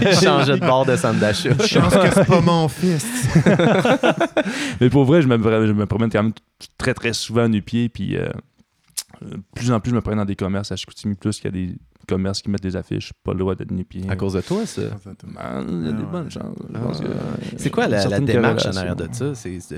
Il 0.03 0.15
changeait 0.15 0.59
de 0.59 0.67
bord 0.67 0.87
de 0.87 0.97
centre 0.97 1.19
d'achat. 1.19 1.51
Chance 1.67 1.95
que 1.95 2.15
c'est 2.15 2.27
pas 2.27 2.41
mon 2.41 2.69
fils. 2.69 3.07
Mais 4.81 4.89
pour 4.89 5.05
vrai, 5.05 5.23
je 5.23 5.29
me, 5.29 5.37
je 5.37 5.73
me 5.73 5.87
promène 5.87 6.11
quand 6.11 6.23
même 6.23 6.33
très, 6.79 6.95
très 6.95 7.13
souvent 7.13 7.49
nu-pied, 7.49 7.89
puis 7.89 8.17
euh, 8.17 8.29
plus 9.55 9.73
en 9.73 9.81
plus, 9.81 9.91
je 9.91 9.97
me 9.97 10.01
promène 10.01 10.19
dans 10.19 10.25
des 10.25 10.37
commerces 10.37 10.71
à 10.71 10.77
Chicoutimi, 10.77 11.17
plus 11.17 11.41
qu'il 11.41 11.47
y 11.47 11.49
a 11.49 11.67
des 11.67 11.75
commerces 12.07 12.41
qui 12.43 12.51
mettent 12.51 12.63
des 12.63 12.77
affiches, 12.77 13.13
pas 13.25 13.33
le 13.33 13.39
droit 13.41 13.55
d'être 13.55 13.71
nu-pied. 13.71 14.03
À 14.09 14.17
cause 14.17 14.33
de 14.35 14.41
toi, 14.41 14.65
ça? 14.65 14.83
Ben, 14.83 15.65
il 15.69 15.87
y 15.87 15.89
a 15.89 15.93
des 15.93 16.03
Ah 16.03 16.13
bonnes 16.13 16.31
chances. 16.31 16.57
Je 16.59 16.75
Ah, 16.75 16.79
pense 16.79 17.01
que- 17.01 17.07
C'est 17.57 17.71
quoi 17.71 17.87
la, 17.89 18.21
démarche 18.21 18.67
en 18.67 18.77
arrière 18.77 18.97
de 18.97 19.09
ça? 19.13 19.27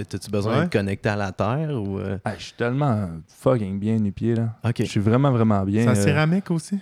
T'as-tu 0.09 0.31
besoin 0.31 0.53
Ouais. 0.55 0.61
d'être 0.63 0.73
connecté 0.73 1.09
à 1.09 1.17
la 1.17 1.33
Terre 1.33 1.71
ou. 1.73 1.99
euh? 1.99 2.19
Ah, 2.25 2.33
je 2.39 2.45
suis 2.45 2.53
tellement 2.55 3.09
fucking 3.41 3.79
bien 3.81 3.97
nu-pied, 3.99 4.35
là. 4.35 4.55
Ok. 4.65 4.77
Je 4.81 4.85
suis 4.85 5.01
vraiment, 5.01 5.31
vraiment 5.33 5.63
bien. 5.65 5.83
C'est 5.83 5.89
en 5.89 5.93
euh, 5.93 6.05
céramique 6.05 6.51
aussi? 6.51 6.79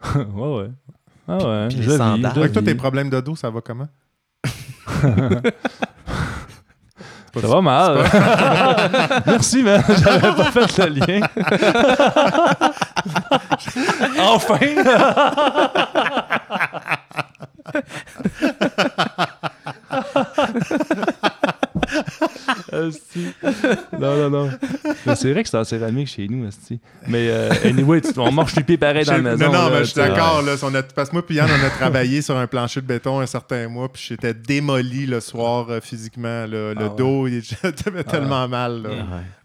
ouais, 0.14 0.56
ouais. 0.56 0.70
Ah 1.28 1.38
ouais, 1.38 1.68
Puis 1.68 1.78
les 1.78 1.82
je 1.82 1.90
vis, 1.90 1.96
sandales. 1.96 2.32
je 2.34 2.40
Avec 2.40 2.52
toi, 2.52 2.62
vis. 2.62 2.66
tes 2.68 2.74
problèmes 2.74 3.10
de 3.10 3.20
dos, 3.20 3.34
ça 3.34 3.50
va 3.50 3.60
comment? 3.60 3.88
Ça 7.38 7.48
va 7.48 7.60
mal. 7.60 7.98
Merci, 9.26 9.62
man. 9.62 9.82
J'avais 10.02 10.34
pas 10.34 10.50
fait 10.52 10.88
le 10.88 10.94
lien. 10.94 11.20
enfin! 14.20 14.58
Asti. 22.72 23.32
non, 23.98 24.16
non, 24.16 24.30
non. 24.30 24.50
Mais 25.06 25.16
c'est 25.16 25.32
vrai 25.32 25.42
que 25.42 25.48
c'est 25.48 25.56
en 25.56 25.64
céramique 25.64 26.08
chez 26.08 26.26
nous, 26.28 26.46
Asti. 26.46 26.80
Mais 27.06 27.28
euh, 27.30 27.50
anyway, 27.64 28.00
tu- 28.00 28.18
on 28.18 28.32
marche 28.32 28.54
du 28.54 28.64
pied 28.64 28.76
pareil 28.76 29.04
dans 29.04 29.12
la 29.12 29.18
maison. 29.22 29.46
non, 29.46 29.52
non, 29.52 29.64
là, 29.64 29.70
mais 29.70 29.78
je 29.80 29.84
suis 29.90 29.94
d'accord. 29.94 30.42
Là, 30.42 30.54
on 30.62 30.74
a- 30.74 30.82
parce 30.82 31.08
que 31.10 31.14
moi, 31.14 31.24
puis 31.26 31.36
Yann, 31.36 31.48
on 31.50 31.64
a 31.66 31.70
travaillé 31.70 32.22
sur 32.22 32.36
un 32.36 32.46
plancher 32.46 32.80
de 32.80 32.86
béton 32.86 33.20
un 33.20 33.26
certain 33.26 33.68
mois, 33.68 33.90
puis 33.92 34.02
j'étais 34.08 34.34
démoli 34.34 35.06
le 35.06 35.20
soir 35.20 35.66
euh, 35.70 35.80
physiquement. 35.80 36.26
là. 36.28 36.46
le 36.46 36.74
Ah 36.78 36.82
ouais. 36.84 36.90
dos, 36.96 37.26
il 37.26 37.42
j'avais 37.42 38.04
tellement 38.04 38.46
mal. 38.48 38.82
là. 38.82 38.88
Ouais, 38.90 38.96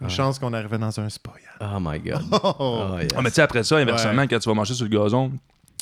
Une 0.01 0.07
ouais. 0.07 0.13
chance 0.13 0.39
qu'on 0.39 0.53
arrivait 0.53 0.77
dans 0.77 0.99
un 0.99 1.09
spa, 1.09 1.31
Yann. 1.31 1.50
Oh 1.61 1.79
my 1.79 1.99
god. 1.99 2.21
Oh, 2.31 2.53
Oh, 2.59 2.97
yes. 2.99 3.09
Ah, 3.15 3.21
mais 3.21 3.29
tu 3.29 3.35
sais, 3.35 3.41
après 3.41 3.63
ça, 3.63 3.77
inversement, 3.77 4.23
quand 4.23 4.39
tu 4.39 4.49
vas 4.49 4.55
marcher 4.55 4.73
sur 4.73 4.85
le 4.87 4.97
gazon, 4.97 5.31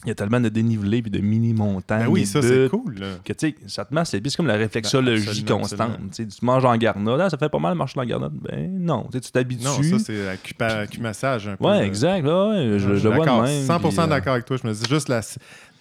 il 0.06 0.08
y 0.08 0.12
a 0.12 0.16
tellement 0.16 0.40
de 0.40 0.48
dénivelé 0.48 1.02
puis 1.02 1.12
de 1.12 1.20
mini-montagnes. 1.20 2.06
Ben 2.06 2.10
oui, 2.10 2.26
ça, 2.26 2.42
c'est 2.42 2.70
cool. 2.70 3.00
là. 3.00 3.08
Que 3.24 3.34
tu 3.34 3.50
sais, 3.50 3.56
ça 3.68 3.84
te 3.84 3.94
c'est 4.06 4.36
comme 4.38 4.48
la 4.48 4.56
réflexologie 4.56 5.44
Ben, 5.44 5.58
constante. 5.58 5.98
Tu 6.14 6.24
sais, 6.24 6.26
tu 6.28 6.46
manges 6.46 6.64
en 6.64 6.78
garnotte, 6.78 7.20
ah, 7.22 7.30
ça 7.30 7.38
fait 7.38 7.50
pas 7.50 7.60
mal 7.60 7.74
de 7.74 7.78
marcher 7.78 8.00
en 8.00 8.06
garnotte. 8.06 8.32
Ben 8.34 8.70
non, 8.80 9.10
tu 9.12 9.20
t'habitues. 9.20 9.66
Non, 9.66 9.82
ça, 9.84 10.00
c'est 10.00 10.30
acumassage 10.30 11.50
un 11.50 11.58
peu. 11.58 11.66
Ouais, 11.66 11.86
exact, 11.86 12.26
là, 12.26 12.48
ouais, 12.48 12.66
je, 12.66 12.78
Je 12.80 12.94
je 12.94 13.00
suis 13.00 13.04
le 13.10 13.16
vois 13.16 13.26
de 13.26 13.26
d'accord, 13.26 13.42
même. 13.44 13.66
100% 13.66 13.80
puis, 13.90 14.00
euh, 14.00 14.08
d'accord 14.08 14.34
avec 14.34 14.46
toi. 14.46 14.58
Je 14.64 14.68
me 14.68 14.74
dis 14.74 14.90
juste 14.90 15.10
la, 15.10 15.20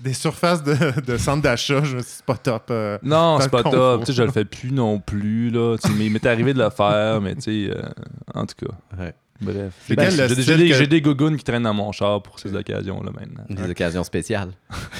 des 0.01 0.14
surfaces 0.14 0.64
de, 0.64 1.01
de 1.01 1.16
centre 1.16 1.42
d'achat, 1.42 1.84
je 1.84 1.96
me 1.96 2.01
dis 2.03 2.09
c'est 2.09 2.24
pas 2.24 2.36
top. 2.36 2.64
euh. 2.72 2.99
Non, 3.05 3.38
c'est 3.40 3.51
pas 3.51 3.59
le 3.62 3.70
top. 3.70 4.01
Tu 4.01 4.07
sais, 4.07 4.12
je 4.14 4.22
le 4.24 4.32
fais 4.32 4.44
plus 4.44 4.72
non 4.72 4.99
plus, 4.99 5.51
là. 5.51 5.76
Mais 5.96 6.07
il 6.07 6.12
m'est 6.12 6.26
arrivé 6.26 6.55
de 6.55 6.59
le 6.62 6.70
faire, 6.70 7.20
mais 7.20 7.36
tu 7.36 7.42
sais, 7.42 7.70
euh, 7.72 7.82
en 8.34 8.44
tout 8.46 8.66
cas. 8.66 8.74
Ouais. 8.99 9.14
Bref. 9.41 9.72
Ben, 9.91 10.11
J'ai 10.11 10.57
des- 10.57 10.68
que- 10.70 10.84
des 10.84 11.01
gougounes 11.01 11.36
qui 11.36 11.45
traînent 11.45 11.62
dans 11.62 11.72
mon 11.74 11.93
char 11.93 12.20
pour 12.22 12.41
ces 12.41 12.53
occasions-là 12.57 13.11
maintenant. 13.12 13.45
Des 13.49 13.70
occasions 13.70 14.03
spéciales. 14.03 14.51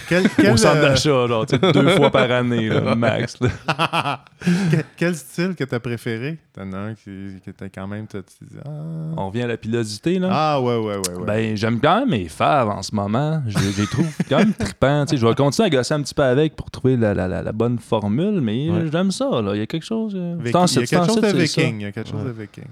Quel, 0.09 0.29
quel, 0.37 0.53
Au 0.53 0.57
centre 0.57 0.77
euh, 0.77 0.89
d'achat, 0.91 1.27
genre, 1.27 1.45
tu 1.45 1.57
sais, 1.59 1.73
deux 1.73 1.89
fois 1.97 2.11
par 2.11 2.31
année, 2.31 2.69
là, 2.69 2.95
max. 2.97 3.37
là. 3.41 4.21
quel, 4.71 4.85
quel 4.97 5.15
style 5.17 5.55
que 5.57 5.65
t'as 5.65 5.81
préféré? 5.81 6.39
T'en 6.53 6.73
as 6.73 6.77
un 6.79 6.95
qui, 6.95 7.11
qui 7.43 7.51
était 7.51 7.69
quand 7.69 7.89
même... 7.89 8.07
t'as- 8.07 8.23
Tu 8.23 8.45
dis, 8.45 8.57
ah... 8.65 8.71
On 9.17 9.27
revient 9.29 9.43
à 9.43 9.47
la 9.49 9.57
pilosité, 9.57 10.21
là. 10.21 10.29
Ah, 10.31 10.61
ouais, 10.61 10.77
ouais, 10.77 10.97
ouais. 10.99 11.15
ouais. 11.17 11.27
Ben, 11.27 11.57
j'aime 11.57 11.81
quand 11.81 11.99
même 12.01 12.11
mes 12.11 12.29
faves 12.29 12.69
en 12.69 12.83
ce 12.83 12.95
moment. 12.95 13.43
Je 13.49 13.59
les 13.59 13.87
trouve 13.89 14.07
quand 14.29 14.39
même 14.39 14.53
trippants. 14.55 15.05
Tu 15.07 15.11
sais, 15.11 15.17
je 15.21 15.27
vais 15.27 15.35
continuer 15.35 15.67
à 15.67 15.71
gosser 15.71 15.95
un 15.95 16.03
petit 16.03 16.15
peu 16.15 16.23
avec 16.23 16.55
pour 16.55 16.71
trouver 16.71 16.97
la, 16.97 17.13
la- 17.13 17.27
la- 17.27 17.43
la 17.43 17.53
bonne 17.53 17.79
formule, 17.81 18.41
mais 18.41 18.71
Ouais. 18.71 18.87
j'aime 18.93 19.11
ça. 19.11 19.43
Là. 19.43 19.55
Il 19.55 19.59
y 19.59 19.63
a 19.63 19.67
quelque 19.67 19.85
chose. 19.85 20.13
euh, 20.17 20.37
il 20.39 20.47
y 20.47 20.49
a 20.55 20.67
quelque 20.87 21.07
chose 21.07 21.21
de 21.21 21.37
viking. 21.37 21.81
Il 21.81 21.83
y 21.83 21.87
a 21.87 21.93
quelque 21.93 22.09
chose 22.11 22.21
Ouais. 22.23 22.29
de 22.29 22.33
viking. 22.41 22.65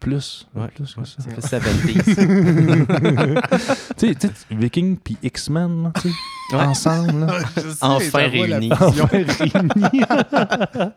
Plus. 0.00 0.46
Ouais, 0.54 0.68
Plus 0.74 0.94
que 0.94 1.04
ça. 1.04 1.16
Ça 1.40 1.60
fait 1.60 1.74
70s. 1.86 2.04
tu 3.98 4.06
sais, 4.08 4.14
tu 4.14 4.26
sais, 4.26 4.32
Viking 4.50 4.98
puis 4.98 5.16
X-Men, 5.22 5.84
là, 5.84 5.92
tu 6.00 6.08
sais, 6.10 6.14
Ouais. 6.56 6.60
ensemble. 6.62 7.26
Là. 7.26 7.38
Je 7.56 7.60
sais, 7.60 7.76
Enfin 7.80 8.18
réunis. 8.28 8.70
fusion. 8.70 9.08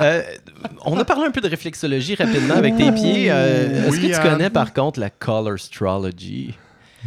Euh, 0.00 0.22
on 0.84 0.96
a 0.98 1.04
parlé 1.04 1.26
un 1.26 1.30
peu 1.30 1.40
de 1.40 1.48
réflexologie 1.48 2.14
rapidement 2.14 2.54
avec 2.54 2.76
tes 2.76 2.90
pieds. 2.92 3.30
Euh, 3.30 3.86
Est-ce 3.88 3.90
Oui, 3.96 4.00
que 4.02 4.06
tu 4.06 4.14
Anne. 4.14 4.30
connais 4.32 4.50
par 4.50 4.72
contre 4.72 4.98
la 5.00 5.10
Color 5.10 5.54
Astrology? 5.54 6.54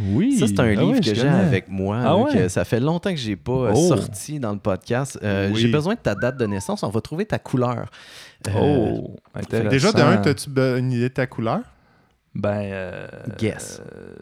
Oui. 0.00 0.36
Ça, 0.38 0.46
c'est 0.48 0.58
un 0.60 0.64
Ah 0.64 0.70
livre 0.70 0.92
ouais, 0.92 1.00
que 1.00 1.06
je 1.06 1.14
j'ai 1.14 1.28
avec 1.28 1.68
moi. 1.68 1.98
Ah 2.00 2.04
là, 2.04 2.16
ouais? 2.16 2.32
que 2.32 2.48
ça 2.48 2.64
fait 2.64 2.80
longtemps 2.80 3.10
que 3.10 3.16
j'ai 3.16 3.36
pas 3.36 3.52
euh, 3.52 3.72
Oh. 3.74 3.88
sorti 3.88 4.40
dans 4.40 4.52
le 4.52 4.58
podcast. 4.58 5.18
Euh, 5.22 5.50
Oui. 5.52 5.60
J'ai 5.60 5.68
besoin 5.68 5.94
de 5.94 6.00
ta 6.00 6.14
date 6.16 6.36
de 6.36 6.46
naissance. 6.46 6.82
On 6.82 6.88
va 6.88 7.00
trouver 7.00 7.24
ta 7.26 7.38
couleur. 7.38 7.86
Euh, 8.48 8.90
Oh, 8.96 9.16
intéressant. 9.34 9.68
Déjà, 9.70 9.92
de 9.92 10.00
un, 10.00 10.22
as-tu 10.22 10.50
be- 10.50 10.78
une 10.78 10.92
idée 10.92 11.08
de 11.08 11.14
ta 11.14 11.26
couleur? 11.26 11.60
Ben. 12.34 12.60
euh, 12.64 13.06
Guess. 13.38 13.80
euh, 13.80 14.14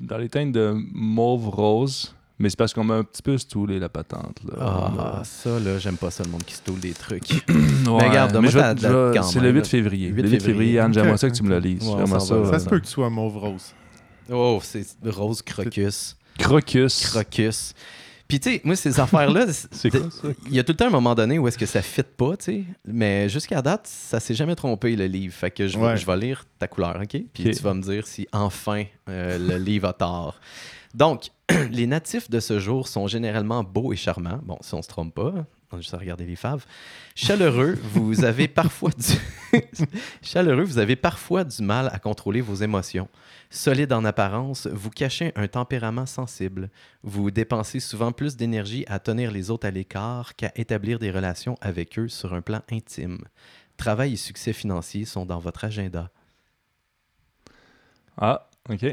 dans 0.00 0.16
les 0.18 0.28
teintes 0.28 0.52
de 0.52 0.74
mauve 0.92 1.48
rose, 1.48 2.14
mais 2.38 2.48
c'est 2.50 2.56
parce 2.58 2.72
qu'on 2.72 2.84
m'a 2.84 2.94
un 2.94 3.02
petit 3.04 3.22
peu 3.22 3.36
stoulé 3.36 3.78
la 3.78 3.88
patente. 3.88 4.38
Là. 4.48 4.54
Ah, 4.60 5.22
ça, 5.24 5.58
là, 5.60 5.78
j'aime 5.78 5.96
pas 5.96 6.10
ça, 6.10 6.22
le 6.24 6.30
monde 6.30 6.44
qui 6.44 6.54
se 6.54 6.62
toule 6.62 6.80
des 6.80 6.92
trucs. 6.92 7.44
Ouais, 7.88 8.06
regarde, 8.08 8.36
je 8.46 8.58
date 8.58 8.80
vais- 8.80 9.10
quand 9.16 9.22
C'est 9.22 9.40
le 9.40 9.50
8 9.50 9.58
là. 9.60 9.64
février. 9.64 10.08
8 10.08 10.22
Le 10.22 10.28
8 10.28 10.30
février, 10.40 10.52
février. 10.52 10.78
Anne, 10.80 10.92
j'aimerais 10.92 11.16
ça 11.16 11.30
que 11.30 11.34
tu 11.34 11.42
me 11.42 11.48
le 11.48 11.58
lises. 11.58 11.88
Ouais, 11.88 12.06
ça. 12.06 12.34
euh, 12.34 12.50
Ça 12.50 12.58
se 12.58 12.68
peut 12.68 12.78
que 12.80 12.84
tu 12.84 12.90
sois 12.90 13.08
mauve 13.08 13.38
rose. 13.38 13.72
oh, 14.30 14.60
c'est 14.62 14.84
rose 15.06 15.40
crocus. 15.42 16.16
Crocus. 16.38 17.06
Crocus. 17.10 17.74
Puis, 18.28 18.38
tu 18.40 18.50
sais, 18.52 18.60
moi, 18.62 18.76
ces 18.76 19.00
affaires-là, 19.00 19.46
il 20.46 20.54
y 20.54 20.58
a 20.58 20.62
tout 20.64 20.72
le 20.72 20.76
temps 20.76 20.86
un 20.86 20.90
moment 20.90 21.14
donné 21.14 21.38
où 21.38 21.48
est-ce 21.48 21.56
que 21.56 21.64
ça 21.66 21.80
fit 21.80 22.02
pas, 22.02 22.36
tu 22.36 22.44
sais. 22.44 22.64
Mais 22.86 23.28
jusqu'à 23.30 23.62
date, 23.62 23.86
ça 23.86 24.20
s'est 24.20 24.34
jamais 24.34 24.54
trompé, 24.54 24.94
le 24.96 25.06
livre. 25.06 25.34
Fait 25.34 25.50
que 25.50 25.66
je 25.66 25.78
vais, 25.78 25.84
Ouais. 25.86 25.96
je 25.96 26.04
vais 26.04 26.16
lire 26.18 26.44
ta 26.58 26.68
couleur, 26.68 27.00
OK? 27.02 27.20
Puis 27.32 27.44
tu 27.56 27.62
vas 27.62 27.72
me 27.74 27.80
dire 27.82 28.06
si 28.06 28.28
enfin 28.32 28.84
euh, 29.08 29.38
le 29.38 29.56
livre 29.56 29.88
a 29.88 29.92
tort. 29.94 30.38
Donc, 30.94 31.28
les 31.70 31.86
natifs 31.86 32.28
de 32.28 32.38
ce 32.40 32.58
jour 32.58 32.86
sont 32.86 33.06
généralement 33.06 33.64
beaux 33.64 33.92
et 33.92 33.96
charmants. 33.96 34.40
Bon, 34.44 34.58
si 34.60 34.74
on 34.74 34.82
se 34.82 34.88
trompe 34.88 35.14
pas, 35.14 35.32
on 35.70 35.76
a 35.76 35.80
juste 35.80 35.94
à 35.94 35.98
regarder 35.98 36.24
les 36.24 36.36
faves. 36.36 36.64
Chaleureux, 37.14 37.78
vous 37.92 38.24
avez 38.24 38.48
parfois 38.48 38.90
du... 38.90 39.58
Chaleureux, 40.22 40.64
vous 40.64 40.78
avez 40.78 40.96
parfois 40.96 41.44
du 41.44 41.62
mal 41.62 41.90
à 41.92 41.98
contrôler 41.98 42.40
vos 42.40 42.54
émotions. 42.54 43.08
Solide 43.50 43.92
en 43.92 44.04
apparence, 44.04 44.66
vous 44.66 44.90
cachez 44.90 45.32
un 45.36 45.48
tempérament 45.48 46.06
sensible. 46.06 46.70
Vous 47.02 47.30
dépensez 47.30 47.80
souvent 47.80 48.12
plus 48.12 48.36
d'énergie 48.36 48.84
à 48.88 48.98
tenir 48.98 49.30
les 49.30 49.50
autres 49.50 49.66
à 49.66 49.70
l'écart 49.70 50.36
qu'à 50.36 50.52
établir 50.56 50.98
des 50.98 51.10
relations 51.10 51.56
avec 51.60 51.98
eux 51.98 52.08
sur 52.08 52.34
un 52.34 52.40
plan 52.40 52.62
intime. 52.70 53.18
Travail 53.76 54.14
et 54.14 54.16
succès 54.16 54.52
financiers 54.52 55.04
sont 55.04 55.24
dans 55.24 55.38
votre 55.38 55.64
agenda. 55.64 56.10
Ah, 58.16 58.47
OK. 58.70 58.84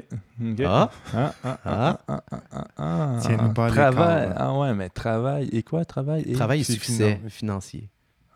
OK. 0.42 0.62
Ah, 0.66 0.90
Ah, 1.14 1.34
ah, 1.44 1.60
ah, 1.66 2.00
ah, 2.08 2.24
ah, 2.32 2.42
ah, 2.52 2.68
ah. 2.78 3.18
Tiens-nous 3.22 3.54
pas 3.54 3.70
Travail. 3.70 4.34
Ah 4.36 4.58
ouais, 4.58 4.74
mais 4.74 4.90
travail. 4.90 5.50
Et 5.52 5.64
quoi, 5.64 5.84
travail? 5.86 6.24
Et... 6.26 6.34
travail 6.34 6.62
et 6.62 6.64
succès 6.64 7.16
finan- 7.22 7.30
financier. 7.30 7.90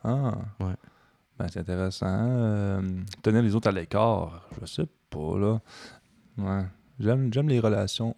Ah. 0.04 0.32
Ouais. 0.60 0.74
Ben, 1.38 1.46
c'est 1.50 1.60
intéressant. 1.60 2.06
Euh, 2.08 2.82
tenir 3.22 3.42
les 3.42 3.54
autres 3.54 3.68
à 3.68 3.72
l'écart, 3.72 4.46
je 4.60 4.66
sais 4.66 4.86
pas, 5.08 5.38
là. 5.38 5.60
Ouais. 6.36 6.64
J'aime, 6.98 7.32
j'aime 7.32 7.48
les 7.48 7.60
relations 7.60 8.14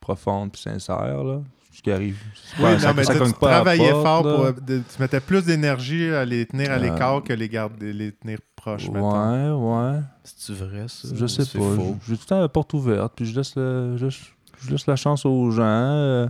profondes 0.00 0.52
puis 0.52 0.62
sincères, 0.62 1.24
là. 1.24 1.42
Ce 1.72 1.80
qui 1.82 1.90
arrive. 1.90 2.18
C'est 2.34 2.56
Oui, 2.58 2.62
pas- 2.64 2.72
non, 2.74 2.78
ça- 2.78 2.92
mais 2.94 3.04
ça 3.04 3.14
tu 3.14 3.32
travaillais 3.32 3.90
porte, 3.92 4.02
fort 4.04 4.22
pour. 4.22 4.52
de- 4.62 4.78
tu 4.78 5.00
mettais 5.00 5.20
plus 5.20 5.42
d'énergie 5.44 6.10
à 6.10 6.24
les 6.24 6.44
tenir 6.46 6.70
à 6.70 6.74
Euh, 6.74 6.78
l'écart 6.78 7.22
que 7.22 7.32
les, 7.32 7.48
garder, 7.48 7.92
les 7.94 8.12
tenir 8.12 8.38
proches. 8.54 8.88
mettons. 8.90 9.56
Ouais, 9.56 9.92
ouais. 9.94 10.00
C'est-tu 10.22 10.52
vrai, 10.52 10.84
ça? 10.86 11.08
Je 11.14 11.26
sais 11.26 11.44
c'est 11.44 11.58
pas. 11.58 11.64
faux? 11.74 11.96
J'ai 12.06 12.14
tout 12.16 12.22
le 12.24 12.26
temps 12.28 12.40
la 12.40 12.48
porte 12.48 12.72
ouverte, 12.74 13.14
puis 13.16 13.24
je 13.24 13.34
laisse, 13.34 13.56
le, 13.56 13.96
je, 13.96 14.06
je 14.08 14.70
laisse 14.70 14.86
la 14.86 14.96
chance 14.96 15.24
aux 15.24 15.50
gens. 15.50 15.62
euh, 15.64 16.28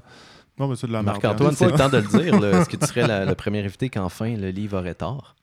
Non, 0.59 0.69
mais 0.69 0.77
c'est 0.77 0.87
de 0.87 0.93
la 0.93 1.03
merde. 1.03 1.17
Marc-Antoine, 1.23 1.55
c'est 1.57 1.67
le 1.67 1.73
temps 1.73 1.89
de 1.89 1.97
le 1.97 2.03
dire. 2.23 2.45
Est-ce 2.45 2.69
que 2.69 2.77
tu 2.77 2.87
serais 2.87 3.07
la- 3.07 3.25
le 3.25 3.35
premier 3.35 3.65
invité 3.65 3.89
qu'enfin 3.91 4.37
le 4.37 4.51
livre 4.51 4.79
aurait 4.79 4.95
tort? 4.95 5.35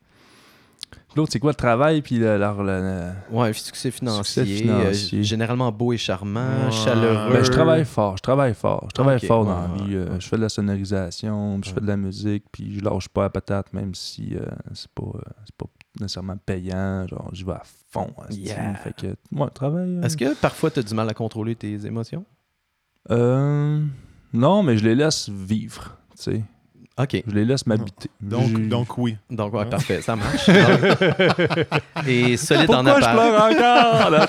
L'autre, 1.15 1.31
c'est 1.33 1.39
quoi 1.39 1.51
le 1.51 1.55
travail, 1.55 2.01
puis 2.03 2.19
la- 2.19 2.37
la- 2.37 3.13
Ouais, 3.31 3.51
succès 3.53 3.89
financier, 3.89 4.43
Succès 4.45 4.61
financier. 4.61 5.19
euh, 5.19 5.23
généralement 5.23 5.71
beau 5.71 5.91
et 5.91 5.97
charmant, 5.97 6.65
Ouais. 6.65 6.71
chaleureux. 6.71 7.33
Ben, 7.33 7.43
je 7.43 7.49
travaille 7.51 7.83
fort, 7.85 8.17
je 8.17 8.21
travaille 8.21 8.53
fort. 8.53 8.85
Je 8.89 8.93
travaille 8.93 9.19
fort 9.19 9.41
ouais, 9.47 9.53
dans 9.53 9.61
la 9.75 9.83
vie. 9.83 9.95
euh. 9.95 10.19
Je 10.19 10.27
fais 10.27 10.37
de 10.37 10.41
la 10.43 10.49
sonorisation, 10.49 11.59
je 11.63 11.71
fais 11.71 11.81
de 11.81 11.87
la 11.87 11.97
musique, 11.97 12.43
puis 12.51 12.77
je 12.77 12.83
lâche 12.83 13.07
pas 13.09 13.23
la 13.23 13.29
patate, 13.31 13.73
même 13.73 13.95
si 13.95 14.35
euh, 14.35 14.45
c'est 14.73 14.91
pas, 14.91 15.03
euh, 15.03 15.21
pas 15.57 15.65
nécessairement 15.99 16.37
payant. 16.45 17.07
Genre, 17.07 17.29
j'y 17.33 17.43
vais 17.43 17.53
à 17.53 17.63
fond. 17.91 18.13
Yeah. 18.29 18.75
Fait 18.75 18.93
que, 18.95 19.07
ouais, 19.35 19.49
travail. 19.53 19.99
Est-ce 20.03 20.15
que 20.15 20.35
parfois 20.35 20.69
tu 20.69 20.79
as 20.79 20.83
du 20.83 20.93
mal 20.93 21.09
à 21.09 21.13
contrôler 21.15 21.55
tes 21.55 21.85
émotions? 21.87 22.23
non, 23.09 24.63
mais 24.63 24.77
je 24.77 24.83
les 24.85 24.95
laisse 24.95 25.29
vivre. 25.29 25.97
Tu 26.15 26.23
sais, 26.23 26.43
OK. 26.99 27.23
je 27.25 27.33
les 27.33 27.45
laisse 27.45 27.65
m'habiter. 27.65 28.09
Donc, 28.21 28.47
J'ai- 28.49 28.67
donc 28.67 28.97
oui. 28.97 29.15
Donc, 29.29 29.53
ouais, 29.53 29.65
parfait, 29.65 30.01
ça 30.01 30.15
marche. 30.15 30.47
Donc- 30.47 31.67
et 32.07 32.37
solide 32.37 32.69
en 32.71 32.83
Pourquoi 32.83 32.99
je 32.99 33.05
apparence. 33.05 33.55
pleure 33.55 34.11
encore? 34.11 34.19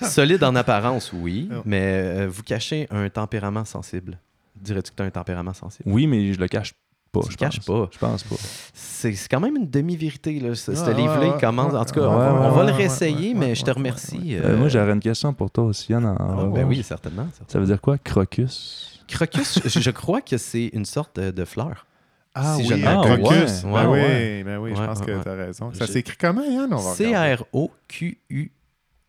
Solide 0.02 0.44
en 0.44 0.54
apparence, 0.54 1.12
oui, 1.12 1.48
Oh. 1.52 1.62
mais 1.64 1.80
euh, 1.82 2.28
vous 2.30 2.42
cachez 2.42 2.86
un 2.90 3.08
tempérament 3.08 3.64
sensible. 3.64 4.18
Dirais-tu 4.56 4.90
que 4.90 4.96
tu 4.96 5.02
as 5.02 5.06
un 5.06 5.10
tempérament 5.10 5.54
sensible? 5.54 5.88
Oui, 5.90 6.06
mais 6.06 6.32
je 6.32 6.38
le 6.40 6.48
cache 6.48 6.72
pas. 7.12 7.20
Tu 7.20 7.32
je 7.32 7.36
caches 7.36 7.60
pense. 7.60 7.66
pas. 7.66 7.88
Je 7.92 7.98
pense 7.98 8.22
pas. 8.24 8.36
C'est 8.74 9.12
c'est 9.14 9.28
quand 9.28 9.40
même 9.40 9.56
une 9.56 9.68
demi-vérité. 9.68 10.40
Là. 10.40 10.54
Ce, 10.54 10.70
livre-là, 10.70 11.20
ouais, 11.20 11.32
il 11.36 11.40
commence. 11.40 11.72
ouais, 11.72 11.78
en 11.78 11.84
tout 11.84 11.94
cas, 11.94 12.00
ouais, 12.00 12.06
on, 12.06 12.18
va, 12.18 12.32
ouais, 12.32 12.38
on 12.46 12.50
va 12.50 12.64
ouais, 12.64 12.70
le 12.70 12.76
réessayer, 12.76 13.28
ouais, 13.28 13.34
mais 13.38 13.46
ouais, 13.46 13.54
je 13.54 13.62
te 13.62 13.66
ouais, 13.70 13.72
remercie. 13.76 14.36
Euh, 14.36 14.40
euh, 14.44 14.56
moi, 14.56 14.68
j'aurais 14.68 14.92
une 14.92 15.00
question 15.00 15.32
pour 15.32 15.50
toi 15.50 15.64
aussi, 15.64 15.92
Yann. 15.92 16.04
en- 16.06 16.16
ah, 16.18 16.22
en- 16.24 16.48
ben 16.48 16.66
oui, 16.66 16.82
certainement. 16.82 17.26
certainement. 17.32 17.48
Ça 17.52 17.58
veut 17.60 17.66
dire 17.66 17.80
quoi, 17.80 17.98
crocus? 17.98 19.00
Crocus, 19.08 19.60
je, 19.64 19.80
je 19.80 19.90
crois 19.90 20.20
que 20.20 20.36
c'est 20.36 20.66
une 20.72 20.84
sorte 20.84 21.18
de, 21.20 21.30
de 21.30 21.44
fleur. 21.44 21.86
Ah 22.34 22.56
Si 22.56 22.72
oui, 22.72 22.82
crocus. 22.82 23.64
Ouais, 23.64 23.72
Ben 23.72 23.88
ouais. 23.88 24.36
oui, 24.38 24.44
ben 24.44 24.58
oui, 24.58 24.70
je 24.76 24.82
pense 24.84 25.00
ouais, 25.00 25.06
que 25.06 25.10
ouais. 25.12 25.22
tu 25.22 25.28
as 25.28 25.34
raison. 25.34 25.72
Ça 25.72 25.86
s'écrit 25.86 26.16
comment, 26.18 26.42
Yann? 26.44 26.72
On 26.72 26.76
va 26.76 26.92
regarder. 26.92 27.36
C-R-O-Q-U. 27.36 28.52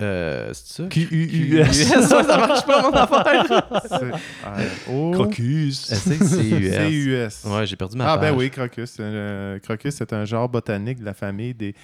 Euh, 0.01 0.51
c'est 0.53 0.83
ça? 0.83 0.87
Q-U-U-S. 0.89 1.87
ça, 2.07 2.23
ça 2.23 2.37
marche 2.37 2.65
pas, 2.65 2.81
mon 2.81 2.91
affaire. 2.93 3.81
C-R-O- 3.89 5.11
Crocus. 5.11 5.85
C-U-S. 5.93 6.29
C-U-S. 6.29 7.45
Ouais, 7.45 7.65
j'ai 7.67 7.75
perdu 7.75 7.97
ma 7.97 8.13
Ah, 8.13 8.17
ben 8.17 8.33
oui, 8.35 8.49
crocus. 8.49 8.95
Euh, 8.99 9.59
crocus, 9.59 9.95
c'est 9.95 10.13
un 10.13 10.23
genre 10.25 10.47
botanique 10.47 10.99
de 10.99 11.05
la 11.05 11.13
famille 11.13 11.53
des 11.53 11.75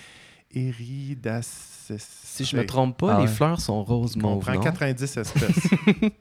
Iridacées. 0.53 1.97
Si 1.99 2.45
je 2.45 2.55
me 2.57 2.65
trompe 2.65 2.97
pas, 2.97 3.15
Ah 3.15 3.19
les 3.21 3.27
ouais. 3.27 3.33
fleurs 3.33 3.59
sont 3.59 3.83
roses 3.83 4.15
On 4.17 4.21
mauve, 4.21 4.43
prend 4.43 4.53
non? 4.53 4.59
90 4.61 5.03
espèces. 5.17 5.33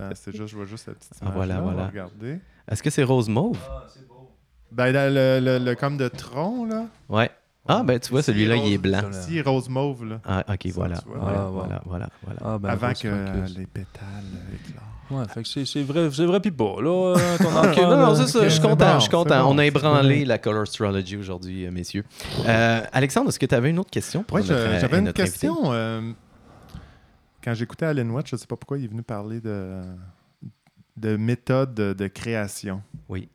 Ah, 0.00 0.10
c'est 0.14 0.34
juste, 0.34 0.48
je 0.48 0.56
vois 0.56 0.64
juste 0.64 0.88
la 0.88 0.94
petite 0.94 1.12
Ah, 1.20 1.26
image 1.26 1.34
voilà, 1.36 1.54
là, 1.54 1.62
on 1.62 1.66
va 1.66 1.72
voilà. 1.74 1.86
regarder. 1.88 2.38
Est-ce 2.68 2.82
que 2.82 2.90
c'est 2.90 3.04
rose 3.04 3.28
mauve? 3.28 3.56
Ben, 4.72 4.92
dans 4.92 5.14
le, 5.14 5.38
le, 5.40 5.64
le 5.64 5.74
comme 5.76 5.96
de 5.96 6.08
tronc, 6.08 6.66
là. 6.66 6.86
Ouais. 7.08 7.30
Ah, 7.66 7.82
ben 7.82 7.98
tu 7.98 8.10
vois, 8.10 8.22
celui-là, 8.22 8.56
il 8.56 8.72
est 8.74 8.78
blanc. 8.78 9.02
Ici, 9.10 9.40
rose 9.40 9.68
mauve, 9.68 10.04
là. 10.04 10.20
Ah, 10.26 10.44
ok, 10.52 10.66
voilà. 10.74 10.96
Voilà, 11.06 11.44
ouais. 11.46 11.50
voilà, 11.52 11.80
voilà, 11.86 12.08
voilà. 12.24 12.40
Ah, 12.44 12.58
ben, 12.58 12.68
Avant 12.68 12.92
que 12.92 13.08
euh, 13.08 13.46
les 13.56 13.66
pétales 13.66 14.04
éclorent. 14.54 14.82
Ouais, 15.10 15.24
fait 15.28 15.42
que 15.42 15.48
c'est, 15.48 15.64
c'est 15.66 15.82
vrai, 15.82 16.08
c'est 16.12 16.24
vrai 16.24 16.40
pis 16.40 16.50
pas, 16.50 16.76
là, 16.80 16.88
euh, 16.90 17.38
ton 17.38 17.50
non, 17.90 17.96
non, 18.06 18.14
c'est 18.14 18.26
ça. 18.26 18.44
je 18.44 18.48
suis 18.48 18.60
content. 18.62 18.76
bon, 18.92 18.94
je 18.96 19.00
suis 19.00 19.10
content. 19.10 19.34
c'est 19.34 19.42
bon, 19.42 19.54
On 19.54 19.58
a 19.58 19.66
ébranlé 19.66 20.20
bon. 20.22 20.28
la 20.28 20.38
Color 20.38 20.62
Astrology 20.62 21.16
aujourd'hui, 21.18 21.66
euh, 21.66 21.70
messieurs. 21.70 22.04
Euh, 22.46 22.80
Alexandre, 22.92 23.28
est-ce 23.28 23.38
que 23.38 23.44
tu 23.46 23.54
avais 23.54 23.68
une 23.70 23.78
autre 23.78 23.90
question 23.90 24.22
pour 24.22 24.38
euh, 24.38 24.42
j'avais 24.80 24.98
une 24.98 25.12
question. 25.12 25.56
euh, 25.72 26.10
quand 27.42 27.52
j'écoutais 27.54 27.84
Alan 27.86 28.08
Watts, 28.10 28.28
je 28.28 28.36
ne 28.36 28.40
sais 28.40 28.46
pas 28.46 28.56
pourquoi 28.56 28.78
il 28.78 28.84
est 28.84 28.88
venu 28.88 29.02
parler 29.02 29.40
de, 29.42 29.82
de 30.96 31.16
méthode 31.16 31.74
de, 31.74 31.92
de 31.92 32.06
création. 32.08 32.82
Oui. 33.08 33.28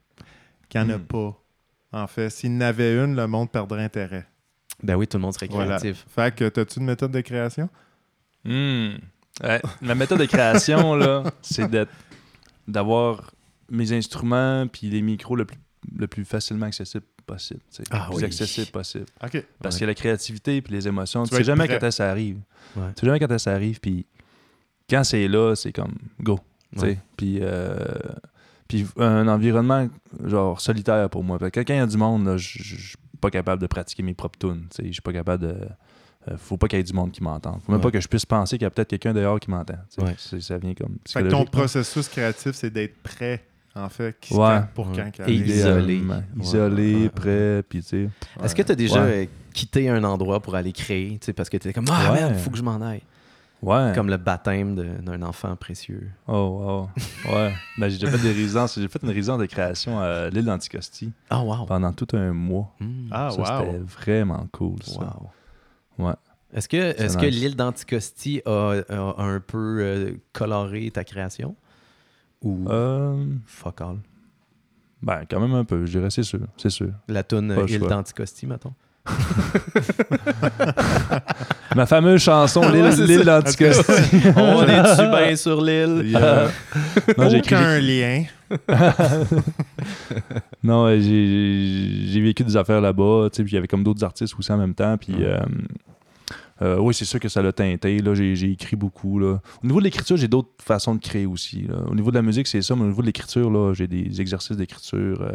Qu'il 0.69 0.81
n'y 0.81 0.87
en 0.87 0.95
a 0.95 0.97
Hmm. 0.97 1.01
pas. 1.03 1.37
En 1.91 2.07
fait, 2.07 2.29
s'il 2.29 2.53
y 2.53 2.57
en 2.57 2.61
avait 2.61 2.95
une, 3.03 3.15
le 3.15 3.27
monde 3.27 3.51
perdrait 3.51 3.83
intérêt. 3.83 4.27
Ben 4.83 4.95
oui, 4.95 5.07
tout 5.07 5.17
le 5.17 5.21
monde 5.23 5.33
serait 5.33 5.47
Voilà. 5.49 5.77
créatif. 5.77 6.05
Fait 6.09 6.33
que, 6.33 6.45
as-tu 6.59 6.79
une 6.79 6.85
méthode 6.85 7.11
de 7.11 7.21
création? 7.21 7.69
Hmm. 8.45 8.91
Ouais, 9.43 9.61
la 9.81 9.95
méthode 9.95 10.19
de 10.19 10.25
création, 10.25 10.95
là, 10.95 11.23
c'est 11.41 11.69
d'être- 11.69 11.91
d'avoir 12.67 13.31
mes 13.69 13.91
instruments 13.93 14.67
puis 14.67 14.89
les 14.89 15.01
micros 15.01 15.35
le 15.35 15.45
plus, 15.45 15.57
le 15.97 16.07
plus 16.07 16.25
facilement 16.25 16.65
accessible 16.65 17.05
possible. 17.25 17.61
Ah 17.91 18.05
le 18.05 18.09
plus 18.09 18.17
oui. 18.17 18.23
accessible 18.25 18.67
possible. 18.71 19.05
OK. 19.23 19.43
Parce 19.61 19.75
Ouais. 19.75 19.81
que 19.81 19.85
la 19.85 19.93
créativité 19.95 20.61
puis 20.61 20.73
les 20.73 20.87
émotions, 20.87 21.23
Tu 21.23 21.29
tu 21.31 21.35
sais 21.37 21.43
jamais 21.43 21.67
prêt. 21.67 21.79
quand 21.79 21.91
ça 21.91 22.09
arrive. 22.09 22.39
Ouais. 22.75 22.89
Tu 22.95 23.01
sais 23.01 23.05
jamais 23.07 23.19
quand 23.19 23.37
ça 23.37 23.53
arrive, 23.53 23.79
puis 23.79 24.05
quand 24.89 25.03
c'est 25.03 25.27
là, 25.27 25.55
c'est 25.55 25.71
comme 25.71 25.95
go. 26.21 26.39
tu 26.73 26.79
sais. 26.81 26.85
Ouais. 26.85 26.99
Puis, 27.17 27.39
euh, 27.41 27.75
puis 28.69 28.87
un 28.97 29.27
environnement 29.27 29.89
genre 30.23 30.61
solitaire 30.61 31.09
pour 31.09 31.25
moi. 31.25 31.37
Fait 31.39 31.51
que 31.51 31.59
quand 31.59 31.73
il 31.73 31.77
y 31.77 31.79
a 31.81 31.85
du 31.87 31.97
monde, 31.97 32.25
là, 32.25 32.37
je 32.37 32.47
suis 32.63 32.95
pas 33.19 33.29
capable 33.29 33.61
de 33.61 33.67
pratiquer 33.67 34.01
mes 34.03 34.13
propres 34.13 34.39
tunes. 34.39 34.67
Je 34.81 34.89
suis 34.93 35.01
pas 35.01 35.11
capable 35.11 35.43
de. 35.45 35.55
euh, 36.29 36.37
faut 36.37 36.55
pas 36.55 36.67
qu'il 36.69 36.77
y 36.77 36.79
ait 36.79 36.83
du 36.83 36.93
monde 36.93 37.11
qui 37.11 37.21
m'entende. 37.23 37.59
Faut 37.65 37.71
même 37.71 37.79
Ouais. 37.81 37.83
pas 37.83 37.91
que 37.91 37.99
je 37.99 38.07
puisse 38.07 38.25
penser 38.25 38.57
qu'il 38.57 38.63
y 38.63 38.67
a 38.67 38.69
peut-être 38.69 38.89
quelqu'un 38.89 39.13
dehors 39.13 39.39
qui 39.41 39.49
m'entend. 39.51 39.75
Ouais. 39.97 40.15
Ça 40.17 40.57
vient 40.57 40.73
comme. 40.73 40.97
Fait 41.07 41.23
que 41.23 41.27
ton 41.29 41.43
processus 41.45 42.07
créatif, 42.07 42.51
c'est 42.53 42.69
d'être 42.69 42.95
prêt, 43.03 43.43
en 43.75 43.89
fait, 43.89 44.15
qui 44.21 44.33
Ouais. 44.35 44.59
pour 44.75 44.87
Ouais. 44.91 45.11
quand 45.17 45.27
Et 45.27 45.33
isolé. 45.33 46.01
Isolé, 46.39 47.09
prêt, 47.09 47.63
puis 47.67 47.81
tu 47.81 47.87
sais. 47.87 48.09
Est-ce 48.43 48.55
que 48.55 48.61
tu 48.61 48.71
as 48.71 48.75
déjà 48.75 49.03
Ouais. 49.03 49.23
euh, 49.23 49.25
quitté 49.53 49.89
un 49.89 50.03
endroit 50.03 50.39
pour 50.39 50.55
aller 50.55 50.71
créer? 50.71 51.19
Parce 51.35 51.49
que 51.49 51.57
tu 51.57 51.73
comme 51.73 51.85
Ah, 51.89 52.11
Ouais. 52.11 52.19
merde, 52.21 52.35
faut 52.35 52.49
que 52.51 52.57
je 52.57 52.63
m'en 52.63 52.79
aille. 52.81 53.01
Ouais. 53.61 53.91
Comme 53.93 54.09
le 54.09 54.15
baptême 54.17 54.75
d'un 55.01 55.21
enfant 55.21 55.53
précieux. 55.57 56.09
Oh, 56.27 56.89
wow. 57.25 57.33
Ouais. 57.33 57.53
ben, 57.77 57.89
j'ai 57.89 57.97
déjà 57.97 58.09
fait 58.17 58.23
des 58.23 58.31
résidences. 58.31 58.79
J'ai 58.79 58.87
fait 58.87 59.03
une 59.03 59.09
résidence 59.09 59.39
de 59.39 59.45
création 59.47 59.99
à 59.99 60.29
l'île 60.29 60.45
d'Anticosti 60.45 61.11
Ah, 61.29 61.43
wow. 61.43 61.65
pendant 61.65 61.91
tout 61.91 62.07
un 62.13 62.31
mois. 62.31 62.73
Hmm. 62.79 63.07
Ah, 63.11 63.29
ça, 63.31 63.39
wow. 63.41 63.65
c'était 63.65 63.77
vraiment 63.79 64.47
cool, 64.53 64.81
ça. 64.83 64.99
Wow. 65.97 66.05
Ouais. 66.07 66.13
Est-ce 66.53 66.69
que, 66.69 66.77
est 66.77 67.17
que 67.19 67.25
nice. 67.25 67.35
l'île 67.41 67.55
d'Anticosti 67.57 68.41
a, 68.45 68.75
a 68.89 69.21
un 69.23 69.39
peu 69.41 69.79
euh, 69.81 70.11
coloré 70.31 70.89
ta 70.91 71.03
création? 71.03 71.55
Ou 72.41 72.65
Euh, 72.69 73.25
fuck 73.45 73.81
all? 73.81 73.97
ben, 75.01 75.23
quand 75.29 75.39
même 75.41 75.53
un 75.53 75.65
peu, 75.65 75.85
je 75.85 75.91
dirais, 75.91 76.09
c'est 76.09 76.23
sûr. 76.23 76.39
C'est 76.57 76.69
sûr. 76.69 76.91
La 77.09 77.23
toune 77.23 77.53
Île 77.67 77.79
d'Anticosti, 77.81 78.47
mettons? 78.47 78.73
Ma 81.75 81.85
fameuse 81.85 82.21
chanson, 82.21 82.61
L'île 82.71 83.23
d'Anticosti. 83.23 83.91
On 84.35 84.63
est-tu 84.63 85.07
bien 85.09 85.35
sur 85.35 85.61
l'île? 85.61 86.01
Il 86.03 86.11
y 86.11 86.15
a 86.15 86.47
Non, 87.17 87.29
j'ai 87.29 87.37
écrit- 87.37 87.55
aucun 87.55 87.79
lien. 87.79 88.23
Non, 90.63 90.89
j'ai 90.99 92.05
j'ai 92.07 92.21
vécu 92.21 92.43
des 92.43 92.57
affaires 92.57 92.81
là-bas, 92.81 93.29
puis 93.33 93.43
il 93.45 93.53
y 93.53 93.57
avait 93.57 93.67
comme 93.67 93.83
d'autres 93.83 94.03
artistes 94.03 94.33
aussi 94.37 94.51
en 94.51 94.57
même 94.57 94.73
temps, 94.73 94.97
puis 94.97 95.13
Mm. 95.13 95.21
euh, 95.23 95.39
Euh, 96.61 96.75
oui, 96.77 96.93
c'est 96.93 97.05
sûr 97.05 97.21
que 97.21 97.29
ça 97.29 97.41
l'a 97.41 97.53
teinté. 97.53 97.99
Là, 97.99 98.13
j'ai, 98.13 98.35
j'ai 98.35 98.51
écrit 98.51 98.75
beaucoup. 98.75 99.17
Là. 99.17 99.39
Au 99.63 99.65
niveau 99.65 99.79
de 99.79 99.85
l'écriture, 99.85 100.17
j'ai 100.17 100.27
d'autres 100.27 100.49
façons 100.61 100.93
de 100.93 100.99
créer 100.99 101.25
aussi. 101.25 101.61
là. 101.69 101.75
Au 101.89 101.95
niveau 101.95 102.11
de 102.11 102.17
la 102.17 102.21
musique, 102.21 102.47
c'est 102.47 102.61
ça, 102.61 102.75
mais 102.75 102.81
au 102.83 102.87
niveau 102.87 102.99
de 103.01 103.05
l'écriture, 103.07 103.49
là, 103.49 103.73
j'ai 103.73 103.87
des 103.87 104.19
exercices 104.19 104.57
d'écriture 104.57 105.21
euh, 105.21 105.31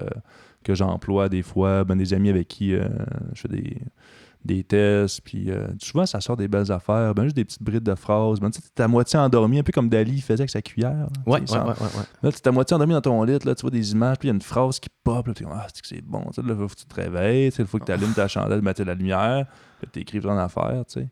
que 0.65 0.75
j'emploie 0.75 1.29
des 1.29 1.43
fois. 1.43 1.85
Ben, 1.85 1.97
des 1.97 2.13
amis 2.15 2.31
avec 2.31 2.49
qui 2.49 2.75
euh, 2.75 2.89
je 3.35 3.43
fais 3.43 3.49
des, 3.49 3.79
des 4.45 4.65
tests. 4.65 5.21
Puis 5.23 5.51
euh, 5.51 5.69
souvent, 5.81 6.05
ça 6.07 6.21
sort 6.21 6.37
des 6.37 6.49
belles 6.49 6.71
affaires. 6.73 7.15
Ben, 7.15 7.25
juste 7.25 7.37
des 7.37 7.45
petites 7.45 7.63
brides 7.63 7.83
de 7.85 7.95
phrases. 7.95 8.41
Ben, 8.41 8.51
tu 8.51 8.61
t'es 8.75 8.83
à 8.83 8.89
moitié 8.89 9.19
endormi, 9.19 9.59
un 9.59 9.63
peu 9.63 9.73
comme 9.73 9.89
Dali 9.89 10.21
faisait 10.21 10.41
avec 10.43 10.51
sa 10.51 10.61
cuillère. 10.63 11.09
Ouais, 11.27 11.41
ouais, 11.41 11.47
ça- 11.47 11.65
ouais. 11.67 11.75
Là, 12.23 12.33
tu 12.33 12.39
es 12.39 12.49
à 12.49 12.53
moitié 12.53 12.75
endormi 12.75 12.95
dans 12.95 13.01
ton 13.01 13.23
lit, 13.25 13.39
là, 13.45 13.55
tu 13.55 13.63
vois 13.63 13.71
des 13.71 13.93
images, 13.93 14.19
puis 14.19 14.29
il 14.29 14.31
y 14.31 14.33
a 14.33 14.35
une 14.35 14.43
phrase 14.43 14.81
qui 14.81 14.89
pop, 15.05 15.27
là, 15.27 15.35
tu 15.35 15.45
dis, 15.45 15.51
ah, 15.53 15.67
c'est 15.83 16.03
bon, 16.03 16.21
là, 16.37 16.55
faut 16.57 16.67
que 16.69 16.75
tu 16.75 16.87
te 16.87 16.95
réveilles, 16.95 17.53
il 17.59 17.67
faut 17.67 17.79
que 17.79 17.85
tu 17.85 17.93
allumes 17.93 18.15
ta 18.15 18.27
chandelle, 18.29 18.63
mettre 18.63 18.81
de 18.83 18.87
la 18.87 18.95
lumière, 18.95 19.47
puis 19.81 19.89
tu 19.93 20.01
écrives 20.01 20.23
ton 20.23 20.37
affaire, 20.39 20.83
tu 20.89 21.01
sais. 21.01 21.09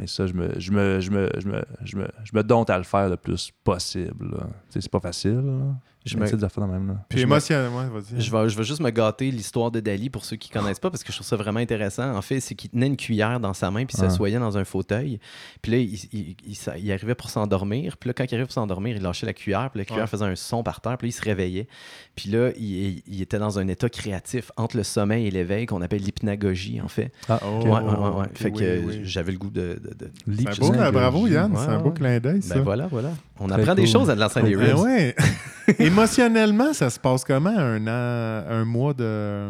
Et 0.00 0.06
ça, 0.06 0.24
je 0.28 0.32
me, 0.34 0.50
je, 0.60 0.70
me, 0.70 1.00
je, 1.00 1.10
me, 1.10 1.28
je, 1.40 1.48
me, 1.48 1.64
je, 1.84 1.96
me, 1.96 2.06
je 2.22 2.30
me 2.32 2.44
dompte 2.44 2.70
à 2.70 2.78
le 2.78 2.84
faire 2.84 3.08
le 3.08 3.16
plus 3.16 3.50
possible. 3.64 4.36
c'est 4.68 4.88
pas 4.88 5.00
facile. 5.00 5.40
Là. 5.44 5.74
Je 6.04 6.16
me- 6.18 6.24
me... 6.24 6.30
des 6.30 6.44
affaires 6.44 6.66
dans 6.66 6.72
le 6.72 6.78
même. 6.78 6.88
Là. 6.88 6.94
Puis 7.08 7.18
Je 7.18 7.24
me- 7.26 7.30
émotionnellement, 7.32 7.84
vas-y. 7.88 8.20
Je 8.20 8.30
vais, 8.30 8.48
je 8.48 8.56
vais 8.58 8.64
juste 8.64 8.80
me 8.80 8.90
gâter 8.90 9.30
l'histoire 9.30 9.70
de 9.70 9.80
Dali 9.80 10.10
pour 10.10 10.24
ceux 10.24 10.36
qui 10.36 10.50
connaissent 10.50 10.78
pas 10.78 10.90
parce 10.90 11.02
que 11.02 11.10
je 11.12 11.16
trouve 11.16 11.26
ça 11.26 11.36
vraiment 11.36 11.60
intéressant. 11.60 12.14
En 12.14 12.20
fait, 12.22 12.40
c'est 12.40 12.54
qu'il 12.54 12.70
tenait 12.70 12.88
une 12.88 12.96
cuillère 12.96 13.40
dans 13.40 13.54
sa 13.54 13.70
main 13.70 13.86
puis 13.86 13.96
Ouais. 13.98 14.08
s'assoyait 14.08 14.38
dans 14.38 14.58
un 14.58 14.64
fauteuil. 14.64 15.18
Puis 15.62 15.72
là, 15.72 15.78
il, 15.78 15.94
il- 16.12 16.36
il 16.78 16.92
arrivait 16.92 17.14
pour 17.14 17.30
s'endormir. 17.30 17.96
Puis 17.96 18.08
là, 18.08 18.14
quand 18.14 18.24
il 18.24 18.34
arrivait 18.34 18.44
pour 18.46 18.52
s'endormir, 18.52 18.96
il 18.96 19.02
lâchait 19.02 19.24
la 19.26 19.32
cuillère. 19.32 19.70
Puis 19.70 19.78
la 19.78 19.84
cuillère 19.86 20.04
Ouais. 20.04 20.08
faisait 20.08 20.24
un 20.26 20.36
son 20.36 20.62
par 20.62 20.80
terre. 20.80 20.98
Puis 20.98 21.06
là, 21.06 21.08
il 21.08 21.12
se 21.12 21.22
réveillait. 21.22 21.68
Puis 22.16 22.28
là, 22.30 22.50
il, 22.58 23.02
il 23.06 23.22
était 23.22 23.38
dans 23.38 23.58
un 23.58 23.66
état 23.68 23.88
créatif 23.88 24.52
entre 24.56 24.76
le 24.76 24.82
sommeil 24.82 25.26
et 25.26 25.30
l'éveil 25.30 25.64
qu'on 25.66 25.80
appelle 25.82 26.02
l'hypnagogie, 26.02 26.80
en 26.82 26.88
fait. 26.88 27.12
Ah, 27.28 27.40
Oh, 27.44 27.60
Ouais, 27.64 27.70
ouais, 27.70 27.78
ouais, 27.80 28.08
ouais. 28.20 28.26
Fait 28.34 28.50
que 28.50 28.58
oui, 28.80 28.84
oui. 28.86 29.00
j'avais 29.04 29.32
le 29.32 29.38
goût 29.38 29.50
de. 29.50 29.80
de- 29.82 29.94
de- 29.94 30.36
C'est 30.36 30.48
un 30.48 30.66
beau, 30.68 30.72
là, 30.72 30.90
bravo 30.92 31.26
Yann, 31.26 31.52
Ouais, 31.52 31.58
c'est 31.64 31.70
un 31.70 31.78
beau 31.80 31.90
clin 31.90 32.18
d'œil 32.20 32.42
ça. 32.42 32.54
Ben 32.56 32.60
voilà, 32.62 32.86
voilà. 32.88 33.10
On 33.40 33.48
Très 33.48 33.60
apprend 33.62 33.74
des 33.74 33.86
choses 33.86 34.08
à 34.10 34.14
de 34.14 34.20
l'enceinte 34.20 34.44
des 34.44 34.54
Ben. 34.56 35.12
Émotionnellement, 35.96 36.72
ça 36.72 36.90
se 36.90 36.98
passe 36.98 37.24
comment 37.24 37.56
un 37.56 37.86
an, 37.86 38.44
un 38.50 38.64
mois 38.64 38.94
de, 38.94 39.48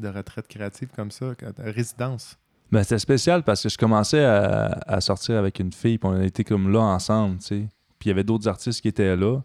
de 0.00 0.08
retraite 0.08 0.48
créative 0.48 0.88
comme 0.96 1.12
ça, 1.12 1.26
résidence? 1.58 2.36
Ben, 2.72 2.82
c'était 2.82 2.98
spécial 2.98 3.44
parce 3.44 3.62
que 3.62 3.68
je 3.68 3.78
commençais 3.78 4.24
à, 4.24 4.80
à 4.84 5.00
sortir 5.00 5.36
avec 5.38 5.60
une 5.60 5.72
fille, 5.72 5.98
puis 5.98 6.10
on 6.10 6.20
était 6.20 6.42
comme 6.42 6.72
là 6.72 6.80
ensemble, 6.80 7.38
tu 7.38 7.44
sais. 7.46 7.68
Puis 8.00 8.06
il 8.06 8.08
y 8.08 8.10
avait 8.10 8.24
d'autres 8.24 8.48
artistes 8.48 8.80
qui 8.80 8.88
étaient 8.88 9.14
là. 9.14 9.38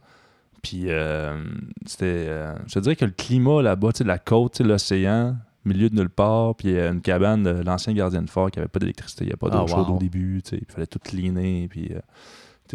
Puis 0.64 0.86
euh, 0.88 1.44
c'était. 1.86 2.26
euh, 2.28 2.56
je 2.66 2.74
te 2.74 2.80
dirais 2.80 2.96
que 2.96 3.06
le 3.06 3.12
climat 3.12 3.62
là-bas, 3.62 3.92
tu 3.92 4.00
sais, 4.00 4.04
la 4.04 4.18
côte, 4.18 4.54
tu 4.54 4.58
sais, 4.58 4.64
l'océan, 4.64 5.36
milieu 5.64 5.92
de 5.92 5.96
nulle 5.96 6.10
part, 6.10 6.56
puis 6.56 6.76
euh, 6.76 6.92
une 6.92 7.02
cabane 7.02 7.44
de 7.44 7.52
l'ancien 7.52 7.94
gardien 7.94 8.24
de 8.24 8.30
fort 8.32 8.50
qui 8.50 8.58
avait 8.58 8.68
pas 8.68 8.80
d'électricité, 8.80 9.26
il 9.26 9.28
n'y 9.28 9.34
a 9.34 9.38
pas 9.38 9.52
d'eau 9.52 9.60
Ah, 9.64 9.68
chaude 9.68 9.90
wow. 9.90 9.96
au 9.98 10.00
début, 10.00 10.42
tu 10.44 10.50
sais. 10.50 10.58
puis 10.58 10.66
Il 10.68 10.74
fallait 10.74 10.88
tout 10.88 10.98
cleaner, 10.98 11.68
puis. 11.70 11.92
euh, 11.94 12.00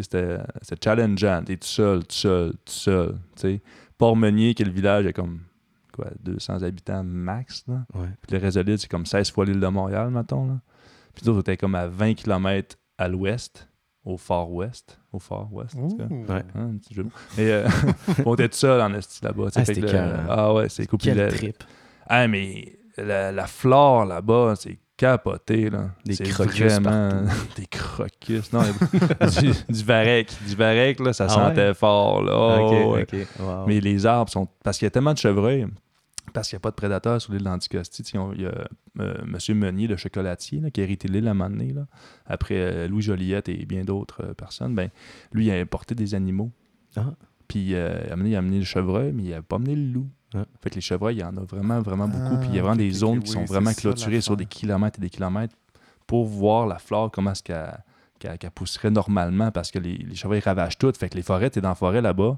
c'était 0.02 0.38
c'était 0.62 0.84
challengeant. 0.84 1.42
T'es 1.44 1.56
tout 1.56 1.66
seul, 1.66 2.00
tout 2.00 2.14
seul, 2.14 2.52
tout 2.64 2.72
seul, 2.72 3.08
tu 3.36 3.40
sais. 3.42 3.60
Port-Meunier, 3.98 4.54
qui 4.54 4.62
est 4.62 4.66
le 4.66 4.72
village, 4.72 5.04
il 5.04 5.06
y 5.06 5.10
a 5.10 5.12
comme. 5.12 5.40
Quoi, 5.92 6.08
200 6.22 6.62
habitants 6.62 7.02
max, 7.04 7.64
là. 7.66 7.86
Ouais. 7.94 8.08
Puis 8.20 8.36
le 8.36 8.42
reste 8.42 8.58
de 8.58 8.62
l'île, 8.62 8.78
c'est 8.78 8.90
comme 8.90 9.06
16 9.06 9.30
fois 9.30 9.46
l'île 9.46 9.60
de 9.60 9.66
Montréal, 9.66 10.10
mettons. 10.10 10.46
Là. 10.46 10.58
Puis 11.14 11.22
nous 11.24 11.30
autres, 11.30 11.38
on 11.38 11.40
était 11.40 11.56
comme 11.56 11.74
à 11.74 11.86
20 11.86 12.12
km 12.12 12.76
à 12.98 13.08
l'ouest, 13.08 13.66
au 14.04 14.18
far 14.18 14.50
ouest. 14.52 15.00
Au 15.12 15.18
far 15.18 15.50
ouest, 15.54 15.74
en 15.74 15.88
tout 15.88 15.96
cas. 15.96 16.04
Ouais. 16.04 16.44
Hein, 16.54 16.68
un 16.74 16.76
petit 16.76 16.92
jeu 16.92 17.02
de 17.04 17.08
mots. 17.08 17.14
Et 17.38 17.50
euh, 17.50 17.66
on 18.26 18.34
était 18.34 18.50
tout 18.50 18.58
seul 18.58 18.78
en 18.82 18.92
esti 18.92 19.24
là-bas. 19.24 19.46
Ah, 19.56 19.64
que. 19.64 20.26
Ah 20.28 20.52
ouais, 20.52 20.68
c'est. 20.68 20.86
Puis 20.86 20.98
Quel 20.98 21.16
le- 21.16 21.28
trip. 21.28 21.64
Ah, 22.06 22.28
mais 22.28 22.78
la, 22.98 23.32
la 23.32 23.46
flore 23.46 24.04
là-bas, 24.04 24.52
c'est 24.58 24.78
capoté. 24.96 25.70
Là. 25.70 25.90
Des 26.04 26.16
crocus 26.16 26.72
vraiment... 26.72 27.24
Des 27.56 27.66
crocus. 27.66 28.52
Non, 28.52 28.62
du, 28.62 29.52
du 29.74 29.84
varech. 29.84 30.28
Du 30.46 30.54
varech, 30.54 31.00
là, 31.00 31.12
ça 31.12 31.26
Ah 31.28 31.28
sentait 31.28 31.68
ouais? 31.68 31.74
fort. 31.74 32.22
Là. 32.22 32.58
Oh. 32.60 32.96
Wow. 33.40 33.66
Mais 33.66 33.80
les 33.80 34.06
arbres 34.06 34.30
sont. 34.30 34.48
Parce 34.64 34.78
qu'il 34.78 34.86
y 34.86 34.88
a 34.88 34.90
tellement 34.90 35.12
de 35.12 35.18
chevreuils, 35.18 35.66
parce 36.32 36.48
qu'il 36.48 36.56
n'y 36.56 36.60
a 36.60 36.64
pas 36.64 36.70
de 36.70 36.76
prédateurs 36.76 37.20
sur 37.20 37.32
l'île 37.32 37.44
d'Anticosti. 37.44 38.02
Il 38.34 38.40
y 38.40 38.46
a 38.46 38.68
euh, 39.00 39.14
M. 39.22 39.58
Meunier, 39.58 39.86
le 39.86 39.96
chocolatier, 39.96 40.60
là, 40.60 40.70
qui 40.70 40.80
a 40.80 40.84
hérité 40.84 41.08
l'île 41.08 41.28
à 41.28 41.32
un 41.32 41.34
moment 41.34 41.50
donné, 41.50 41.72
là, 41.72 41.86
après 42.26 42.56
euh, 42.56 42.88
Louis 42.88 43.02
Joliette 43.02 43.48
et 43.48 43.64
bien 43.66 43.84
d'autres 43.84 44.22
euh, 44.24 44.34
personnes. 44.34 44.74
Ben, 44.74 44.90
lui, 45.32 45.46
il 45.46 45.50
a 45.50 45.54
importé 45.54 45.94
des 45.94 46.14
animaux. 46.14 46.50
Ah. 46.96 47.14
Puis 47.48 47.60
il 47.60 47.76
a 47.76 48.12
amené, 48.12 48.30
il 48.30 48.34
a 48.36 48.38
amené 48.38 48.58
le 48.58 48.64
chevreuil, 48.64 49.12
mais 49.12 49.22
il 49.22 49.30
n'a 49.30 49.42
pas 49.42 49.56
amené 49.56 49.76
le 49.76 49.92
loup. 49.92 50.08
Ah. 50.34 50.44
Fait 50.62 50.70
que 50.70 50.74
les 50.74 50.80
chevreuils, 50.80 51.16
il 51.16 51.20
y 51.20 51.24
en 51.24 51.36
a 51.36 51.40
vraiment, 51.40 51.80
vraiment 51.80 52.08
beaucoup. 52.08 52.34
Ah, 52.34 52.36
Puis 52.40 52.48
il 52.50 52.56
y 52.56 52.58
a 52.58 52.62
vraiment 52.62 52.74
ok, 52.74 52.78
des 52.80 52.90
zones 52.90 53.20
qui 53.22 53.28
oui, 53.30 53.34
sont 53.34 53.44
vraiment 53.44 53.70
ça, 53.70 53.80
clôturées 53.80 54.20
sur 54.20 54.36
des 54.36 54.46
kilomètres 54.46 54.98
et 54.98 55.02
des 55.02 55.10
kilomètres 55.10 55.54
pour 56.06 56.26
voir 56.26 56.66
la 56.66 56.78
flore, 56.78 57.10
comment 57.12 57.32
est-ce 57.32 57.42
qu'elle 57.42 58.50
pousserait 58.54 58.90
normalement, 58.90 59.50
parce 59.50 59.70
que 59.70 59.78
les, 59.78 59.96
les 59.98 60.14
chevreuils 60.14 60.40
ravagent 60.40 60.78
tout. 60.78 60.92
Fait 60.98 61.08
que 61.08 61.14
les 61.16 61.22
forêts, 61.22 61.50
t'es 61.50 61.60
dans 61.60 61.70
la 61.70 61.74
forêt 61.74 62.00
là-bas, 62.02 62.36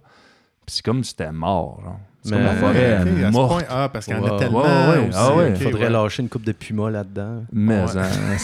puis 0.67 0.77
c'est 0.77 0.85
comme 0.85 1.03
si 1.03 1.11
c'était 1.11 1.33
mort. 1.33 1.81
genre. 1.83 1.99
C'est 2.23 2.33
comme 2.33 2.43
la 2.45 2.55
forêt 2.57 2.99
Ok, 3.01 3.07
à 3.07 3.27
ce 3.27 3.31
morte. 3.33 3.53
point- 3.53 3.65
Ah, 3.71 3.89
parce 3.91 4.05
qu'il 4.07 4.17
y 4.17 4.19
en 4.19 4.25
a 4.25 4.39
tellement. 4.39 4.63
ouais, 4.63 4.69
ouais, 4.99 5.09
aussi, 5.09 5.19
ah 5.19 5.35
ouais. 5.37 5.55
Faudrait 5.55 5.85
ouais. 5.85 5.91
lâcher 5.91 6.23
une 6.23 6.29
coupe 6.29 6.45
de 6.45 6.53
puma 6.53 6.91
là-dedans. 6.91 7.45
Mais, 7.53 7.85
Ouais. 7.85 7.91
hein, 7.97 8.37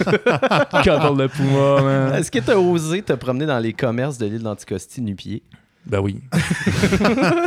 quand 0.84 1.10
on 1.10 1.14
le 1.14 1.28
pouma, 1.28 1.82
man. 1.82 2.14
Est-ce 2.14 2.30
que 2.30 2.38
tu 2.38 2.50
as 2.50 2.58
osé 2.58 3.02
te 3.02 3.12
promener 3.14 3.46
dans 3.46 3.58
les 3.58 3.72
commerces 3.72 4.18
de 4.18 4.26
l'île 4.26 4.42
d'Anticosti 4.42 5.00
nu-pied? 5.00 5.42
Ben 5.86 5.98
oui. 6.00 6.20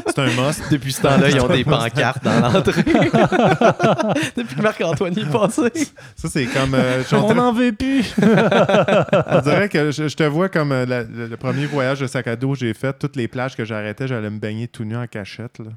C'est 0.07 0.19
un 0.19 0.25
must. 0.47 0.63
Depuis 0.71 0.91
ce 0.91 1.01
temps-là, 1.03 1.29
ils 1.29 1.39
ont 1.39 1.47
des 1.47 1.63
pancartes 1.63 2.23
dans 2.23 2.39
l'entrée. 2.39 2.83
Depuis 4.35 4.55
que 4.55 4.61
Marc-Antoine 4.61 5.13
y 5.15 5.19
est 5.21 5.31
passé. 5.31 5.61
Ça, 6.15 6.27
c'est 6.29 6.45
comme. 6.47 6.73
euh, 6.73 7.03
train- 7.03 7.33
n'en 7.33 7.53
veut 7.53 7.71
plus. 7.71 8.13
On 8.21 9.41
dirait 9.41 9.69
que 9.69 9.91
je, 9.91 10.07
je 10.07 10.15
te 10.15 10.23
vois 10.23 10.49
comme 10.49 10.71
euh, 10.71 10.85
la- 10.85 11.03
le, 11.03 11.27
le 11.27 11.37
premier 11.37 11.65
voyage 11.67 11.99
de 11.99 12.07
sac 12.07 12.27
à 12.27 12.35
dos 12.35 12.53
que 12.53 12.59
j'ai 12.59 12.73
fait. 12.73 12.97
Toutes 12.97 13.15
les 13.15 13.27
plages 13.27 13.55
que 13.55 13.65
j'arrêtais, 13.65 14.07
j'allais 14.07 14.29
me 14.29 14.39
baigner 14.39 14.67
tout 14.67 14.83
nu 14.83 14.95
en 14.97 15.07
cachette. 15.07 15.59
là. 15.59 15.71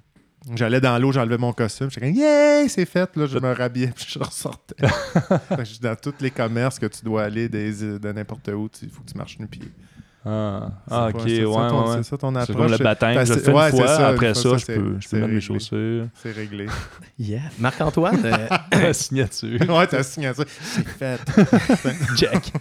J'allais 0.54 0.80
dans 0.80 0.96
l'eau, 0.98 1.11
j'enlevais 1.11 1.38
mon 1.38 1.52
costume. 1.52 1.90
J'étais 1.90 2.07
comme, 2.07 2.16
yeah, 2.16 2.68
c'est 2.68 2.84
fait. 2.86 3.11
Là, 3.16 3.26
je 3.26 3.38
me 3.38 3.52
rhabillais 3.52 3.92
puis 3.94 4.07
je 4.09 4.18
ressortais. 4.20 4.76
Dans 5.82 5.96
tous 5.96 6.14
les 6.20 6.30
commerces 6.30 6.78
que 6.78 6.86
tu 6.86 7.04
dois 7.04 7.24
aller 7.24 7.48
des, 7.48 7.98
de 7.98 8.12
n'importe 8.12 8.48
où. 8.48 8.68
Il 8.82 8.88
faut 8.90 9.02
que 9.02 9.11
tu 9.11 9.18
marches 9.18 9.38
nu-pied. 9.40 9.68
Ah, 10.29 10.70
ah, 10.91 11.09
pas- 11.12 11.18
ok, 11.20 11.24
ouais, 11.24 11.45
ouais. 11.45 11.47
C'est 11.99 12.03
ça 12.03 12.18
ton 12.18 12.33
C'est 12.35 12.41
approche. 12.41 12.57
comme 12.57 12.70
le 12.72 12.79
baptême, 12.79 13.12
je 13.12 13.18
le 13.18 13.24
c'est- 13.27 13.45
fais 13.45 13.51
une 13.53 13.57
ouais, 13.57 13.70
fois, 13.70 13.87
ça, 13.87 14.09
après 14.09 14.29
une 14.29 14.35
ça, 14.35 14.49
fois, 14.49 14.59
je 14.59 14.66
peux, 14.66 14.97
je 14.99 15.09
peux 15.09 15.16
mettre 15.20 15.33
mes 15.33 15.41
chaussures. 15.41 16.07
C'est 16.14 16.33
réglé. 16.33 16.66
Yeah. 17.18 17.41
Marc-Antoine, 17.59 18.20
euh, 18.74 18.93
signature. 18.93 19.59
ouais, 19.70 19.87
ta 19.87 20.03
signature. 20.03 20.45
C'est 20.61 20.87
fait. 20.87 21.18
Check. 22.16 22.53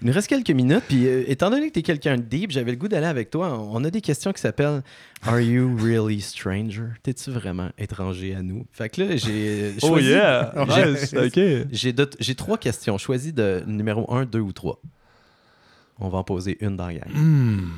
il 0.00 0.06
nous 0.08 0.12
reste 0.12 0.26
quelques 0.28 0.50
minutes. 0.50 0.82
Puis, 0.88 1.06
euh, 1.06 1.24
étant 1.28 1.50
donné 1.50 1.68
que 1.68 1.74
tu 1.74 1.78
es 1.80 1.82
quelqu'un 1.82 2.16
de 2.16 2.22
deep, 2.22 2.50
j'avais 2.50 2.72
le 2.72 2.76
goût 2.76 2.88
d'aller 2.88 3.06
avec 3.06 3.30
toi. 3.30 3.56
On 3.70 3.84
a 3.84 3.90
des 3.90 4.00
questions 4.00 4.32
qui 4.32 4.40
s'appellent 4.40 4.82
Are 5.24 5.40
you 5.40 5.76
really 5.80 6.20
stranger? 6.20 6.86
T'es-tu 7.02 7.30
vraiment 7.30 7.68
étranger 7.78 8.34
à 8.34 8.42
nous? 8.42 8.66
Fait 8.72 8.88
que 8.88 9.00
là, 9.02 9.16
j'ai 9.16 9.74
Oh 9.82 9.88
choisi- 9.88 10.08
yeah! 10.08 10.52
J'ai- 10.74 10.90
Nice, 10.90 11.14
ok. 11.14 11.68
J'ai 11.70 11.92
deux- 11.92 12.10
j'ai 12.18 12.34
trois 12.34 12.58
questions. 12.58 12.98
Choisis 12.98 13.32
de 13.32 13.62
numéro 13.66 14.12
1, 14.12 14.24
2 14.24 14.40
ou 14.40 14.52
3. 14.52 14.80
On 16.04 16.08
va 16.08 16.18
en 16.18 16.24
poser 16.24 16.58
une 16.64 16.76
dans 16.76 16.88
la 16.88 16.94
gang. 16.94 17.12
Hmm, 17.14 17.68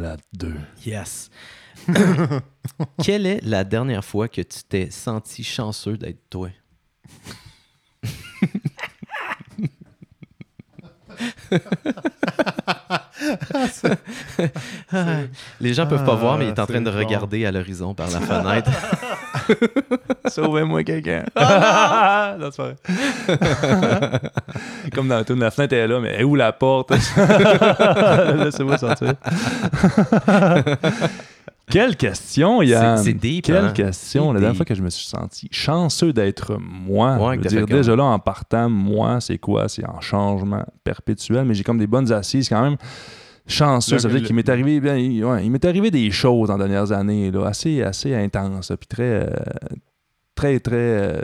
la 0.00 0.16
2. 0.32 0.54
Yes. 0.86 1.28
Quelle 3.04 3.26
est 3.26 3.44
la 3.44 3.62
dernière 3.62 4.02
fois 4.02 4.26
que 4.28 4.40
tu 4.40 4.60
t'es 4.66 4.88
senti 4.90 5.44
chanceux 5.44 5.98
d'être 5.98 6.26
toi? 6.30 6.48
Les 15.60 15.74
gens 15.74 15.86
peuvent 15.86 16.04
pas 16.04 16.12
Ah, 16.12 16.16
voir, 16.16 16.38
mais 16.38 16.46
il 16.46 16.48
est 16.48 16.58
en 16.58 16.66
train 16.66 16.80
de 16.80 16.90
regarder 16.90 17.44
à 17.46 17.52
l'horizon 17.52 17.94
par 17.94 18.08
la 18.10 18.20
fenêtre. 18.20 18.70
Sauvez-moi 20.26 20.82
quelqu'un. 20.84 21.24
non, 22.38 22.50
c'est 22.50 22.56
pas 22.56 22.64
vrai. 22.64 22.76
Comme 24.94 25.08
dans 25.08 25.16
la 25.16 25.24
toune, 25.24 25.40
la 25.40 25.50
fenêtre 25.50 25.74
est 25.74 25.86
là, 25.86 26.00
mais 26.00 26.22
où 26.24 26.34
la 26.34 26.52
porte? 26.52 26.90
Laissez-moi 26.90 28.78
sortir. 28.78 29.14
Quelle 31.68 31.96
question, 31.96 32.62
Yann! 32.62 32.98
C'est- 32.98 33.12
deep, 33.12 33.44
Quelle 33.46 33.56
hein? 33.56 33.72
question! 33.72 34.28
C'est 34.28 34.34
La 34.34 34.40
dernière 34.40 34.56
fois 34.56 34.64
que 34.66 34.74
je 34.74 34.82
me 34.82 34.90
suis 34.90 35.06
senti 35.06 35.48
chanceux 35.50 36.12
d'être 36.12 36.56
moi. 36.60 37.16
Ouais, 37.16 37.36
je 37.36 37.42
veux 37.42 37.48
dire, 37.48 37.66
déjà 37.66 37.96
là, 37.96 38.04
en 38.04 38.18
partant, 38.20 38.68
moi, 38.70 39.20
c'est 39.20 39.38
quoi? 39.38 39.68
C'est 39.68 39.84
en 39.86 40.00
changement 40.00 40.64
perpétuel, 40.84 41.44
mais 41.44 41.54
j'ai 41.54 41.64
comme 41.64 41.78
des 41.78 41.86
bonnes 41.88 42.12
assises 42.12 42.48
quand 42.48 42.62
même. 42.62 42.76
Chanceux, 43.48 43.98
ça 43.98 44.08
veut 44.08 44.18
dire 44.18 44.26
qu'il 44.26 44.36
m'est 44.36 44.48
arrivé, 44.48 44.80
bien, 44.80 44.96
il, 44.96 45.24
ouais, 45.24 45.44
il 45.44 45.50
m'est 45.50 45.64
arrivé 45.64 45.90
des 45.90 46.10
choses 46.10 46.50
en 46.50 46.58
dernières 46.58 46.92
années, 46.92 47.30
là, 47.30 47.46
assez, 47.46 47.82
assez 47.82 48.14
intenses, 48.14 48.72
puis 48.78 48.86
très, 48.88 49.24
euh, 49.24 49.30
très, 50.34 50.58
très 50.60 50.74
euh, 50.76 51.20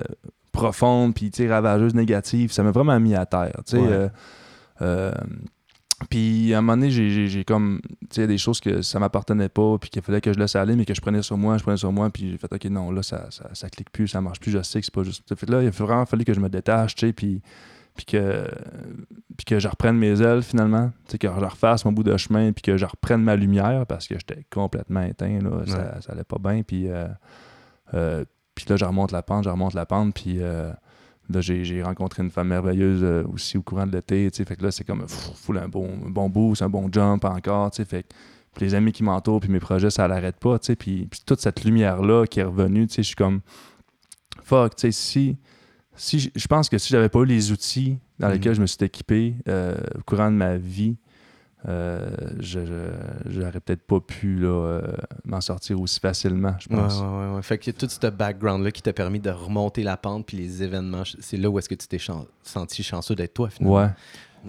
profondes, 0.53 1.15
puis 1.15 1.31
ravageuses, 1.49 1.95
négatives. 1.95 2.53
Ça 2.53 2.63
m'a 2.63 2.71
vraiment 2.71 2.99
mis 3.01 3.15
à 3.15 3.27
terre. 3.27 3.61
tu 3.67 3.77
sais, 3.77 3.79
Ouais. 3.79 4.09
euh, 4.83 5.13
Puis 6.11 6.53
à 6.55 6.59
un 6.59 6.61
moment 6.61 6.77
donné, 6.77 6.91
j'ai- 6.91 7.45
comme, 7.45 7.81
tu 8.03 8.07
sais, 8.11 8.27
des 8.27 8.39
choses 8.39 8.61
que 8.61 8.83
ça 8.83 8.99
m'appartenait 8.99 9.49
pas, 9.49 9.79
puis 9.79 9.91
qu'il 9.91 10.03
fallait 10.03 10.21
que 10.21 10.33
je 10.33 10.39
laisse 10.39 10.57
aller, 10.57 10.75
mais 10.77 10.85
que 10.85 10.95
je 10.95 11.01
prenais 11.01 11.23
sur 11.23 11.37
moi, 11.37 11.57
je 11.59 11.63
prenais 11.63 11.77
sur 11.77 11.93
moi, 11.93 12.11
puis 12.11 12.31
j'ai 12.31 12.39
fait, 12.39 12.53
OK, 12.53 12.65
non, 12.67 12.91
là, 12.91 13.03
ça, 13.03 13.31
ça, 13.31 13.49
ça 13.53 13.69
clique 13.71 13.91
plus, 13.91 14.09
ça 14.09 14.21
marche 14.21 14.41
plus, 14.41 14.51
je 14.51 14.63
sais 14.63 14.81
que 14.81 14.85
c'est 14.87 14.95
pas 14.95 15.03
juste. 15.05 15.35
Fait 15.35 15.49
là, 15.49 15.63
il 15.63 15.69
a 15.69 15.71
vraiment 15.71 16.07
fallu 16.07 16.25
que 16.25 16.35
je 16.35 16.41
me 16.41 16.49
détache, 16.49 16.95
tu 16.95 17.07
sais, 17.07 17.13
puis, 17.13 17.41
puis, 17.95 18.05
que, 18.07 18.47
puis 19.37 19.45
que 19.45 19.59
je 19.59 19.69
reprenne 19.69 19.97
mes 19.97 20.21
ailes 20.23 20.43
finalement, 20.43 20.91
tu 21.07 21.13
sais, 21.13 21.19
que 21.19 21.29
je 21.29 21.33
refasse 21.45 21.85
mon 21.85 21.93
bout 21.93 22.03
de 22.05 22.17
chemin, 22.17 22.53
puis 22.53 22.63
que 22.63 22.77
je 22.77 22.85
reprenne 22.87 23.23
ma 23.23 23.37
lumière, 23.37 23.85
parce 23.87 24.09
que 24.09 24.15
j'étais 24.19 24.45
complètement 24.51 25.03
éteint, 25.03 25.39
là, 25.41 25.63
ça, 25.67 26.01
ça 26.01 26.13
allait 26.13 26.25
pas 26.25 26.39
bien, 26.39 26.63
puis, 26.63 26.89
euh, 26.89 27.07
euh, 27.95 28.25
puis 28.55 28.65
là, 28.69 28.77
je 28.77 28.85
remonte 28.85 29.13
la 29.13 29.23
pente, 29.23 29.45
je 29.45 29.51
remonte 29.51 29.75
la 29.75 29.87
pente, 29.87 30.15
puis. 30.15 30.37
euh, 30.41 30.73
Là, 31.31 31.41
j'ai 31.41 31.83
rencontré 31.83 32.23
une 32.23 32.31
femme 32.31 32.49
merveilleuse 32.49 33.03
euh, 33.03 33.25
aussi 33.33 33.57
au 33.57 33.63
courant 33.63 33.87
de 33.87 33.93
l'été. 33.93 34.29
Fait 34.31 34.57
que 34.57 34.63
là, 34.65 34.71
c'est 34.71 34.85
comme 34.85 35.01
pff, 35.01 35.31
full 35.37 35.59
un 35.59 35.69
bon, 35.69 35.89
un 36.07 36.11
bon 36.11 36.29
boost, 36.29 36.63
un 36.63 36.69
bon 36.69 36.89
jump 36.93 37.25
encore. 37.25 37.71
Fait 37.75 38.03
que- 38.03 38.09
puis 38.55 38.67
les 38.67 38.75
amis 38.75 38.93
qui 38.93 39.03
m'entourent, 39.03 39.41
puis 39.41 39.49
mes 39.51 39.61
projets, 39.61 39.89
ça 39.89 40.07
l'arrête 40.09 40.37
pas. 40.37 40.59
Puis, 40.59 40.75
puis 41.11 41.21
toute 41.25 41.41
cette 41.41 41.65
lumière-là 41.65 42.27
qui 42.27 42.41
est 42.41 42.45
revenue, 42.45 42.87
je 42.95 43.01
suis 43.03 43.15
comme 43.15 43.41
fuck, 44.43 44.77
tu 44.77 44.81
sais, 44.81 44.93
si. 44.93 45.37
si 45.97 46.31
je 46.35 46.47
pense 46.49 46.69
que 46.69 46.77
si 46.79 46.89
j'avais 46.91 47.09
pas 47.09 47.21
eu 47.21 47.27
les 47.27 47.51
outils 47.53 47.99
dans 48.19 48.29
lesquels 48.29 48.55
je 48.55 48.61
me 48.61 48.67
suis 48.67 48.85
équipé 48.85 49.35
euh, 49.49 49.77
au 49.99 50.03
courant 50.03 50.31
de 50.31 50.37
ma 50.37 50.57
vie, 50.57 50.97
euh, 51.69 52.11
je 52.41 52.61
j'aurais 53.27 53.61
peut-être 53.61 53.83
pas 53.87 54.01
pu 54.01 54.37
là, 54.37 54.49
euh, 54.49 54.93
m'en 55.25 55.41
sortir 55.41 55.81
aussi 55.81 56.01
facilement, 56.01 56.55
je 56.59 56.69
pense. 56.69 56.99
ouais, 57.01 57.07
ouais, 57.07 57.35
ouais. 57.37 57.43
Fait 57.43 57.59
que 57.59 57.71
tout 57.71 57.89
ce 57.89 58.07
background-là 58.09 58.71
qui 58.73 58.83
t'a 58.83 58.93
permis 58.93 59.21
de 59.21 59.31
remonter 59.31 59.83
la 59.83 59.97
pente, 59.97 60.27
puis 60.27 60.37
les 60.37 60.63
événements, 60.63 61.03
c'est 61.21 61.37
là 61.37 61.49
où 61.51 61.59
est-ce 61.59 61.69
que 61.69 61.75
tu 61.75 61.87
t'es 61.87 61.99
chan- 61.99 62.27
senti 62.43 62.83
chanceux 62.83 63.15
d'être 63.15 63.35
toi, 63.35 63.49
finalement. 63.51 63.77
Ouais, 63.77 63.89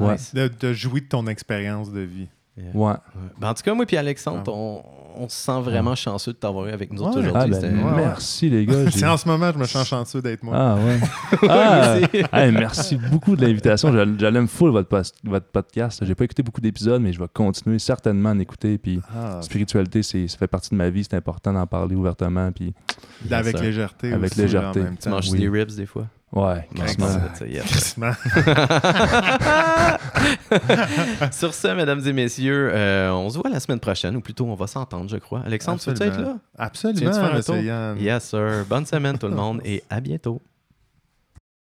ouais. 0.07 0.14
Nice. 0.14 0.34
De, 0.34 0.47
de 0.47 0.74
jouir 0.74 1.03
de 1.03 1.07
ton 1.07 1.28
expérience 1.28 1.91
de 1.91 2.01
vie. 2.01 2.28
Yeah. 2.55 2.65
ouais. 2.75 2.81
Ouais. 2.91 2.95
Ben, 3.39 3.49
en 3.49 3.53
tout 3.55 3.63
cas, 3.63 3.73
moi 3.73 3.85
puis 3.85 3.97
Alexandre, 3.97 4.43
Ah. 4.47 4.51
on, 4.51 4.83
on 5.15 5.29
se 5.29 5.35
sent 5.37 5.61
vraiment 5.61 5.95
chanceux 5.95 6.33
de 6.33 6.37
t'avoir 6.37 6.67
eu 6.67 6.71
avec 6.71 6.91
nous 6.93 7.01
autres 7.01 7.19
Ouais. 7.19 7.27
aujourd'hui. 7.29 7.53
Ah, 7.55 7.59
ben, 7.61 7.95
merci 7.95 8.49
les 8.49 8.65
gars. 8.65 8.91
C'est 8.91 9.07
en 9.07 9.17
ce 9.17 9.27
moment, 9.27 9.51
je 9.51 9.57
me 9.57 9.65
sens 9.65 9.87
chanceux 9.87 10.21
d'être 10.21 10.43
moi. 10.43 10.53
Ah 10.55 10.75
ouais. 10.75 10.99
Ah, 11.49 11.97
hey, 12.45 12.51
merci 12.51 12.97
beaucoup 12.97 13.35
de 13.35 13.41
l'invitation. 13.45 13.91
Je 13.91 14.25
l'aime 14.27 14.47
full 14.47 14.69
votre, 14.71 14.89
votre 15.23 15.45
podcast. 15.47 16.03
J'ai 16.05 16.13
pas 16.15 16.25
écouté 16.25 16.43
beaucoup 16.43 16.61
d'épisodes, 16.61 17.01
mais 17.01 17.11
je 17.13 17.19
vais 17.19 17.27
continuer 17.33 17.79
certainement 17.79 18.29
à 18.29 18.33
en 18.33 18.39
écouter. 18.39 18.77
Puis 18.77 18.99
Ah, 19.15 19.41
spiritualité, 19.41 20.03
c'est, 20.03 20.27
ça 20.27 20.37
fait 20.37 20.47
partie 20.47 20.69
de 20.69 20.75
ma 20.75 20.89
vie. 20.91 21.03
C'est 21.03 21.15
important 21.17 21.53
d'en 21.53 21.65
parler 21.67 21.95
ouvertement. 21.95 22.51
Puis 22.51 22.73
avec 23.31 23.59
légèreté. 23.59 24.13
Avec 24.13 24.31
aussi, 24.31 24.41
légèreté. 24.41 24.79
là, 24.79 24.85
en 24.85 24.89
même 24.89 24.97
Tu 24.97 25.09
manges 25.09 25.29
oui. 25.31 25.39
des 25.39 25.49
ribs 25.49 25.75
des 25.75 25.85
fois? 25.87 26.05
Ouais. 26.34 26.67
Crissement. 26.75 27.07
Sur 31.31 31.53
ce, 31.53 31.75
mesdames 31.75 32.01
et 32.05 32.13
messieurs, 32.13 32.71
euh, 32.73 33.11
on 33.11 33.29
se 33.29 33.38
voit 33.38 33.49
la 33.49 33.59
semaine 33.59 33.79
prochaine, 33.79 34.15
ou 34.15 34.21
plutôt 34.21 34.45
on 34.45 34.55
va 34.55 34.67
s'entendre, 34.67 35.09
je 35.09 35.17
crois. 35.17 35.41
Alexandre, 35.45 35.79
tu 35.81 35.89
veux 35.89 36.01
être 36.01 36.19
là? 36.19 36.38
Absolument. 36.57 37.13
Faire 37.13 37.23
un 37.23 37.34
monsieur 37.34 37.53
tour? 37.53 37.63
Yann. 37.63 37.97
Yes, 37.99 38.29
sir. 38.29 38.65
Bonne 38.67 38.86
semaine, 38.86 39.17
tout 39.17 39.27
le 39.27 39.36
monde, 39.36 39.61
et 39.63 39.84
à 39.89 39.99
bientôt. 39.99 40.41